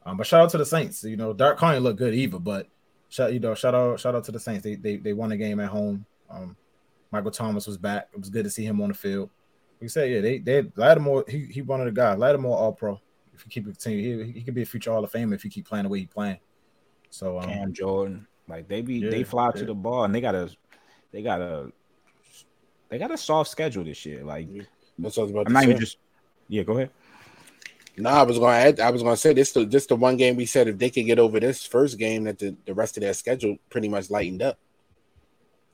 Um, 0.06 0.18
but 0.18 0.28
shout 0.28 0.42
out 0.42 0.50
to 0.50 0.58
the 0.58 0.66
Saints. 0.66 1.04
You 1.04 1.16
know, 1.16 1.32
Dark 1.34 1.58
Carney 1.58 1.80
look 1.80 1.96
good 1.98 2.14
either, 2.14 2.40
but 2.40 2.68
shout 3.10 3.32
you 3.34 3.40
know, 3.40 3.56
shout 3.56 3.74
out 3.74 4.00
shout 4.00 4.16
out 4.16 4.26
to 4.26 4.32
the 4.34 4.40
Saints. 4.40 4.64
They 4.64 4.76
they 4.76 4.98
they 4.98 5.14
won 5.14 5.30
the 5.30 5.38
game 5.38 5.60
at 5.62 5.70
home. 5.70 6.06
Um, 6.30 6.58
Michael 7.12 7.32
Thomas 7.32 7.66
was 7.68 7.78
back. 7.78 8.10
It 8.14 8.20
was 8.20 8.30
good 8.30 8.44
to 8.44 8.50
see 8.50 8.66
him 8.66 8.82
on 8.82 8.90
the 8.90 8.94
field. 8.96 9.30
We 9.80 9.88
said, 9.88 10.10
yeah, 10.10 10.22
they 10.22 10.40
they 10.40 10.64
Lattimore. 10.76 11.26
He 11.28 11.46
he 11.46 11.62
one 11.62 11.80
of 11.80 11.86
the 11.86 11.92
guys. 11.92 12.18
Lattimore 12.18 12.58
All 12.58 12.74
Pro. 12.74 13.00
If 13.34 13.46
you 13.46 13.52
keep 13.52 13.68
it 13.68 13.72
continue, 13.72 14.24
he, 14.24 14.32
he 14.34 14.42
could 14.44 14.54
be 14.54 14.62
a 14.62 14.66
future 14.66 14.92
Hall 14.92 15.04
of 15.04 15.12
Famer 15.12 15.34
if 15.36 15.44
you 15.44 15.52
keep 15.52 15.68
playing 15.68 15.84
the 15.84 15.90
way 15.90 16.00
he 16.00 16.06
playing. 16.08 16.40
So 17.10 17.40
um, 17.40 17.46
Cam 17.48 17.74
Jordan, 17.74 18.28
like 18.48 18.68
they 18.68 18.82
be 18.82 19.02
Yeah, 19.02 19.10
they 19.10 19.24
fly 19.24 19.52
yeah. 19.54 19.62
to 19.62 19.66
the 19.66 19.76
ball 19.76 20.04
and 20.06 20.14
they 20.14 20.22
got 20.22 20.36
a 20.36 20.50
they 21.12 21.22
got 21.24 21.42
a 21.42 21.72
they 22.90 22.98
got 22.98 23.12
a 23.12 23.18
soft 23.18 23.50
schedule 23.52 23.84
this 23.84 24.06
year. 24.06 24.24
Like 24.24 24.50
That's 24.98 25.18
what 25.18 25.24
I 25.24 25.26
was 25.26 25.32
about 25.32 25.48
I'm 25.48 25.54
to 25.54 25.54
not 25.54 25.64
say. 25.64 25.66
even 25.66 25.78
just 25.78 25.98
yeah. 26.48 26.64
Go 26.64 26.74
ahead. 26.78 26.92
No, 27.98 28.10
I 28.10 28.24
was 28.24 28.40
going 28.40 28.54
to 28.54 28.58
add. 28.70 28.80
I 28.80 28.90
was 28.90 29.04
going 29.04 29.14
to 29.14 29.22
say 29.22 29.34
this. 29.34 29.52
The, 29.52 29.66
this 29.66 29.86
the 29.86 29.96
one 29.96 30.18
game 30.18 30.36
we 30.36 30.46
said 30.48 30.68
if 30.68 30.78
they 30.80 30.90
could 30.90 31.06
get 31.06 31.20
over 31.20 31.40
this 31.40 31.66
first 31.66 32.00
game, 32.00 32.24
that 32.24 32.40
the, 32.40 32.56
the 32.66 32.74
rest 32.74 32.98
of 32.98 33.02
their 33.02 33.14
schedule 33.14 33.58
pretty 33.70 33.88
much 33.88 34.10
lightened 34.10 34.42
up. 34.42 34.58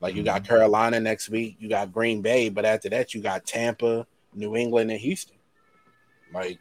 Like 0.02 0.16
you 0.16 0.24
Mm-hmm. 0.24 0.24
got 0.24 0.44
Carolina 0.46 1.00
next 1.00 1.30
week, 1.30 1.58
you 1.60 1.70
got 1.70 1.92
Green 1.94 2.22
Bay, 2.22 2.50
but 2.50 2.66
after 2.66 2.90
that 2.90 3.14
you 3.14 3.22
got 3.22 3.46
Tampa, 3.46 4.08
New 4.34 4.56
England, 4.56 4.92
and 4.92 5.00
Houston. 5.00 5.38
Like 6.34 6.60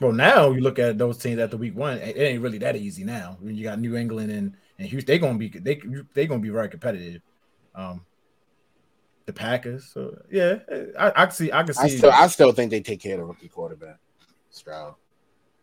Well, 0.00 0.12
now 0.12 0.50
you 0.50 0.60
look 0.60 0.78
at 0.78 0.98
those 0.98 1.18
teams 1.18 1.38
after 1.38 1.56
week 1.56 1.76
one, 1.76 1.98
it 1.98 2.16
ain't 2.16 2.42
really 2.42 2.58
that 2.58 2.76
easy 2.76 3.04
now. 3.04 3.36
When 3.40 3.54
you 3.54 3.64
got 3.64 3.78
New 3.78 3.96
England 3.96 4.30
and, 4.30 4.56
and 4.78 4.88
Houston, 4.88 5.06
they're 5.06 5.18
gonna 5.18 5.38
be 5.38 5.48
they 5.48 5.80
they 6.14 6.26
gonna 6.26 6.40
be 6.40 6.48
very 6.48 6.68
competitive. 6.68 7.20
Um, 7.74 8.04
the 9.26 9.32
Packers, 9.32 9.90
so 9.92 10.16
yeah, 10.30 10.58
I, 10.98 11.12
I 11.14 11.26
can 11.26 11.30
see 11.30 11.52
I 11.52 11.62
can 11.62 11.74
I 11.78 11.88
see. 11.88 11.98
still, 11.98 12.10
I 12.12 12.26
still 12.28 12.52
think 12.52 12.70
they 12.70 12.80
take 12.80 13.00
care 13.00 13.14
of 13.14 13.20
the 13.20 13.24
rookie 13.24 13.48
quarterback, 13.48 13.98
Stroud. 14.50 14.94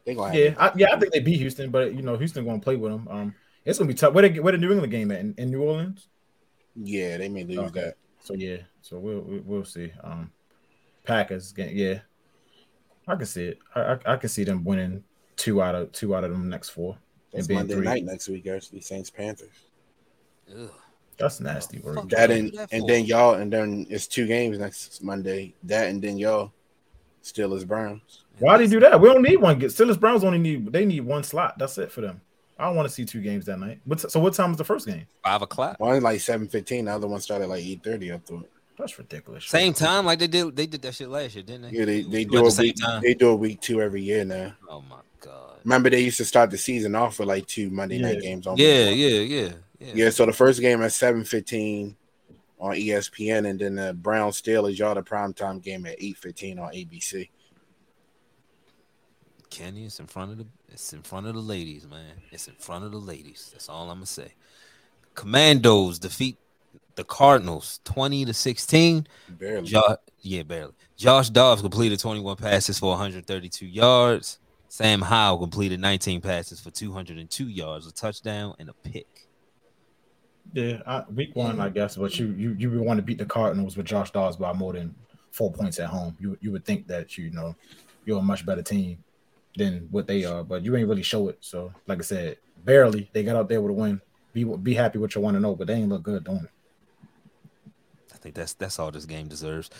They 0.05 0.15
gonna 0.15 0.33
have 0.33 0.39
yeah, 0.39 0.53
I, 0.57 0.71
yeah, 0.75 0.93
I 0.93 0.99
think 0.99 1.13
they 1.13 1.19
beat 1.19 1.37
Houston, 1.37 1.69
but 1.71 1.93
you 1.93 2.01
know 2.01 2.17
Houston 2.17 2.45
gonna 2.45 2.59
play 2.59 2.75
with 2.75 2.91
them. 2.91 3.07
Um, 3.09 3.35
it's 3.65 3.77
gonna 3.77 3.87
be 3.87 3.93
tough. 3.93 4.13
Where 4.13 4.27
they 4.27 4.39
where 4.39 4.51
the 4.51 4.57
New 4.57 4.71
England 4.71 4.91
game 4.91 5.11
at 5.11 5.19
in, 5.19 5.35
in 5.37 5.51
New 5.51 5.61
Orleans? 5.61 6.07
yeah, 6.75 7.17
they 7.17 7.29
may 7.29 7.43
lose 7.43 7.57
Okay. 7.57 7.81
that. 7.81 7.97
So 8.19 8.33
yeah, 8.33 8.57
so 8.81 8.97
we'll 8.99 9.41
we'll, 9.45 9.65
see. 9.65 9.91
Um, 10.03 10.31
Packers, 11.03 11.51
ga- 11.51 11.71
yeah. 11.73 11.99
I 13.07 13.15
can 13.15 13.25
see 13.25 13.45
it. 13.45 13.59
I, 13.75 13.81
I, 13.81 13.97
I 14.05 14.15
can 14.17 14.29
see 14.29 14.43
them 14.43 14.63
winning 14.63 15.03
two 15.35 15.61
out 15.61 15.75
of 15.75 15.91
two 15.91 16.15
out 16.15 16.23
of 16.23 16.31
them 16.31 16.49
next 16.49 16.69
four. 16.69 16.97
It's 17.33 17.49
Monday 17.49 17.75
three. 17.75 17.85
night 17.85 18.03
next 18.03 18.27
week, 18.27 18.47
actually. 18.47 18.81
Saints 18.81 19.09
Panthers. 19.09 19.49
Ugh. 20.53 20.69
That's 21.17 21.39
nasty 21.39 21.77
Fuck. 21.77 21.85
word. 21.85 22.09
That 22.09 22.31
and 22.31 22.51
that 22.53 22.71
and 22.71 22.87
then 22.87 23.05
y'all 23.05 23.35
and 23.35 23.51
then 23.51 23.85
it's 23.89 24.07
two 24.07 24.27
games 24.27 24.57
next 24.57 25.03
Monday. 25.03 25.53
That 25.63 25.89
and 25.89 26.01
then 26.01 26.17
y'all 26.17 26.51
Steelers 27.23 27.65
Browns. 27.65 28.25
Why 28.39 28.57
do 28.57 28.63
you 28.63 28.69
do 28.69 28.79
that? 28.79 28.99
We 28.99 29.09
don't 29.09 29.21
need 29.21 29.37
one. 29.37 29.59
Get 29.59 29.71
Steelers 29.71 29.99
Browns 29.99 30.23
only 30.23 30.39
need 30.39 30.71
they 30.71 30.85
need 30.85 31.01
one 31.01 31.23
slot. 31.23 31.57
That's 31.57 31.77
it 31.77 31.91
for 31.91 32.01
them. 32.01 32.21
I 32.57 32.65
don't 32.65 32.75
want 32.75 32.87
to 32.87 32.93
see 32.93 33.05
two 33.05 33.21
games 33.21 33.45
that 33.45 33.59
night. 33.59 33.81
But 33.85 34.11
so 34.11 34.19
what 34.19 34.33
time 34.33 34.51
is 34.51 34.57
the 34.57 34.63
first 34.63 34.87
game? 34.87 35.07
Five 35.23 35.41
o'clock. 35.41 35.79
One 35.79 36.01
like 36.01 36.21
seven 36.21 36.47
fifteen. 36.47 36.85
The 36.85 36.93
other 36.93 37.07
one 37.07 37.21
started 37.21 37.47
like 37.47 37.63
eight 37.63 37.83
thirty. 37.83 38.11
I 38.11 38.17
thought. 38.17 38.49
That's 38.81 38.97
ridiculous. 38.97 39.45
Same 39.45 39.73
time, 39.73 40.05
like 40.05 40.17
they 40.17 40.27
did. 40.27 40.55
They 40.55 40.65
did 40.65 40.81
that 40.81 40.95
shit 40.95 41.07
last 41.07 41.35
year, 41.35 41.43
didn't 41.43 41.71
they? 41.71 41.77
Yeah, 41.77 41.85
they 41.85 42.01
they 42.01 42.25
do 42.25 42.37
at 42.37 42.41
a 42.41 42.45
the 42.45 42.51
same 42.51 42.63
week. 42.63 42.75
time. 42.81 43.01
They 43.03 43.13
do 43.13 43.29
a 43.29 43.35
week 43.35 43.61
two 43.61 43.79
every 43.79 44.01
year 44.01 44.25
now. 44.25 44.53
Oh 44.67 44.83
my 44.89 44.97
god. 45.19 45.59
Remember 45.63 45.91
they 45.91 46.01
used 46.01 46.17
to 46.17 46.25
start 46.25 46.49
the 46.49 46.57
season 46.57 46.95
off 46.95 47.19
with 47.19 47.27
like 47.27 47.45
two 47.45 47.69
Monday 47.69 47.99
night 47.99 48.21
games 48.21 48.47
on. 48.47 48.57
Yeah, 48.57 48.89
yeah, 48.89 49.19
yeah, 49.19 49.53
yeah. 49.79 49.91
Yeah, 49.93 50.09
so 50.09 50.25
the 50.25 50.33
first 50.33 50.61
game 50.61 50.81
at 50.81 50.93
seven 50.93 51.23
fifteen 51.23 51.95
on 52.59 52.73
ESPN, 52.73 53.47
and 53.47 53.59
then 53.59 53.75
the 53.75 53.93
Brown 53.93 54.31
Steelers, 54.31 54.77
y'all 54.77 54.95
the 54.95 55.03
primetime 55.03 55.61
game 55.61 55.85
at 55.85 55.95
eight 55.99 56.17
fifteen 56.17 56.57
on 56.57 56.71
ABC. 56.71 57.29
Kenny, 59.51 59.85
it's 59.85 59.99
in 59.99 60.07
front 60.07 60.31
of 60.31 60.37
the 60.39 60.47
it's 60.69 60.91
in 60.93 61.03
front 61.03 61.27
of 61.27 61.35
the 61.35 61.41
ladies, 61.41 61.87
man. 61.87 62.15
It's 62.31 62.47
in 62.47 62.55
front 62.55 62.83
of 62.83 62.91
the 62.91 62.97
ladies. 62.97 63.49
That's 63.51 63.69
all 63.69 63.91
I'm 63.91 63.97
gonna 63.97 64.07
say. 64.07 64.33
Commanders 65.13 65.99
defeat 65.99 66.37
the 66.95 67.03
Cardinals 67.03 67.79
20 67.85 68.25
to 68.25 68.33
16. 68.33 69.07
Barely. 69.29 69.67
Jo- 69.67 69.97
yeah, 70.19 70.43
barely. 70.43 70.73
Josh 70.95 71.29
Dobbs 71.29 71.61
completed 71.61 71.99
21 71.99 72.35
passes 72.37 72.79
for 72.79 72.89
132 72.89 73.65
yards. 73.65 74.39
Sam 74.67 75.01
Howell 75.01 75.39
completed 75.39 75.79
19 75.79 76.21
passes 76.21 76.59
for 76.59 76.71
202 76.71 77.49
yards, 77.49 77.87
a 77.87 77.91
touchdown, 77.91 78.55
and 78.59 78.69
a 78.69 78.73
pick. 78.73 79.27
Yeah, 80.53 80.81
I, 80.85 81.03
week 81.13 81.35
one, 81.35 81.59
I 81.59 81.69
guess. 81.69 81.97
But 81.97 82.17
you 82.17 82.27
you 82.37 82.55
you 82.57 82.69
would 82.71 82.81
want 82.81 82.97
to 82.97 83.01
beat 83.01 83.17
the 83.17 83.25
Cardinals 83.25 83.77
with 83.77 83.85
Josh 83.85 84.11
Dobbs 84.11 84.37
by 84.37 84.53
more 84.53 84.73
than 84.73 84.95
four 85.31 85.51
points 85.51 85.79
at 85.79 85.89
home. 85.89 86.15
You 86.19 86.37
you 86.41 86.51
would 86.51 86.65
think 86.65 86.87
that 86.87 87.17
you 87.17 87.31
know 87.31 87.55
you're 88.05 88.19
a 88.19 88.21
much 88.21 88.45
better 88.45 88.61
team 88.61 89.03
than 89.55 89.87
what 89.91 90.07
they 90.07 90.25
are, 90.25 90.43
but 90.43 90.63
you 90.63 90.75
ain't 90.75 90.87
really 90.87 91.03
show 91.03 91.27
it. 91.29 91.37
So, 91.41 91.73
like 91.87 91.99
I 91.99 92.03
said, 92.03 92.37
barely 92.63 93.09
they 93.13 93.23
got 93.23 93.35
out 93.35 93.49
there 93.49 93.61
with 93.61 93.71
a 93.71 93.73
win. 93.73 94.01
Be 94.33 94.43
be 94.43 94.73
happy 94.73 94.99
with 94.99 95.15
your 95.15 95.23
one 95.23 95.35
and 95.35 95.43
zero, 95.43 95.55
but 95.55 95.67
they 95.67 95.75
ain't 95.75 95.89
look 95.89 96.03
good 96.03 96.23
doing 96.23 96.43
it. 96.45 96.51
I 98.21 98.23
think 98.23 98.35
that's 98.35 98.53
that's 98.53 98.77
all 98.77 98.91
this 98.91 99.05
game 99.05 99.27
deserves. 99.27 99.71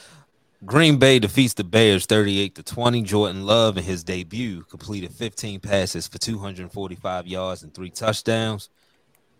Green 0.66 0.98
Bay 0.98 1.20
defeats 1.20 1.54
the 1.54 1.64
Bears 1.64 2.08
38 2.08 2.56
to 2.56 2.64
20. 2.64 3.04
Jordan 3.04 3.46
Love 3.46 3.78
in 3.78 3.84
his 3.84 4.04
debut 4.04 4.64
completed 4.64 5.12
15 5.12 5.60
passes 5.60 6.08
for 6.08 6.18
245 6.18 7.28
yards 7.28 7.62
and 7.62 7.72
three 7.74 7.92
touchdowns. 7.92 8.70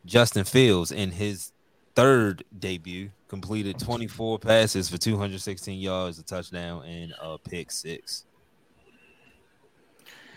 Justin 0.06 0.44
Fields 0.44 0.92
in 0.92 1.10
his 1.10 1.52
third 1.96 2.44
debut 2.60 3.10
completed 3.28 3.80
24 3.80 4.38
passes 4.38 4.88
for 4.88 5.00
216 5.00 5.80
yards, 5.80 6.20
a 6.20 6.24
touchdown, 6.24 6.84
and 6.86 7.14
a 7.20 7.40
pick 7.40 7.72
six. 7.72 8.26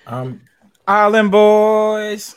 Um, 0.06 0.40
Island 0.86 1.30
boys. 1.30 2.34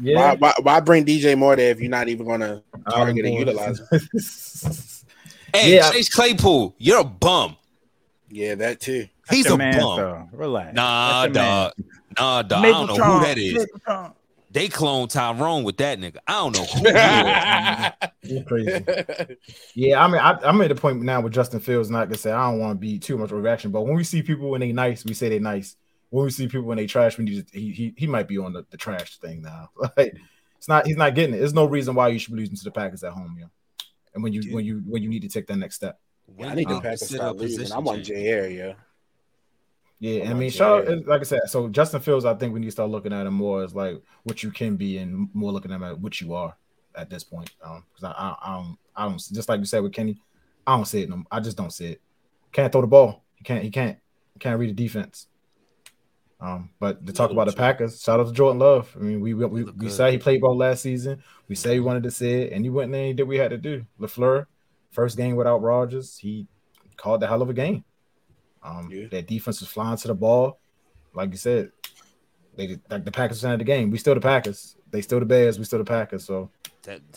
Why, 0.00 0.10
yeah, 0.12 0.34
why, 0.34 0.54
why 0.62 0.80
bring 0.80 1.04
DJ 1.04 1.36
Moore 1.36 1.56
there 1.56 1.72
if 1.72 1.80
you're 1.80 1.90
not 1.90 2.08
even 2.08 2.26
going 2.26 2.40
to 2.40 2.62
target 2.88 3.26
and 3.26 3.34
utilize 3.34 3.80
him? 3.90 4.00
utilize. 5.54 5.64
Hey, 5.64 5.74
Yeah. 5.76 5.90
Chase 5.90 6.08
Claypool, 6.08 6.74
you're 6.78 7.00
a 7.00 7.04
bum. 7.04 7.56
Yeah, 8.30 8.54
that 8.56 8.80
too. 8.80 9.08
He's 9.30 9.46
a 9.46 9.56
man, 9.56 9.78
bum. 9.78 9.96
though. 9.98 10.28
Relax. 10.32 10.74
Nah, 10.74 11.22
That's 11.26 11.34
man. 11.34 11.44
dog. 11.44 11.72
Nah, 12.18 12.42
dog. 12.42 12.64
I 12.64 12.70
don't 12.70 12.86
know 12.86 12.94
Mapletron, 12.96 13.18
who 13.18 13.24
that 13.26 13.38
is. 13.38 13.66
Mapletron. 13.86 14.12
They 14.50 14.68
cloned 14.68 15.10
Tyrone 15.10 15.62
with 15.62 15.76
that 15.76 15.98
nigga. 16.00 16.16
I 16.26 16.32
don't 16.32 16.56
know 16.56 16.64
who 16.64 16.78
he 16.80 18.32
is. 18.32 18.34
You're 18.34 18.44
crazy. 18.44 19.36
Yeah, 19.74 20.02
I 20.02 20.08
mean, 20.08 20.20
I, 20.20 20.38
I'm 20.42 20.60
at 20.62 20.68
the 20.68 20.74
point 20.74 21.02
now 21.02 21.20
with 21.20 21.34
Justin 21.34 21.60
Fields. 21.60 21.90
Not 21.90 22.08
gonna 22.08 22.16
say 22.16 22.32
I 22.32 22.50
don't 22.50 22.58
want 22.58 22.72
to 22.76 22.80
be 22.80 22.98
too 22.98 23.18
much 23.18 23.30
of 23.30 23.38
a 23.38 23.40
reaction, 23.42 23.70
but 23.70 23.82
when 23.82 23.94
we 23.94 24.04
see 24.04 24.22
people 24.22 24.48
when 24.50 24.60
they 24.62 24.72
nice, 24.72 25.04
we 25.04 25.12
say 25.12 25.28
they 25.28 25.38
nice. 25.38 25.76
When 26.10 26.24
we 26.24 26.30
see 26.30 26.46
people 26.48 26.62
when 26.66 26.78
they 26.78 26.86
trash, 26.86 27.18
we 27.18 27.24
need 27.26 27.46
to, 27.46 27.58
he, 27.58 27.70
he 27.72 27.94
he 27.96 28.06
might 28.06 28.26
be 28.26 28.38
on 28.38 28.54
the, 28.54 28.64
the 28.70 28.78
trash 28.78 29.18
thing 29.18 29.42
now. 29.42 29.68
Like 29.96 30.16
it's 30.56 30.66
not 30.68 30.86
he's 30.86 30.96
not 30.96 31.14
getting 31.14 31.34
it. 31.34 31.38
There's 31.38 31.52
no 31.54 31.66
reason 31.66 31.94
why 31.94 32.08
you 32.08 32.18
should 32.18 32.32
be 32.32 32.40
losing 32.40 32.56
to 32.56 32.64
the 32.64 32.70
Packers 32.70 33.04
at 33.04 33.12
home, 33.12 33.36
yeah. 33.38 33.46
And 34.18 34.24
when 34.24 34.32
you 34.32 34.52
when 34.52 34.64
you 34.64 34.82
when 34.84 35.00
you 35.00 35.08
need 35.08 35.22
to 35.22 35.28
take 35.28 35.46
that 35.46 35.54
next 35.54 35.76
step, 35.76 36.00
I 36.42 36.52
need 36.56 36.68
the 36.68 36.74
Um, 36.74 36.82
to 36.82 36.88
consider 36.88 37.18
stop 37.18 37.36
a 37.36 37.38
losing. 37.38 37.58
position 37.58 37.76
I 37.76 37.78
want 37.78 37.98
change. 37.98 38.08
J 38.08 38.26
Air, 38.26 38.50
yeah. 38.50 38.72
yeah. 40.00 40.24
I'm 40.24 40.30
I 40.30 40.34
mean, 40.34 40.50
shout 40.50 40.86
sure. 40.86 40.96
out, 40.96 41.06
like 41.06 41.20
I 41.20 41.22
said, 41.22 41.42
so 41.46 41.68
Justin 41.68 42.00
Fields, 42.00 42.24
I 42.24 42.34
think 42.34 42.52
we 42.52 42.58
need 42.58 42.66
to 42.66 42.72
start 42.72 42.90
looking 42.90 43.12
at 43.12 43.28
him 43.28 43.34
more 43.34 43.62
as 43.62 43.76
like 43.76 44.02
what 44.24 44.42
you 44.42 44.50
can 44.50 44.74
be 44.74 44.98
and 44.98 45.28
more 45.34 45.52
looking 45.52 45.70
at 45.70 45.76
him 45.76 45.84
at 45.84 46.00
what 46.00 46.20
you 46.20 46.34
are 46.34 46.56
at 46.96 47.08
this 47.10 47.22
point. 47.22 47.48
Um, 47.62 47.84
because 47.94 48.12
I, 48.12 48.20
I 48.20 48.36
I 48.42 48.54
don't 48.56 48.78
I 48.96 49.04
don't 49.04 49.18
just 49.32 49.48
like 49.48 49.60
you 49.60 49.66
said 49.66 49.84
with 49.84 49.92
Kenny, 49.92 50.20
I 50.66 50.74
don't 50.74 50.84
see 50.84 51.02
it. 51.02 51.08
No, 51.08 51.22
I 51.30 51.38
just 51.38 51.56
don't 51.56 51.72
see 51.72 51.92
it. 51.92 52.00
Can't 52.50 52.72
throw 52.72 52.80
the 52.80 52.88
ball. 52.88 53.22
He 53.36 53.44
can't. 53.44 53.62
He 53.62 53.70
can't. 53.70 53.98
He 54.34 54.40
can't 54.40 54.58
read 54.58 54.70
the 54.70 54.74
defense. 54.84 55.27
Um, 56.40 56.70
but 56.78 57.04
to 57.06 57.12
talk 57.12 57.30
about 57.32 57.48
the 57.48 57.52
Packers, 57.52 58.00
shout 58.00 58.20
out 58.20 58.26
to 58.26 58.32
Jordan 58.32 58.60
Love. 58.60 58.94
I 58.96 59.00
mean, 59.02 59.20
we 59.20 59.34
we, 59.34 59.44
we, 59.46 59.64
we 59.64 59.90
said 59.90 60.12
he 60.12 60.18
played 60.18 60.40
well 60.40 60.56
last 60.56 60.82
season. 60.82 61.22
We 61.48 61.56
said 61.56 61.72
he 61.72 61.80
wanted 61.80 62.04
to 62.04 62.10
see 62.12 62.42
it, 62.42 62.52
and 62.52 62.64
he 62.64 62.70
went 62.70 62.86
in 62.86 62.92
there 62.92 63.00
and 63.00 63.08
he 63.08 63.14
did 63.14 63.24
what 63.24 63.32
he 63.32 63.38
had 63.40 63.50
to 63.50 63.58
do. 63.58 63.84
LaFleur, 63.98 64.46
first 64.92 65.16
game 65.16 65.34
without 65.34 65.62
Rodgers, 65.62 66.16
he 66.16 66.46
called 66.96 67.20
the 67.20 67.26
hell 67.26 67.42
of 67.42 67.50
a 67.50 67.54
game. 67.54 67.84
Um, 68.62 68.88
Yeah. 68.90 69.08
their 69.08 69.22
defense 69.22 69.60
was 69.60 69.68
flying 69.68 69.96
to 69.98 70.08
the 70.08 70.14
ball, 70.14 70.60
like 71.12 71.30
you 71.30 71.36
said. 71.36 71.72
They 72.56 72.78
like 72.90 73.04
the 73.04 73.12
Packers 73.12 73.44
ended 73.44 73.60
the 73.60 73.64
game. 73.64 73.90
We 73.90 73.98
still 73.98 74.14
the 74.14 74.20
Packers. 74.20 74.76
They 74.90 75.00
still 75.00 75.20
the 75.20 75.26
Bears. 75.26 75.58
We 75.58 75.64
still 75.64 75.78
the 75.78 75.84
Packers. 75.84 76.24
So 76.24 76.50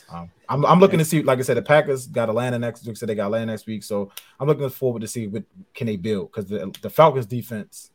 um, 0.10 0.30
I'm, 0.50 0.66
I'm 0.66 0.80
looking 0.80 1.00
to 1.00 1.06
see, 1.06 1.24
like 1.24 1.40
I 1.40 1.42
said, 1.44 1.58
the 1.58 1.62
Packers 1.62 2.08
got 2.08 2.30
Atlanta 2.30 2.60
next 2.60 2.86
week. 2.86 2.98
So 2.98 3.06
they 3.06 3.16
got 3.16 3.26
Atlanta 3.26 3.48
next 3.48 3.66
week. 3.66 3.84
So 3.84 4.12
I'm 4.40 4.48
looking 4.48 4.70
forward 4.70 5.02
to 5.02 5.08
see 5.08 5.28
what 5.28 5.44
can 5.74 5.88
they 5.88 5.96
build 5.96 6.32
because 6.32 6.48
the, 6.48 6.76
the 6.82 6.90
Falcons 6.90 7.26
defense 7.26 7.91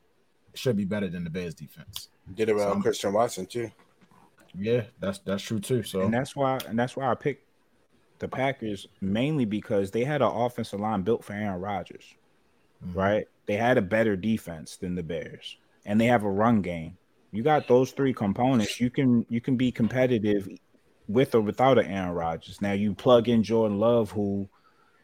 should 0.57 0.77
be 0.77 0.85
better 0.85 1.09
than 1.09 1.25
the 1.25 1.31
Bears 1.31 1.55
defense. 1.55 2.09
Did 2.35 2.49
it 2.49 2.57
well, 2.57 2.71
Some- 2.71 2.83
Christian 2.83 3.13
Watson 3.13 3.47
too. 3.47 3.71
Yeah, 4.59 4.85
that's 5.01 5.19
that's 5.19 5.43
true 5.43 5.61
too. 5.61 5.83
So 5.83 6.01
And 6.03 6.15
that's 6.15 6.35
why 6.35 6.59
and 6.67 6.79
that's 6.79 6.97
why 6.97 7.11
I 7.11 7.15
picked 7.15 7.47
the 8.19 8.29
Packers 8.29 8.89
mainly 9.01 9.45
because 9.45 9.91
they 9.91 10.05
had 10.05 10.23
an 10.23 10.29
offensive 10.33 10.81
line 10.81 11.03
built 11.03 11.25
for 11.25 11.35
Aaron 11.35 11.61
Rodgers. 11.61 12.15
Mhm. 12.85 12.97
Right? 12.97 13.29
They 13.47 13.57
had 13.57 13.77
a 13.77 13.83
better 13.83 14.17
defense 14.17 14.77
than 14.77 14.95
the 14.95 15.03
Bears. 15.03 15.59
And 15.85 16.01
they 16.01 16.07
have 16.07 16.25
a 16.25 16.31
run 16.31 16.63
game. 16.63 16.97
You 17.33 17.43
got 17.43 17.69
those 17.69 17.93
three 17.93 18.15
components, 18.15 18.81
you 18.81 18.89
can 18.91 19.27
you 19.29 19.41
can 19.41 19.57
be 19.57 19.71
competitive 19.71 20.49
with 21.07 21.35
or 21.35 21.41
without 21.43 21.79
an 21.79 21.87
Aaron 21.87 22.13
Rodgers. 22.15 22.61
Now 22.63 22.73
you 22.73 22.95
plug 22.95 23.29
in 23.29 23.43
Jordan 23.43 23.79
Love, 23.79 24.11
who 24.11 24.49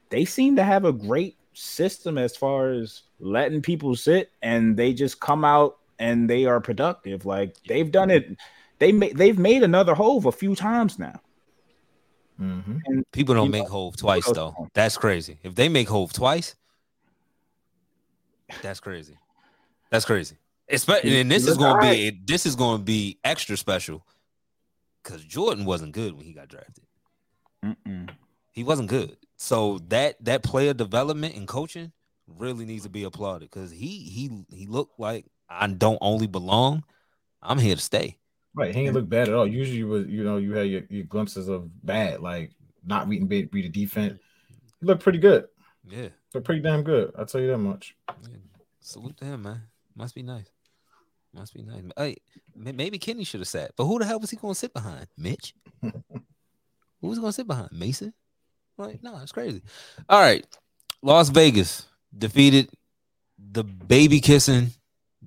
they 0.08 0.24
seem 0.24 0.56
to 0.56 0.64
have 0.64 0.84
a 0.84 0.92
great 0.92 1.36
system 1.52 2.18
as 2.18 2.36
far 2.36 2.70
as 2.70 3.02
letting 3.20 3.62
people 3.62 3.94
sit 3.96 4.30
and 4.42 4.76
they 4.76 4.92
just 4.92 5.20
come 5.20 5.44
out 5.44 5.78
and 5.98 6.28
they 6.28 6.44
are 6.46 6.60
productive. 6.60 7.24
Like 7.26 7.56
they've 7.68 7.90
done 7.90 8.10
it. 8.10 8.36
They 8.78 8.92
made 8.92 9.16
they've 9.16 9.38
made 9.38 9.62
another 9.62 9.94
hove 9.94 10.26
a 10.26 10.32
few 10.32 10.54
times 10.54 10.98
now. 10.98 11.20
Mhm. 12.40 13.04
people 13.12 13.34
don't 13.34 13.50
make 13.50 13.64
know, 13.64 13.70
Hove 13.70 13.96
twice 13.96 14.28
though. 14.32 14.50
home. 14.50 14.68
That's 14.74 14.96
crazy. 14.96 15.38
If 15.42 15.54
they 15.54 15.68
make 15.68 15.88
Hove 15.88 16.12
twice, 16.12 16.56
that's 18.62 18.80
crazy. 18.80 19.16
That's 19.90 20.04
crazy. 20.04 20.36
Especially, 20.68 21.20
and 21.20 21.30
this 21.30 21.42
is 21.42 21.58
looked 21.58 21.60
going 21.60 21.82
to 21.82 22.10
be 22.12 22.22
this 22.26 22.46
is 22.46 22.56
going 22.56 22.78
to 22.78 22.84
be 22.84 23.18
extra 23.24 23.56
special 23.56 24.04
because 25.02 25.22
Jordan 25.24 25.64
wasn't 25.64 25.92
good 25.92 26.14
when 26.16 26.24
he 26.24 26.32
got 26.32 26.48
drafted. 26.48 26.84
Mm-mm. 27.64 28.08
He 28.50 28.64
wasn't 28.64 28.88
good. 28.88 29.16
So 29.42 29.80
that 29.88 30.24
that 30.24 30.44
player 30.44 30.72
development 30.72 31.34
and 31.34 31.48
coaching 31.48 31.90
really 32.28 32.64
needs 32.64 32.84
to 32.84 32.88
be 32.88 33.02
applauded 33.02 33.50
because 33.50 33.72
he 33.72 33.98
he 33.98 34.30
he 34.56 34.66
looked 34.66 35.00
like 35.00 35.26
I 35.50 35.66
don't 35.66 35.98
only 36.00 36.28
belong. 36.28 36.84
I'm 37.42 37.58
here 37.58 37.74
to 37.74 37.80
stay. 37.80 38.18
right, 38.54 38.72
he 38.72 38.82
didn't 38.84 38.94
look 38.94 39.08
bad 39.08 39.28
at 39.28 39.34
all. 39.34 39.48
Usually, 39.48 39.78
you 39.78 39.88
was 39.88 40.06
you 40.06 40.22
know 40.22 40.36
you 40.36 40.52
had 40.52 40.68
your, 40.68 40.82
your 40.88 41.06
glimpses 41.06 41.48
of 41.48 41.68
bad, 41.84 42.20
like 42.20 42.52
not 42.86 43.08
reading 43.08 43.26
read 43.26 43.50
the 43.50 43.68
defense. 43.68 44.20
He 44.78 44.86
looked 44.86 45.02
pretty 45.02 45.18
good. 45.18 45.46
Yeah. 45.88 46.10
Looked 46.32 46.46
pretty 46.46 46.62
damn 46.62 46.84
good. 46.84 47.10
I'll 47.18 47.26
tell 47.26 47.40
you 47.40 47.48
that 47.48 47.58
much. 47.58 47.96
Yeah. 48.08 48.36
Salute 48.78 49.16
to 49.16 49.24
him, 49.24 49.42
man. 49.42 49.62
Must 49.96 50.14
be 50.14 50.22
nice. 50.22 50.52
Must 51.34 51.52
be 51.52 51.62
nice. 51.62 51.82
Hey, 51.96 52.18
maybe 52.54 52.96
Kenny 52.96 53.24
should 53.24 53.40
have 53.40 53.48
sat, 53.48 53.72
but 53.76 53.86
who 53.86 53.98
the 53.98 54.04
hell 54.04 54.20
was 54.20 54.30
he 54.30 54.36
going 54.36 54.54
to 54.54 54.60
sit 54.60 54.72
behind? 54.72 55.08
Mitch? 55.18 55.56
who 55.82 55.90
was 57.00 57.18
going 57.18 57.30
to 57.30 57.32
sit 57.32 57.48
behind? 57.48 57.70
Mason? 57.72 58.14
Like, 58.78 59.02
no, 59.02 59.18
it's 59.18 59.32
crazy. 59.32 59.62
All 60.08 60.20
right. 60.20 60.46
Las 61.02 61.28
Vegas 61.28 61.86
defeated 62.16 62.70
the 63.38 63.64
baby 63.64 64.20
kissing 64.20 64.68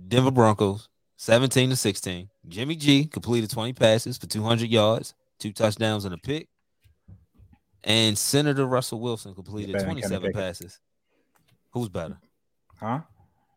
Denver 0.07 0.31
Broncos 0.31 0.89
17 1.17 1.71
to 1.71 1.75
16. 1.75 2.29
Jimmy 2.47 2.75
G 2.75 3.05
completed 3.05 3.49
20 3.49 3.73
passes 3.73 4.17
for 4.17 4.27
200 4.27 4.69
yards, 4.69 5.13
two 5.39 5.51
touchdowns, 5.51 6.05
and 6.05 6.13
a 6.13 6.17
pick. 6.17 6.47
And 7.83 8.17
Senator 8.17 8.65
Russell 8.65 8.99
Wilson 8.99 9.35
completed 9.35 9.73
better 9.73 9.85
than 9.85 9.95
Kenny 9.95 10.01
27 10.01 10.33
passes. 10.33 10.79
Who's 11.71 11.89
better? 11.89 12.17
Huh? 12.79 13.01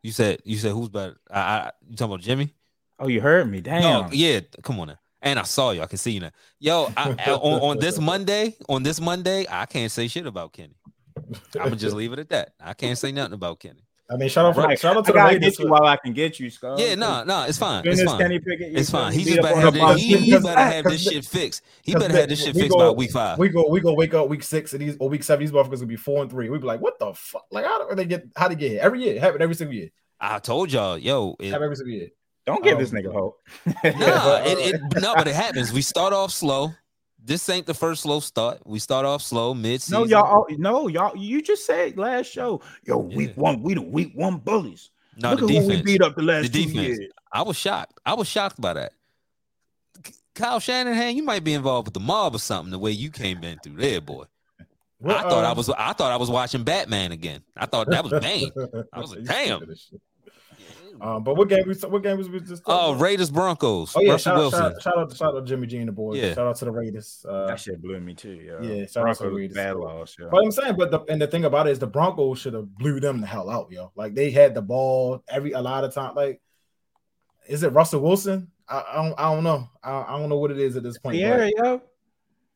You 0.03 0.13
said 0.13 0.41
you 0.45 0.57
said 0.57 0.73
who's 0.73 0.89
better? 0.89 1.17
I, 1.31 1.41
I 1.41 1.71
you 1.89 1.97
talking 1.97 2.13
about 2.13 2.21
Jimmy? 2.21 2.55
Oh, 2.99 3.09
you 3.09 3.21
heard 3.21 3.51
me. 3.51 3.61
Damn. 3.61 3.83
No, 3.83 4.09
yeah, 4.13 4.41
come 4.63 4.81
on 4.81 4.89
now. 4.89 4.99
And 5.21 5.39
I 5.39 5.43
saw 5.43 5.73
you. 5.73 5.83
I 5.83 5.87
can 5.87 5.99
see 5.99 6.13
you 6.13 6.21
now. 6.21 6.31
Yo, 6.61 6.93
I, 6.97 7.15
I- 7.27 7.33
on, 7.33 7.61
on 7.61 7.79
this 7.79 7.99
Monday, 8.01 8.57
on 8.69 8.83
this 8.83 9.01
Monday, 9.01 9.47
I 9.51 9.67
can't 9.67 9.91
say 9.91 10.07
shit 10.09 10.27
about 10.27 10.53
Kenny. 10.53 10.75
I'm 11.17 11.65
gonna 11.65 11.77
just 11.77 11.97
leave 12.01 12.13
it 12.13 12.19
at 12.21 12.29
that. 12.31 12.53
I 12.61 12.75
can't 12.75 12.97
say 12.97 13.11
nothing 13.13 13.33
about 13.35 13.59
Kenny. 13.61 13.81
I 14.11 14.17
mean, 14.17 14.31
shout 14.31 14.47
out, 14.47 14.55
for, 14.55 14.63
Right. 14.63 14.79
shout 14.79 14.97
out 14.97 15.01
I 15.01 15.03
to 15.03 15.07
the 15.09 15.19
gotta 15.19 15.35
Raiders. 15.35 15.57
get 15.59 15.65
you 15.65 15.71
while 15.71 15.85
I 15.85 15.97
can 15.99 16.15
get 16.15 16.41
you, 16.41 16.49
Scott. 16.49 16.79
Yeah, 16.79 16.95
no, 16.95 17.25
no, 17.25 17.43
it's 17.43 17.59
fine. 17.59 17.87
It's 17.87 18.03
fine. 18.03 18.19
Kenny 18.19 18.39
Pickett, 18.39 18.71
you 18.71 18.79
It's 18.79 18.89
fine. 18.91 19.11
me, 19.15 19.19
He 19.23 19.25
just 19.25 19.39
up 19.41 19.45
better 19.45 19.61
have, 19.61 19.75
this, 19.75 20.01
he, 20.03 20.17
he 20.17 20.31
better 20.39 20.59
have 20.61 20.85
this 20.85 21.03
shit 21.03 21.25
fixed. 21.27 21.63
He 21.83 21.93
better 21.93 22.17
have 22.17 22.29
this 22.31 22.43
shit 22.43 22.55
fixed 22.55 22.71
go- 22.71 22.79
by 22.79 22.91
week 22.97 23.11
five. 23.11 23.37
We 23.39 23.51
go, 23.51 23.69
we 23.69 23.81
go 23.81 23.93
wake 23.93 24.15
up 24.15 24.29
week 24.29 24.43
six 24.45 24.73
and 24.73 24.81
these 24.81 24.97
or 24.99 25.11
week 25.11 25.23
seven. 25.25 25.45
These 25.45 25.53
motherfuckers 25.53 25.73
gonna 25.75 25.87
be 25.87 25.97
four 25.97 26.23
and 26.23 26.31
three. 26.31 26.49
We 26.49 26.57
be 26.57 26.65
like, 26.65 26.81
what 26.81 26.99
the 26.99 27.13
fuck? 27.13 27.45
Like, 27.51 27.67
how 27.67 27.87
do 27.87 27.95
they 27.97 28.07
get? 28.07 28.27
How 28.35 28.49
they 28.49 28.55
get 28.55 28.71
here? 28.71 28.81
Every 28.81 29.03
year, 29.03 29.21
happen 29.21 29.43
every 29.43 29.55
single 29.57 29.75
year. 29.75 29.91
I 30.19 30.39
told 30.39 30.73
y'all, 30.73 30.97
yo, 30.97 31.37
it, 31.39 31.51
Happen 31.51 31.65
every 31.65 31.77
single 31.77 31.95
year. 31.95 32.09
Don't 32.49 32.65
give 32.65 32.79
Um, 32.79 32.83
this 32.83 32.91
nigga 32.93 33.13
hope. 33.13 33.39
Nah, 33.85 34.39
it, 34.43 34.75
it 34.75 34.81
no, 35.03 35.15
but 35.15 35.29
it 35.29 35.35
happens. 35.35 35.71
We 35.71 35.83
start 35.83 36.15
off 36.15 36.33
slow. 36.33 36.73
This 37.23 37.47
ain't 37.51 37.67
the 37.67 37.75
first 37.75 38.05
slow 38.05 38.21
start. 38.21 38.61
We 38.65 38.79
start 38.79 39.05
off 39.05 39.21
slow 39.21 39.53
mid 39.53 39.83
season. 39.83 40.01
No, 40.01 40.07
y'all. 40.07 40.47
No, 40.57 40.89
y'all. 40.89 41.15
You 41.15 41.43
just 41.43 41.67
said 41.67 41.99
last 41.99 42.27
show. 42.33 42.63
Yo, 42.85 42.97
week 42.97 43.33
Yeah. 43.37 43.43
one, 43.43 43.63
we 43.63 43.75
the 43.75 43.83
week 43.83 44.13
one 44.15 44.39
bullies. 44.39 44.89
No, 45.15 45.33
Look 45.33 45.41
the 45.47 45.57
at 45.59 45.63
who 45.63 45.69
we 45.69 45.83
beat 45.83 46.01
up 46.01 46.17
the 46.17 46.23
last 46.23 46.45
The 46.45 46.49
two 46.49 46.71
defense. 46.71 46.99
years. 46.99 47.13
I 47.31 47.43
was 47.43 47.59
shocked. 47.59 48.01
I 48.07 48.15
was 48.15 48.27
shocked 48.27 48.59
by 48.59 48.73
that. 48.73 48.93
Kyle 50.35 50.59
Shanahan, 50.59 51.17
you 51.17 51.23
might 51.23 51.45
be 51.45 51.53
involved 51.53 51.89
with 51.89 51.95
the 51.95 52.01
mob 52.01 52.35
or 52.35 52.39
something. 52.39 52.71
The 52.71 52.79
way 52.79 52.93
you 52.93 53.11
came 53.11 53.45
in 53.45 53.59
through 53.59 53.77
there, 53.77 54.01
boy. 54.01 54.25
What, 55.01 55.17
I 55.17 55.23
thought 55.29 55.45
I 55.45 55.51
um, 55.51 55.57
was. 55.59 55.69
I 55.69 55.93
thought 55.93 56.13
I 56.13 56.17
was 56.17 56.31
watching 56.31 56.65
Batman 56.65 57.13
again. 57.13 57.43
I 57.57 57.67
thought 57.67 57.91
that 57.91 58.03
was 58.03 58.19
Bane. 58.21 58.51
I 58.93 59.01
was 59.01 59.11
like, 59.11 59.25
damn. 59.25 59.61
Stupid 60.99 61.03
as 61.03 61.09
shit. 61.09 61.17
Um, 61.17 61.25
but 61.25 61.37
what 61.37 61.49
game? 61.49 61.65
We, 61.67 61.75
what 61.75 62.03
game 62.03 62.19
was 62.19 62.29
we 62.29 62.41
just? 62.41 62.63
Oh, 62.67 62.95
Raiders 62.95 63.31
Broncos. 63.31 63.95
oh 63.97 64.01
yeah! 64.01 64.13
Russell 64.13 64.31
Shout 64.33 64.35
out, 64.35 64.39
Wilson. 64.41 64.61
shout, 64.61 64.73
out, 64.75 64.83
shout 64.83 64.99
out, 64.99 65.17
shout 65.17 65.35
out 65.37 65.41
to 65.41 65.47
Jimmy 65.47 65.67
G 65.67 65.77
and 65.79 65.89
the 65.89 65.93
boys. 65.93 66.19
Yeah. 66.19 66.35
Shout 66.35 66.47
out 66.47 66.57
to 66.57 66.65
the 66.65 66.71
Raiders. 66.71 67.25
Uh, 67.29 67.47
That 67.47 67.61
shit 67.61 67.81
blew 67.81 68.01
me 68.01 68.15
too. 68.15 68.31
Yo. 68.35 68.61
Yeah, 68.63 68.87
shout 68.87 69.09
out 69.09 69.17
to 69.17 69.23
the 69.25 69.29
Broncos, 69.31 69.37
Raiders. 69.37 69.55
bad 69.57 69.77
loss. 69.77 70.17
Yo. 70.19 70.29
But 70.31 70.45
I'm 70.45 70.51
saying, 70.51 70.77
but 70.77 70.91
the 70.91 71.01
and 71.09 71.21
the 71.21 71.27
thing 71.27 71.45
about 71.45 71.67
it 71.67 71.71
is 71.71 71.79
the 71.79 71.87
Broncos 71.87 72.39
should 72.39 72.55
have 72.55 72.75
blew 72.77 73.01
them 73.01 73.21
the 73.21 73.27
hell 73.27 73.49
out, 73.51 73.71
yo. 73.71 73.93
Like 73.97 74.15
they 74.15 74.31
had 74.31 74.55
the 74.55 74.63
ball 74.63 75.23
every 75.29 75.53
a 75.53 75.61
lot 75.61 75.85
of 75.85 75.95
time. 75.95 76.15
Like, 76.15 76.41
is 77.47 77.63
it 77.63 77.73
Russell 77.73 78.01
Wilson? 78.01 78.51
I, 78.69 78.85
I 78.93 78.95
don't 78.97 79.15
I 79.19 79.35
don't 79.35 79.45
know. 79.45 79.69
I, 79.83 80.03
I 80.03 80.19
don't 80.19 80.29
know 80.29 80.39
what 80.39 80.51
it 80.51 80.59
is 80.59 80.77
at 80.77 80.83
this 80.83 80.99
point. 80.99 81.17
Yeah, 81.17 81.37
but 81.37 81.53
yo. 81.65 81.83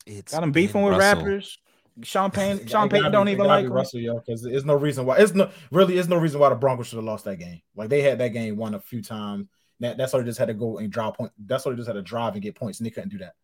It's 0.04 0.32
Got 0.32 0.42
him 0.42 0.50
beefing 0.52 0.82
with 0.82 0.94
Russell. 0.98 1.24
rappers. 1.24 1.58
Sean 2.02 2.30
Payne, 2.32 2.58
it 2.58 2.70
Sean 2.70 2.88
Payton 2.88 3.12
don't 3.12 3.28
even 3.28 3.46
like. 3.46 3.68
Russell, 3.68 4.00
yo, 4.00 4.18
because 4.18 4.42
there's 4.42 4.64
no 4.64 4.74
reason 4.74 5.06
why. 5.06 5.18
It's 5.18 5.34
no 5.34 5.50
really. 5.70 5.98
It's 5.98 6.08
no 6.08 6.16
reason 6.16 6.40
why 6.40 6.48
the 6.48 6.54
Broncos 6.54 6.88
should 6.88 6.96
have 6.96 7.04
lost 7.04 7.24
that 7.24 7.36
game. 7.36 7.62
Like 7.74 7.88
they 7.88 8.02
had 8.02 8.18
that 8.18 8.28
game 8.28 8.56
won 8.56 8.74
a 8.74 8.80
few 8.80 9.02
times. 9.02 9.48
That 9.80 9.96
that's 9.96 10.12
why 10.12 10.20
they 10.20 10.26
just 10.26 10.38
had 10.38 10.48
to 10.48 10.54
go 10.54 10.78
and 10.78 10.90
draw 10.90 11.10
point. 11.10 11.32
That's 11.38 11.64
why 11.64 11.72
they 11.72 11.76
just 11.76 11.88
had 11.88 11.94
to 11.94 12.02
drive 12.02 12.34
and 12.34 12.42
get 12.42 12.54
points, 12.54 12.78
and 12.78 12.86
they 12.86 12.90
couldn't 12.90 13.10
do 13.10 13.18
that. 13.18 13.34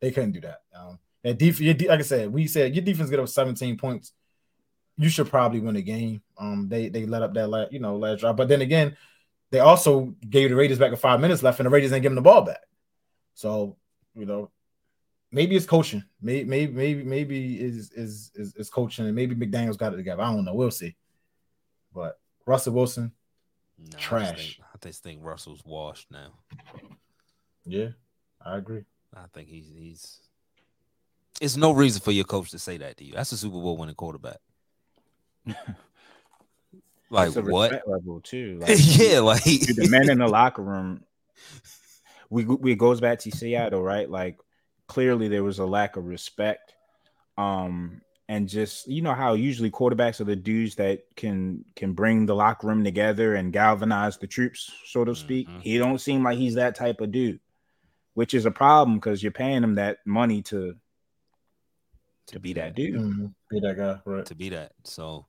They 0.00 0.10
couldn't 0.10 0.32
do 0.32 0.40
that. 0.40 0.62
Um, 0.74 0.98
that 1.22 1.38
def- 1.38 1.60
like 1.60 2.00
I 2.00 2.02
said, 2.02 2.32
we 2.32 2.46
said 2.46 2.74
your 2.74 2.84
defense 2.84 3.10
get 3.10 3.18
up 3.18 3.28
17 3.28 3.76
points. 3.78 4.12
You 4.98 5.08
should 5.08 5.28
probably 5.28 5.60
win 5.60 5.74
the 5.74 5.82
game. 5.82 6.22
Um, 6.38 6.68
they 6.68 6.88
they 6.88 7.06
let 7.06 7.22
up 7.22 7.34
that 7.34 7.48
last, 7.48 7.72
you 7.72 7.80
know, 7.80 7.96
last 7.96 8.20
drive. 8.20 8.36
But 8.36 8.48
then 8.48 8.62
again, 8.62 8.96
they 9.50 9.60
also 9.60 10.14
gave 10.28 10.50
the 10.50 10.56
Raiders 10.56 10.78
back 10.78 10.92
a 10.92 10.96
five 10.96 11.20
minutes 11.20 11.42
left, 11.42 11.60
and 11.60 11.66
the 11.66 11.70
Raiders 11.70 11.90
didn't 11.90 12.02
give 12.02 12.10
them 12.10 12.16
the 12.16 12.22
ball 12.22 12.42
back. 12.42 12.60
So 13.34 13.76
you 14.14 14.26
know, 14.26 14.50
maybe 15.36 15.54
it's 15.54 15.66
coaching. 15.66 16.02
Maybe 16.22 16.48
maybe 16.48 16.72
maybe 16.72 17.04
maybe 17.04 17.60
is 17.62 17.92
is 17.92 18.32
is, 18.34 18.54
is 18.56 18.70
coaching, 18.70 19.04
and 19.04 19.14
maybe 19.14 19.34
McDaniels 19.36 19.76
got 19.78 19.92
it 19.92 19.96
together. 19.98 20.22
I 20.22 20.32
don't 20.32 20.44
know. 20.46 20.54
We'll 20.54 20.70
see. 20.70 20.96
But 21.94 22.18
Russell 22.46 22.72
Wilson, 22.74 23.12
Nah, 23.78 23.84
I 23.84 23.90
just 23.90 24.02
Trash. 24.02 24.56
think- 24.56 24.66
I 24.74 24.88
just 24.88 25.02
think 25.02 25.20
Russell's 25.22 25.62
washed 25.64 26.10
now. 26.10 26.32
yeah, 27.64 27.88
I 28.44 28.56
agree. 28.56 28.84
I 29.14 29.26
think 29.32 29.48
he's 29.48 29.68
he's. 29.76 30.20
It's 31.40 31.56
no 31.56 31.72
reason 31.72 32.00
for 32.00 32.12
your 32.12 32.24
coach 32.24 32.50
to 32.52 32.58
say 32.58 32.78
that 32.78 32.96
to 32.96 33.04
you. 33.04 33.12
That's 33.12 33.30
a 33.32 33.36
Super 33.36 33.60
Bowl 33.60 33.76
winning 33.76 33.94
quarterback. 33.94 34.38
like 37.10 37.28
It's 37.28 37.36
a 37.36 37.42
what? 37.42 37.86
level 37.86 38.20
too. 38.22 38.58
Like, 38.60 38.78
yeah, 38.80 39.20
like 39.20 39.42
the 39.44 39.88
men 39.90 40.10
in 40.10 40.18
the 40.18 40.26
locker 40.38 40.62
room. 40.62 41.02
We 42.30 42.44
we 42.44 42.72
it 42.72 42.78
goes 42.78 43.00
back 43.00 43.18
to 43.20 43.30
Seattle, 43.30 43.82
right? 43.82 44.10
Like 44.10 44.38
clearly 44.86 45.28
there 45.28 45.44
was 45.44 45.58
a 45.58 45.66
lack 45.66 45.96
of 45.96 46.06
respect. 46.06 46.74
Um, 47.38 48.00
and 48.28 48.48
just 48.48 48.88
you 48.88 49.02
know 49.02 49.14
how 49.14 49.34
usually 49.34 49.70
quarterbacks 49.70 50.20
are 50.20 50.24
the 50.24 50.34
dudes 50.34 50.74
that 50.76 51.04
can 51.14 51.64
can 51.76 51.92
bring 51.92 52.26
the 52.26 52.34
locker 52.34 52.66
room 52.66 52.82
together 52.82 53.36
and 53.36 53.52
galvanize 53.52 54.18
the 54.18 54.26
troops, 54.26 54.70
so 54.84 55.04
to 55.04 55.14
speak. 55.14 55.48
Mhm. 55.48 55.62
He 55.62 55.78
don't 55.78 56.00
seem 56.00 56.24
like 56.24 56.36
he's 56.38 56.54
that 56.54 56.74
type 56.74 57.00
of 57.00 57.12
dude, 57.12 57.38
which 58.14 58.34
is 58.34 58.44
a 58.46 58.50
problem 58.50 58.96
because 58.98 59.22
you're 59.22 59.30
paying 59.30 59.62
him 59.62 59.76
that 59.76 59.98
money 60.04 60.42
to 60.42 60.74
to 62.26 62.40
be 62.40 62.52
that 62.54 62.74
dude. 62.74 63.00
Mhm. 63.00 63.34
Be 63.48 63.60
that 63.60 63.76
guy, 63.76 64.00
right? 64.04 64.26
to 64.26 64.34
be 64.34 64.48
that. 64.48 64.72
So 64.82 65.26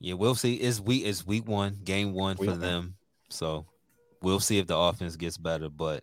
yeah, 0.00 0.14
we'll 0.14 0.34
see. 0.34 0.54
It's 0.54 0.80
week 0.80 1.04
it's 1.06 1.24
week 1.24 1.46
one, 1.46 1.78
game 1.84 2.12
one 2.14 2.36
Week 2.38 2.48
for 2.48 2.52
one. 2.52 2.60
them. 2.60 2.96
So 3.28 3.66
we'll 4.22 4.40
see 4.40 4.58
if 4.58 4.66
the 4.66 4.76
offense 4.76 5.14
gets 5.14 5.36
better. 5.38 5.68
But 5.68 6.02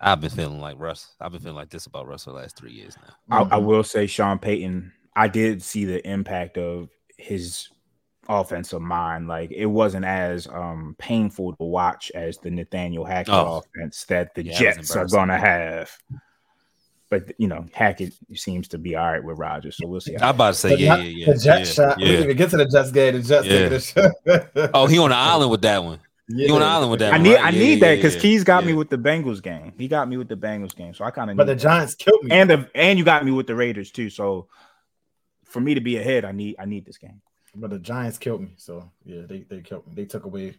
I've 0.00 0.20
been 0.20 0.30
feeling 0.30 0.60
like 0.60 0.76
Russ. 0.78 1.14
I've 1.20 1.32
been 1.32 1.40
feeling 1.40 1.56
like 1.56 1.70
this 1.70 1.86
about 1.86 2.06
Russ 2.08 2.24
for 2.24 2.30
the 2.30 2.36
last 2.36 2.56
three 2.56 2.72
years 2.72 2.96
now. 3.28 3.36
I, 3.36 3.56
I 3.56 3.60
Mhm. 3.60 3.64
will 3.64 3.84
say 3.84 4.06
Sean 4.06 4.38
Payton, 4.38 4.92
I 5.14 5.28
did 5.28 5.62
see 5.62 5.84
the 5.84 6.06
impact 6.08 6.56
of 6.56 6.88
his 7.18 7.68
offensive 8.28 8.80
mind. 8.80 9.28
Like 9.28 9.50
it 9.50 9.66
wasn't 9.66 10.04
as 10.06 10.46
um 10.46 10.94
painful 10.98 11.54
to 11.56 11.64
watch 11.64 12.10
as 12.14 12.38
the 12.38 12.50
Nathaniel 12.50 13.04
Hackett 13.04 13.34
Oh. 13.34 13.58
offense 13.76 14.04
that 14.06 14.34
the 14.34 14.44
Yeah, 14.44 14.58
Jets 14.58 14.96
are 14.96 15.06
gonna 15.06 15.36
have. 15.38 15.90
But 17.10 17.32
you 17.38 17.48
know, 17.48 17.66
Hackett 17.74 18.14
seems 18.34 18.68
to 18.68 18.78
be 18.78 18.94
all 18.94 19.04
right 19.10 19.22
with 19.22 19.36
Rodgers, 19.36 19.76
so 19.76 19.86
we'll 19.88 20.00
see. 20.00 20.16
I'm 20.16 20.34
about 20.36 20.52
to 20.54 20.60
say, 20.60 20.76
yeah, 20.76 20.96
Jet- 20.96 21.04
yeah, 21.04 21.10
yeah. 21.26 21.32
The 21.32 21.38
Jet 21.40 21.58
yeah, 21.58 21.64
shot. 21.64 21.96
We 21.98 22.04
didn't 22.04 22.24
even 22.24 22.36
get 22.36 22.50
to 22.50 22.56
the 22.56 22.66
Jets 22.66 22.90
game. 22.92 23.14
The 23.20 23.22
Jets 23.22 23.94
Yeah. 23.94 24.38
taking. 24.54 24.70
Oh, 24.72 24.86
he 24.86 24.98
on 25.00 25.10
the 25.10 25.16
island 25.32 25.50
with 25.50 25.62
that 25.62 25.82
one. 25.82 25.98
He 26.36 26.50
on 26.50 26.60
the 26.60 26.66
island 26.66 26.90
with 26.90 27.00
that 27.00 27.12
I 27.12 27.16
one. 27.16 27.22
need 27.24 27.34
right? 27.34 27.44
I 27.44 27.50
need 27.50 27.80
yeah, 27.80 27.88
that 27.88 27.96
because 27.96 28.14
yeah, 28.16 28.20
Keys 28.22 28.44
got 28.44 28.64
me 28.64 28.72
with 28.72 28.90
the 28.90 28.98
Bengals 28.98 29.42
game. 29.42 29.72
He 29.76 29.88
got 29.88 30.08
me 30.08 30.16
with 30.16 30.28
the 30.28 30.36
Bengals 30.36 30.74
game, 30.74 30.94
so 30.94 31.04
I 31.04 31.10
kind 31.10 31.30
of. 31.30 31.36
But 31.36 31.46
the 31.46 31.56
Giants 31.56 31.94
killed 31.94 32.24
me. 32.24 32.30
and 32.30 32.48
the 32.48 32.70
and 32.74 32.98
you 32.98 33.04
got 33.04 33.24
me 33.24 33.32
with 33.32 33.46
the 33.46 33.54
Raiders 33.54 33.90
too. 33.90 34.10
So 34.10 34.48
for 35.44 35.60
me 35.60 35.74
to 35.74 35.80
be 35.80 35.96
ahead, 35.96 36.24
I 36.24 36.32
need 36.32 36.56
I 36.58 36.64
need 36.66 36.84
this 36.84 36.98
game. 36.98 37.20
but 37.54 37.70
the 37.70 37.78
Giants 37.78 38.18
killed 38.18 38.42
me. 38.42 38.52
So 38.56 38.90
yeah, 39.04 39.22
they 39.26 39.40
they 39.40 39.60
killed 39.60 39.86
me. 39.86 39.94
They 39.94 40.04
took 40.04 40.24
away 40.24 40.54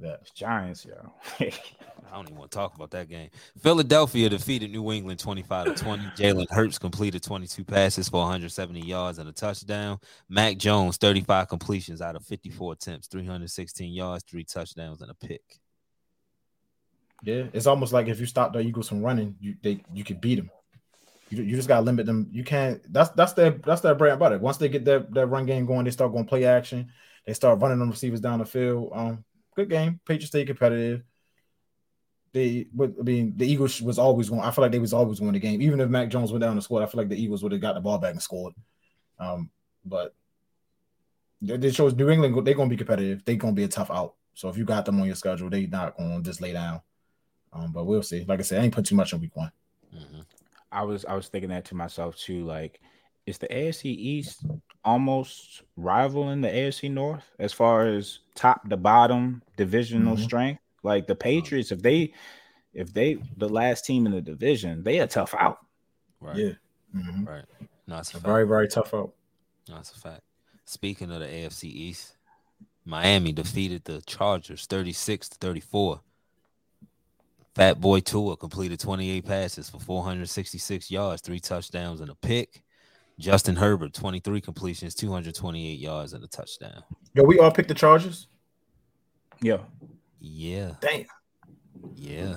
that. 0.00 0.20
It's 0.22 0.30
Giants, 0.32 0.84
yo. 0.84 1.12
I 1.40 2.16
don't 2.16 2.26
even 2.26 2.38
want 2.38 2.50
to 2.50 2.56
talk 2.56 2.74
about 2.74 2.90
that 2.90 3.08
game. 3.08 3.30
Philadelphia 3.60 4.28
defeated 4.28 4.70
New 4.70 4.90
England 4.92 5.20
25 5.20 5.66
to 5.76 5.84
20. 5.84 6.02
Jalen 6.16 6.50
Hurts 6.50 6.78
completed 6.78 7.22
22 7.22 7.64
passes 7.64 8.08
for 8.08 8.20
170 8.20 8.80
yards 8.80 9.18
and 9.18 9.28
a 9.28 9.32
touchdown. 9.32 9.98
Mac 10.28 10.58
Jones, 10.58 10.96
35 10.96 11.48
completions 11.48 12.02
out 12.02 12.16
of 12.16 12.24
54 12.24 12.72
attempts, 12.72 13.06
316 13.08 13.92
yards, 13.92 14.24
three 14.28 14.44
touchdowns, 14.44 15.02
and 15.02 15.10
a 15.10 15.14
pick. 15.14 15.60
Yeah, 17.22 17.44
it's 17.52 17.66
almost 17.66 17.92
like 17.92 18.08
if 18.08 18.18
you 18.18 18.26
stop 18.26 18.52
the 18.52 18.60
Eagles 18.60 18.88
from 18.88 19.02
running, 19.02 19.36
you 19.40 19.54
they 19.62 19.82
you 19.92 20.04
could 20.04 20.20
beat 20.20 20.36
them. 20.36 20.50
You, 21.28 21.42
you 21.42 21.54
just 21.56 21.68
gotta 21.68 21.82
limit 21.82 22.06
them. 22.06 22.28
You 22.32 22.44
can't. 22.44 22.80
That's 22.92 23.10
that's 23.10 23.34
their 23.34 23.50
that's 23.50 23.82
their 23.82 23.94
bread 23.94 24.12
and 24.12 24.20
butter. 24.20 24.38
Once 24.38 24.56
they 24.56 24.68
get 24.68 24.84
that 24.86 25.12
that 25.12 25.26
run 25.26 25.46
game 25.46 25.66
going, 25.66 25.84
they 25.84 25.90
start 25.90 26.12
going 26.12 26.24
play 26.24 26.44
action. 26.44 26.90
They 27.26 27.34
start 27.34 27.60
running 27.60 27.78
them 27.78 27.90
receivers 27.90 28.20
down 28.20 28.38
the 28.38 28.46
field. 28.46 28.90
Um, 28.94 29.24
good 29.64 29.70
game. 29.70 30.00
Patriots 30.04 30.28
stay 30.28 30.44
competitive. 30.44 31.02
They, 32.32 32.66
but 32.72 32.92
I 32.98 33.02
mean, 33.02 33.32
the 33.36 33.46
Eagles 33.46 33.82
was 33.82 33.98
always 33.98 34.28
going. 34.28 34.42
I 34.42 34.50
feel 34.50 34.62
like 34.62 34.72
they 34.72 34.78
was 34.78 34.92
always 34.92 35.20
winning 35.20 35.34
the 35.34 35.40
game. 35.40 35.60
Even 35.62 35.80
if 35.80 35.88
Mac 35.88 36.08
Jones 36.08 36.30
went 36.30 36.42
down 36.42 36.52
and 36.52 36.62
scored, 36.62 36.82
I 36.82 36.86
feel 36.86 37.00
like 37.00 37.08
the 37.08 37.20
Eagles 37.20 37.42
would 37.42 37.52
have 37.52 37.60
got 37.60 37.74
the 37.74 37.80
ball 37.80 37.98
back 37.98 38.12
and 38.12 38.22
scored. 38.22 38.54
Um, 39.18 39.50
but 39.84 40.14
they, 41.42 41.70
shows 41.70 41.94
New 41.94 42.10
England 42.10 42.46
they're 42.46 42.54
gonna 42.54 42.70
be 42.70 42.76
competitive. 42.76 43.24
They're 43.24 43.36
gonna 43.36 43.52
be 43.52 43.64
a 43.64 43.68
tough 43.68 43.90
out. 43.90 44.14
So 44.34 44.48
if 44.48 44.56
you 44.56 44.64
got 44.64 44.84
them 44.84 45.00
on 45.00 45.06
your 45.06 45.16
schedule, 45.16 45.50
they 45.50 45.66
not 45.66 45.96
gonna 45.96 46.22
just 46.22 46.40
lay 46.40 46.52
down. 46.52 46.80
Um, 47.52 47.72
but 47.72 47.84
we'll 47.84 48.02
see. 48.02 48.24
Like 48.24 48.38
I 48.38 48.42
said, 48.42 48.60
I 48.60 48.64
ain't 48.64 48.74
put 48.74 48.86
too 48.86 48.94
much 48.94 49.12
on 49.12 49.20
week 49.20 49.34
one. 49.34 49.50
Mhm. 49.94 50.24
I 50.70 50.84
was 50.84 51.04
I 51.04 51.14
was 51.14 51.28
thinking 51.28 51.50
that 51.50 51.64
to 51.66 51.74
myself 51.74 52.16
too. 52.16 52.44
Like, 52.44 52.80
is 53.26 53.38
the 53.38 53.48
AFC 53.48 53.86
East 53.86 54.44
almost 54.84 55.62
rivaling 55.76 56.40
the 56.40 56.48
AFC 56.48 56.90
North 56.90 57.24
as 57.38 57.52
far 57.52 57.86
as 57.86 58.20
top 58.34 58.68
to 58.68 58.76
bottom 58.76 59.42
divisional 59.56 60.16
Mhm. 60.16 60.22
strength? 60.24 60.62
Like 60.82 61.06
the 61.06 61.14
Patriots, 61.14 61.72
if 61.72 61.82
they 61.82 62.12
if 62.72 62.92
they 62.92 63.18
the 63.36 63.48
last 63.48 63.84
team 63.84 64.06
in 64.06 64.12
the 64.12 64.20
division, 64.20 64.84
they 64.84 65.00
a 65.00 65.06
tough 65.06 65.34
out. 65.34 65.58
Right. 66.20 66.36
Yeah. 66.36 66.52
Mhm. 66.94 67.26
Right. 67.26 67.44
No, 67.88 67.98
it's 67.98 68.14
a 68.14 68.18
A 68.18 68.20
very, 68.20 68.46
very 68.46 68.68
tough 68.68 68.94
out. 68.94 69.12
No, 69.68 69.78
it's 69.78 69.90
a 69.90 69.98
fact. 69.98 70.22
Speaking 70.66 71.10
of 71.10 71.18
the 71.18 71.26
AFC 71.26 71.68
East, 71.68 72.16
Miami 72.84 73.32
defeated 73.32 73.84
the 73.84 74.00
Chargers 74.02 74.66
36 74.66 75.28
to 75.30 75.38
34. 75.38 76.00
Fat 77.56 77.80
Boy 77.80 77.98
Tua 77.98 78.36
completed 78.36 78.78
28 78.78 79.26
passes 79.26 79.68
for 79.68 79.80
466 79.80 80.90
yards, 80.92 81.20
three 81.20 81.40
touchdowns, 81.40 82.00
and 82.00 82.08
a 82.10 82.14
pick. 82.14 82.62
Justin 83.20 83.54
Herbert, 83.56 83.92
23 83.92 84.40
completions, 84.40 84.94
228 84.94 85.78
yards, 85.78 86.14
and 86.14 86.24
a 86.24 86.26
touchdown. 86.26 86.82
Yo, 87.14 87.22
we 87.22 87.38
all 87.38 87.50
picked 87.50 87.68
the 87.68 87.74
Chargers. 87.74 88.26
Yeah, 89.42 89.58
Yeah, 90.20 90.72
Damn. 90.80 91.04
yeah, 91.94 92.36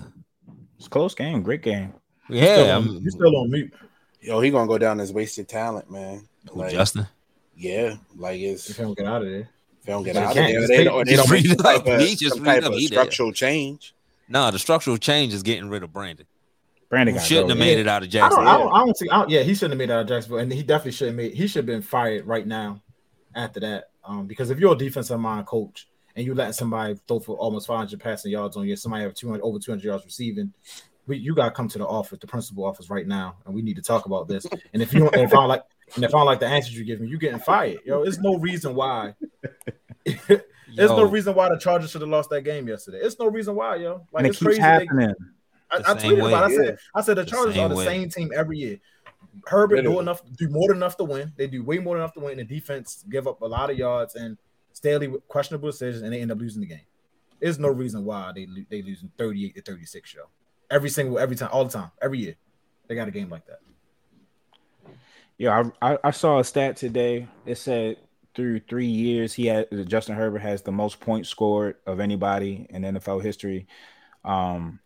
it's 0.77 0.87
a 0.87 0.89
close 0.89 1.15
game, 1.15 1.41
great 1.43 1.61
game. 1.61 1.93
yeah. 2.29 2.53
Still 2.55 2.71
I'm, 2.71 2.89
on, 2.89 3.03
you 3.03 3.09
still 3.11 3.35
on 3.37 3.49
mute. 3.49 3.73
Yo, 4.21 4.39
he 4.39 4.49
gonna 4.51 4.67
go 4.67 4.77
down 4.77 4.99
as 5.01 5.11
wasted 5.11 5.49
talent, 5.49 5.89
man. 5.91 6.27
who, 6.49 6.59
Like, 6.59 6.71
Justin. 6.71 7.07
yeah, 7.57 7.95
like 8.17 8.39
it's 8.39 8.69
If 8.69 8.71
if 8.71 8.79
you 8.79 8.85
don't 8.85 8.97
get 8.97 9.07
out 9.07 9.21
of 9.21 9.27
there. 9.29 9.39
If 9.79 9.85
they 9.85 9.91
don't 9.91 10.03
get 10.03 10.15
out 10.15 10.29
of 10.29 10.35
there, 10.35 10.53
Just 10.53 10.67
they 10.69 10.83
don't, 10.85 11.05
they 11.05 11.15
just 11.15 11.27
don't 11.27 11.31
make 11.35 11.43
read 11.43 11.59
some 11.59 11.65
it 11.75 11.75
up. 11.81 11.87
of, 11.87 11.99
He 12.01 12.15
just 12.15 12.35
some 12.35 12.43
read 12.45 12.53
type 12.55 12.63
up. 12.63 12.71
of 12.71 12.77
He 12.79 12.87
did. 12.87 12.93
structural 12.93 13.31
change. 13.33 13.93
No, 14.29 14.49
the 14.49 14.59
structural 14.59 14.97
change 14.97 15.33
is 15.33 15.43
getting 15.43 15.67
rid 15.69 15.83
of 15.83 15.91
Brandon. 15.91 16.25
Brandon 16.93 17.15
got 17.15 17.23
shouldn't 17.23 17.49
have 17.49 17.57
go. 17.57 17.65
made 17.65 17.79
it 17.79 17.87
out 17.87 18.03
of 18.03 18.09
I 18.09 18.11
don't, 18.11 18.11
Jacksonville. 18.11 18.47
I 18.47 18.57
don't, 18.59 18.71
I 18.71 18.85
don't 18.85 18.97
see. 18.97 19.09
I 19.09 19.17
don't, 19.17 19.29
yeah, 19.31 19.41
he 19.41 19.55
shouldn't 19.55 19.71
have 19.71 19.77
made 19.79 19.89
it 19.89 19.93
out 19.93 20.01
of 20.01 20.07
Jacksonville, 20.09 20.37
and 20.37 20.53
he 20.53 20.61
definitely 20.61 20.91
shouldn't 20.91 21.17
made. 21.17 21.33
He 21.33 21.47
should 21.47 21.61
have 21.61 21.65
been 21.65 21.81
fired 21.81 22.27
right 22.27 22.45
now. 22.45 22.83
After 23.33 23.59
that, 23.61 23.85
um, 24.03 24.27
because 24.27 24.51
if 24.51 24.59
you're 24.59 24.73
a 24.73 24.77
defensive 24.77 25.19
mind 25.19 25.47
coach 25.47 25.87
and 26.15 26.23
you 26.23 26.35
letting 26.35 26.53
somebody 26.53 26.99
throw 27.07 27.19
for 27.19 27.35
almost 27.35 27.65
500 27.65 27.99
passing 27.99 28.31
yards 28.31 28.55
on 28.55 28.67
you, 28.67 28.75
somebody 28.75 29.05
have 29.05 29.15
200 29.15 29.41
over 29.41 29.57
200 29.57 29.83
yards 29.83 30.05
receiving, 30.05 30.53
we, 31.07 31.17
you 31.17 31.33
got 31.33 31.45
to 31.45 31.51
come 31.51 31.67
to 31.69 31.79
the 31.79 31.87
office, 31.87 32.19
the 32.19 32.27
principal 32.27 32.63
office 32.63 32.91
right 32.91 33.07
now, 33.07 33.37
and 33.47 33.55
we 33.55 33.63
need 33.63 33.77
to 33.77 33.81
talk 33.81 34.05
about 34.05 34.27
this. 34.27 34.45
And 34.71 34.83
if 34.83 34.93
you 34.93 34.99
don't, 34.99 35.15
if 35.15 35.31
I 35.31 35.35
don't 35.35 35.47
like, 35.47 35.63
and 35.95 36.03
if 36.03 36.13
I 36.13 36.19
don't 36.19 36.27
like 36.27 36.41
the 36.41 36.45
answers 36.45 36.77
you 36.77 36.85
give 36.85 37.01
me, 37.01 37.07
you 37.07 37.17
getting 37.17 37.39
fired. 37.39 37.79
Yo, 37.87 38.03
there's 38.03 38.19
no 38.19 38.37
reason 38.37 38.75
why. 38.75 39.15
There's 40.75 40.89
no 40.89 41.03
reason 41.03 41.35
why 41.35 41.49
the 41.49 41.57
Chargers 41.57 41.91
should 41.91 42.01
have 42.01 42.09
lost 42.09 42.29
that 42.31 42.41
game 42.41 42.67
yesterday. 42.67 42.99
It's 43.01 43.19
no 43.19 43.27
reason 43.27 43.55
why, 43.55 43.75
yo. 43.77 44.07
Like 44.11 44.21
and 44.21 44.27
it 44.27 44.29
it's 44.29 44.39
keeps 44.39 44.45
crazy. 44.45 44.61
They, 44.61 44.67
happening. 44.67 45.13
I, 45.73 45.91
I 45.93 45.97
same 45.97 46.11
tweeted 46.15 46.27
about. 46.27 46.29
It. 46.29 46.33
I 46.33 46.47
way. 46.47 46.55
said, 46.55 46.77
I 46.95 47.01
said 47.01 47.17
the 47.17 47.23
The 47.23 47.29
Chargers 47.29 47.55
same 47.55 47.65
are 47.65 47.69
the 47.69 47.75
way. 47.75 47.85
same 47.85 48.09
team 48.09 48.31
every 48.35 48.57
year. 48.57 48.79
Herbert 49.47 49.81
do 49.81 49.99
enough, 49.99 50.21
do 50.37 50.47
more 50.49 50.67
than 50.67 50.77
enough 50.77 50.95
to 50.97 51.03
win. 51.03 51.33
They 51.35 51.47
do 51.47 51.63
way 51.63 51.79
more 51.79 51.95
than 51.95 52.03
enough 52.03 52.13
to 52.13 52.19
win. 52.19 52.37
The 52.37 52.43
defense 52.43 53.03
give 53.09 53.27
up 53.27 53.41
a 53.41 53.45
lot 53.45 53.69
of 53.69 53.77
yards 53.77 54.15
and 54.15 54.37
Staley 54.73 55.07
with 55.07 55.27
questionable 55.27 55.69
decisions, 55.69 56.03
and 56.03 56.13
they 56.13 56.21
end 56.21 56.31
up 56.31 56.39
losing 56.39 56.61
the 56.61 56.67
game. 56.67 56.81
There's 57.39 57.59
no 57.59 57.69
reason 57.69 58.05
why 58.05 58.31
they 58.33 58.45
lo- 58.45 58.65
they 58.69 58.81
losing 58.81 59.11
38 59.17 59.55
to 59.55 59.61
36. 59.61 60.09
show 60.09 60.29
every 60.73 60.89
single 60.89 61.19
every 61.19 61.35
time, 61.35 61.49
all 61.51 61.65
the 61.65 61.71
time, 61.71 61.91
every 62.01 62.19
year, 62.19 62.35
they 62.87 62.95
got 62.95 63.07
a 63.07 63.11
game 63.11 63.29
like 63.29 63.45
that. 63.45 63.59
Yeah, 65.37 65.71
I, 65.81 65.93
I, 65.93 65.97
I 66.05 66.11
saw 66.11 66.39
a 66.39 66.43
stat 66.43 66.77
today. 66.77 67.27
It 67.45 67.57
said 67.57 67.97
through 68.35 68.59
three 68.61 68.87
years, 68.87 69.33
he 69.33 69.47
had 69.47 69.67
Justin 69.87 70.15
Herbert 70.15 70.39
has 70.39 70.61
the 70.61 70.71
most 70.71 70.99
points 70.99 71.29
scored 71.29 71.75
of 71.85 71.99
anybody 71.99 72.67
in 72.69 72.83
NFL 72.83 73.21
history. 73.23 73.67
Um, 74.23 74.79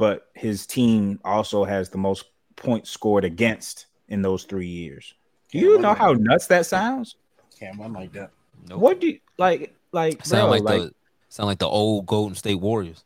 but 0.00 0.28
his 0.32 0.66
team 0.66 1.20
also 1.26 1.62
has 1.62 1.90
the 1.90 1.98
most 1.98 2.24
points 2.56 2.88
scored 2.88 3.22
against 3.22 3.84
in 4.08 4.22
those 4.22 4.44
three 4.44 4.66
years. 4.66 5.12
Do 5.52 5.58
you 5.58 5.78
know 5.78 5.92
how 5.92 6.14
nuts 6.14 6.46
that 6.46 6.64
sounds? 6.64 7.16
Can't 7.58 7.78
run 7.78 7.92
like 7.92 8.10
that. 8.12 8.30
nope. 8.66 8.80
What 8.80 8.98
do 8.98 9.08
you 9.08 9.18
like? 9.36 9.74
Like, 9.92 10.24
sound 10.24 10.48
bro, 10.48 10.50
like, 10.52 10.62
like, 10.62 10.80
the 10.88 10.94
sound 11.28 11.48
like 11.48 11.58
the 11.58 11.68
old 11.68 12.06
Golden 12.06 12.34
State 12.34 12.54
Warriors. 12.54 13.04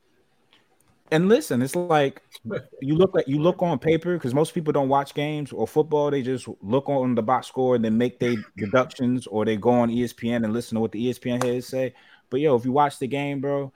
and 1.11 1.29
listen, 1.29 1.63
it's 1.63 1.75
like 1.75 2.23
you 2.81 2.95
look 2.95 3.19
at 3.19 3.27
you 3.27 3.41
look 3.41 3.61
on 3.61 3.77
paper 3.81 4.15
because 4.15 4.33
most 4.33 4.55
people 4.55 4.73
don't 4.73 4.89
watch 4.89 5.15
games 5.15 5.51
or 5.51 5.67
football. 5.67 6.13
They 6.13 6.23
just 6.23 6.47
look 6.63 6.89
on 6.89 7.17
the 7.17 7.23
box 7.23 7.49
score 7.49 7.75
and 7.75 7.85
then 7.85 7.99
make 7.99 8.21
their 8.21 8.37
deductions, 8.57 9.27
or 9.27 9.45
they 9.45 9.57
go 9.57 9.71
on 9.71 9.91
ESPN 9.91 10.45
and 10.45 10.53
listen 10.53 10.77
to 10.77 10.81
what 10.81 10.93
the 10.93 11.09
ESPN 11.09 11.43
heads 11.43 11.67
say. 11.67 11.93
But 12.31 12.39
yo, 12.39 12.55
if 12.55 12.65
you 12.65 12.71
watch 12.71 13.01
the 13.01 13.09
game, 13.09 13.41
bro, 13.41 13.73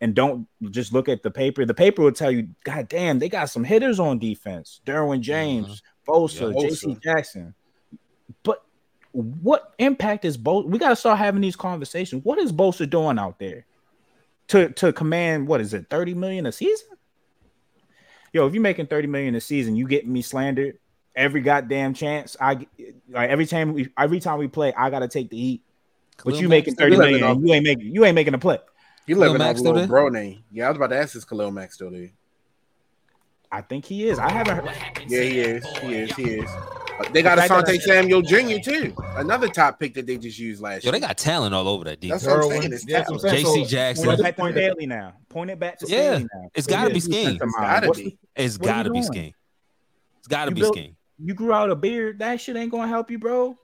and 0.00 0.14
don't 0.14 0.46
just 0.70 0.92
look 0.92 1.08
at 1.08 1.22
the 1.22 1.30
paper, 1.30 1.64
the 1.64 1.74
paper 1.74 2.02
will 2.02 2.12
tell 2.12 2.30
you, 2.30 2.48
God 2.64 2.88
damn, 2.88 3.18
they 3.18 3.28
got 3.28 3.50
some 3.50 3.64
hitters 3.64 3.98
on 3.98 4.18
defense. 4.18 4.80
Derwin 4.86 5.20
James, 5.20 5.82
Bosa, 6.06 6.54
Yeah, 6.54 6.68
JC 6.68 7.02
Jackson. 7.02 7.54
But 8.42 8.62
what 9.12 9.74
impact 9.78 10.24
is 10.24 10.38
Bosa? 10.38 10.66
We 10.66 10.78
got 10.78 10.90
to 10.90 10.96
start 10.96 11.18
having 11.18 11.40
these 11.40 11.56
conversations. 11.56 12.24
What 12.24 12.38
is 12.38 12.52
Bosa 12.52 12.88
doing 12.88 13.18
out 13.18 13.38
there 13.38 13.66
to 14.48 14.70
to 14.70 14.92
command? 14.92 15.48
What 15.48 15.60
is 15.60 15.74
it, 15.74 15.86
thirty 15.90 16.14
million 16.14 16.46
a 16.46 16.52
season? 16.52 16.88
Yo, 18.32 18.46
if 18.46 18.54
you're 18.54 18.62
making 18.62 18.86
thirty 18.86 19.08
million 19.08 19.34
a 19.34 19.40
season, 19.40 19.74
you 19.74 19.88
getting 19.88 20.12
me 20.12 20.22
slandered 20.22 20.78
every 21.16 21.40
goddamn 21.40 21.94
chance. 21.94 22.36
I 22.40 22.66
like 23.10 23.30
every 23.30 23.46
time 23.46 23.72
we 23.72 23.88
every 23.98 24.20
time 24.20 24.38
we 24.38 24.46
play, 24.48 24.72
I 24.74 24.90
gotta 24.90 25.08
take 25.08 25.30
the 25.30 25.36
heat. 25.36 25.62
But 26.24 26.40
you 26.40 26.48
making 26.48 26.74
still 26.74 26.86
thirty 26.86 26.96
living 26.96 27.12
million, 27.20 27.28
off- 27.28 27.36
and 27.36 27.48
you 27.48 27.54
ain't 27.54 27.64
making 27.64 27.94
you 27.94 28.04
ain't 28.04 28.14
making 28.14 28.34
a 28.34 28.38
play. 28.38 28.58
He 29.08 29.14
Khalil 29.14 29.32
living 29.32 29.38
Mack 29.46 29.56
off 29.56 29.60
a 29.60 29.64
little 29.64 29.86
bro 29.88 30.08
name. 30.10 30.44
Yeah, 30.52 30.66
I 30.66 30.68
was 30.68 30.76
about 30.76 30.88
to 30.90 30.98
ask, 30.98 31.16
is 31.16 31.24
Khalil 31.24 31.50
Mack 31.50 31.72
still 31.72 31.90
there? 31.90 32.10
I 33.50 33.62
think 33.62 33.86
he 33.86 34.06
is. 34.08 34.18
I 34.18 34.30
haven't 34.30 34.56
heard. 34.56 34.76
Yeah, 35.08 35.22
he 35.22 35.40
is. 35.40 35.66
He 35.78 35.94
is. 35.94 36.14
He 36.14 36.22
is. 36.24 36.50
Uh, 36.50 37.04
They 37.12 37.22
got 37.22 37.36
The 37.36 37.42
fact 37.42 37.66
Asante 37.68 37.80
Samuel 37.80 38.20
Jr. 38.20 38.58
too, 38.62 38.94
another 39.16 39.48
top 39.48 39.80
pick 39.80 39.94
that 39.94 40.06
they 40.06 40.18
just 40.18 40.38
used 40.38 40.60
last 40.60 40.84
Yo, 40.84 40.88
year. 40.88 40.92
they 40.92 41.00
got 41.06 41.16
talent 41.16 41.54
all 41.54 41.66
over 41.66 41.84
that 41.84 42.00
That's 42.02 42.26
what 42.26 42.36
I'm 42.44 42.50
saying. 42.50 42.72
It's 42.74 42.86
yeah, 42.86 42.98
that's 42.98 43.10
what 43.10 43.24
I'm 43.24 43.30
talent. 43.30 43.46
saying. 43.46 43.64
JC 43.64 43.68
Jackson. 43.68 44.06
well, 44.06 44.16
Point 44.16 44.20
it 44.20 44.22
this 44.22 44.24
back 44.24 44.36
to 44.36 44.42
point, 44.42 44.54
Staley 44.56 44.86
now. 44.86 45.12
Point 45.30 45.50
it 45.50 45.58
back 45.58 45.78
to 45.78 45.86
Yeah, 45.88 45.96
Staley 46.16 46.26
now. 46.34 46.50
it's 46.54 46.66
So 46.66 46.70
gotta 46.72 46.88
be 46.94 47.00
defensive 47.00 47.40
It's 47.42 47.56
Gotta 47.56 47.92
be. 47.92 48.02
the- 48.02 48.18
It's 48.36 48.58
What 48.58 48.68
are 48.68 48.70
you 48.70 48.74
got 48.76 48.82
to 48.82 48.90
be 48.90 48.92
doing? 49.00 49.02
scheme. 49.04 49.32
It's 50.18 50.28
got 50.28 50.44
to 50.44 50.50
be 50.50 50.60
built- 50.60 50.74
scheme. 50.74 50.96
You 51.20 51.34
grew 51.34 51.52
out 51.54 51.70
a 51.70 51.74
beard. 51.76 52.18
That 52.18 52.40
shit 52.40 52.54
ain't 52.56 52.70
gonna 52.70 52.86
help 52.88 53.10
you, 53.10 53.18
bro. 53.18 53.56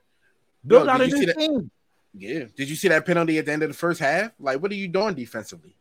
Build 0.66 0.86
Yo, 0.86 0.90
out 0.90 1.00
a 1.02 1.06
new 1.06 1.32
team. 1.34 1.70
Yeah. 2.16 2.44
Did 2.56 2.70
you 2.70 2.76
see 2.76 2.88
that 2.88 3.04
penalty 3.06 3.38
at 3.38 3.46
the 3.46 3.52
end 3.52 3.62
of 3.62 3.68
the 3.70 3.74
first 3.74 4.00
half? 4.00 4.32
Like, 4.38 4.60
what 4.62 4.70
are 4.70 4.76
you 4.76 4.88
doing 4.88 5.14
defensively? 5.14 5.76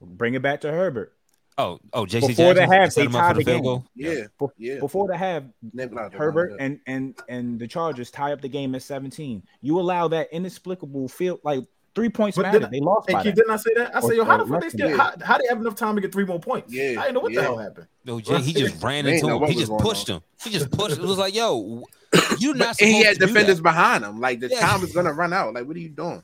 Bring 0.00 0.34
it 0.34 0.42
back 0.42 0.60
to 0.62 0.70
Herbert. 0.70 1.12
Oh, 1.58 1.80
oh, 1.92 2.04
JC 2.06 2.28
Before 2.28 2.54
Jackson 2.54 2.68
the 2.70 2.74
half, 2.76 2.92
set 2.92 3.00
they 3.02 3.06
up 3.08 3.12
tied 3.12 3.34
the 3.36 3.38
the 3.40 3.44
game. 3.44 3.62
goal. 3.62 3.84
Yeah. 3.94 4.24
Be- 4.40 4.46
Yeah. 4.56 4.78
Before 4.78 5.06
the 5.06 5.16
half, 5.16 5.42
Never 5.74 6.08
Herbert 6.10 6.50
run 6.52 6.60
and 6.60 6.80
and 6.86 7.18
and 7.28 7.58
the 7.60 7.68
Chargers 7.68 8.10
tie 8.10 8.32
up 8.32 8.40
the 8.40 8.48
game 8.48 8.74
at 8.74 8.82
17. 8.82 9.42
You 9.60 9.78
allow 9.78 10.08
that 10.08 10.28
inexplicable 10.32 11.08
field 11.08 11.40
like 11.44 11.64
three 11.94 12.08
points 12.08 12.36
But 12.36 12.42
matter. 12.52 12.66
I- 12.66 12.68
They 12.70 12.80
lost 12.80 13.08
Hey, 13.08 13.14
by 13.14 13.22
Keith, 13.22 13.34
that. 13.34 13.40
didn't 13.42 13.50
I 13.52 13.56
say 13.56 13.70
that? 13.76 13.94
I 13.94 13.98
Or- 13.98 14.02
said, 14.02 14.16
yo, 14.16 14.24
how 14.24 14.36
the 14.38 14.44
fuck 14.46 14.60
they 14.60 14.66
less 14.66 14.72
still, 14.72 14.88
than 14.88 14.98
how, 14.98 15.12
how 15.22 15.38
they 15.38 15.44
have 15.48 15.60
enough 15.60 15.74
time 15.76 15.94
to 15.96 16.00
get 16.00 16.12
three 16.12 16.24
more 16.24 16.40
points? 16.40 16.72
Yeah, 16.72 16.82
I 16.98 17.02
didn't 17.02 17.14
know 17.14 17.20
what 17.20 17.32
yeah. 17.32 17.40
the 17.40 17.46
hell 17.46 17.58
happened. 17.58 17.86
No, 18.04 18.20
Jay, 18.20 18.40
he 18.40 18.52
just 18.52 18.82
ran 18.82 19.06
into 19.06 19.28
him. 19.28 19.42
He 19.44 19.54
just 19.54 19.68
going 19.68 19.82
pushed 19.82 20.08
him. 20.08 20.20
He 20.42 20.50
just 20.50 20.70
pushed. 20.70 20.98
It 20.98 21.02
was 21.02 21.18
like, 21.18 21.34
yo, 21.34 21.84
you're 22.38 22.54
not. 22.54 22.80
and 22.80 22.90
he 22.90 23.02
had 23.04 23.18
to 23.18 23.26
defenders 23.26 23.60
behind 23.60 24.04
him. 24.04 24.20
Like 24.20 24.40
the 24.40 24.48
Yeah. 24.48 24.60
time 24.60 24.82
is 24.82 24.92
gonna 24.92 25.12
run 25.12 25.32
out. 25.32 25.54
Like, 25.54 25.66
what 25.66 25.76
are 25.76 25.80
you 25.80 25.88
doing? 25.88 26.22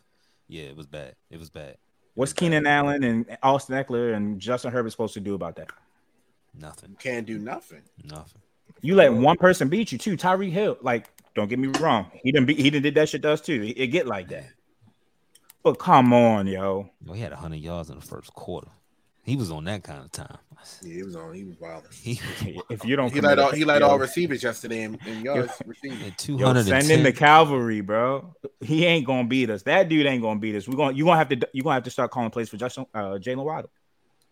Yeah, 0.48 0.64
it 0.64 0.76
was 0.76 0.86
bad. 0.86 1.14
It 1.30 1.38
was 1.38 1.50
bad. 1.50 1.76
What's 2.14 2.32
Keenan 2.32 2.66
Allen 2.66 3.04
and 3.04 3.36
Austin 3.42 3.76
Ekeler 3.76 4.14
and 4.14 4.40
Justin 4.40 4.72
Herbert 4.72 4.90
supposed 4.90 5.14
to 5.14 5.20
do 5.20 5.34
about 5.34 5.56
that? 5.56 5.68
Nothing. 6.58 6.90
You 6.90 6.96
can't 6.96 7.26
do 7.26 7.38
nothing. 7.38 7.82
Nothing. 8.04 8.40
You 8.80 8.94
let 8.94 9.12
one 9.12 9.36
person 9.36 9.68
beat 9.68 9.92
you 9.92 9.98
too. 9.98 10.16
Tyreek 10.16 10.50
Hill, 10.50 10.76
like, 10.80 11.08
don't 11.34 11.48
get 11.48 11.58
me 11.58 11.68
wrong, 11.80 12.10
he 12.22 12.32
didn't 12.32 12.46
beat, 12.46 12.58
he 12.58 12.70
didn't 12.70 12.82
did 12.82 12.94
that 12.96 13.08
shit 13.08 13.22
to 13.22 13.30
us 13.30 13.40
too. 13.40 13.62
It, 13.62 13.78
it 13.80 13.86
get 13.88 14.06
like 14.06 14.28
that. 14.28 14.46
But 15.68 15.78
come 15.78 16.14
on, 16.14 16.46
yo. 16.46 16.88
Yo, 17.04 17.12
he 17.12 17.20
had 17.20 17.32
100 17.32 17.56
yards 17.56 17.90
in 17.90 17.96
the 17.96 18.00
first 18.00 18.32
quarter. 18.32 18.68
He 19.22 19.36
was 19.36 19.50
on 19.50 19.64
that 19.64 19.84
kind 19.84 20.02
of 20.02 20.10
time. 20.10 20.38
Yeah, 20.80 20.94
he 20.94 21.02
was 21.02 21.14
on. 21.14 21.34
He 21.34 21.44
was 21.44 21.60
wild. 21.60 21.84
If 22.70 22.86
you 22.86 22.96
don't, 22.96 23.12
He 23.12 23.16
commit 23.16 23.36
led 23.36 23.38
all. 23.38 23.50
He 23.50 23.66
led 23.66 23.82
all 23.82 23.98
receivers 23.98 24.42
yesterday 24.42 24.84
in, 24.84 24.98
in 25.06 25.20
yards 25.20 25.52
receiving. 25.66 25.98
had 25.98 26.26
Yo, 26.26 26.54
send 26.62 26.90
in 26.90 27.02
the 27.02 27.12
cavalry, 27.12 27.82
bro. 27.82 28.34
He 28.62 28.86
ain't 28.86 29.06
gonna 29.06 29.28
beat 29.28 29.50
us. 29.50 29.62
That 29.64 29.90
dude 29.90 30.06
ain't 30.06 30.22
gonna 30.22 30.40
beat 30.40 30.54
us. 30.54 30.66
We're 30.66 30.78
gonna 30.78 30.96
you 30.96 31.04
gonna 31.04 31.18
have 31.18 31.28
to 31.28 31.48
you 31.52 31.62
gonna 31.62 31.74
have 31.74 31.82
to 31.84 31.90
start 31.90 32.10
calling 32.12 32.30
plays 32.30 32.48
for 32.48 32.56
Justin 32.56 32.86
uh 32.94 33.18
Jalen 33.20 33.44
Waddle 33.44 33.70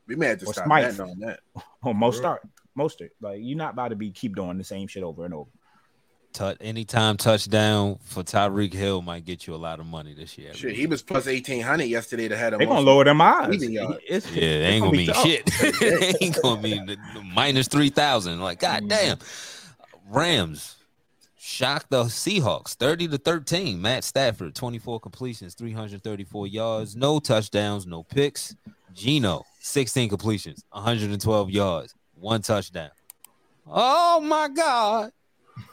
We 0.06 0.16
may 0.16 0.28
have 0.28 0.38
to 0.38 0.46
Or 0.46 0.54
stop 0.54 0.64
Smythe. 0.64 0.84
betting 0.96 1.00
on 1.02 1.18
that. 1.18 1.40
or 1.82 1.94
most 1.94 2.16
start 2.16 2.40
Mostert. 2.78 3.10
Like 3.20 3.40
you're 3.42 3.58
not 3.58 3.74
about 3.74 3.88
to 3.88 3.96
be 3.96 4.10
keep 4.10 4.34
doing 4.34 4.56
the 4.56 4.64
same 4.64 4.88
shit 4.88 5.02
over 5.02 5.26
and 5.26 5.34
over. 5.34 5.50
Touch 6.36 6.58
anytime 6.60 7.16
touchdown 7.16 7.96
for 8.04 8.22
Tyreek 8.22 8.74
Hill 8.74 9.00
might 9.00 9.24
get 9.24 9.46
you 9.46 9.54
a 9.54 9.56
lot 9.56 9.80
of 9.80 9.86
money 9.86 10.12
this 10.12 10.36
year. 10.36 10.52
Shit, 10.52 10.76
he 10.76 10.86
was 10.86 11.02
plus 11.02 11.26
eighteen 11.26 11.62
hundred 11.62 11.84
yesterday 11.86 12.28
to 12.28 12.36
head 12.36 12.52
him. 12.52 12.58
They're 12.58 12.68
gonna 12.68 12.80
lower 12.80 13.04
them 13.04 13.22
odds. 13.22 13.56
It's- 13.62 13.70
Yeah, 13.70 13.86
they 13.88 13.96
it's 14.14 14.26
ain't 14.36 14.82
gonna 14.82 14.90
be 14.92 15.06
mean 15.06 15.14
shit. 15.14 15.46
they 15.80 16.14
ain't 16.20 16.42
gonna 16.42 16.60
mean 16.60 16.84
the, 16.84 16.96
the 17.14 17.22
minus 17.22 17.68
three 17.68 17.88
thousand. 17.88 18.40
Like, 18.40 18.60
god 18.60 18.86
damn. 18.86 19.16
Rams 20.10 20.76
shocked 21.38 21.86
the 21.88 22.04
Seahawks 22.04 22.74
30 22.74 23.08
to 23.08 23.18
13. 23.18 23.80
Matt 23.80 24.04
Stafford, 24.04 24.54
24 24.54 25.00
completions, 25.00 25.54
334 25.54 26.46
yards, 26.48 26.94
no 26.96 27.18
touchdowns, 27.18 27.86
no 27.86 28.02
picks. 28.02 28.54
Geno, 28.92 29.42
16 29.60 30.10
completions, 30.10 30.64
112 30.72 31.50
yards, 31.50 31.94
one 32.14 32.42
touchdown. 32.42 32.90
Oh 33.66 34.20
my 34.20 34.48
god. 34.48 35.12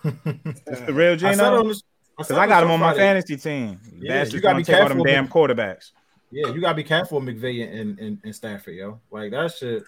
It's 0.04 0.82
the 0.82 0.94
real 0.94 1.14
I 1.14 1.18
said 1.18 1.32
Geno. 1.36 1.60
on 1.60 1.68
this, 1.68 1.84
Because 2.18 2.32
I 2.38 2.48
got 2.48 2.64
him 2.64 2.72
on 2.72 2.80
my 2.80 2.94
fantasy 2.94 3.38
team. 3.38 3.80
Yeah, 3.98 4.14
Bastards 4.14 4.34
you 4.36 4.42
gotta 4.42 4.58
be 4.58 4.64
take 4.64 4.82
all 4.82 4.90
them 4.90 5.04
damn 5.04 5.28
quarterbacks. 5.28 5.92
Yeah, 6.32 6.48
you 6.52 6.62
gotta 6.62 6.76
be 6.76 6.84
careful 6.84 7.20
with 7.20 7.36
McVay 7.42 7.70
and, 7.80 8.00
and, 8.00 8.18
and 8.24 8.36
Stafford, 8.36 8.76
yo. 8.76 9.00
Like 9.12 9.32
that 9.32 9.54
shit. 9.54 9.84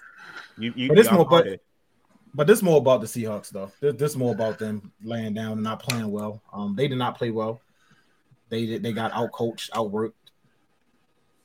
You, 0.58 0.74
you, 0.76 0.88
But 0.90 0.98
this 0.98 1.08
y'all 1.08 1.16
more- 1.16 1.26
but- 1.26 1.48
it. 1.48 1.62
But 2.38 2.48
this 2.48 2.62
more 2.62 2.78
about 2.80 3.00
the 3.00 3.08
Seahawks 3.08 3.50
though. 3.50 3.72
This, 3.80 3.96
this 3.96 4.16
more 4.18 4.34
about 4.34 4.60
them 4.60 4.92
laying 5.02 5.34
down 5.34 5.54
and 5.54 5.64
not 5.64 5.82
playing 5.82 6.12
well. 6.12 6.42
Um, 6.52 6.76
they 6.76 6.88
did 6.90 6.98
not 6.98 7.18
play 7.18 7.32
well. 7.32 7.62
They 8.50 8.66
did. 8.66 8.84
They 8.84 8.92
got 8.92 9.14
out 9.14 9.32
coached, 9.32 9.72
outworked. 9.72 10.12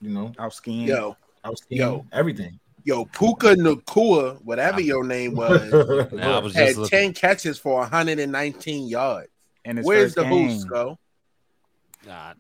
You 0.02 0.10
know, 0.10 0.32
out 0.38 0.52
skiing. 0.52 0.88
Yo, 0.88 1.16
out 1.44 1.60
Yo. 1.68 2.04
everything. 2.12 2.58
Yo, 2.84 3.04
Puka 3.04 3.54
Nacua, 3.56 4.40
whatever 4.42 4.80
your 4.80 5.04
name 5.04 5.34
was, 5.36 5.70
Now, 6.12 6.38
I 6.38 6.40
was 6.40 6.54
had 6.54 6.74
just 6.74 6.90
ten 6.90 7.12
catches 7.12 7.58
for 7.58 7.74
119 7.80 8.88
yards. 8.88 9.28
and 9.64 9.78
his 9.78 9.86
Where's 9.86 10.14
the 10.14 10.22
game. 10.22 10.48
boost, 10.48 10.68
go? 10.68 10.98
Nah. 12.06 12.34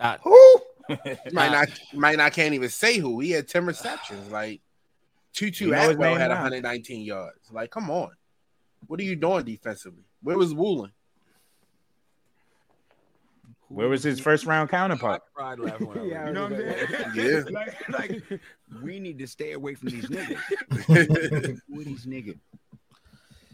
I, 0.00 0.16
Who? 0.22 0.60
might 1.32 1.50
not 1.52 1.68
might 1.92 2.16
not 2.16 2.32
can't 2.32 2.54
even 2.54 2.70
say 2.70 2.96
who. 2.98 3.20
He 3.20 3.32
had 3.32 3.46
10 3.48 3.66
receptions. 3.66 4.30
Like 4.32 4.62
Tutu 5.34 5.66
You 5.66 5.70
know 5.72 5.80
his 5.80 5.90
Atwell 5.90 6.10
name 6.12 6.20
had 6.20 6.30
119 6.30 7.02
yards. 7.02 7.50
Like, 7.52 7.70
come 7.70 7.90
on. 7.90 8.10
What 8.86 8.98
are 9.00 9.02
you 9.02 9.16
doing 9.16 9.44
defensively? 9.44 10.04
Where 10.22 10.38
was 10.38 10.54
Woolen? 10.54 10.92
Where 13.68 13.88
was 13.88 14.02
his 14.02 14.18
first 14.18 14.46
round 14.46 14.70
counterpart? 14.70 15.22
Cried 15.34 15.58
laughing 15.58 15.88
when 15.88 15.98
I 15.98 16.04
Yeah, 16.04 16.26
you 16.28 16.32
know 16.32 16.44
what. 16.44 16.52
I'm 16.52 16.58
saying? 16.58 17.10
Yeah. 17.14 17.42
like, 17.50 17.88
like, 17.90 18.22
we 18.82 18.98
need 18.98 19.18
to 19.18 19.26
stay 19.26 19.52
away 19.52 19.74
from 19.74 19.90
these 19.90 20.06
niggas. 20.06 21.60
Who 21.68 21.84
these 21.84 22.06
niggas? 22.06 22.38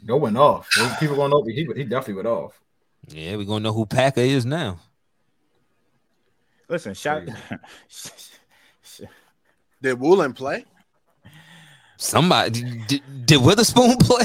Go 0.06 0.18
went 0.18 0.36
off. 0.36 0.68
Those 0.76 0.94
people 0.96 1.16
going 1.16 1.32
over. 1.32 1.50
He, 1.50 1.66
he 1.74 1.84
definitely 1.84 2.14
went 2.14 2.28
off. 2.28 2.60
Yeah, 3.08 3.36
we're 3.36 3.44
gonna 3.44 3.60
know 3.60 3.72
who 3.72 3.86
Packer 3.86 4.20
is 4.20 4.46
now. 4.46 4.78
Listen, 6.68 6.94
shout. 6.94 7.22
Did 9.82 10.00
Woolen 10.00 10.32
play? 10.32 10.64
Somebody 11.98 12.62
did, 12.86 13.02
did 13.26 13.42
Witherspoon 13.42 13.96
play? 13.98 14.24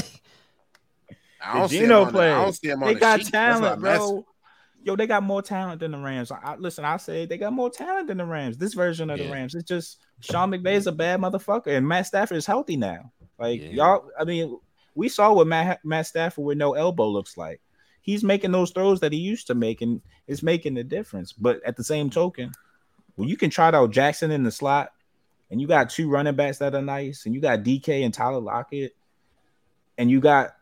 I 1.42 1.52
don't 1.52 1.62
Did 1.62 1.70
see 1.70 1.76
him 1.78 1.82
Geno 1.84 2.00
on 2.00 2.06
the, 2.06 2.12
play? 2.12 2.32
I 2.32 2.42
don't 2.42 2.52
see 2.54 2.68
him 2.68 2.82
on 2.82 2.88
They 2.88 2.94
the 2.94 3.00
got 3.00 3.20
sheet. 3.20 3.32
Talent, 3.32 3.64
I'm 3.64 3.80
bro. 3.80 4.26
Yo, 4.82 4.96
they 4.96 5.06
got 5.06 5.22
more 5.22 5.42
talent 5.42 5.80
than 5.80 5.90
the 5.92 5.98
Rams. 5.98 6.30
I, 6.30 6.38
I- 6.42 6.56
listen, 6.56 6.84
I 6.84 6.96
say 6.96 7.26
they 7.26 7.36
got 7.38 7.52
more 7.52 7.70
talent 7.70 8.08
than 8.08 8.18
the 8.18 8.24
Rams. 8.24 8.56
This 8.56 8.74
version 8.74 9.10
of 9.10 9.18
the 9.18 9.30
Rams, 9.30 9.54
it's 9.54 9.68
just 9.68 9.98
Sean 10.20 10.50
McVay 10.50 10.72
is 10.74 10.86
a 10.86 10.92
bad 10.92 11.20
motherfucker, 11.20 11.68
and 11.76 11.86
Matt 11.86 12.06
Stafford 12.06 12.38
is 12.38 12.46
healthy 12.46 12.76
now. 12.76 13.12
Like 13.38 13.60
Yeah. 13.60 13.68
y'all, 13.70 14.10
I 14.18 14.24
mean, 14.24 14.58
we 14.94 15.08
saw 15.08 15.32
what 15.32 15.46
Matt 15.46 15.84
Matt 15.84 16.06
Stafford 16.06 16.44
with 16.44 16.58
no 16.58 16.74
elbow 16.74 17.08
looks 17.08 17.36
like. 17.36 17.60
He's 18.02 18.24
making 18.24 18.52
those 18.52 18.70
throws 18.70 19.00
that 19.00 19.12
he 19.12 19.18
used 19.18 19.46
to 19.48 19.54
make, 19.54 19.82
and 19.82 20.00
it's 20.26 20.42
making 20.42 20.74
the 20.74 20.84
difference. 20.84 21.32
But 21.32 21.62
at 21.64 21.76
the 21.76 21.84
same 21.84 22.08
token, 22.08 22.52
when 23.16 23.28
you 23.28 23.36
can 23.36 23.50
trot 23.50 23.74
out 23.74 23.90
Jackson 23.90 24.30
in 24.30 24.42
the 24.42 24.50
slot, 24.50 24.90
and 25.50 25.60
you 25.60 25.66
got 25.66 25.90
two 25.90 26.08
running 26.08 26.34
backs 26.36 26.58
that 26.58 26.74
are 26.74 26.80
nice, 26.82 27.26
and 27.26 27.34
you 27.34 27.40
got 27.40 27.62
DK 27.62 28.02
and 28.04 28.14
Tyler 28.14 28.40
Lockett, 28.40 28.96
and 29.98 30.10
you 30.10 30.20
got, 30.20 30.54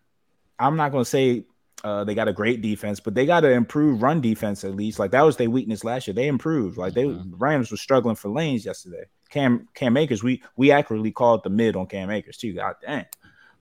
I'm 0.59 0.77
not 0.77 0.91
gonna 0.91 1.05
say 1.05 1.45
uh, 1.85 2.05
they 2.05 2.15
got 2.15 2.29
a 2.29 2.33
great 2.33 2.61
defense, 2.61 2.99
but 3.01 3.15
they 3.15 3.25
got 3.27 3.41
to 3.41 3.51
improve 3.51 4.03
run 4.03 4.21
defense 4.21 4.65
at 4.65 4.75
least. 4.75 4.99
Like 4.99 5.13
that 5.13 5.23
was 5.23 5.37
their 5.37 5.51
weakness 5.51 5.85
last 5.85 6.07
year. 6.09 6.15
They 6.15 6.27
improved. 6.27 6.77
Like 6.77 6.95
they 6.95 7.05
Mhm. 7.05 7.33
Rams 7.39 7.71
were 7.71 7.77
struggling 7.77 8.17
for 8.17 8.29
lanes 8.31 8.65
yesterday. 8.67 9.05
Cam 9.31 9.69
Cam 9.75 9.97
Akers, 9.97 10.23
we 10.25 10.43
we 10.57 10.71
accurately 10.73 11.13
called 11.13 11.45
the 11.45 11.51
mid 11.51 11.77
on 11.77 11.87
Cam 11.87 12.11
Akers 12.11 12.37
too. 12.37 12.55
God 12.55 12.77
dang. 12.85 13.07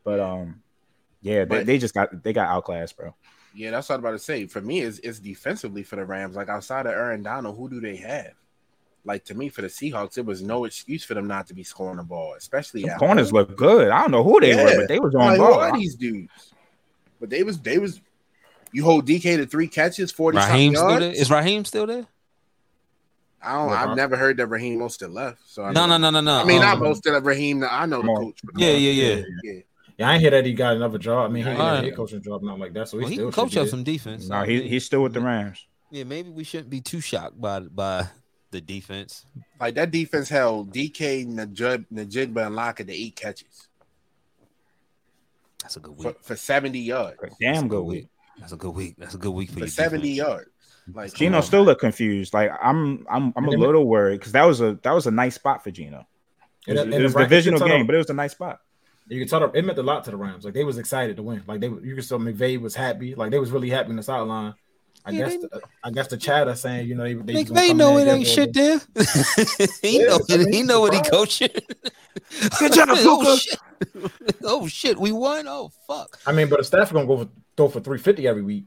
But 0.03 0.19
um, 0.19 0.61
yeah, 1.22 1.39
they, 1.39 1.45
But- 1.45 1.65
they 1.65 1.77
just 1.77 1.94
got 1.94 2.23
they 2.23 2.34
got 2.34 2.48
outclassed, 2.49 2.98
bro. 2.98 3.14
Yeah, 3.53 3.72
that's 3.72 3.89
what 3.89 3.95
I'm 3.95 4.02
about 4.02 4.11
to 4.11 4.19
say. 4.19 4.45
For 4.45 4.61
me, 4.61 4.81
it's, 4.81 4.99
it's 4.99 5.18
defensively 5.19 5.81
for 5.81 5.95
the 5.95 6.06
Rams. 6.06 6.35
Like 6.35 6.48
outside 6.48 6.85
of 6.85 6.91
Aaron 6.94 7.23
Donald, 7.23 7.57
who 7.57 7.68
do 7.69 7.80
they 7.81 7.95
have? 7.98 8.34
Like 9.03 9.23
to 9.26 9.35
me, 9.35 9.49
for 9.49 9.61
the 9.61 9.68
Seahawks, 9.68 10.18
it 10.18 10.26
was 10.26 10.41
no 10.44 10.65
excuse 10.65 11.03
for 11.03 11.14
them 11.15 11.27
not 11.27 11.48
to 11.48 11.53
be 11.56 11.64
scoring 11.64 11.98
the 11.98 12.03
ball, 12.03 12.35
especially 12.38 12.84
The 12.84 12.95
corners 12.99 13.30
home. 13.31 13.39
look 13.39 13.57
good. 13.57 13.89
I 13.89 14.02
don't 14.02 14.11
know 14.11 14.23
who 14.23 14.39
they 14.39 14.56
were, 14.56 14.76
but 14.77 14.88
they 14.88 14.99
was 14.99 15.15
on 15.15 15.22
like, 15.22 15.38
who 15.38 15.44
ball. 15.44 15.60
are 15.60 15.72
these 15.77 15.95
dudes? 15.95 16.53
But 17.19 17.30
they 17.31 17.41
was 17.44 17.60
they 17.60 17.77
was. 17.80 17.99
You 18.73 18.84
hold 18.84 19.07
DK 19.07 19.38
to 19.38 19.45
three 19.45 19.68
catches, 19.68 20.11
forty 20.11 20.38
something 20.38 20.53
Raheem 20.53 20.76
still 20.76 20.89
yards. 20.89 21.06
there? 21.06 21.11
Is 21.15 21.31
Raheem 21.31 21.65
still 21.65 21.88
there? 21.88 22.06
I 23.41 23.53
don't. 23.53 23.69
Yeah, 23.69 23.85
I've 23.89 23.95
never 23.95 24.18
heard 24.18 24.38
that 24.38 24.48
Raheem 24.48 24.80
Mostert 24.80 25.14
left. 25.14 25.39
So 25.48 25.64
I 25.64 25.72
No, 25.72 25.85
no, 25.85 25.98
no, 25.98 26.10
no, 26.10 26.22
no. 26.22 26.39
I 26.39 26.44
mean, 26.44 26.60
not 26.61 26.77
Um, 26.77 26.84
Mostert. 26.84 27.23
Raheem. 27.23 27.60
That 27.61 27.72
I 27.72 27.85
know 27.85 28.02
the 28.02 28.07
coach. 28.07 28.39
but- 28.44 28.60
Yeah, 28.60 28.72
yeah, 28.72 28.91
yeah. 29.15 29.23
yeah. 29.44 29.60
Yeah, 29.98 30.10
I 30.10 30.14
ain't 30.14 30.22
hear 30.22 30.31
that 30.31 30.45
he 30.45 30.53
got 30.53 30.76
another 30.76 30.98
job. 30.99 31.30
I 31.31 31.34
mean, 31.34 31.44
he 31.44 31.49
ain't 31.49 31.57
got 31.57 31.84
a 31.84 31.88
head 31.88 31.95
coaching 31.95 32.22
job, 32.22 32.44
nothing 32.44 32.60
like 32.60 32.73
that. 32.73 32.88
So 32.88 32.98
he 32.98 33.03
Well, 33.03 33.10
he 33.10 33.15
still 33.15 33.31
can 33.31 33.44
coach 33.45 33.57
up 33.57 33.68
some 33.68 33.84
defense. 33.84 34.27
No, 34.27 34.44
he, 34.44 34.68
he's 34.68 34.85
still 34.85 35.02
with 35.02 35.14
the 35.14 35.22
Rams. 35.22 35.65
yeah, 35.89 36.03
maybe 36.03 36.30
we 36.30 36.44
shouldn't 36.44 36.69
be 36.69 36.81
too 36.81 37.02
shocked 37.02 37.39
by 37.41 37.61
by 37.61 38.07
the 38.52 38.61
defense. 38.61 39.26
Like 39.60 39.73
that 39.76 39.89
defense 39.89 40.30
held 40.30 40.72
DK, 40.72 41.26
Najib, 41.26 41.85
Najigba, 41.91 42.45
and 42.45 42.56
Lockett 42.56 42.88
to 42.88 42.94
eight 42.94 43.15
catches 43.15 43.68
That's 45.64 45.77
a 45.77 45.80
good 45.80 45.98
for, 45.99 46.07
week. 46.10 46.18
for 46.22 46.35
seventy 46.35 46.80
yards. 46.80 47.18
Damn 47.41 47.68
good 47.68 47.81
week. 47.84 48.07
That's 48.40 48.52
a 48.54 48.58
good 48.58 48.76
week. 48.76 48.96
That's 48.98 49.16
a 49.16 49.18
good 49.18 49.32
week 49.32 49.50
for, 49.50 49.56
For 49.56 49.60
your 49.62 49.68
seventy 49.68 50.16
defense. 50.16 50.28
yards. 50.30 50.50
Like 50.94 51.14
Geno 51.14 51.42
still 51.42 51.64
look 51.64 51.80
confused. 51.80 52.34
Like 52.34 52.52
I'm 52.62 53.06
I'm 53.10 53.34
I'm 53.36 53.46
a 53.46 53.52
little 53.52 53.86
worried 53.86 54.20
because 54.20 54.32
that 54.34 54.46
was 54.46 54.62
a 54.62 54.80
that 54.84 54.92
was 54.94 55.06
a 55.08 55.12
nice 55.12 55.36
spot 55.36 55.64
for 55.64 55.72
Geno. 55.72 56.08
It 56.66 56.74
was, 56.74 56.82
And- 56.82 56.94
it 56.94 57.02
was 57.04 57.16
a 57.16 57.20
divisional 57.20 57.60
you 57.60 57.60
can 57.60 57.68
tell 57.70 57.78
game, 57.78 57.86
but 57.88 57.96
it 57.96 58.00
was 58.00 58.10
a 58.10 58.14
nice 58.14 58.32
spot. 58.32 58.62
You 59.10 59.20
can 59.20 59.28
tell 59.30 59.40
them, 59.40 59.52
it 59.54 59.64
meant 59.64 59.80
a 59.80 59.84
lot 59.84 60.04
to 60.06 60.12
the 60.12 60.18
Rams. 60.18 60.44
Like 60.46 60.54
they 60.54 60.66
was 60.66 60.78
excited 60.78 61.16
to 61.16 61.24
win. 61.24 61.42
Like 61.48 61.62
they, 61.62 61.68
you 61.68 61.96
can 61.96 62.04
tell 62.04 62.20
McVay 62.20 62.60
was 62.60 62.76
happy. 62.76 63.16
Like 63.16 63.32
they 63.32 63.40
was 63.40 63.52
really 63.52 63.70
happy 63.70 63.90
in 63.90 63.96
the 63.96 64.04
sideline. 64.04 64.54
I 65.08 65.12
Yeah, 65.12 65.20
guess, 65.20 65.32
they- 65.32 65.38
the, 65.48 65.62
I 65.84 65.90
guess 65.92 66.08
the 66.08 66.18
chatter 66.18 66.54
saying, 66.56 66.88
you 66.90 66.96
know, 66.96 67.04
they, 67.06 67.14
they 67.14 67.34
was 67.36 67.44
gonna 67.46 67.62
McVay 67.62 67.68
come 67.70 67.78
know 67.78 67.98
in 67.98 68.08
it 68.08 68.12
and 68.12 68.20
ain't 68.20 68.28
shit 68.28 68.54
there. 68.54 68.80
he 69.82 70.00
Yeah, 70.02 70.08
know 70.08 70.20
I 70.30 70.38
mean, 70.38 70.54
he 70.54 70.64
know 70.64 70.82
what 70.82 70.94
he 70.94 70.98
surprised. 71.00 71.12
coaching. 71.14 71.50
Good 72.60 72.74
job, 72.74 72.90
oh 72.92 73.38
shit! 73.38 73.60
oh 74.44 74.68
shit! 74.68 75.00
We 75.00 75.12
won. 75.14 75.48
Oh 75.48 75.72
fuck! 75.88 76.20
I 76.26 76.32
mean, 76.34 76.50
but 76.50 76.58
the 76.60 76.64
staff 76.66 76.92
gonna 76.92 77.06
go 77.08 77.18
for, 77.26 77.30
throw 77.56 77.68
for 77.70 77.80
three 77.80 78.00
fifty 78.00 78.28
every 78.28 78.42
week. 78.42 78.66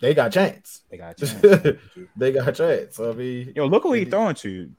They 0.00 0.14
got 0.14 0.28
a 0.28 0.30
chance. 0.30 0.82
They 0.90 0.96
got 0.96 1.20
a 1.20 1.26
chance. 1.26 1.78
they 2.16 2.32
got 2.32 2.48
a 2.48 2.52
chance. 2.52 2.96
So, 2.96 3.10
I 3.10 3.14
mean, 3.14 3.52
Yo, 3.54 3.66
look 3.66 3.82
who 3.82 3.92
he 3.92 4.04
throwing 4.06 4.34
to. 4.36 4.70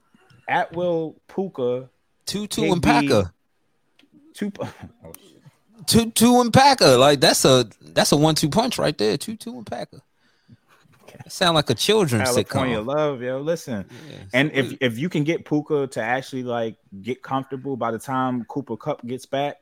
At 0.48 0.72
will 0.74 1.20
Puka 1.28 1.90
Tutu 2.26 2.62
and 2.72 2.84
Higbee. 2.84 3.08
Packer. 3.08 3.32
two. 4.34 4.50
Oh, 5.04 5.12
Tutu 5.86 6.40
and 6.40 6.52
Packer. 6.52 6.96
Like 6.96 7.20
that's 7.20 7.44
a 7.44 7.68
that's 7.82 8.12
a 8.12 8.16
one 8.16 8.34
two 8.34 8.48
punch 8.50 8.78
right 8.78 8.96
there. 8.96 9.16
Tutu 9.16 9.56
and 9.56 9.66
Packer. 9.66 10.00
That 11.12 11.32
sound 11.32 11.54
like 11.54 11.70
a 11.70 11.74
children's 11.74 12.24
California 12.30 12.78
sitcom. 12.78 12.86
love, 12.86 13.22
yo. 13.22 13.40
Listen, 13.40 13.84
Yeah, 14.10 14.16
and 14.34 14.52
if 14.52 14.66
sweet. 14.68 14.78
if 14.80 14.98
you 14.98 15.08
can 15.08 15.24
get 15.24 15.44
Puka 15.44 15.86
to 15.88 16.00
actually 16.02 16.42
like 16.42 16.76
get 17.02 17.22
comfortable 17.22 17.76
by 17.76 17.90
the 17.90 17.98
time 17.98 18.44
Cooper 18.44 18.76
Kupp 18.76 19.04
gets 19.06 19.26
back, 19.26 19.56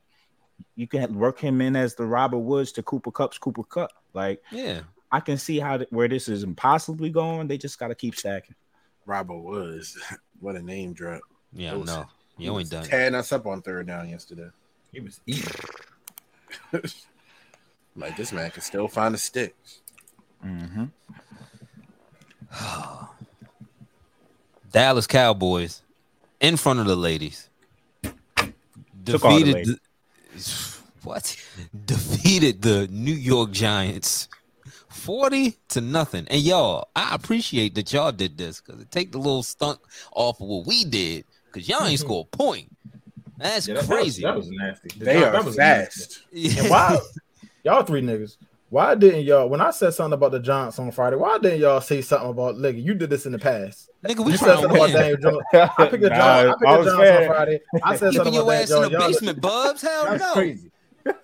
you 0.74 0.86
can 0.86 1.14
work 1.18 1.38
him 1.38 1.60
in 1.60 1.76
as 1.76 1.94
the 1.94 2.04
Robert 2.06 2.38
Woods 2.38 2.72
to 2.72 2.82
Cooper 2.82 3.10
Kupp's 3.10 3.38
Cooper 3.38 3.64
Kupp. 3.64 3.92
Like 4.14 4.42
yeah, 4.50 4.80
I 5.12 5.20
can 5.20 5.36
see 5.38 5.58
how 5.58 5.76
th- 5.78 5.88
where 5.90 6.08
this 6.08 6.28
is 6.28 6.42
impossibly 6.42 7.10
going. 7.10 7.46
They 7.48 7.58
just 7.58 7.78
got 7.78 7.88
to 7.88 7.94
keep 7.94 8.14
stacking. 8.14 8.54
Robert 9.04 9.38
Woods. 9.38 9.98
what 10.40 10.56
a 10.56 10.62
name 10.62 10.92
drop. 10.92 11.20
yeah, 11.52 11.72
Those- 11.72 11.86
no, 11.86 12.06
you 12.38 12.58
ain't 12.58 12.70
done. 12.70 12.84
it. 12.84 12.88
Tearing 12.88 13.14
us 13.14 13.32
up 13.32 13.46
on 13.46 13.62
third 13.62 13.86
down 13.86 14.08
yesterday. 14.08 14.48
he 14.92 15.00
was 15.00 15.20
eating. 15.26 15.52
Like 17.98 18.16
this 18.16 18.30
man 18.32 18.50
can 18.50 18.60
still 18.62 18.88
find 18.88 19.14
the 19.14 19.18
sticks. 19.18 19.80
Mm-hmm. 20.44 20.84
Dallas 24.72 25.06
Cowboys 25.06 25.82
in 26.40 26.56
front 26.56 26.80
of 26.80 26.86
the 26.86 26.96
ladies. 26.96 27.48
Took 28.02 28.12
the 29.04 29.18
Defeated 29.18 29.66
the, 29.66 29.78
what? 31.04 31.36
Defeated 31.84 32.62
the 32.62 32.88
New 32.90 33.14
York 33.14 33.52
Giants 33.52 34.28
40 34.88 35.54
to 35.68 35.80
nothing. 35.80 36.26
And 36.28 36.42
y'all, 36.42 36.88
I 36.96 37.14
appreciate 37.14 37.74
that 37.76 37.92
y'all 37.92 38.12
did 38.12 38.36
this 38.36 38.60
because 38.60 38.80
it 38.80 38.90
take 38.90 39.12
the 39.12 39.18
little 39.18 39.42
stunk 39.42 39.78
off 40.12 40.40
of 40.40 40.48
what 40.48 40.66
we 40.66 40.84
did 40.84 41.24
because 41.46 41.68
y'all 41.68 41.86
ain't 41.86 42.00
score 42.06 42.26
a 42.32 42.36
point. 42.36 42.70
That's 43.38 43.68
Yeah, 43.68 43.74
that, 43.74 43.80
that 43.82 43.88
was, 43.90 43.98
crazy. 44.02 44.22
that 44.22 44.36
was 44.36 44.48
nasty. 44.50 44.88
The 44.98 45.04
They 45.04 45.14
job- 45.20 45.24
are 45.28 45.32
that 45.32 45.44
was 45.44 45.56
nasty. 45.56 46.14
fast. 46.42 46.58
And 46.58 46.70
why, 46.70 46.98
y'all 47.64 47.84
three 47.84 48.02
niggas? 48.02 48.36
Why 48.68 48.94
didn't 48.96 49.22
y'all? 49.22 49.48
When 49.48 49.60
I 49.60 49.70
said 49.70 49.94
something 49.94 50.14
about 50.14 50.32
the 50.32 50.40
Giants 50.40 50.78
on 50.80 50.90
Friday, 50.90 51.16
why 51.16 51.38
didn't 51.38 51.60
y'all 51.60 51.80
say 51.80 52.02
something 52.02 52.30
about? 52.30 52.56
Look, 52.56 52.74
you 52.76 52.94
did 52.94 53.10
this 53.10 53.24
in 53.24 53.32
the 53.32 53.38
past. 53.38 53.90
Nigga, 54.04 54.24
we 54.24 54.32
You 54.32 54.38
said 54.38 54.46
trying 54.46 54.56
to 54.56 54.62
something 54.62 54.76
about 54.76 54.88
win. 54.88 54.92
Daniel 54.92 55.16
Jones. 55.18 55.44
I 55.78 55.88
picked 55.88 56.02
the 56.02 56.10
Nah, 56.10 56.16
Giants. 56.16 56.48
I 56.48 56.50
picked 56.50 56.60
the 56.60 56.68
all's 56.68 56.86
Giants 56.86 57.00
fair. 57.00 57.20
on 57.20 57.26
Friday. 57.36 57.60
I 57.84 57.96
said 57.96 57.98
Keeping 57.98 58.12
something 58.16 58.34
your 58.34 58.42
about 58.42 58.52
ass 58.54 58.68
that. 58.68 58.74
in 58.76 58.80
Y'all, 58.82 58.90
the 58.90 58.98
y'all, 58.98 59.08
basement, 59.08 59.40
Bubs. 59.40 59.82
Hell 59.82 60.04
that's 60.04 60.24
no. 60.24 60.32
crazy. 60.32 60.70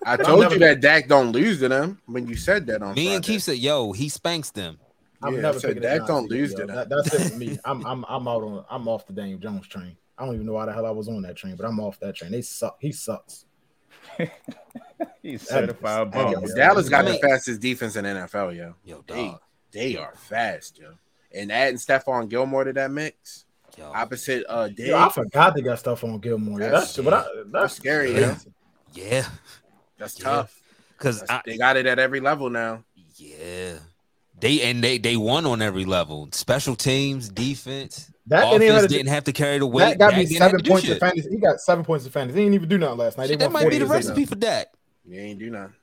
I 0.05 0.15
told 0.17 0.51
you 0.53 0.59
that 0.59 0.79
Dak 0.79 1.07
don't 1.09 1.31
lose 1.33 1.59
to 1.59 1.67
them 1.67 1.99
when 2.05 2.27
you 2.27 2.37
said 2.37 2.65
that 2.67 2.81
on 2.81 2.95
Me 2.95 3.13
and 3.15 3.23
Friday. 3.25 3.33
Keith 3.33 3.43
said, 3.43 3.57
yo, 3.57 3.91
he 3.91 4.07
spanks 4.07 4.51
them. 4.51 4.79
I'm 5.21 5.35
Yeah, 5.35 5.41
never 5.41 5.57
I 5.57 5.61
said 5.61 5.67
picking 5.67 5.81
the 5.83 5.87
Dak 5.89 5.97
Giants 5.97 6.07
don't 6.07 6.31
lose 6.31 6.53
to 6.53 6.65
them. 6.65 6.75
That, 6.75 6.89
that's 6.89 7.13
it 7.13 7.31
for 7.31 7.37
me. 7.37 7.57
I'm 7.65 7.85
I'm 7.85 8.05
I'm 8.07 8.27
out 8.27 8.43
on. 8.43 8.65
I'm 8.69 8.87
off 8.87 9.05
the 9.05 9.13
Daniel 9.13 9.39
Jones 9.39 9.67
train. 9.67 9.97
I 10.17 10.25
don't 10.25 10.35
even 10.35 10.45
know 10.45 10.53
why 10.53 10.65
the 10.65 10.73
hell 10.73 10.85
I 10.85 10.91
was 10.91 11.09
on 11.09 11.21
that 11.23 11.35
train, 11.35 11.55
but 11.57 11.65
I'm 11.65 11.79
off 11.81 11.99
that 11.99 12.15
train. 12.15 12.31
They 12.31 12.41
suck. 12.41 12.77
He 12.79 12.91
sucks. 12.93 13.45
He's 15.21 15.41
certified 15.47 16.11
bum, 16.11 16.31
Yo, 16.31 16.41
yeah. 16.41 16.55
Dallas 16.55 16.89
got 16.89 17.05
I 17.05 17.11
mean- 17.11 17.21
the 17.21 17.27
fastest 17.27 17.61
defense 17.61 17.95
in 17.95 18.05
NFL, 18.05 18.55
yo. 18.55 18.75
Yo, 18.85 19.03
They, 19.07 19.27
dog. 19.27 19.39
they 19.71 19.97
are 19.97 20.13
fast, 20.15 20.79
yo. 20.79 20.93
And 21.33 21.51
adding 21.51 21.77
Stephon 21.77 22.29
Gilmore 22.29 22.63
to 22.65 22.73
that 22.73 22.91
mix, 22.91 23.45
Yo. 23.77 23.91
opposite 23.91 24.45
uh 24.47 24.67
Diggs, 24.67 24.89
Yo, 24.89 24.97
I 24.97 25.09
forgot 25.09 25.55
they 25.55 25.61
got 25.61 25.79
Stephon 25.81 26.21
Gilmore. 26.21 26.59
Yeah, 26.59 26.67
That's- 26.69 26.95
that's, 26.95 27.03
but 27.05 27.13
I, 27.13 27.23
that's, 27.23 27.49
that's 27.51 27.73
scary, 27.75 28.11
crazy. 28.13 28.51
yeah. 28.93 29.03
Yeah. 29.13 29.25
that's 29.97 30.19
Yeah. 30.19 30.25
tough. 30.25 30.59
Because 30.97 31.21
That's- 31.21 31.41
they 31.45 31.57
got 31.57 31.75
it 31.77 31.85
at 31.85 31.99
every 31.99 32.19
level 32.19 32.49
now. 32.49 32.83
Yeah. 33.15 33.79
They 34.43 34.61
and 34.61 34.83
they 34.83 34.97
they 34.97 35.15
won 35.15 35.45
on 35.45 35.61
every 35.61 35.85
level. 35.85 36.27
Special 36.33 36.75
teams, 36.75 37.29
defense, 37.29 38.11
That 38.27 38.41
didn't 38.51 38.55
offense 38.63 38.73
have 38.73 38.81
to- 38.83 38.87
didn't 38.89 39.09
have 39.09 39.23
to 39.23 39.31
carry 39.31 39.57
the 39.59 39.65
weight. 39.65 39.85
That 39.85 39.99
got 39.99 40.09
Dak 40.11 40.19
me 40.19 40.25
seven 40.25 40.61
points 40.63 40.83
in 40.85 40.93
shit. 40.93 40.99
fantasy. 40.99 41.29
He 41.29 41.37
got 41.37 41.59
seven 41.61 41.85
points 41.85 42.05
of 42.05 42.11
fantasy. 42.11 42.39
He 42.39 42.43
didn't 42.45 42.55
even 42.55 42.67
do 42.69 42.77
nothing 42.77 42.97
last 42.97 43.17
night. 43.17 43.29
Shit, 43.29 43.39
that 43.39 43.51
might 43.53 43.69
be 43.69 43.77
the 43.77 43.85
recipe 43.85 44.25
for 44.25 44.35
Dak. 44.35 44.67
You 45.05 45.19
ain't 45.19 45.39
do 45.39 45.49
nothing. 45.49 45.73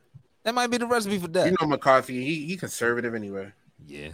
That 0.42 0.54
might 0.54 0.66
be 0.68 0.76
the 0.76 0.86
recipe 0.86 1.18
for 1.18 1.28
Dak. 1.28 1.46
You 1.50 1.56
know 1.60 1.66
McCarthy, 1.66 2.22
he 2.24 2.44
he 2.46 2.56
conservative 2.56 3.14
anyway. 3.14 3.50
yeah. 3.86 4.10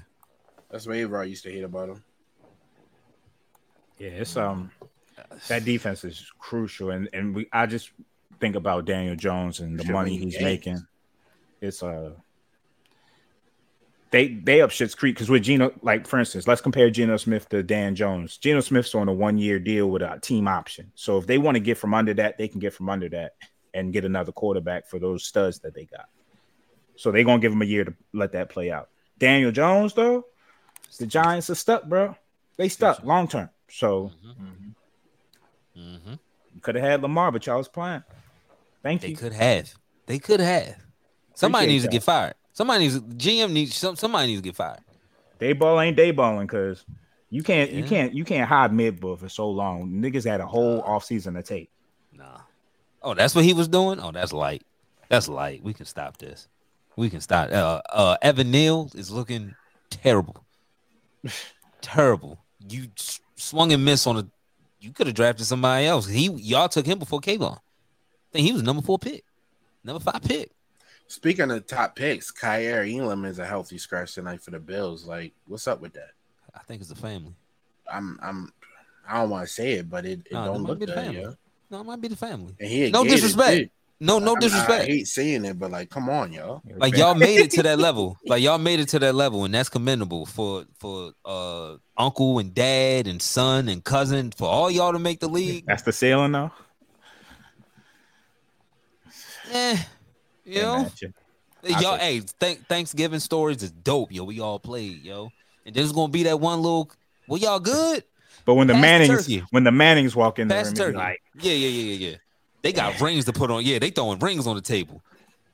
That's 0.70 0.86
what 0.86 0.96
Avar 0.96 1.24
used 1.24 1.42
to 1.44 1.50
hate 1.52 1.62
about 1.64 1.88
him. 1.90 2.04
Yeah, 3.98 4.08
it's 4.10 4.36
um 4.36 4.70
that 5.48 5.64
defense 5.64 6.04
is 6.04 6.30
crucial, 6.38 6.90
and 6.90 7.08
and 7.12 7.34
we 7.34 7.48
I 7.52 7.66
just 7.66 7.90
think 8.40 8.54
about 8.54 8.84
Daniel 8.84 9.16
Jones 9.16 9.60
and 9.60 9.78
the 9.78 9.84
Should 9.84 9.92
money 9.92 10.16
he's 10.16 10.34
games. 10.34 10.44
making. 10.44 10.86
It's 11.60 11.82
uh 11.82 12.12
they 14.10 14.28
they 14.28 14.60
up 14.60 14.70
shit's 14.70 14.94
creek 14.94 15.16
because 15.16 15.28
with 15.28 15.42
Geno, 15.42 15.72
like 15.82 16.06
for 16.06 16.18
instance, 16.18 16.46
let's 16.46 16.60
compare 16.60 16.90
Geno 16.90 17.16
Smith 17.16 17.48
to 17.48 17.62
Dan 17.62 17.94
Jones. 17.94 18.38
Geno 18.38 18.60
Smith's 18.60 18.94
on 18.94 19.08
a 19.08 19.12
one 19.12 19.38
year 19.38 19.58
deal 19.58 19.90
with 19.90 20.02
a 20.02 20.18
team 20.20 20.48
option, 20.48 20.92
so 20.94 21.18
if 21.18 21.26
they 21.26 21.38
want 21.38 21.56
to 21.56 21.60
get 21.60 21.78
from 21.78 21.94
under 21.94 22.14
that, 22.14 22.38
they 22.38 22.48
can 22.48 22.60
get 22.60 22.72
from 22.72 22.88
under 22.88 23.08
that 23.10 23.32
and 23.74 23.92
get 23.92 24.04
another 24.04 24.32
quarterback 24.32 24.88
for 24.88 24.98
those 24.98 25.24
studs 25.24 25.60
that 25.60 25.74
they 25.74 25.84
got. 25.84 26.06
So 26.96 27.10
they're 27.10 27.24
gonna 27.24 27.40
give 27.40 27.52
him 27.52 27.62
a 27.62 27.66
year 27.66 27.84
to 27.84 27.94
let 28.12 28.32
that 28.32 28.48
play 28.48 28.70
out. 28.70 28.88
Daniel 29.18 29.50
Jones 29.50 29.94
though, 29.94 30.24
the 30.98 31.06
Giants 31.06 31.50
are 31.50 31.54
stuck, 31.54 31.84
bro. 31.84 32.16
They 32.56 32.68
stuck 32.68 33.02
long 33.02 33.28
term. 33.28 33.50
So 33.68 34.12
hmm 35.74 36.14
could 36.62 36.74
have 36.74 36.84
had 36.84 37.02
Lamar, 37.02 37.30
but 37.32 37.46
y'all 37.46 37.58
was 37.58 37.68
playing. 37.68 38.02
Thank 38.82 39.02
They 39.02 39.08
you. 39.08 39.16
They 39.16 39.20
could 39.20 39.32
have. 39.34 39.74
They 40.06 40.18
could 40.18 40.40
have. 40.40 40.76
Somebody 41.34 41.66
Appreciate 41.66 41.74
needs 41.74 41.84
to 41.84 41.90
get 41.90 42.02
fired. 42.02 42.34
Somebody 42.56 42.84
needs 42.84 42.98
GM 42.98 43.52
needs 43.52 43.74
some 43.76 43.96
somebody 43.96 44.28
needs 44.28 44.40
to 44.40 44.44
get 44.44 44.56
fired. 44.56 44.80
Daboll 45.38 45.84
ain't 45.84 45.94
day 45.94 46.10
balling 46.10 46.46
because 46.46 46.86
you 47.28 47.42
can't 47.42 47.70
you 47.70 47.84
can't 47.84 48.14
you 48.14 48.24
can't 48.24 48.48
hide 48.48 48.72
mid 48.72 48.98
bull 48.98 49.14
for 49.14 49.28
so 49.28 49.50
long. 49.50 49.90
Niggas 49.90 50.24
had 50.24 50.40
a 50.40 50.46
whole 50.46 50.80
off 50.80 51.04
season 51.04 51.34
to 51.34 51.42
take. 51.42 51.68
Nah. 52.14 52.40
Oh, 53.02 53.12
that's 53.12 53.34
what 53.34 53.44
he 53.44 53.52
was 53.52 53.68
doing? 53.68 54.00
Oh, 54.00 54.10
that's 54.10 54.32
light. 54.32 54.62
That's 55.10 55.28
light. 55.28 55.62
We 55.62 55.74
can 55.74 55.84
stop 55.84 56.16
this. 56.16 56.48
We 56.96 57.10
can 57.10 57.20
stop. 57.20 57.52
Uh 57.52 57.82
uh 57.90 58.16
Evan 58.22 58.50
Neal 58.50 58.90
is 58.94 59.10
looking 59.10 59.54
terrible. 59.90 60.42
terrible. 61.82 62.38
You 62.66 62.88
swung 63.34 63.70
and 63.74 63.84
missed 63.84 64.06
on 64.06 64.16
a 64.16 64.26
you 64.80 64.92
could 64.92 65.08
have 65.08 65.16
drafted 65.16 65.44
somebody 65.44 65.84
else. 65.84 66.06
He 66.06 66.30
y'all 66.30 66.70
took 66.70 66.86
him 66.86 66.98
before 66.98 67.20
Kayvon. 67.20 67.56
I 67.58 68.32
think 68.32 68.46
he 68.46 68.54
was 68.54 68.62
number 68.62 68.80
four 68.80 68.98
pick, 68.98 69.24
number 69.84 70.00
five 70.00 70.22
pick. 70.22 70.55
Speaking 71.08 71.50
of 71.50 71.66
top 71.66 71.94
picks, 71.96 72.30
Kaiir 72.32 72.84
Elam 73.00 73.24
is 73.24 73.38
a 73.38 73.46
healthy 73.46 73.78
scratch 73.78 74.14
tonight 74.14 74.42
for 74.42 74.50
the 74.50 74.58
Bills. 74.58 75.04
Like, 75.06 75.32
what's 75.46 75.68
up 75.68 75.80
with 75.80 75.92
that? 75.94 76.10
I 76.54 76.60
think 76.60 76.80
it's 76.80 76.90
the 76.90 76.96
family. 76.96 77.34
I'm 77.92 78.18
I'm 78.22 78.52
I 79.08 79.20
don't 79.20 79.30
want 79.30 79.46
to 79.46 79.52
say 79.52 79.74
it, 79.74 79.88
but 79.88 80.04
it, 80.04 80.20
it 80.26 80.32
Nah, 80.32 80.46
that 80.46 80.52
don't 80.52 80.62
might 80.62 80.68
look 80.70 80.78
be 80.80 80.86
the 80.86 80.92
good. 80.94 81.04
family. 81.04 81.20
yo. 81.22 81.34
No, 81.70 81.80
it 81.80 81.84
might 81.84 82.00
be 82.00 82.08
the 82.08 82.16
family. 82.16 82.54
And 82.58 82.68
he 82.68 82.90
No 82.90 83.04
disrespect. 83.04 83.56
too. 83.58 83.70
No, 83.98 84.18
no 84.18 84.34
I- 84.36 84.40
disrespect. 84.40 84.82
I, 84.82 84.86
hate 84.86 85.06
saying 85.06 85.44
it, 85.44 85.58
but 85.58 85.70
like, 85.70 85.88
come 85.90 86.10
on, 86.10 86.32
y'all. 86.32 86.60
like 86.76 86.96
y'all 86.96 87.14
made 87.14 87.38
it 87.38 87.50
to 87.52 87.62
that 87.62 87.78
level. 87.86 88.18
Like 88.26 88.42
y'all 88.42 88.58
made 88.58 88.80
it 88.80 88.88
to 88.90 88.98
that 88.98 89.14
level, 89.14 89.44
and 89.44 89.54
that's 89.54 89.68
commendable 89.68 90.26
for 90.26 90.64
for 90.80 91.12
uh 91.24 91.76
uncle 91.96 92.38
and 92.40 92.52
dad 92.52 93.06
and 93.06 93.22
son 93.22 93.68
and 93.68 93.82
cousin 93.84 94.32
for 94.32 94.48
all 94.48 94.70
y'all 94.70 94.92
to 94.92 94.98
make 94.98 95.20
the 95.20 95.28
league. 95.28 95.64
That's 95.66 95.82
the 95.82 95.92
ceiling 95.92 96.32
though. 96.32 96.50
Eh, 99.52 99.76
you 100.46 100.62
know, 100.62 100.80
Imagine. 100.80 101.14
y'all. 101.82 101.96
Hey, 101.98 102.20
th- 102.40 102.58
Thanksgiving 102.68 103.20
stories 103.20 103.62
is 103.62 103.70
dope, 103.72 104.12
yo. 104.12 104.24
We 104.24 104.40
all 104.40 104.58
played, 104.58 105.04
yo, 105.04 105.30
and 105.64 105.74
there's 105.74 105.92
gonna 105.92 106.12
be 106.12 106.24
that 106.24 106.40
one 106.40 106.60
little. 106.62 106.90
Well, 107.28 107.38
y'all 107.38 107.60
good? 107.60 108.04
But 108.44 108.54
when 108.54 108.68
the 108.68 108.74
Pass 108.74 108.82
Mannings 108.82 109.10
turkey. 109.26 109.42
when 109.50 109.64
the 109.64 109.72
Mannings 109.72 110.14
walk 110.14 110.38
in 110.38 110.48
there, 110.48 110.58
Pass 110.58 110.68
and 110.68 110.76
turkey. 110.76 110.96
like 110.96 111.20
yeah, 111.40 111.52
yeah, 111.52 111.68
yeah, 111.68 111.92
yeah, 111.94 112.10
yeah. 112.10 112.16
They 112.62 112.72
got 112.72 113.00
rings 113.00 113.24
to 113.26 113.32
put 113.32 113.50
on. 113.50 113.64
Yeah, 113.64 113.78
they 113.78 113.90
throwing 113.90 114.18
rings 114.20 114.46
on 114.46 114.56
the 114.56 114.62
table. 114.62 115.02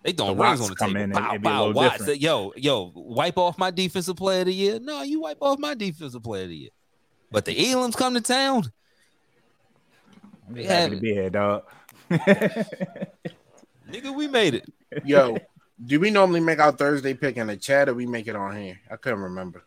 They 0.03 0.13
throwing 0.13 0.37
The 0.37 0.43
rings 0.43 0.61
on 0.61 0.69
the 0.71 0.77
come 0.77 0.89
table. 0.89 1.01
in 1.01 1.05
and 1.05 1.13
Bow, 1.15 1.31
it'd 1.31 1.43
be 1.43 1.49
a 1.49 1.63
little 1.63 1.83
different. 1.83 2.21
Yo, 2.21 2.53
yo, 2.57 2.93
wipe 2.95 3.39
off 3.39 3.57
my 3.57 3.71
defensive 3.71 4.17
player 4.17 4.41
of 4.41 4.47
the 4.47 4.53
year. 4.53 4.79
No, 4.81 5.03
you 5.03 5.21
wipe 5.21 5.39
off 5.41 5.59
my 5.59 5.75
defensive 5.75 6.23
player 6.23 6.43
of 6.45 6.49
the 6.51 6.57
year. 6.57 6.71
But 7.31 7.45
the 7.47 7.71
Elams 7.71 7.97
come 7.97 8.13
to 8.15 8.21
town. 8.21 8.65
I'm 10.49 10.57
happy 10.57 10.97
to 10.97 11.01
be 11.01 11.15
here, 11.15 11.31
dog. 11.31 11.63
Nigga, 12.11 13.07
we 14.15 14.29
made 14.29 14.55
it. 14.55 14.69
Yo, 15.05 15.37
do 15.87 16.01
we 16.01 16.11
normally 16.11 16.41
make 16.41 16.59
our 16.59 16.73
Thursday 16.73 17.15
pick 17.15 17.37
in 17.37 17.47
the 17.47 17.57
chat 17.57 17.89
or 17.89 17.95
we 17.95 18.07
make 18.07 18.29
it 18.29 18.37
on 18.37 18.57
here? 18.57 18.81
I 18.91 18.97
couldn't 18.97 19.21
remember. 19.21 19.65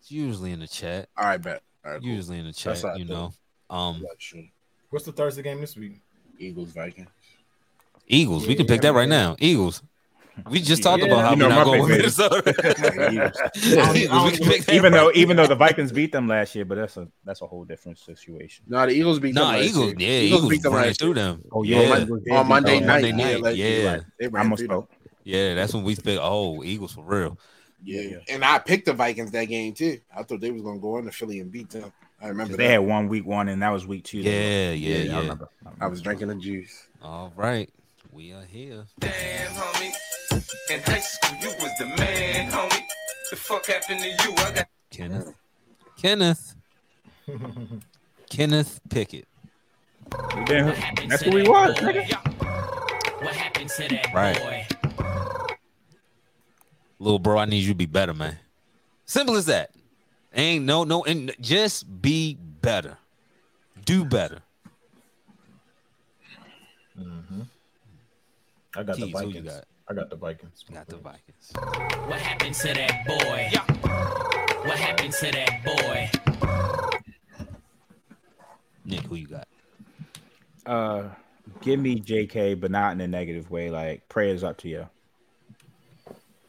It's 0.00 0.10
usually 0.10 0.52
in 0.52 0.60
the 0.60 0.68
chat. 0.68 1.08
All 1.16 1.24
right, 1.24 1.40
bet. 1.40 1.62
All 1.84 1.92
right, 1.92 2.00
cool. 2.00 2.08
Usually 2.10 2.38
in 2.38 2.46
the 2.46 2.52
chat, 2.52 2.74
That's 2.74 2.82
how 2.82 2.90
I 2.90 2.96
you 2.96 3.04
do. 3.04 3.12
know. 3.12 3.32
Um 3.70 4.04
What's 4.90 5.04
the 5.04 5.12
Thursday 5.12 5.42
game 5.42 5.60
this 5.60 5.76
week? 5.76 6.00
Eagles 6.38 6.70
Vikings. 6.70 7.08
Eagles. 8.06 8.46
We 8.46 8.54
can 8.54 8.66
pick 8.66 8.82
that 8.82 8.92
right 8.92 9.08
now. 9.08 9.36
Eagles. 9.38 9.82
We 10.50 10.60
just 10.60 10.82
talked 10.82 11.02
Yeah, 11.02 11.08
about 11.08 11.24
how 11.24 11.34
you 11.34 11.42
we're 11.44 11.48
not 11.48 11.64
going 11.64 11.80
with 11.80 11.88
pick, 11.90 11.98
Minnesota. 11.98 13.10
Eagles. 13.10 13.96
Eagles. 13.96 14.24
We 14.32 14.36
can 14.38 14.46
pick 14.46 14.64
that 14.66 14.74
even 14.74 14.92
though 14.92 15.10
even 15.14 15.36
though 15.36 15.46
the 15.46 15.54
Vikings 15.54 15.92
beat 15.92 16.12
them 16.12 16.28
last 16.28 16.54
year, 16.54 16.64
but 16.64 16.74
that's 16.76 16.96
a 16.98 17.08
that's 17.24 17.40
a 17.42 17.46
whole 17.46 17.64
different 17.64 17.98
situation. 17.98 18.64
No, 18.68 18.84
the 18.86 18.92
Eagles 18.92 19.18
beat 19.18 19.34
them 19.34 19.44
Nah, 19.44 19.50
last 19.52 19.64
Eagles. 19.64 19.86
year. 19.86 19.94
Yeah, 19.98 20.08
Eagles 20.08 20.38
Eagles 20.40 20.50
beat 20.50 20.62
them 20.62 20.74
ran 20.74 20.86
last 20.88 21.00
through 21.00 21.14
them. 21.14 21.42
Oh 21.50 21.62
yeah, 21.62 21.80
yeah, 22.26 22.38
On 22.38 22.46
Monday 22.48 22.76
on 22.76 22.86
night. 22.86 23.02
Monday 23.02 23.08
yeah, 23.08 23.16
night, 23.32 23.40
like, 23.42 23.56
yeah. 23.56 23.92
right. 23.92 24.02
They 24.18 24.26
I 24.26 24.28
ran 24.28 24.48
must 24.48 24.60
through 24.60 24.68
them. 24.68 24.86
yeah. 25.24 25.54
That's 25.54 25.72
when 25.74 25.84
we 25.84 25.94
think, 25.94 26.20
oh, 26.22 26.62
Eagles 26.62 26.92
for 26.92 27.04
real. 27.04 27.38
Yeah. 27.82 28.18
And 28.28 28.44
I 28.44 28.58
picked 28.58 28.86
the 28.86 28.92
Vikings 28.92 29.30
that 29.30 29.44
game 29.46 29.72
too. 29.72 30.00
I 30.14 30.22
thought 30.22 30.40
they 30.40 30.50
was 30.50 30.62
gonna 30.62 30.78
go 30.80 30.98
into 30.98 31.12
Philly 31.12 31.40
and 31.40 31.50
beat 31.50 31.70
them. 31.70 31.92
I 32.20 32.28
remember 32.28 32.56
They 32.56 32.64
that. 32.66 32.72
had 32.72 32.78
one 32.78 33.08
week 33.08 33.26
one, 33.26 33.48
and 33.48 33.62
that 33.62 33.70
was 33.70 33.86
week 33.86 34.04
two. 34.04 34.18
Yeah, 34.18 34.72
yeah, 34.72 34.96
I 34.96 35.00
yeah. 35.02 35.20
remember. 35.20 35.48
I 35.80 35.86
was 35.86 36.00
drinking 36.02 36.28
the 36.28 36.34
juice. 36.34 36.88
All 37.02 37.32
right, 37.36 37.70
we 38.10 38.32
are 38.32 38.44
here. 38.44 38.84
Damn, 38.98 39.52
homie. 39.52 39.92
In 40.70 40.80
high 40.82 40.98
school, 41.00 41.38
you 41.40 41.48
was 41.60 41.70
the 41.78 41.86
man, 41.86 42.50
homie. 42.50 42.82
The 43.30 43.36
fuck 43.36 43.66
happened 43.66 44.00
to 44.00 44.08
you? 44.08 44.34
I 44.36 44.52
got 44.52 44.68
Kenneth. 44.90 45.34
Kenneth. 45.96 46.54
Kenneth 48.30 48.80
Pickett. 48.88 49.26
Then 50.46 50.74
that's 51.08 51.22
who 51.22 51.30
we 51.30 51.42
was. 51.48 51.76
nigga. 51.76 52.16
What 53.22 53.34
happened 53.34 53.70
to 53.70 53.88
that 53.88 54.12
Right. 54.14 54.38
boy? 54.38 54.66
Little 56.98 57.18
bro, 57.18 57.38
I 57.38 57.44
need 57.44 57.62
you 57.62 57.68
to 57.70 57.74
be 57.74 57.86
better, 57.86 58.14
man. 58.14 58.38
Simple 59.04 59.36
as 59.36 59.46
that. 59.46 59.70
Ain't 60.34 60.64
no 60.64 60.84
no 60.84 61.04
and 61.04 61.34
just 61.40 62.02
be 62.02 62.34
better. 62.34 62.98
Do 63.84 64.04
better. 64.04 64.42
Mm-hmm. 66.98 67.42
I 68.76 68.82
got 68.82 68.96
Keys, 68.96 69.12
the 69.12 69.18
who 69.18 69.28
you 69.28 69.32
Vikings. 69.42 69.60
Got? 69.86 69.92
I 69.92 69.94
got 69.94 70.10
the 70.10 70.16
Vikings. 70.16 70.64
Got 70.72 70.86
the 70.88 70.96
Vikings. 70.96 71.52
What 72.06 72.20
happened 72.20 72.54
to 72.54 72.74
that 72.74 73.06
boy? 73.06 73.50
What 74.68 74.78
happened 74.78 75.12
to 75.14 75.30
that 75.32 75.64
boy? 75.64 76.10
Nick, 78.84 79.00
who 79.02 79.16
you 79.16 79.26
got? 79.26 79.48
Uh, 80.64 81.08
give 81.60 81.80
me 81.80 82.00
JK, 82.00 82.60
but 82.60 82.70
not 82.70 82.92
in 82.92 83.00
a 83.00 83.08
negative 83.08 83.50
way. 83.50 83.70
Like 83.70 84.08
prayers 84.08 84.44
up 84.44 84.58
to 84.58 84.68
you. 84.68 84.86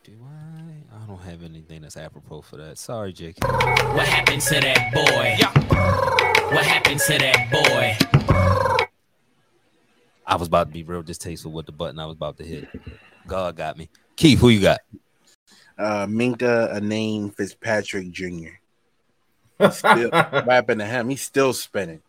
Do 0.03 0.14
I? 0.23 0.95
I 0.95 1.07
don't 1.07 1.22
have 1.22 1.43
anything 1.43 1.81
that's 1.81 1.97
apropos 1.97 2.41
for 2.41 2.57
that. 2.57 2.77
Sorry, 2.77 3.14
JK. 3.14 3.43
What 3.95 4.07
happened 4.07 4.41
to 4.41 4.59
that 4.59 4.91
boy? 4.93 5.38
What 6.55 6.65
happened 6.65 6.99
to 7.01 7.18
that 7.18 7.51
boy? 7.51 8.16
I 10.27 10.35
was 10.35 10.47
about 10.49 10.67
to 10.67 10.73
be 10.73 10.83
real 10.83 11.01
distasteful 11.01 11.51
with 11.53 11.65
the 11.65 11.71
button 11.71 11.99
I 11.99 12.05
was 12.05 12.15
about 12.17 12.37
to 12.37 12.43
hit. 12.43 12.67
God 13.25 13.55
got 13.55 13.77
me. 13.77 13.89
Keith, 14.17 14.39
who 14.39 14.49
you 14.49 14.61
got? 14.61 14.79
Uh 15.77 16.05
Minkah 16.05 16.75
a 16.75 16.81
name 16.81 17.29
Fitzpatrick 17.31 18.11
Jr. 18.11 18.57
Still, 19.71 20.09
what 20.09 20.47
happened 20.49 20.81
to 20.81 20.85
him? 20.85 21.09
He's 21.09 21.21
still 21.21 21.53
spinning. 21.53 22.01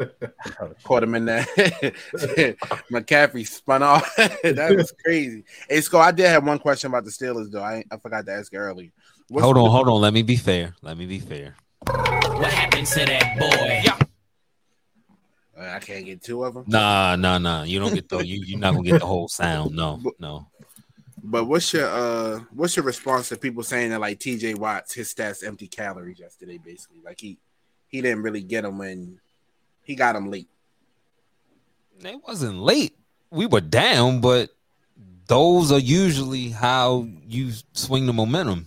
Caught 0.84 1.02
him 1.02 1.14
in 1.14 1.26
that. 1.26 1.46
McCaffrey 2.90 3.46
spun 3.46 3.82
off. 3.82 4.16
that 4.16 4.74
was 4.74 4.92
crazy. 5.04 5.44
Hey, 5.68 5.82
Sco, 5.82 5.98
I 5.98 6.12
did 6.12 6.26
have 6.28 6.44
one 6.46 6.58
question 6.58 6.88
about 6.90 7.04
the 7.04 7.10
Steelers 7.10 7.50
though. 7.50 7.62
I 7.62 7.84
I 7.90 7.98
forgot 7.98 8.24
to 8.26 8.32
ask 8.32 8.52
earlier. 8.54 8.90
What's- 9.28 9.44
hold 9.44 9.58
on, 9.58 9.70
hold 9.70 9.88
on. 9.88 10.00
Let 10.00 10.14
me 10.14 10.22
be 10.22 10.36
fair. 10.36 10.74
Let 10.82 10.96
me 10.96 11.04
be 11.06 11.18
fair. 11.18 11.56
What 11.86 12.52
happened 12.52 12.86
to 12.88 13.04
that 13.04 13.38
boy? 13.38 13.90
Uh, 13.92 14.05
I 15.58 15.78
can't 15.78 16.04
get 16.04 16.22
two 16.22 16.44
of 16.44 16.54
them. 16.54 16.64
Nah, 16.66 17.16
nah, 17.16 17.38
nah. 17.38 17.62
You 17.62 17.78
don't 17.78 17.94
get 17.94 18.08
the 18.08 18.18
you. 18.18 18.42
You're 18.44 18.58
not 18.58 18.74
gonna 18.74 18.84
get 18.84 19.00
the 19.00 19.06
whole 19.06 19.28
sound. 19.28 19.74
No, 19.74 20.00
no. 20.18 20.46
But 21.22 21.46
what's 21.46 21.72
your 21.72 21.88
uh 21.88 22.40
what's 22.52 22.76
your 22.76 22.84
response 22.84 23.30
to 23.30 23.36
people 23.36 23.62
saying 23.62 23.90
that 23.90 24.00
like 24.00 24.18
TJ 24.18 24.56
Watt's 24.56 24.94
his 24.94 25.12
stats 25.12 25.44
empty 25.44 25.66
calories 25.66 26.18
yesterday 26.18 26.58
basically 26.58 27.00
like 27.04 27.20
he 27.20 27.38
he 27.88 28.00
didn't 28.00 28.22
really 28.22 28.42
get 28.42 28.62
them 28.62 28.78
when 28.78 29.18
he 29.82 29.94
got 29.94 30.12
them 30.12 30.30
late. 30.30 30.48
It 32.04 32.20
wasn't 32.26 32.58
late. 32.58 32.94
We 33.30 33.46
were 33.46 33.60
down, 33.60 34.20
but 34.20 34.50
those 35.26 35.72
are 35.72 35.78
usually 35.78 36.50
how 36.50 37.08
you 37.26 37.52
swing 37.72 38.06
the 38.06 38.12
momentum. 38.12 38.66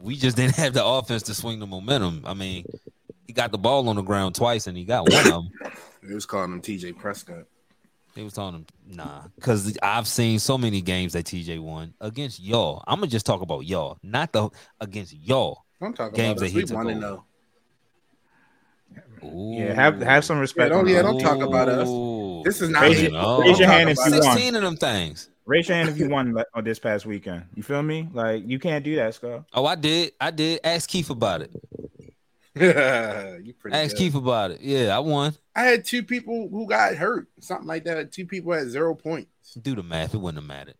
We 0.00 0.16
just 0.16 0.36
didn't 0.36 0.56
have 0.56 0.72
the 0.72 0.84
offense 0.84 1.24
to 1.24 1.34
swing 1.34 1.60
the 1.60 1.66
momentum. 1.66 2.22
I 2.24 2.34
mean, 2.34 2.64
he 3.30 3.32
got 3.32 3.52
the 3.52 3.58
ball 3.58 3.88
on 3.88 3.94
the 3.94 4.02
ground 4.02 4.34
twice 4.34 4.66
and 4.66 4.76
he 4.76 4.84
got 4.84 5.08
one 5.08 5.20
of 5.20 5.24
them. 5.62 5.72
He 6.04 6.12
was 6.12 6.26
calling 6.26 6.50
him 6.52 6.60
TJ 6.60 6.98
Prescott. 6.98 7.44
They 8.16 8.24
was 8.24 8.32
telling 8.32 8.54
him, 8.56 8.66
nah, 8.88 9.22
because 9.36 9.78
I've 9.84 10.08
seen 10.08 10.40
so 10.40 10.58
many 10.58 10.80
games 10.80 11.12
that 11.12 11.26
TJ 11.26 11.60
won 11.60 11.94
against 12.00 12.40
y'all. 12.40 12.82
I'm 12.88 12.98
gonna 12.98 13.06
just 13.06 13.24
talk 13.24 13.40
about 13.40 13.60
y'all, 13.66 13.98
not 14.02 14.32
the 14.32 14.48
against 14.80 15.12
y'all. 15.14 15.64
I'm 15.80 15.92
talking 15.94 16.16
Games 16.16 16.32
about 16.32 16.40
that 16.40 16.48
he 16.50 16.58
us. 16.58 16.62
We 16.64 16.66
took 16.66 16.76
want 16.76 16.88
to 16.88 16.94
over. 16.96 17.00
know. 19.22 19.28
Ooh, 19.28 19.54
Yeah, 19.56 19.66
Yeah, 19.66 19.74
have 19.74 20.00
have 20.02 20.24
some 20.24 20.40
respect. 20.40 20.70
Yeah, 20.72 20.76
don't- 20.76 20.88
yeah, 20.88 21.02
don't 21.02 21.20
talk 21.20 21.40
about 21.40 21.68
us. 21.68 21.86
This 22.44 22.60
is 22.62 22.70
not 22.70 22.82
Raise 22.82 23.02
your- 23.02 23.12
Oh. 23.14 23.38
raise 23.42 23.60
your 23.60 23.68
hand 23.68 23.90
if 23.90 23.96
you 23.98 24.02
about 24.02 24.18
us. 24.18 24.24
want. 24.26 24.38
16 24.38 24.54
of 24.56 24.62
them 24.62 24.76
things. 24.76 25.28
Raise 25.46 25.68
your 25.68 25.76
hand 25.76 25.88
if 25.88 25.98
you 25.98 26.08
won 26.08 26.34
on 26.54 26.64
this 26.64 26.80
past 26.80 27.06
weekend. 27.06 27.44
You 27.54 27.62
feel 27.62 27.82
me? 27.82 28.08
Like 28.12 28.42
you 28.44 28.58
can't 28.58 28.84
do 28.84 28.96
that, 28.96 29.14
Scott. 29.14 29.44
Oh, 29.54 29.66
I 29.66 29.76
did. 29.76 30.12
I 30.20 30.30
did. 30.32 30.58
Ask 30.64 30.90
Keith 30.90 31.10
about 31.10 31.42
it. 31.42 31.50
you 33.44 33.54
pretty 33.58 33.76
Ask 33.76 33.90
good. 33.92 33.98
Keith 33.98 34.14
about 34.14 34.50
it. 34.50 34.60
Yeah, 34.60 34.96
I 34.96 34.98
won. 35.00 35.34
I 35.54 35.62
had 35.64 35.84
two 35.84 36.02
people 36.02 36.48
who 36.50 36.66
got 36.68 36.94
hurt, 36.96 37.28
something 37.40 37.66
like 37.66 37.84
that. 37.84 38.10
Two 38.12 38.26
people 38.26 38.52
had 38.52 38.68
zero 38.68 38.94
points. 38.94 39.54
Do 39.54 39.74
the 39.76 39.82
math. 39.82 40.14
It 40.14 40.18
wouldn't 40.18 40.42
have 40.42 40.48
mattered. 40.48 40.74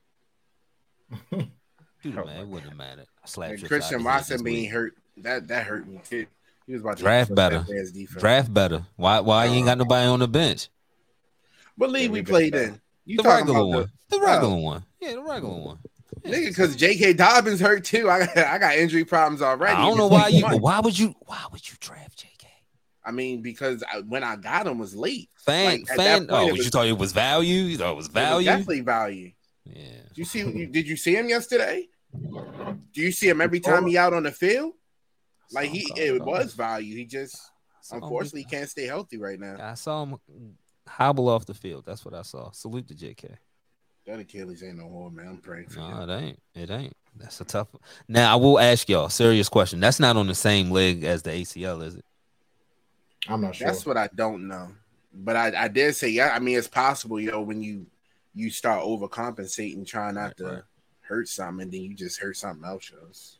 Do 2.02 2.12
the 2.12 2.22
oh 2.22 2.24
math. 2.24 2.40
It 2.40 2.46
wouldn't 2.48 2.68
have 2.70 2.78
mattered. 2.78 3.06
I 3.22 3.26
slapped 3.26 3.60
And 3.60 3.68
Christian 3.68 3.96
upside 3.96 4.00
the 4.00 4.02
head 4.02 4.04
Watson 4.04 4.44
being 4.44 4.62
week. 4.62 4.70
hurt, 4.70 4.94
that 5.18 5.48
that 5.48 5.66
hurt 5.66 5.86
me 5.86 6.00
too. 6.08 6.26
He 6.66 6.72
was 6.72 6.82
about 6.82 6.96
to 6.98 7.02
Draft 7.02 7.34
better. 7.34 7.58
that 7.60 7.70
man's 7.72 7.92
defense. 7.92 8.20
Draft 8.20 8.54
better. 8.54 8.86
Why? 8.96 9.20
Why 9.20 9.46
you 9.46 9.52
ain't 9.52 9.66
got 9.66 9.78
nobody 9.78 10.06
on 10.06 10.20
the 10.20 10.28
bench? 10.28 10.68
What 11.76 11.90
league 11.90 12.10
we 12.10 12.22
played 12.22 12.54
in? 12.54 12.80
You 13.04 13.16
The 13.18 13.22
regular 13.24 13.58
about 13.60 13.68
one. 13.68 13.90
the 14.08 14.16
The 14.18 14.20
regular 14.24 14.54
Oh. 14.54 14.56
one. 14.58 14.84
Yeah, 15.00 15.12
the 15.14 15.22
regular 15.22 15.58
one. 15.60 15.78
Nigga? 16.24 16.48
Because 16.48 16.76
J.K. 16.76 17.14
Dobbins 17.14 17.60
hurt 17.60 17.84
too. 17.84 18.08
I 18.10 18.26
got 18.26 18.36
I 18.38 18.58
got 18.58 18.76
injury 18.76 19.04
problems 19.04 19.42
already. 19.42 19.74
I 19.76 19.86
don't 19.86 19.96
know 19.98 20.06
why 20.08 20.28
you. 20.28 20.44
Why 20.58 20.80
would 20.80 20.98
you? 20.98 21.14
Why 21.20 21.44
would 21.52 21.68
you 21.68 21.76
draft 21.80 22.18
JK? 22.24 22.46
I 23.04 23.12
mean, 23.12 23.40
because 23.42 23.82
I, 23.90 24.00
when 24.00 24.22
I 24.22 24.36
got 24.36 24.66
him 24.66 24.78
was 24.78 24.94
late. 24.94 25.30
Fan, 25.44 25.64
Like, 25.66 25.86
fan. 25.86 26.18
point, 26.26 26.30
Oh, 26.30 26.46
was- 26.52 26.58
you 26.58 26.70
thought 26.70 26.86
it 26.86 26.98
was 26.98 27.12
value? 27.12 27.62
You 27.62 27.78
thought 27.78 27.92
it 27.92 27.96
was 27.96 28.06
It 28.06 28.14
was 28.14 28.22
value? 28.24 28.46
definitely 28.46 28.80
value. 28.80 29.32
Yeah. 29.64 29.82
Did 30.08 30.18
you 30.18 30.24
see? 30.24 30.38
You, 30.40 30.66
did 30.66 30.86
you 30.88 30.96
see 30.96 31.14
him 31.16 31.28
yesterday? 31.28 31.88
Do 32.12 33.00
you 33.00 33.12
see 33.12 33.28
him 33.28 33.40
every 33.40 33.60
time 33.60 33.86
he 33.86 33.96
out 33.96 34.12
on 34.12 34.24
the 34.24 34.32
field? 34.32 34.72
Like 35.52 35.70
he, 35.70 35.90
it 35.96 36.22
was 36.24 36.54
value. 36.54 36.94
He 36.96 37.04
just 37.06 37.36
unfortunately 37.90 38.44
can't 38.44 38.68
stay 38.68 38.86
healthy 38.86 39.16
right 39.18 39.38
now. 39.40 39.56
I 39.60 39.74
saw 39.74 40.04
him 40.04 40.16
hobble 40.86 41.28
off 41.28 41.46
the 41.46 41.54
field. 41.54 41.84
That's 41.86 42.04
what 42.04 42.14
I 42.14 42.22
saw. 42.22 42.50
Salute 42.52 42.88
to 42.88 42.94
JK. 42.94 43.36
That 44.10 44.18
Achilles 44.18 44.62
ain't 44.64 44.76
no 44.78 44.88
more, 44.88 45.08
man. 45.08 45.28
I'm 45.28 45.36
praying 45.38 45.68
for 45.68 45.78
No, 45.78 45.86
him. 46.02 46.10
it 46.10 46.20
ain't. 46.20 46.42
It 46.56 46.70
ain't. 46.70 46.96
That's 47.16 47.40
a 47.40 47.44
tough. 47.44 47.68
Now 48.08 48.32
I 48.32 48.36
will 48.36 48.58
ask 48.58 48.88
y'all 48.88 49.06
a 49.06 49.10
serious 49.10 49.48
question. 49.48 49.78
That's 49.78 50.00
not 50.00 50.16
on 50.16 50.26
the 50.26 50.34
same 50.34 50.70
leg 50.72 51.04
as 51.04 51.22
the 51.22 51.30
ACL, 51.30 51.80
is 51.84 51.94
it? 51.94 52.04
I'm 53.28 53.40
not 53.40 53.54
sure. 53.54 53.68
That's 53.68 53.86
what 53.86 53.96
I 53.96 54.08
don't 54.12 54.48
know. 54.48 54.68
But 55.14 55.36
I, 55.36 55.64
I 55.64 55.68
did 55.68 55.94
say, 55.94 56.08
yeah. 56.08 56.32
I 56.34 56.40
mean, 56.40 56.58
it's 56.58 56.66
possible, 56.66 57.20
yo, 57.20 57.40
when 57.40 57.62
you 57.62 57.86
you 58.34 58.50
start 58.50 58.82
overcompensating, 58.82 59.86
trying 59.86 60.14
not 60.16 60.36
to 60.38 60.64
hurt 61.02 61.28
something, 61.28 61.62
and 61.64 61.72
then 61.72 61.80
you 61.82 61.94
just 61.94 62.18
hurt 62.20 62.36
something 62.36 62.64
else. 62.64 62.90
Yo. 62.90 62.98
It's- 62.98 63.36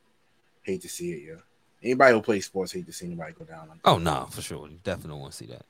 Hate 0.63 0.83
to 0.83 0.89
see 0.91 1.13
it, 1.13 1.23
yo. 1.23 1.39
Anybody 1.83 2.13
who 2.15 2.21
plays 2.21 2.45
sports 2.45 2.71
hate 2.73 2.85
to 2.87 2.93
see 2.93 3.07
anybody 3.07 3.33
go 3.33 3.45
down. 3.47 3.67
Like 3.71 3.79
Oh 3.85 3.97
no, 3.99 4.27
for 4.31 4.43
sure. 4.43 4.69
Definitely 4.85 5.19
want 5.19 5.33
to 5.33 5.39
see 5.39 5.47
that. 5.47 5.65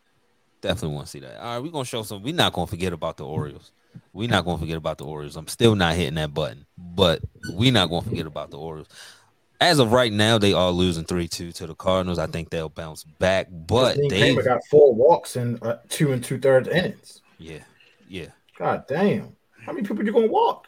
Definitely 0.61 0.97
want 0.97 1.07
to 1.07 1.11
see 1.13 1.21
that. 1.21 1.39
All 1.41 1.55
right, 1.55 1.63
we're 1.63 1.71
gonna 1.71 1.85
show 1.85 2.03
some. 2.03 2.23
We're 2.23 2.35
not 2.35 2.53
gonna 2.53 2.67
forget 2.67 2.93
about 2.93 3.17
the 3.17 3.25
Orioles. 3.25 3.71
We're 4.13 4.29
not 4.29 4.45
gonna 4.45 4.59
forget 4.59 4.77
about 4.77 4.99
the 4.99 5.05
Orioles. 5.05 5.37
I'm 5.37 5.49
still 5.49 5.75
not 5.75 5.95
hitting 5.95 6.15
that 6.15 6.35
button, 6.35 6.67
but 6.77 7.23
we're 7.53 7.73
not 7.73 7.91
gonna 7.91 8.03
forget 8.03 8.27
about 8.27 8.51
the 8.51 8.59
Orioles. 8.59 8.89
As 9.61 9.79
of 9.79 9.93
right 9.93 10.13
now, 10.13 10.39
they 10.39 10.53
are 10.53 10.71
losing 10.71 11.05
three 11.05 11.29
two 11.29 11.53
to 11.53 11.67
the 11.67 11.75
Cardinals. 11.75 12.19
I 12.19 12.27
think 12.27 12.51
they'll 12.51 12.69
bounce 12.69 13.05
back, 13.05 13.49
but 13.51 13.97
they 14.09 14.35
got 14.35 14.65
four 14.71 14.95
walks 14.95 15.37
in 15.37 15.59
uh, 15.63 15.79
two 15.89 16.13
and 16.13 16.25
two 16.25 16.39
thirds 16.39 16.69
innings. 16.69 17.23
yeah 17.39 17.61
yeah 18.09 18.27
God 18.59 18.85
damn. 18.89 19.37
How 19.65 19.73
many 19.73 19.87
people 19.87 20.05
you 20.05 20.13
gonna 20.13 20.27
walk? 20.27 20.67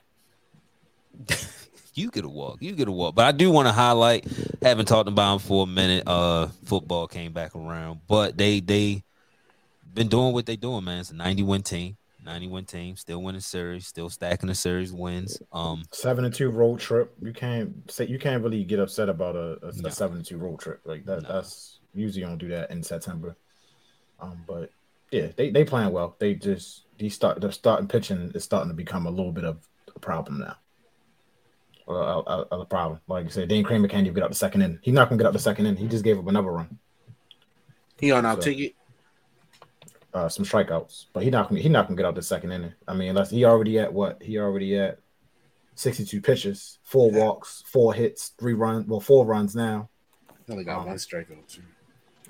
you 1.94 2.10
get 2.10 2.24
a 2.24 2.28
walk. 2.28 2.58
You 2.60 2.72
get 2.72 2.88
a 2.88 2.92
walk. 2.92 3.14
But 3.14 3.26
I 3.26 3.32
do 3.32 3.50
want 3.50 3.68
to 3.68 3.72
highlight, 3.72 4.26
haven't 4.62 4.86
talked 4.86 5.08
about 5.08 5.32
them 5.32 5.46
for 5.46 5.64
a 5.64 5.66
minute. 5.66 6.04
Uh 6.06 6.48
football 6.64 7.06
came 7.08 7.32
back 7.32 7.54
around, 7.54 8.00
but 8.06 8.38
they 8.38 8.60
they 8.60 9.02
been 9.92 10.08
doing 10.08 10.32
what 10.32 10.46
they 10.46 10.56
doing, 10.56 10.84
man. 10.84 11.00
It's 11.00 11.10
a 11.10 11.14
90 11.14 11.42
win 11.42 11.62
team. 11.62 11.96
90 12.24 12.48
win 12.48 12.64
team, 12.64 12.96
still 12.96 13.22
winning 13.22 13.40
series, 13.40 13.86
still 13.86 14.08
stacking 14.08 14.48
the 14.48 14.54
series 14.54 14.92
wins. 14.92 15.42
Um 15.52 15.82
Seven 15.92 16.24
and 16.24 16.34
two 16.34 16.50
road 16.50 16.78
trip. 16.80 17.14
You 17.20 17.32
can't 17.32 17.90
say 17.90 18.06
you 18.06 18.18
can't 18.18 18.42
really 18.42 18.64
get 18.64 18.78
upset 18.78 19.08
about 19.08 19.36
a, 19.36 19.58
a, 19.66 19.72
No. 19.76 19.88
a 19.88 19.90
seven 19.90 20.18
and 20.18 20.26
two 20.26 20.38
road 20.38 20.60
trip 20.60 20.80
like 20.84 21.04
that. 21.06 21.22
No. 21.22 21.28
That's 21.32 21.80
usually 21.94 22.24
don't 22.24 22.38
do 22.38 22.48
that 22.48 22.70
in 22.70 22.82
September. 22.82 23.36
Um, 24.20 24.42
but 24.46 24.70
yeah, 25.10 25.28
they 25.36 25.50
they 25.50 25.64
playing 25.64 25.92
well. 25.92 26.16
They 26.18 26.34
just 26.34 26.84
these 26.98 27.14
start 27.14 27.40
the 27.40 27.50
starting 27.50 27.88
pitching 27.88 28.30
is 28.34 28.44
starting 28.44 28.70
to 28.70 28.74
become 28.76 29.06
a 29.06 29.10
little 29.10 29.32
bit 29.32 29.44
of 29.44 29.66
a 29.94 29.98
problem 29.98 30.38
now. 30.40 30.56
A, 31.88 31.92
a, 31.92 32.46
a- 32.52 32.60
a 32.60 32.64
problem. 32.64 33.00
Like 33.08 33.24
you 33.24 33.30
said, 33.30 33.48
Dean 33.48 33.64
Kremer 33.64 33.88
can't 33.88 34.02
even 34.06 34.14
get 34.14 34.22
out 34.22 34.30
the 34.30 34.36
second 34.36 34.62
inning. 34.62 34.78
He's 34.82 34.94
not 34.94 35.08
gonna 35.08 35.18
get 35.18 35.26
out 35.26 35.32
the 35.32 35.38
second 35.40 35.66
inning. 35.66 35.82
He 35.82 35.88
just 35.88 36.04
gave 36.04 36.18
up 36.18 36.28
another 36.28 36.52
run. 36.52 36.78
he 38.00 38.12
on 38.12 38.24
our 38.24 38.36
So- 38.36 38.42
ticket. 38.42 38.74
Uh, 40.14 40.28
some 40.28 40.44
strikeouts, 40.44 41.06
but 41.12 41.22
he 41.22 41.30
not 41.30 41.48
gonna 41.48 41.60
he 41.60 41.68
not 41.68 41.86
gonna 41.86 41.96
get 41.96 42.06
out 42.06 42.14
the 42.14 42.22
second 42.22 42.52
inning. 42.52 42.74
I 42.88 42.94
mean, 42.94 43.10
unless 43.10 43.30
he 43.30 43.44
already 43.44 43.78
at 43.78 43.92
what 43.92 44.22
he 44.22 44.38
already 44.38 44.76
at 44.78 45.00
sixty 45.76 46.04
two 46.04 46.20
pitches, 46.22 46.78
four 46.84 47.10
walks, 47.12 47.62
four 47.66 47.94
hits, 47.94 48.30
three 48.38 48.54
runs, 48.54 48.86
well 48.86 49.00
four 49.00 49.26
runs 49.26 49.54
now. 49.56 49.90
He 50.46 50.52
only 50.52 50.64
got 50.64 50.78
Um, 50.78 50.86
one 50.86 50.96
strikeout 50.96 51.48
too. 51.48 51.62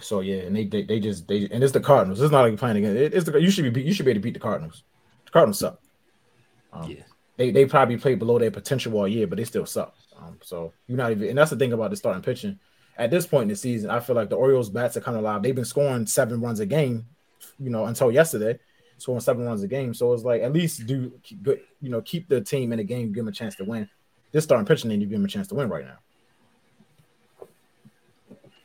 So 0.00 0.20
yeah, 0.20 0.42
and 0.42 0.56
they 0.56 0.64
they, 0.66 0.82
they 0.82 1.00
just 1.00 1.28
they 1.28 1.48
and 1.50 1.62
it's 1.62 1.72
the 1.72 1.80
Cardinals. 1.80 2.20
It's 2.20 2.32
not 2.32 2.42
like 2.42 2.50
you're 2.50 2.58
playing 2.58 2.78
again. 2.78 2.96
It, 2.96 3.14
it's 3.14 3.24
the 3.26 3.40
you 3.40 3.50
should 3.50 3.72
be 3.72 3.82
you 3.82 3.92
should 3.92 4.06
be 4.06 4.10
able 4.10 4.20
to 4.20 4.22
beat 4.22 4.34
the 4.34 4.40
Cardinals. 4.40 4.84
The 5.26 5.30
Cardinals 5.32 5.58
suck. 5.58 5.80
Um, 6.72 6.88
Yeah. 6.88 7.02
They 7.36 7.50
they 7.50 7.66
probably 7.66 7.96
played 7.96 8.18
below 8.18 8.38
their 8.38 8.50
potential 8.50 8.94
all 8.96 9.08
year, 9.08 9.26
but 9.26 9.36
they 9.38 9.44
still 9.44 9.66
suck. 9.66 9.94
Um, 10.16 10.38
so 10.42 10.74
you're 10.86 10.98
not 10.98 11.12
even, 11.12 11.30
and 11.30 11.38
that's 11.38 11.50
the 11.50 11.56
thing 11.56 11.72
about 11.72 11.90
the 11.90 11.96
starting 11.96 12.22
pitching. 12.22 12.60
At 12.96 13.10
this 13.10 13.26
point 13.26 13.44
in 13.44 13.48
the 13.48 13.56
season, 13.56 13.90
I 13.90 14.00
feel 14.00 14.14
like 14.16 14.28
the 14.30 14.36
Orioles 14.36 14.70
bats 14.70 14.96
are 14.96 15.00
kind 15.00 15.16
of 15.16 15.24
alive. 15.24 15.42
They've 15.42 15.54
been 15.54 15.64
scoring 15.64 16.06
seven 16.06 16.40
runs 16.42 16.60
a 16.60 16.66
game, 16.66 17.06
you 17.58 17.70
know, 17.70 17.86
until 17.86 18.10
yesterday, 18.10 18.58
scoring 18.98 19.20
seven 19.20 19.44
runs 19.44 19.62
a 19.62 19.68
game. 19.68 19.94
So 19.94 20.12
it's 20.12 20.22
like 20.24 20.42
at 20.42 20.52
least 20.52 20.86
do 20.86 21.12
good, 21.42 21.60
you 21.80 21.90
know, 21.90 22.00
keep 22.02 22.28
the 22.28 22.40
team 22.40 22.72
in 22.72 22.78
the 22.78 22.84
game, 22.84 23.08
give 23.08 23.24
them 23.24 23.28
a 23.28 23.32
chance 23.32 23.54
to 23.56 23.64
win. 23.64 23.88
This 24.32 24.44
starting 24.44 24.66
pitching, 24.66 24.90
then 24.90 25.00
you 25.00 25.06
give 25.06 25.18
them 25.18 25.24
a 25.24 25.28
chance 25.28 25.48
to 25.48 25.54
win 25.54 25.68
right 25.68 25.84
now. 25.84 25.98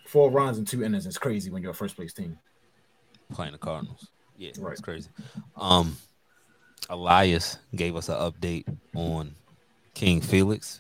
Four 0.06 0.32
runs 0.32 0.58
and 0.58 0.66
two 0.68 0.84
innings 0.84 1.06
is 1.06 1.18
crazy 1.18 1.50
when 1.52 1.62
you're 1.62 1.72
a 1.72 1.76
first 1.76 1.96
place 1.96 2.14
team. 2.14 2.38
playing 3.34 3.52
the 3.52 3.58
Cardinals. 3.58 4.08
Yeah, 4.38 4.52
Right. 4.60 4.72
it's 4.72 4.82
crazy. 4.82 5.10
Um 5.58 5.98
Elias 6.90 7.58
gave 7.76 7.98
us 7.98 8.08
an 8.08 8.16
update 8.16 8.64
on 8.96 9.36
King 9.94 10.22
Felix. 10.22 10.80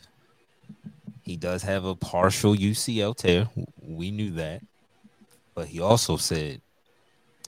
He 1.23 1.35
does 1.35 1.61
have 1.63 1.83
a 1.83 1.93
partial 1.95 2.55
UCL 2.55 3.15
tear. 3.17 3.49
We 3.81 4.11
knew 4.11 4.31
that. 4.31 4.61
But 5.55 5.67
he 5.67 5.81
also 5.81 6.15
said 6.15 6.61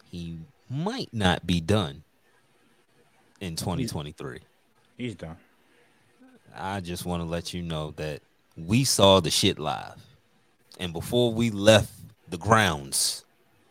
he 0.10 0.38
might 0.69 1.10
not 1.14 1.45
be 1.45 1.61
done 1.61 2.03
in 3.40 3.56
2023. 3.56 4.40
He's 4.98 5.15
done. 5.15 5.38
I 6.56 6.80
just 6.80 7.06
want 7.06 7.22
to 7.22 7.26
let 7.30 7.53
you 7.53 7.61
know 7.61 7.91
that 7.98 8.22
we 8.57 8.84
saw 8.84 9.19
the 9.19 9.31
shit 9.31 9.60
live. 9.60 10.02
And 10.80 10.94
before 10.94 11.34
we 11.34 11.52
left 11.52 11.91
the 12.27 12.38
grounds 12.38 13.23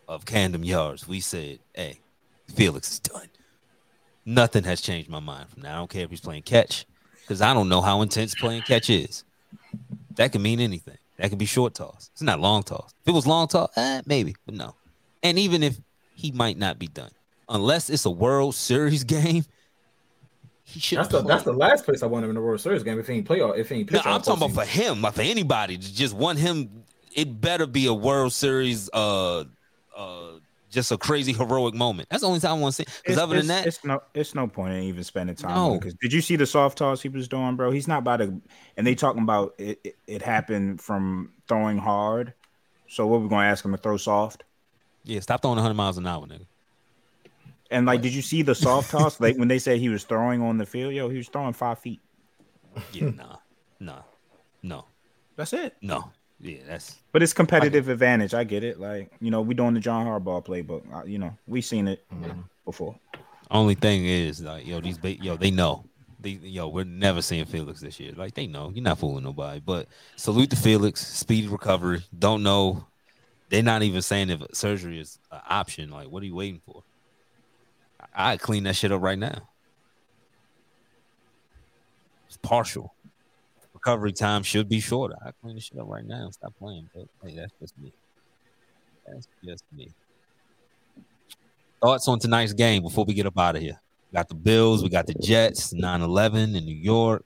of 0.07 0.25
Camden 0.25 0.63
Yards, 0.63 1.07
we 1.09 1.21
said, 1.21 1.59
hey, 1.75 1.99
Felix 2.55 2.93
is 2.93 3.01
done. 3.01 3.29
Nothing 4.25 4.65
has 4.65 4.81
changed 4.81 5.09
my 5.09 5.21
mind 5.21 5.49
from 5.49 5.63
now. 5.63 5.75
I 5.75 5.79
don't 5.79 5.91
care 5.91 6.05
if 6.05 6.11
he's 6.11 6.21
playing 6.21 6.43
catch, 6.43 6.87
because 7.21 7.41
I 7.41 7.55
don't 7.55 7.69
know 7.69 7.81
how 7.81 8.03
intense 8.03 8.35
playing 8.35 8.63
catch 8.63 8.91
is. 8.91 9.25
That 10.17 10.33
could 10.33 10.41
mean 10.41 10.61
anything. 10.61 10.99
That 11.17 11.31
could 11.31 11.39
be 11.39 11.47
short 11.47 11.75
toss. 11.75 12.11
It's 12.13 12.23
not 12.23 12.41
long 12.41 12.63
toss. 12.63 12.93
If 13.03 13.09
it 13.09 13.13
was 13.13 13.27
long 13.27 13.49
toss, 13.49 13.71
eh, 13.77 14.03
maybe, 14.07 14.37
but 14.47 14.55
no. 14.55 14.75
And 15.23 15.39
even 15.39 15.63
if 15.63 15.79
he 16.19 16.33
might 16.33 16.59
not 16.59 16.81
be 16.81 16.89
done, 16.89 17.13
unless 17.49 17.89
it's 17.89 18.05
a 18.05 18.11
World 18.11 18.57
Series 18.57 19.05
game, 19.05 19.45
he 20.65 20.81
should. 20.81 20.99
That's 20.99 21.09
the 21.09 21.23
that's 21.23 21.45
the 21.45 21.53
last 21.53 21.85
place 21.85 22.03
I 22.03 22.07
want 22.07 22.25
him 22.25 22.31
in 22.33 22.35
the 22.35 22.43
World 22.43 22.61
Series 22.61 22.83
game. 22.83 22.99
If 22.99 23.07
he 23.07 23.15
ain't 23.15 23.27
play 23.27 23.41
or 23.41 23.57
if 23.57 23.69
he 23.69 23.77
ain't 23.77 23.93
No. 23.93 24.01
I'm 24.05 24.21
talking 24.21 24.51
about 24.51 24.67
for 24.67 24.69
him, 24.69 25.01
not 25.01 25.15
for 25.15 25.23
anybody. 25.23 25.77
Just 25.77 26.15
want 26.15 26.41
him. 26.41 26.83
It 27.15 27.41
better 27.41 27.67
be 27.67 27.87
a 27.87 27.95
World 27.95 28.33
Series, 28.33 28.91
uh, 28.93 29.45
uh, 29.97 30.31
just 30.71 30.91
a 30.91 30.99
crazy 30.99 31.33
heroic 31.33 31.75
moment. 31.75 32.09
That's 32.11 32.23
the 32.23 32.27
only 32.27 32.41
time 32.41 32.59
I 32.59 32.61
want 32.61 32.75
to 32.75 32.83
see. 32.83 32.85
Because 32.85 33.17
It's, 33.17 33.19
other 33.19 33.37
than 33.37 33.47
that, 33.47 33.67
it's 33.67 33.85
no, 33.85 34.01
it's 34.13 34.35
no 34.35 34.49
point 34.49 34.75
in 34.75 34.83
even 34.83 35.05
spending 35.05 35.37
time. 35.37 35.55
No. 35.55 35.79
Because 35.79 35.95
did 35.95 36.13
you 36.13 36.21
see 36.21 36.35
the 36.35 36.47
soft 36.47 36.79
toss 36.79 37.01
he 37.01 37.09
was 37.09 37.29
doing, 37.29 37.55
bro? 37.55 37.71
He's 37.71 37.87
not 37.87 38.01
about 38.01 38.17
to. 38.17 38.43
And 38.77 38.85
they 38.85 38.97
talking 38.97 39.23
about 39.23 39.55
it. 39.59 39.81
It, 39.85 39.97
it 40.09 40.23
happened 40.23 40.81
from 40.81 41.33
throwing 41.47 41.79
hard. 41.79 42.35
So 42.89 43.07
what 43.07 43.23
we 43.23 43.29
gonna 43.29 43.47
ask 43.47 43.65
him 43.65 43.71
to 43.73 43.79
throw 43.79 43.97
soft? 43.97 44.45
Yeah, 45.09 45.21
stop 45.21 45.43
throwing 45.43 45.57
100 45.57 45.75
miles 45.75 45.99
an 45.99 46.07
hour, 46.07 46.27
nigga. 46.27 46.47
And 47.71 47.85
like, 47.87 48.01
did 48.01 48.15
you 48.15 48.23
see 48.23 48.43
the 48.43 48.55
soft 48.55 48.91
toss? 48.91 49.21
Like 49.21 49.37
when 49.37 49.49
they 49.49 49.59
said 49.59 49.79
he 49.79 49.89
was 49.89 50.05
throwing 50.05 50.41
on 50.43 50.57
the 50.59 50.65
field, 50.67 50.95
yo, 50.95 51.09
he 51.09 51.19
was 51.19 51.29
throwing 51.29 51.53
five 51.53 51.79
feet. 51.79 52.01
Yeah, 52.93 53.11
nah, 53.17 53.37
nah, 53.81 54.03
no, 54.63 54.85
That's 55.37 55.53
it. 55.53 55.77
no. 55.83 56.11
Yeah, 56.41 56.59
that's 56.69 56.95
But 57.11 57.25
it's 57.25 57.33
competitive 57.33 57.89
advantage. 57.89 58.33
I 58.33 58.45
get 58.45 58.63
it. 58.63 58.79
Like 58.79 59.11
you 59.21 59.31
know, 59.33 59.41
we 59.41 59.55
doing 59.55 59.75
the 59.75 59.81
John 59.81 60.07
Harbaugh 60.07 60.45
playbook. 60.47 60.83
Uh, 60.95 61.05
you 61.05 61.19
know, 61.19 61.37
we 61.49 61.61
seen 61.61 61.89
it 61.89 62.05
before. 62.65 62.95
only 63.51 63.75
thing 63.75 64.05
is 64.07 64.41
like, 64.41 64.65
yo, 64.65 64.81
these 64.81 64.99
ba- 64.99 65.17
yo, 65.21 65.37
they 65.37 65.51
know. 65.51 65.85
They, 66.21 66.31
yo, 66.31 66.69
we're 66.69 66.85
never 66.85 67.23
seeing 67.23 67.45
Felix 67.45 67.81
this 67.81 67.99
year. 67.99 68.13
Like 68.17 68.35
they 68.35 68.47
know 68.47 68.71
you're 68.73 68.85
not 68.85 68.99
fooling 69.01 69.25
nobody. 69.25 69.59
But 69.61 69.89
salute 70.17 70.51
to 70.51 70.57
Felix, 70.57 71.05
speedy 71.05 71.49
recovery. 71.49 72.03
Don't 72.17 72.43
know 72.45 72.87
They're 73.49 73.63
not 73.63 73.83
even 73.83 74.03
saying 74.03 74.31
if 74.31 74.43
surgery 74.53 75.01
is 75.01 75.19
an 75.31 75.41
option. 75.49 75.91
Like, 75.91 76.09
what 76.09 76.23
are 76.23 76.27
you 76.27 76.35
waiting 76.35 76.61
for? 76.65 76.83
I 78.15 78.37
clean 78.37 78.65
that 78.65 78.77
shit 78.77 78.93
up 78.93 79.03
right 79.03 79.19
now. 79.19 79.49
It's 82.27 82.37
partial. 82.37 82.95
Recovery 83.73 84.13
time 84.13 84.43
should 84.43 84.69
be 84.69 84.81
shorter. 84.81 85.17
I 85.25 85.31
clean 85.41 85.55
the 85.55 85.61
shit 85.61 85.79
up 85.79 85.89
right 85.89 86.05
now. 86.05 86.31
Stop 86.31 86.55
playing. 86.59 86.91
But 86.95 87.07
hey, 87.25 87.37
that's 87.37 87.53
just 87.61 87.79
me. 87.79 87.93
That's 89.07 89.29
just 89.45 89.65
me. 89.75 89.91
Thoughts 91.81 92.09
on 92.09 92.19
tonight's 92.19 92.53
game 92.53 92.83
before 92.83 93.05
we 93.05 93.15
get 93.15 93.27
up 93.27 93.39
out 93.39 93.57
of 93.57 93.63
here? 93.63 93.81
We 94.11 94.17
got 94.17 94.29
the 94.29 94.35
Bills, 94.35 94.83
we 94.83 94.89
got 94.89 95.07
the 95.07 95.15
Jets, 95.15 95.73
9-11 95.73 96.57
in 96.57 96.65
New 96.65 96.75
York. 96.75 97.25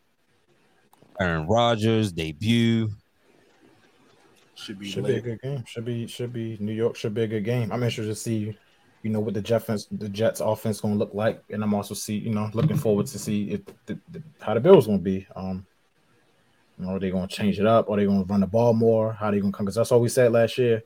Aaron 1.18 1.46
Rodgers 1.46 2.12
debut. 2.12 2.90
Should 4.62 4.78
be 4.78 4.88
Should 4.88 5.06
be 5.06 5.16
a 5.16 5.20
good 5.20 5.42
game. 5.42 5.64
Should 5.66 5.84
be 5.84 6.06
should 6.06 6.32
be 6.32 6.56
New 6.60 6.72
York 6.72 6.94
should 6.96 7.14
be 7.14 7.22
a 7.22 7.26
good 7.26 7.44
game. 7.44 7.72
I'm 7.72 7.82
interested 7.82 8.06
to 8.06 8.14
see, 8.14 8.56
you 9.02 9.10
know, 9.10 9.18
what 9.18 9.34
the 9.34 9.42
Jets 9.42 9.86
the 9.90 10.08
Jets 10.08 10.40
offense 10.40 10.80
going 10.80 10.94
to 10.94 10.98
look 10.98 11.14
like, 11.14 11.42
and 11.50 11.64
I'm 11.64 11.74
also 11.74 11.94
see 11.94 12.16
you 12.16 12.30
know 12.30 12.48
looking 12.54 12.76
forward 12.76 13.06
to 13.06 13.18
see 13.18 13.50
if 13.50 13.60
the, 13.86 13.98
the, 14.10 14.22
how 14.40 14.54
the 14.54 14.60
Bills 14.60 14.86
going 14.86 14.98
to 14.98 15.04
be. 15.04 15.26
Um, 15.34 15.66
you 16.78 16.86
know, 16.86 16.94
are 16.94 17.00
they 17.00 17.10
going 17.10 17.26
to 17.26 17.34
change 17.34 17.58
it 17.58 17.66
up? 17.66 17.90
Are 17.90 17.96
they 17.96 18.06
going 18.06 18.24
to 18.24 18.32
run 18.32 18.40
the 18.40 18.46
ball 18.46 18.72
more? 18.72 19.12
How 19.12 19.26
are 19.26 19.32
they 19.32 19.40
going 19.40 19.52
to 19.52 19.56
come? 19.56 19.66
Because 19.66 19.76
that's 19.76 19.90
all 19.90 20.00
we 20.00 20.08
said 20.08 20.32
last 20.32 20.56
year. 20.58 20.82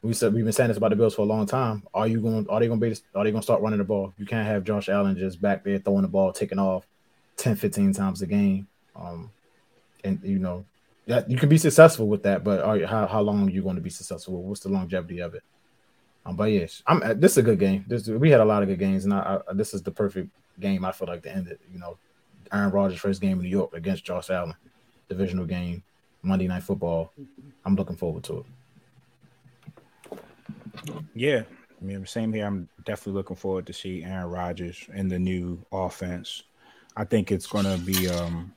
We 0.00 0.12
said 0.12 0.32
we've 0.32 0.44
been 0.44 0.52
saying 0.52 0.68
this 0.68 0.76
about 0.76 0.90
the 0.90 0.96
Bills 0.96 1.16
for 1.16 1.22
a 1.22 1.24
long 1.24 1.44
time. 1.44 1.82
Are 1.92 2.06
you 2.06 2.20
going? 2.20 2.46
Are 2.48 2.60
they 2.60 2.68
going 2.68 2.78
to 2.78 2.86
be? 2.86 2.92
Are 3.16 3.24
they 3.24 3.32
going 3.32 3.42
to 3.42 3.42
start 3.42 3.62
running 3.62 3.78
the 3.78 3.84
ball? 3.84 4.14
You 4.16 4.26
can't 4.26 4.46
have 4.46 4.62
Josh 4.62 4.88
Allen 4.88 5.16
just 5.16 5.40
back 5.42 5.64
there 5.64 5.78
throwing 5.78 6.02
the 6.02 6.08
ball, 6.08 6.32
taking 6.32 6.60
off 6.60 6.86
10, 7.36 7.56
15 7.56 7.94
times 7.94 8.22
a 8.22 8.26
game. 8.26 8.68
Um, 8.94 9.32
and 10.04 10.20
you 10.22 10.38
know 10.38 10.64
that 11.08 11.28
you 11.30 11.36
can 11.36 11.48
be 11.48 11.58
successful 11.58 12.06
with 12.06 12.22
that, 12.22 12.44
but 12.44 12.60
are, 12.60 12.78
how 12.86 13.06
how 13.06 13.20
long 13.20 13.48
are 13.48 13.50
you 13.50 13.62
going 13.62 13.76
to 13.76 13.82
be 13.82 13.90
successful? 13.90 14.42
What's 14.42 14.60
the 14.60 14.68
longevity 14.68 15.20
of 15.20 15.34
it? 15.34 15.42
Um, 16.24 16.36
but 16.36 16.52
yes, 16.52 16.82
I'm. 16.86 17.02
uh, 17.02 17.14
This 17.14 17.32
is 17.32 17.38
a 17.38 17.42
good 17.42 17.58
game. 17.58 17.84
This 17.88 18.06
we 18.06 18.30
had 18.30 18.40
a 18.40 18.44
lot 18.44 18.62
of 18.62 18.68
good 18.68 18.78
games, 18.78 19.04
and 19.04 19.14
I, 19.14 19.40
I 19.48 19.52
this 19.54 19.74
is 19.74 19.82
the 19.82 19.90
perfect 19.90 20.28
game. 20.60 20.84
I 20.84 20.92
feel 20.92 21.08
like 21.08 21.22
to 21.22 21.34
end 21.34 21.48
it. 21.48 21.60
You 21.72 21.78
know, 21.80 21.96
Aaron 22.52 22.70
Rodgers' 22.70 23.00
first 23.00 23.20
game 23.20 23.38
in 23.38 23.44
New 23.44 23.48
York 23.50 23.72
against 23.74 24.04
Josh 24.04 24.30
Allen, 24.30 24.54
divisional 25.08 25.46
game, 25.46 25.82
Monday 26.22 26.46
Night 26.46 26.62
Football. 26.62 27.12
I'm 27.64 27.74
looking 27.74 27.96
forward 27.96 28.24
to 28.24 28.38
it. 28.40 28.46
Yeah, 31.14 31.42
I 31.80 31.84
mean, 31.84 32.04
same 32.06 32.32
here. 32.32 32.46
I'm 32.46 32.68
definitely 32.84 33.14
looking 33.14 33.36
forward 33.36 33.66
to 33.66 33.72
see 33.72 34.04
Aaron 34.04 34.30
Rodgers 34.30 34.86
in 34.94 35.08
the 35.08 35.18
new 35.18 35.64
offense. 35.72 36.42
I 36.96 37.04
think 37.04 37.32
it's 37.32 37.46
going 37.46 37.64
to 37.64 37.78
be 37.78 38.08
um, 38.08 38.52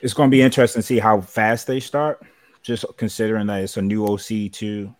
it's 0.00 0.14
going 0.14 0.30
to 0.30 0.34
be 0.34 0.42
interesting 0.42 0.82
to 0.82 0.86
see 0.86 0.98
how 0.98 1.20
fast 1.20 1.66
they 1.66 1.80
start. 1.80 2.22
Just 2.62 2.84
considering 2.96 3.46
that 3.46 3.62
it's 3.62 3.76
a 3.76 3.82
new 3.82 4.06
OC 4.06 4.52
too, 4.52 4.94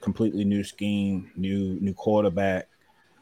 completely 0.00 0.44
new 0.44 0.64
scheme, 0.64 1.30
new 1.36 1.78
new 1.80 1.92
quarterback, 1.92 2.68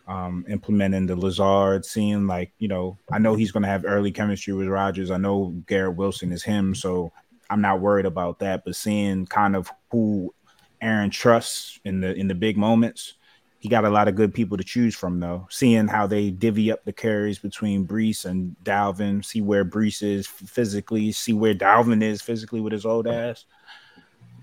um, 0.07 0.45
implementing 0.49 1.07
the 1.07 1.17
Lazard. 1.17 1.85
Seeing 1.85 2.27
like 2.27 2.53
you 2.59 2.69
know, 2.69 2.99
I 3.11 3.19
know 3.19 3.35
he's 3.35 3.53
going 3.53 3.63
to 3.63 3.69
have 3.69 3.85
early 3.87 4.13
chemistry 4.13 4.53
with 4.53 4.69
Rodgers. 4.69 5.11
I 5.11 5.17
know 5.17 5.55
Garrett 5.67 5.97
Wilson 5.97 6.31
is 6.31 6.43
him, 6.43 6.75
so 6.75 7.11
I'm 7.49 7.61
not 7.61 7.81
worried 7.81 8.07
about 8.07 8.39
that. 8.41 8.65
But 8.65 8.77
seeing 8.77 9.27
kind 9.27 9.57
of 9.57 9.71
who 9.91 10.33
Aaron 10.81 11.11
trusts 11.11 11.81
in 11.85 12.01
the 12.01 12.15
in 12.15 12.29
the 12.29 12.35
big 12.35 12.57
moments. 12.57 13.15
He 13.61 13.69
got 13.69 13.85
a 13.85 13.91
lot 13.91 14.09
of 14.09 14.15
good 14.15 14.33
people 14.33 14.57
to 14.57 14.65
choose 14.65 14.97
from, 14.97 15.21
though. 15.21 15.47
Seeing 15.51 15.87
how 15.87 16.07
they 16.07 16.31
divvy 16.31 16.73
up 16.73 16.83
the 16.85 16.95
carries 16.95 17.39
between 17.39 17.87
Breece 17.87 18.25
and 18.25 18.57
Dalvin, 18.65 19.23
see 19.23 19.43
where 19.43 19.67
Breece 19.67 20.03
is 20.03 20.27
physically, 20.27 21.13
see 21.13 21.35
where 21.35 21.55
Dalvin 21.55 22.03
is 22.03 22.23
physically 22.23 22.63
with 22.63 22.73
his 22.73 22.87
old 22.87 23.07
ass, 23.07 23.45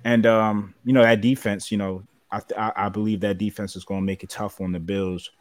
and 0.04 0.28
um, 0.28 0.76
you 0.86 0.94
know 0.94 1.02
that 1.02 1.22
defense. 1.22 1.72
You 1.72 1.80
know, 1.80 2.04
I 2.32 2.42
I, 2.56 2.72
I 2.76 2.90
believe 2.90 3.22
that 3.22 3.40
defense 3.40 3.76
is 3.76 3.84
going 3.84 4.02
to 4.02 4.06
make 4.06 4.22
it 4.24 4.30
tough 4.30 4.62
on 4.62 4.72
the 4.72 4.80
Bills. 4.80 5.32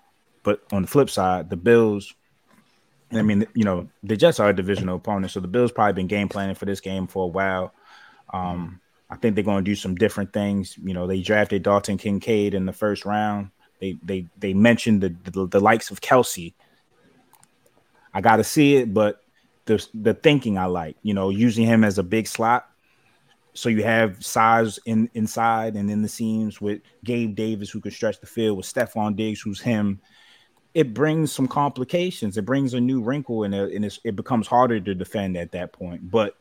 But 0.43 0.63
on 0.73 0.83
the 0.83 0.89
flip 0.89 1.11
side, 1.11 1.51
the 1.51 1.57
Bills. 1.57 2.15
I 3.13 3.23
mean, 3.23 3.47
you 3.55 3.65
know, 3.65 3.89
the 4.03 4.17
Jets 4.17 4.41
are 4.41 4.49
a 4.49 4.57
divisional 4.57 4.97
opponent, 4.97 5.31
so 5.31 5.41
the 5.41 5.49
Bills 5.49 5.71
probably 5.71 5.93
been 5.93 6.07
game 6.07 6.29
planning 6.29 6.55
for 6.57 6.65
this 6.65 6.81
game 6.81 7.07
for 7.07 7.25
a 7.25 7.29
while. 7.29 7.75
Um, 8.33 8.81
I 9.11 9.17
think 9.17 9.35
they're 9.35 9.45
going 9.45 9.65
to 9.65 9.71
do 9.71 9.77
some 9.77 9.95
different 9.95 10.33
things. 10.33 10.77
You 10.83 10.95
know, 10.95 11.07
they 11.07 11.21
drafted 11.21 11.63
Dalton 11.63 11.99
Kincaid 11.99 12.55
in 12.55 12.67
the 12.67 12.73
first 12.73 13.05
round. 13.05 13.51
They 13.81 13.99
they 14.03 14.27
they 14.39 14.55
mentioned 14.55 15.03
the 15.03 15.15
the, 15.31 15.47
the 15.47 15.61
likes 15.61 15.91
of 15.91 16.01
Kelce. 16.01 16.55
I 18.15 18.21
got 18.21 18.37
to 18.37 18.45
see 18.45 18.77
it, 18.77 18.95
but 18.95 19.23
the 19.67 19.87
the 19.95 20.15
thinking 20.15 20.59
I 20.59 20.67
like, 20.67 20.97
you 21.03 21.15
know, 21.15 21.31
using 21.31 21.67
him 21.67 21.85
as 21.85 21.99
a 21.99 22.03
big 22.03 22.27
slot, 22.27 22.69
so 23.57 23.69
you 23.69 23.83
have 23.83 24.25
size 24.25 24.79
in 24.87 25.11
inside 25.15 25.77
and 25.77 25.91
in 25.91 26.03
the 26.03 26.09
seams 26.09 26.61
with 26.61 26.81
Gabe 27.05 27.35
Davis 27.35 27.71
who 27.71 27.81
can 27.81 27.91
stretch 27.91 28.21
the 28.21 28.27
field 28.27 28.57
with 28.57 28.67
Stefon 28.67 29.17
Diggs 29.17 29.41
who's 29.41 29.61
him. 29.61 30.01
It 30.75 30.93
brings 30.93 31.33
some 31.33 31.49
complications. 31.49 32.37
It 32.37 32.45
brings 32.45 32.75
a 32.75 32.81
new 32.81 33.03
wrinkle 33.03 33.45
and, 33.45 33.55
it's, 33.55 33.99
it 34.05 34.15
becomes 34.15 34.47
harder 34.47 34.79
to 34.79 34.95
defend 34.95 35.39
at 35.39 35.53
that 35.53 35.73
point. 35.73 36.11
But 36.11 36.37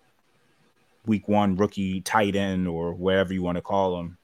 week 1.06 1.30
one 1.30 1.56
rookie 1.56 2.02
tight 2.02 2.36
end 2.36 2.68
or 2.68 2.94
whatever 2.94 3.34
you 3.34 3.42
want 3.42 3.56
to 3.56 3.62
call 3.62 3.98
him. 3.98 4.18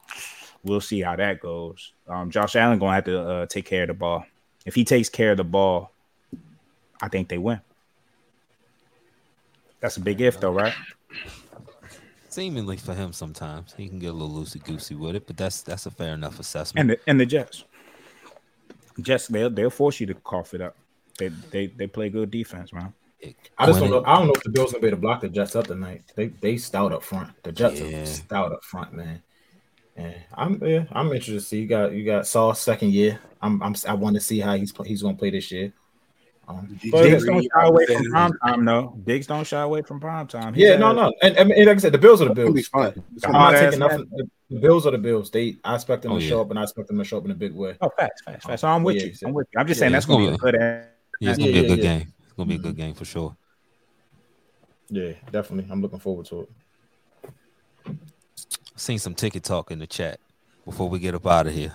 We'll 0.63 0.81
see 0.81 1.01
how 1.01 1.15
that 1.15 1.39
goes. 1.39 1.93
Um, 2.07 2.29
Josh 2.29 2.55
Allen 2.55 2.79
gonna 2.79 2.93
have 2.93 3.05
to 3.05 3.21
uh, 3.21 3.45
take 3.47 3.65
care 3.65 3.83
of 3.83 3.87
the 3.87 3.93
ball. 3.93 4.25
If 4.65 4.75
he 4.75 4.85
takes 4.85 5.09
care 5.09 5.31
of 5.31 5.37
the 5.37 5.43
ball, 5.43 5.91
I 7.01 7.07
think 7.07 7.29
they 7.29 7.37
win. 7.39 7.61
That's 9.79 9.97
a 9.97 10.01
big 10.01 10.21
if, 10.21 10.39
though, 10.39 10.51
right? 10.51 10.75
Seemingly 12.29 12.77
for 12.77 12.93
him, 12.93 13.11
sometimes 13.11 13.73
he 13.73 13.89
can 13.89 13.99
get 13.99 14.11
a 14.11 14.13
little 14.13 14.29
loosey 14.33 14.63
goosey 14.63 14.95
with 14.95 15.15
it, 15.15 15.27
but 15.27 15.35
that's 15.35 15.63
that's 15.63 15.87
a 15.87 15.91
fair 15.91 16.13
enough 16.13 16.39
assessment. 16.39 16.81
And 16.81 16.89
the 16.91 16.99
and 17.07 17.19
the 17.19 17.25
Jets, 17.25 17.65
Jets 19.01 19.27
they'll 19.27 19.49
they'll 19.49 19.69
force 19.71 19.99
you 19.99 20.05
to 20.07 20.13
cough 20.13 20.53
it 20.53 20.61
up. 20.61 20.77
They 21.17 21.27
they 21.27 21.67
they 21.67 21.87
play 21.87 22.09
good 22.09 22.31
defense, 22.31 22.71
man. 22.71 22.93
I 23.57 23.65
just 23.65 23.79
don't 23.79 23.89
know. 23.89 24.03
I 24.05 24.17
don't 24.17 24.27
know 24.27 24.33
if 24.33 24.43
the 24.43 24.49
Bills 24.49 24.71
gonna 24.71 24.81
be 24.81 24.87
able 24.87 24.97
to 24.97 25.01
block 25.01 25.21
the 25.21 25.29
Jets 25.29 25.55
up 25.55 25.67
tonight. 25.67 26.03
They 26.15 26.27
they 26.27 26.57
stout 26.57 26.93
up 26.93 27.03
front. 27.03 27.31
The 27.43 27.51
Jets 27.51 27.81
Yeah. 27.81 28.03
are 28.03 28.05
stout 28.05 28.51
up 28.53 28.63
front, 28.63 28.93
man. 28.93 29.21
And 30.01 30.15
I'm 30.33 30.63
yeah, 30.63 30.85
I'm 30.91 31.07
interested 31.07 31.33
to 31.33 31.41
see. 31.41 31.59
You 31.61 31.67
got 31.67 31.91
you 31.93 32.03
got 32.05 32.25
Saul 32.27 32.53
second 32.53 32.91
year. 32.93 33.19
I'm 33.41 33.61
I'm 33.61 33.75
I 33.87 33.93
want 33.93 34.15
to 34.15 34.19
see 34.21 34.39
how 34.39 34.55
he's 34.55 34.73
he's 34.85 35.01
gonna 35.03 35.15
play 35.17 35.29
this 35.29 35.51
year. 35.51 35.73
Um, 36.47 36.79
but- 36.91 37.03
Diggs 37.03 37.23
don't 37.25 37.43
shy 37.43 37.63
away 37.65 37.85
from 37.85 38.03
prime 38.09 38.33
time, 38.43 38.65
though. 38.65 38.97
Diggs 39.05 39.27
don't 39.27 39.45
shy 39.45 39.61
away 39.61 39.81
from 39.83 39.99
prime 39.99 40.27
time. 40.27 40.53
He's 40.53 40.63
yeah, 40.65 40.73
a- 40.73 40.79
no, 40.79 40.91
no, 40.91 41.13
and, 41.21 41.37
and, 41.37 41.51
and 41.51 41.65
like 41.67 41.77
I 41.77 41.79
said, 41.79 41.93
the 41.93 41.97
Bills 41.99 42.21
are 42.21 42.25
the 42.25 42.31
It's 42.31 42.37
gonna 42.39 42.49
be 42.49 42.53
Bills. 42.55 42.67
fun. 42.67 43.03
It's 43.15 43.25
I'm 43.25 43.31
not 43.33 43.51
taking 43.51 43.79
nothing. 43.79 44.07
The, 44.11 44.27
the 44.49 44.59
Bills 44.59 44.85
are 44.87 44.91
the 44.91 44.97
Bills. 44.97 45.29
They 45.29 45.57
I 45.63 45.75
expect 45.75 46.01
them 46.03 46.13
Oh, 46.13 46.17
to 46.17 46.23
yeah. 46.23 46.29
show 46.29 46.41
up, 46.41 46.49
and 46.49 46.59
I 46.59 46.63
expect 46.63 46.87
them 46.87 46.97
to 46.97 47.03
show 47.05 47.19
up 47.19 47.25
in 47.25 47.31
a 47.31 47.35
big 47.35 47.53
way. 47.53 47.77
Oh, 47.79 47.89
facts, 47.97 48.21
facts, 48.23 48.45
facts. 48.45 48.61
So 48.61 48.67
I'm 48.67 48.83
with 48.83 48.95
Yeah, 48.97 49.03
you. 49.03 49.11
he 49.19 49.25
I'm 49.27 49.33
with 49.33 49.47
you. 49.53 49.59
I'm 49.59 49.67
just 49.67 49.77
Yeah, 49.77 49.81
saying 49.81 49.91
that's 49.93 50.05
gonna 50.07 50.19
be 50.19 50.25
gonna 50.25 50.35
a 50.35 50.39
good. 50.39 50.55
ass- 50.55 50.85
Yeah, 51.19 51.29
it's 51.29 51.39
gonna 51.39 51.51
be 51.51 51.59
a 51.59 51.67
good 51.67 51.81
game. 51.81 52.13
It's 52.23 52.33
gonna 52.33 52.49
be 52.49 52.55
a 52.55 52.59
good 52.59 52.75
game 52.75 52.93
for 52.95 53.05
sure. 53.05 53.37
Yeah, 54.89 55.13
definitely. 55.31 55.71
I'm 55.71 55.81
looking 55.81 55.99
forward 55.99 56.25
to 56.27 56.41
it 56.41 56.49
seen 58.81 58.99
some 58.99 59.13
ticket 59.13 59.43
talk 59.43 59.71
in 59.71 59.79
the 59.79 59.87
chat 59.87 60.19
before 60.65 60.89
we 60.89 60.99
get 60.99 61.13
up 61.13 61.27
out 61.27 61.47
of 61.47 61.53
here. 61.53 61.73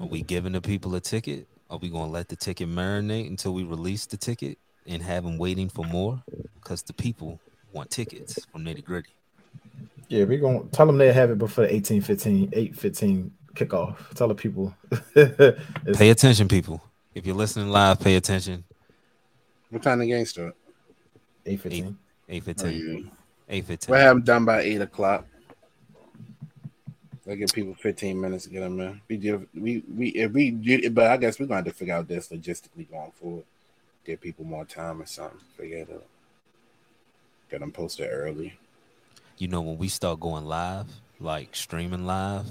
Are 0.00 0.06
we 0.06 0.22
giving 0.22 0.52
the 0.52 0.60
people 0.60 0.94
a 0.94 1.00
ticket? 1.00 1.46
Are 1.68 1.78
we 1.78 1.88
going 1.88 2.06
to 2.06 2.10
let 2.10 2.28
the 2.28 2.36
ticket 2.36 2.68
marinate 2.68 3.28
until 3.28 3.52
we 3.52 3.64
release 3.64 4.06
the 4.06 4.16
ticket 4.16 4.58
and 4.86 5.02
have 5.02 5.24
them 5.24 5.36
waiting 5.36 5.68
for 5.68 5.84
more? 5.84 6.22
Because 6.54 6.82
the 6.82 6.92
people 6.92 7.38
want 7.72 7.90
tickets 7.90 8.44
from 8.46 8.64
nitty 8.64 8.84
gritty. 8.84 9.10
Yeah, 10.08 10.24
we're 10.24 10.38
going 10.38 10.62
to 10.62 10.68
tell 10.74 10.86
them 10.86 10.98
they 10.98 11.12
have 11.12 11.30
it 11.30 11.38
before 11.38 11.64
the 11.66 11.74
18 11.74 12.00
15, 12.00 12.50
8 12.52 12.76
15 12.76 13.32
kickoff. 13.54 14.14
Tell 14.14 14.28
the 14.28 14.34
people. 14.34 14.74
pay 15.94 16.10
attention, 16.10 16.48
people. 16.48 16.82
If 17.14 17.26
you're 17.26 17.36
listening 17.36 17.68
live, 17.68 18.00
pay 18.00 18.16
attention. 18.16 18.64
What 19.70 19.82
time 19.82 19.98
the 19.98 20.06
game 20.06 20.24
start? 20.24 20.54
8 21.44 21.60
15. 21.60 21.98
8, 22.28 22.44
Eight 23.48 23.64
fifteen. 23.64 23.92
We'll 23.92 24.00
have 24.00 24.16
them 24.16 24.22
done 24.24 24.44
by 24.44 24.60
eight 24.62 24.80
o'clock. 24.80 25.26
I 27.28 27.34
give 27.34 27.52
people 27.52 27.74
15 27.74 28.20
minutes 28.20 28.44
to 28.44 28.50
get 28.50 28.60
them 28.60 28.78
in. 28.78 29.00
We 29.08 29.16
do. 29.16 29.48
we 29.52 29.82
we 29.96 30.08
if 30.10 30.30
we 30.32 30.52
do, 30.52 30.90
but 30.90 31.08
I 31.10 31.16
guess 31.16 31.40
we're 31.40 31.46
gonna 31.46 31.56
have 31.56 31.64
to 31.64 31.72
figure 31.72 31.94
out 31.94 32.06
this 32.06 32.28
logistically 32.28 32.88
going 32.88 33.10
forward. 33.20 33.42
Give 34.04 34.20
people 34.20 34.44
more 34.44 34.64
time 34.64 35.02
or 35.02 35.06
something. 35.06 35.40
Figure 35.56 35.78
it 35.78 35.90
out. 35.92 36.04
Get 37.50 37.60
them 37.60 37.72
posted 37.72 38.08
early. 38.12 38.56
You 39.38 39.48
know, 39.48 39.60
when 39.60 39.76
we 39.76 39.88
start 39.88 40.20
going 40.20 40.44
live, 40.44 40.86
like 41.18 41.56
streaming 41.56 42.06
live, 42.06 42.46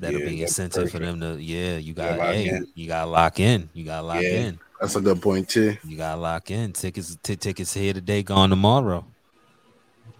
that'll 0.00 0.20
Yeah, 0.20 0.26
be 0.28 0.42
incentive 0.42 0.90
for 0.90 0.98
them 0.98 1.20
to 1.20 1.36
yeah, 1.40 1.76
you 1.76 1.92
gotta 1.92 2.16
lock 2.16 2.34
hey, 2.34 2.48
in. 2.48 2.66
you 2.74 2.86
gotta 2.88 3.10
lock 3.10 3.38
in. 3.38 3.68
You 3.74 3.84
gotta 3.84 4.06
lock 4.06 4.22
Yeah. 4.22 4.28
in. 4.46 4.58
That's 4.80 4.96
a 4.96 5.00
good 5.02 5.20
point 5.20 5.46
too. 5.46 5.76
You 5.84 5.98
gotta 5.98 6.18
lock 6.18 6.50
in. 6.50 6.72
Tickets 6.72 7.18
t- 7.22 7.36
tickets 7.36 7.74
here 7.74 7.92
today, 7.92 8.22
gone 8.22 8.48
tomorrow. 8.48 9.04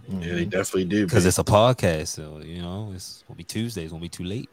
Yeah, 0.08 0.18
they 0.20 0.26
mm-hmm. 0.40 0.50
definitely 0.50 0.86
do. 0.86 1.04
Because 1.04 1.26
it's 1.26 1.38
a 1.38 1.44
podcast, 1.44 2.08
so 2.08 2.40
you 2.42 2.62
know 2.62 2.92
it's 2.94 3.24
gonna 3.28 3.36
be 3.36 3.44
Tuesdays. 3.44 3.84
It's 3.84 3.92
gonna 3.92 4.00
be 4.00 4.08
too 4.08 4.24
late. 4.24 4.48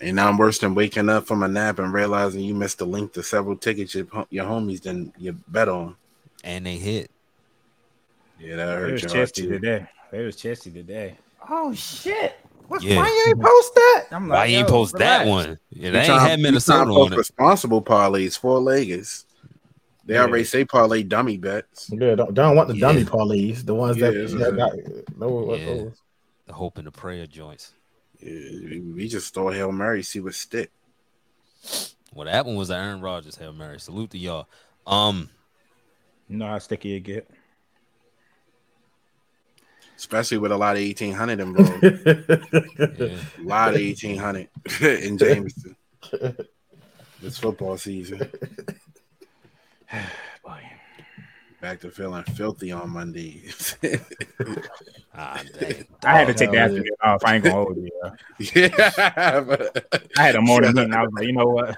And 0.00 0.16
now 0.16 0.28
I'm 0.28 0.36
worse 0.36 0.58
than 0.58 0.74
waking 0.74 1.08
up 1.08 1.26
from 1.26 1.42
a 1.42 1.48
nap 1.48 1.78
and 1.78 1.92
realizing 1.92 2.40
you 2.40 2.54
missed 2.54 2.78
the 2.78 2.84
link 2.84 3.12
to 3.14 3.22
several 3.22 3.56
tickets 3.56 3.94
your, 3.94 4.06
your 4.30 4.44
homies 4.44 4.80
didn't 4.80 5.14
you 5.18 5.32
bet 5.48 5.68
on. 5.68 5.96
And 6.42 6.66
they 6.66 6.76
hit. 6.76 7.10
Yeah, 8.38 8.56
that 8.56 8.68
It 8.68 8.80
hurt 8.80 8.92
was 8.92 9.02
your 9.02 9.10
chesty 9.10 9.48
today. 9.48 9.86
It 10.12 10.20
was 10.20 10.36
chesty 10.36 10.70
today. 10.70 11.16
Oh 11.48 11.74
shit! 11.74 12.36
What, 12.68 12.82
Yeah. 12.82 12.96
Why 12.96 13.08
you 13.08 13.24
ain't 13.28 13.40
post 13.40 13.74
that? 13.74 14.04
I'm 14.12 14.28
Why 14.28 14.46
you 14.46 14.58
ain't 14.58 14.68
yo, 14.68 14.74
post 14.74 14.96
that 14.98 15.26
one? 15.26 15.58
Yeah, 15.70 15.86
You 15.86 15.92
they 15.92 15.98
ain't 15.98 16.06
trying- 16.06 16.20
had 16.20 16.38
you 16.38 16.42
Minnesota 16.44 16.84
trying 16.84 16.88
to 16.88 16.94
post 16.94 17.06
on 17.06 17.12
it. 17.12 17.16
Responsible 17.16 17.82
parlays, 17.82 18.38
four 18.38 18.60
leggers. 18.60 19.24
They 20.06 20.14
Yeah. 20.14 20.22
already 20.22 20.44
say 20.44 20.64
parlay 20.64 21.02
dummy 21.02 21.38
bets. 21.38 21.90
Yeah, 21.90 22.14
don't, 22.14 22.34
don't 22.34 22.56
want 22.56 22.68
the 22.68 22.78
dummy 22.78 23.00
Yeah. 23.00 23.06
parlays, 23.06 23.64
the 23.64 23.74
ones 23.74 23.96
Yeah, 23.96 24.10
that, 24.10 24.28
that 24.38 24.56
got 24.56 25.16
no. 25.18 25.54
Yeah. 25.54 25.64
those. 25.66 25.92
The 26.46 26.52
hope 26.52 26.76
and 26.78 26.86
the 26.86 26.90
prayer 26.92 27.26
joints. 27.26 27.72
Yeah, 28.20 28.30
we- 28.30 28.80
we 28.80 29.08
just 29.08 29.32
throw 29.32 29.48
Hail 29.50 29.72
Mary, 29.72 30.02
see 30.02 30.20
what 30.20 30.34
stick. 30.34 30.70
Well, 32.12 32.26
that 32.26 32.44
one 32.44 32.56
was 32.56 32.68
the 32.68 32.76
Aaron 32.76 33.00
Rodgers 33.00 33.36
Hail 33.36 33.52
Mary. 33.54 33.80
Salute 33.80 34.10
to 34.10 34.18
y'all. 34.18 34.46
Um, 34.86 35.30
You 36.28 36.36
know 36.36 36.46
how 36.48 36.58
sticky 36.58 36.94
it 36.96 37.00
get. 37.00 37.30
Especially 39.96 40.38
with 40.38 40.52
a 40.52 40.56
lot 40.56 40.76
of 40.76 40.82
1800 40.82 41.40
involved. 41.40 41.82
yeah. 41.82 43.18
a 43.38 43.42
lot 43.42 43.68
of 43.74 43.80
1800 43.80 44.48
in 45.02 45.18
Jameson. 45.18 45.76
This 47.22 47.38
football 47.38 47.78
season. 47.78 48.20
Boy. 50.44 50.60
Back 51.60 51.80
to 51.80 51.90
feeling 51.90 52.22
filthy 52.24 52.72
on 52.72 52.90
Mondays. 52.90 53.76
ah. 55.14 55.42
I 56.04 56.18
had 56.18 56.26
to 56.26 56.34
take 56.34 56.50
the 56.50 56.58
afternoon 56.58 56.88
off. 57.02 57.24
I 57.24 57.36
ain't 57.36 57.44
gonna 57.44 57.56
hold 57.56 57.76
you. 57.78 57.88
yeah. 58.38 58.68
yeah. 58.76 59.40
but- 59.40 60.10
I 60.18 60.22
had 60.22 60.36
a 60.36 60.42
morning 60.42 60.74
meeting. 60.74 60.92
I 60.92 61.02
was 61.02 61.12
like, 61.14 61.26
you 61.26 61.32
know 61.32 61.46
what? 61.46 61.74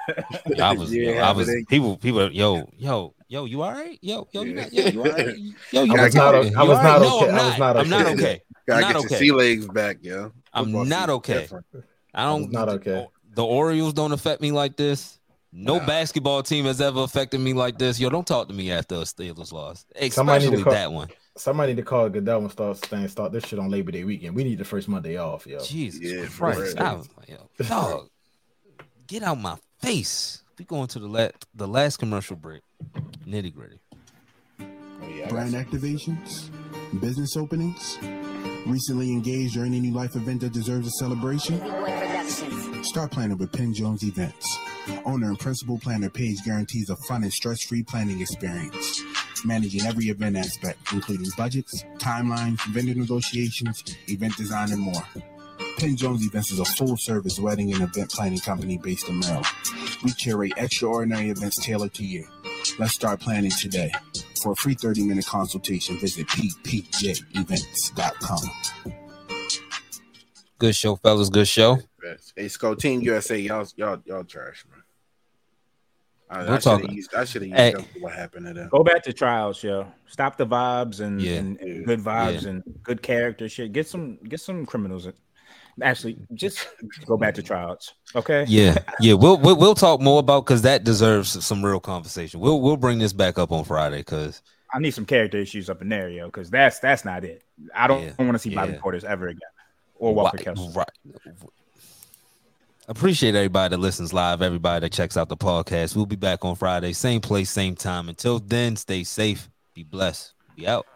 I 0.61 0.73
was, 0.73 0.93
Yeah, 0.93 1.29
I 1.29 1.33
was. 1.33 1.49
People, 1.69 1.97
people, 1.99 2.33
yo, 2.33 2.69
yo, 2.77 3.15
yo, 3.29 3.45
you 3.45 3.63
all 3.63 3.73
right? 3.73 3.97
Yo, 4.03 4.27
yo, 4.33 4.43
you 4.43 4.55
not, 4.55 4.73
yo, 4.73 4.87
you 4.87 5.01
all 5.05 5.13
right? 5.13 5.37
Yo, 5.73 5.83
you 5.85 5.97
I 5.97 6.03
was 6.05 6.15
not 6.15 6.25
not 6.25 6.35
okay? 6.35 6.55
o- 6.55 6.59
I 6.59 6.63
You 6.65 6.69
was 6.69 6.83
not 6.83 7.01
right? 7.01 7.01
No, 7.01 7.17
okay. 7.21 7.31
I'm 7.31 7.39
I 7.39 7.47
was 7.47 7.59
not 7.59 7.77
I'm 7.77 7.89
not 7.89 8.07
okay. 8.07 8.13
okay. 8.15 8.43
Gotta 8.67 8.81
Not 8.81 8.89
get 8.89 8.97
okay. 8.97 9.09
your 9.11 9.19
sea 9.21 9.33
legs 9.33 9.67
back, 9.69 9.99
yo. 10.03 10.33
I'm 10.53 10.65
Football 10.65 10.85
not 10.87 11.11
okay. 11.11 11.35
different. 11.35 11.67
I 12.13 12.25
don't. 12.25 12.43
was 12.43 12.51
not 12.53 12.69
okay. 12.71 13.07
The 13.35 13.45
Orioles 13.45 13.93
don't 13.93 14.13
affect 14.13 14.41
me 14.41 14.51
like 14.51 14.77
this. 14.77 15.21
No 15.53 15.79
Nah. 15.79 15.87
basketball 15.87 16.43
team 16.43 16.65
has 16.67 16.81
ever 16.81 17.01
affected 17.01 17.41
me 17.41 17.53
like 17.55 17.79
this. 17.79 17.99
Yo, 17.99 18.11
don't 18.11 18.27
talk 18.27 18.49
to 18.49 18.55
me 18.55 18.71
after 18.71 18.97
a 18.97 18.99
Steelers 19.01 19.53
loss, 19.53 19.87
Somebody 20.11 20.45
need 20.45 20.51
to 20.51 20.57
especially 20.57 20.63
call- 20.65 20.73
that 20.73 20.93
one. 20.93 21.09
Somebody 21.39 21.73
need 21.75 21.77
to 21.77 21.83
call 21.83 22.09
Goodell 22.09 22.41
and 22.41 22.51
start 22.51 22.83
saying 22.85 23.09
start 23.09 23.31
this 23.33 23.45
shit 23.45 23.59
on 23.59 23.71
Labor 23.71 23.93
Day 23.93 24.05
weekend. 24.05 24.35
We 24.35 24.45
need 24.45 24.59
the 24.59 24.65
first 24.65 24.89
Monday 24.89 25.17
off, 25.19 25.47
yo. 25.47 25.61
Jesus 25.63 26.01
Yeah, 26.01 26.25
Christ! 26.27 26.79
I 26.79 26.95
was 26.95 27.09
yo, 27.29 27.37
dog, 27.67 28.09
get 29.07 29.23
out 29.23 29.39
my 29.39 29.57
face. 29.81 30.43
We 30.59 30.65
going 30.65 30.87
to 30.89 30.99
the 30.99 31.09
la- 31.09 31.29
the 31.55 31.69
last 31.69 31.99
commercial 31.99 32.37
break. 32.37 32.63
Nitty 33.27 33.55
gritty. 33.55 33.79
Oh, 34.61 34.65
yeah, 35.15 35.29
Brand 35.29 35.53
activations, 35.55 36.49
business 37.01 37.37
openings, 37.37 37.99
recently 38.67 39.11
engaged 39.13 39.57
or 39.59 39.65
any 39.65 39.79
new 39.81 39.93
life 39.93 40.17
event 40.17 40.41
that 40.41 40.53
deserves 40.55 40.87
a 40.87 40.91
celebration. 40.93 41.61
Start 42.87 43.11
planning 43.11 43.37
with 43.37 43.53
Penn 43.53 43.75
Jones 43.75 44.05
Events. 44.05 44.59
Owner 45.05 45.27
and 45.27 45.39
principal 45.39 45.77
planner 45.77 46.09
Page 46.09 46.45
guarantees 46.45 46.89
a 46.89 46.95
fun 46.95 47.25
and 47.25 47.33
stress-free 47.33 47.83
planning 47.83 48.21
experience, 48.21 49.03
managing 49.45 49.83
every 49.83 50.05
event 50.05 50.37
aspect, 50.37 50.79
including 50.93 51.27
budgets, 51.37 51.83
timelines, 51.99 52.65
vendor 52.69 52.95
negotiations, 52.95 53.83
event 54.09 54.37
design, 54.37 54.71
and 54.71 54.81
more. 54.81 55.03
Penn 55.79 55.97
Jones 55.97 56.25
Events 56.25 56.53
is 56.53 56.61
a 56.61 56.65
full-service 56.65 57.41
wedding 57.41 57.75
and 57.75 57.83
event 57.83 58.13
planning 58.13 58.39
company 58.39 58.79
based 58.79 59.09
in 59.09 59.19
Maryland. 59.19 59.47
We 60.05 60.13
curate 60.13 60.53
extraordinary 60.57 61.31
events 61.31 61.67
tailored 61.67 61.93
to 61.95 62.05
you. 62.05 62.25
Let's 62.79 62.95
start 62.95 63.19
planning 63.19 63.51
today. 63.51 63.91
For 64.41 64.53
a 64.53 64.57
free 64.57 64.75
30 64.75 65.05
minute 65.05 65.27
consultation, 65.27 65.99
visit 65.99 66.29
ppjevents.com. 66.29 68.51
Good 70.59 70.75
show, 70.75 70.97
fellas. 70.97 71.29
Good 71.29 71.49
show. 71.49 71.81
Best. 72.13 72.33
Hey, 72.37 72.49
Skull 72.49 72.77
Team 72.77 73.01
USA, 73.03 73.39
y'all, 73.39 73.67
y'all, 73.77 74.01
y'all 74.05 74.25
trash, 74.25 74.65
man. 74.71 74.83
I, 76.29 76.39
We'll 76.45 76.55
I 76.55 76.59
talk- 76.59 76.81
should 76.81 76.89
have 76.89 76.97
used. 76.97 77.15
I 77.15 77.25
should 77.25 77.43
have 77.43 77.51
used 77.51 77.89
Hey. 77.95 78.01
what 78.01 78.13
happened 78.13 78.47
to 78.47 78.53
them. 78.55 78.69
Go 78.69 78.83
back 78.83 79.03
to 79.05 79.13
trials, 79.13 79.63
yo. 79.63 79.87
Stop 80.09 80.37
the 80.37 80.47
vibes 80.47 81.01
and, 81.01 81.21
Yeah. 81.23 81.35
and, 81.37 81.61
and 81.61 81.87
good 81.87 82.01
vibes 82.01 82.47
and 82.47 82.63
good 82.83 83.01
character 83.03 83.49
shit. 83.49 83.73
Get 83.73 83.87
some 83.87 84.17
get 84.29 84.41
some 84.41 84.67
criminals. 84.67 85.07
in- 85.07 85.13
Actually, 85.83 86.17
just 86.33 86.67
go 87.05 87.17
back 87.19 87.35
to 87.35 87.43
trials. 87.43 87.93
Okay. 88.15 88.47
Yeah, 88.49 88.79
yeah. 88.99 89.13
We'll 89.13 89.37
we'll, 89.37 89.57
we'll 89.57 89.75
talk 89.75 90.01
more 90.01 90.19
about 90.21 90.47
because 90.47 90.63
that 90.63 90.85
deserves 90.85 91.45
some 91.45 91.63
real 91.65 91.81
conversation. 91.81 92.41
We'll 92.41 92.61
we'll 92.63 92.79
bring 92.79 92.99
this 92.99 93.13
back 93.13 93.39
up 93.39 93.53
on 93.53 93.63
Friday 93.65 93.99
because 93.99 94.41
I 94.73 94.79
need 94.79 94.93
some 94.93 95.05
character 95.05 95.37
issues 95.39 95.69
up 95.71 95.83
in 95.83 95.91
there, 95.91 96.09
yo, 96.09 96.27
because 96.27 96.49
that's 96.51 96.79
that's 96.81 97.05
not 97.05 97.25
it. 97.25 97.45
I 97.75 97.87
don't, 97.87 98.03
Yeah, 98.03 98.13
want 98.19 98.33
to 98.33 98.39
see 98.39 98.55
Bobby 98.55 98.73
yeah. 98.73 98.81
Porter's 98.81 99.05
ever 99.05 99.29
again 99.29 99.41
or 99.97 100.15
Walker 100.15 100.39
Why- 100.39 100.43
Kessler. 100.45 100.73
Right. 100.73 100.89
Appreciate 102.89 103.35
everybody 103.35 103.75
that 103.75 103.81
listens 103.81 104.13
live, 104.13 104.43
everybody 104.43 104.81
that 104.81 104.93
checks 104.93 105.17
out 105.17 105.29
the 105.29 105.37
podcast. 105.37 105.97
We'll 105.97 106.07
be 106.07 106.15
back 106.15 106.45
on 106.45 106.55
Friday, 106.55 106.93
same 106.93 107.21
place, 107.21 107.51
same 107.51 107.75
time. 107.75 108.09
Until 108.09 108.39
then, 108.39 108.77
stay 108.77 109.03
safe, 109.03 109.51
be 109.75 109.83
blessed, 109.83 110.35
be 110.55 110.69
out. 110.69 110.87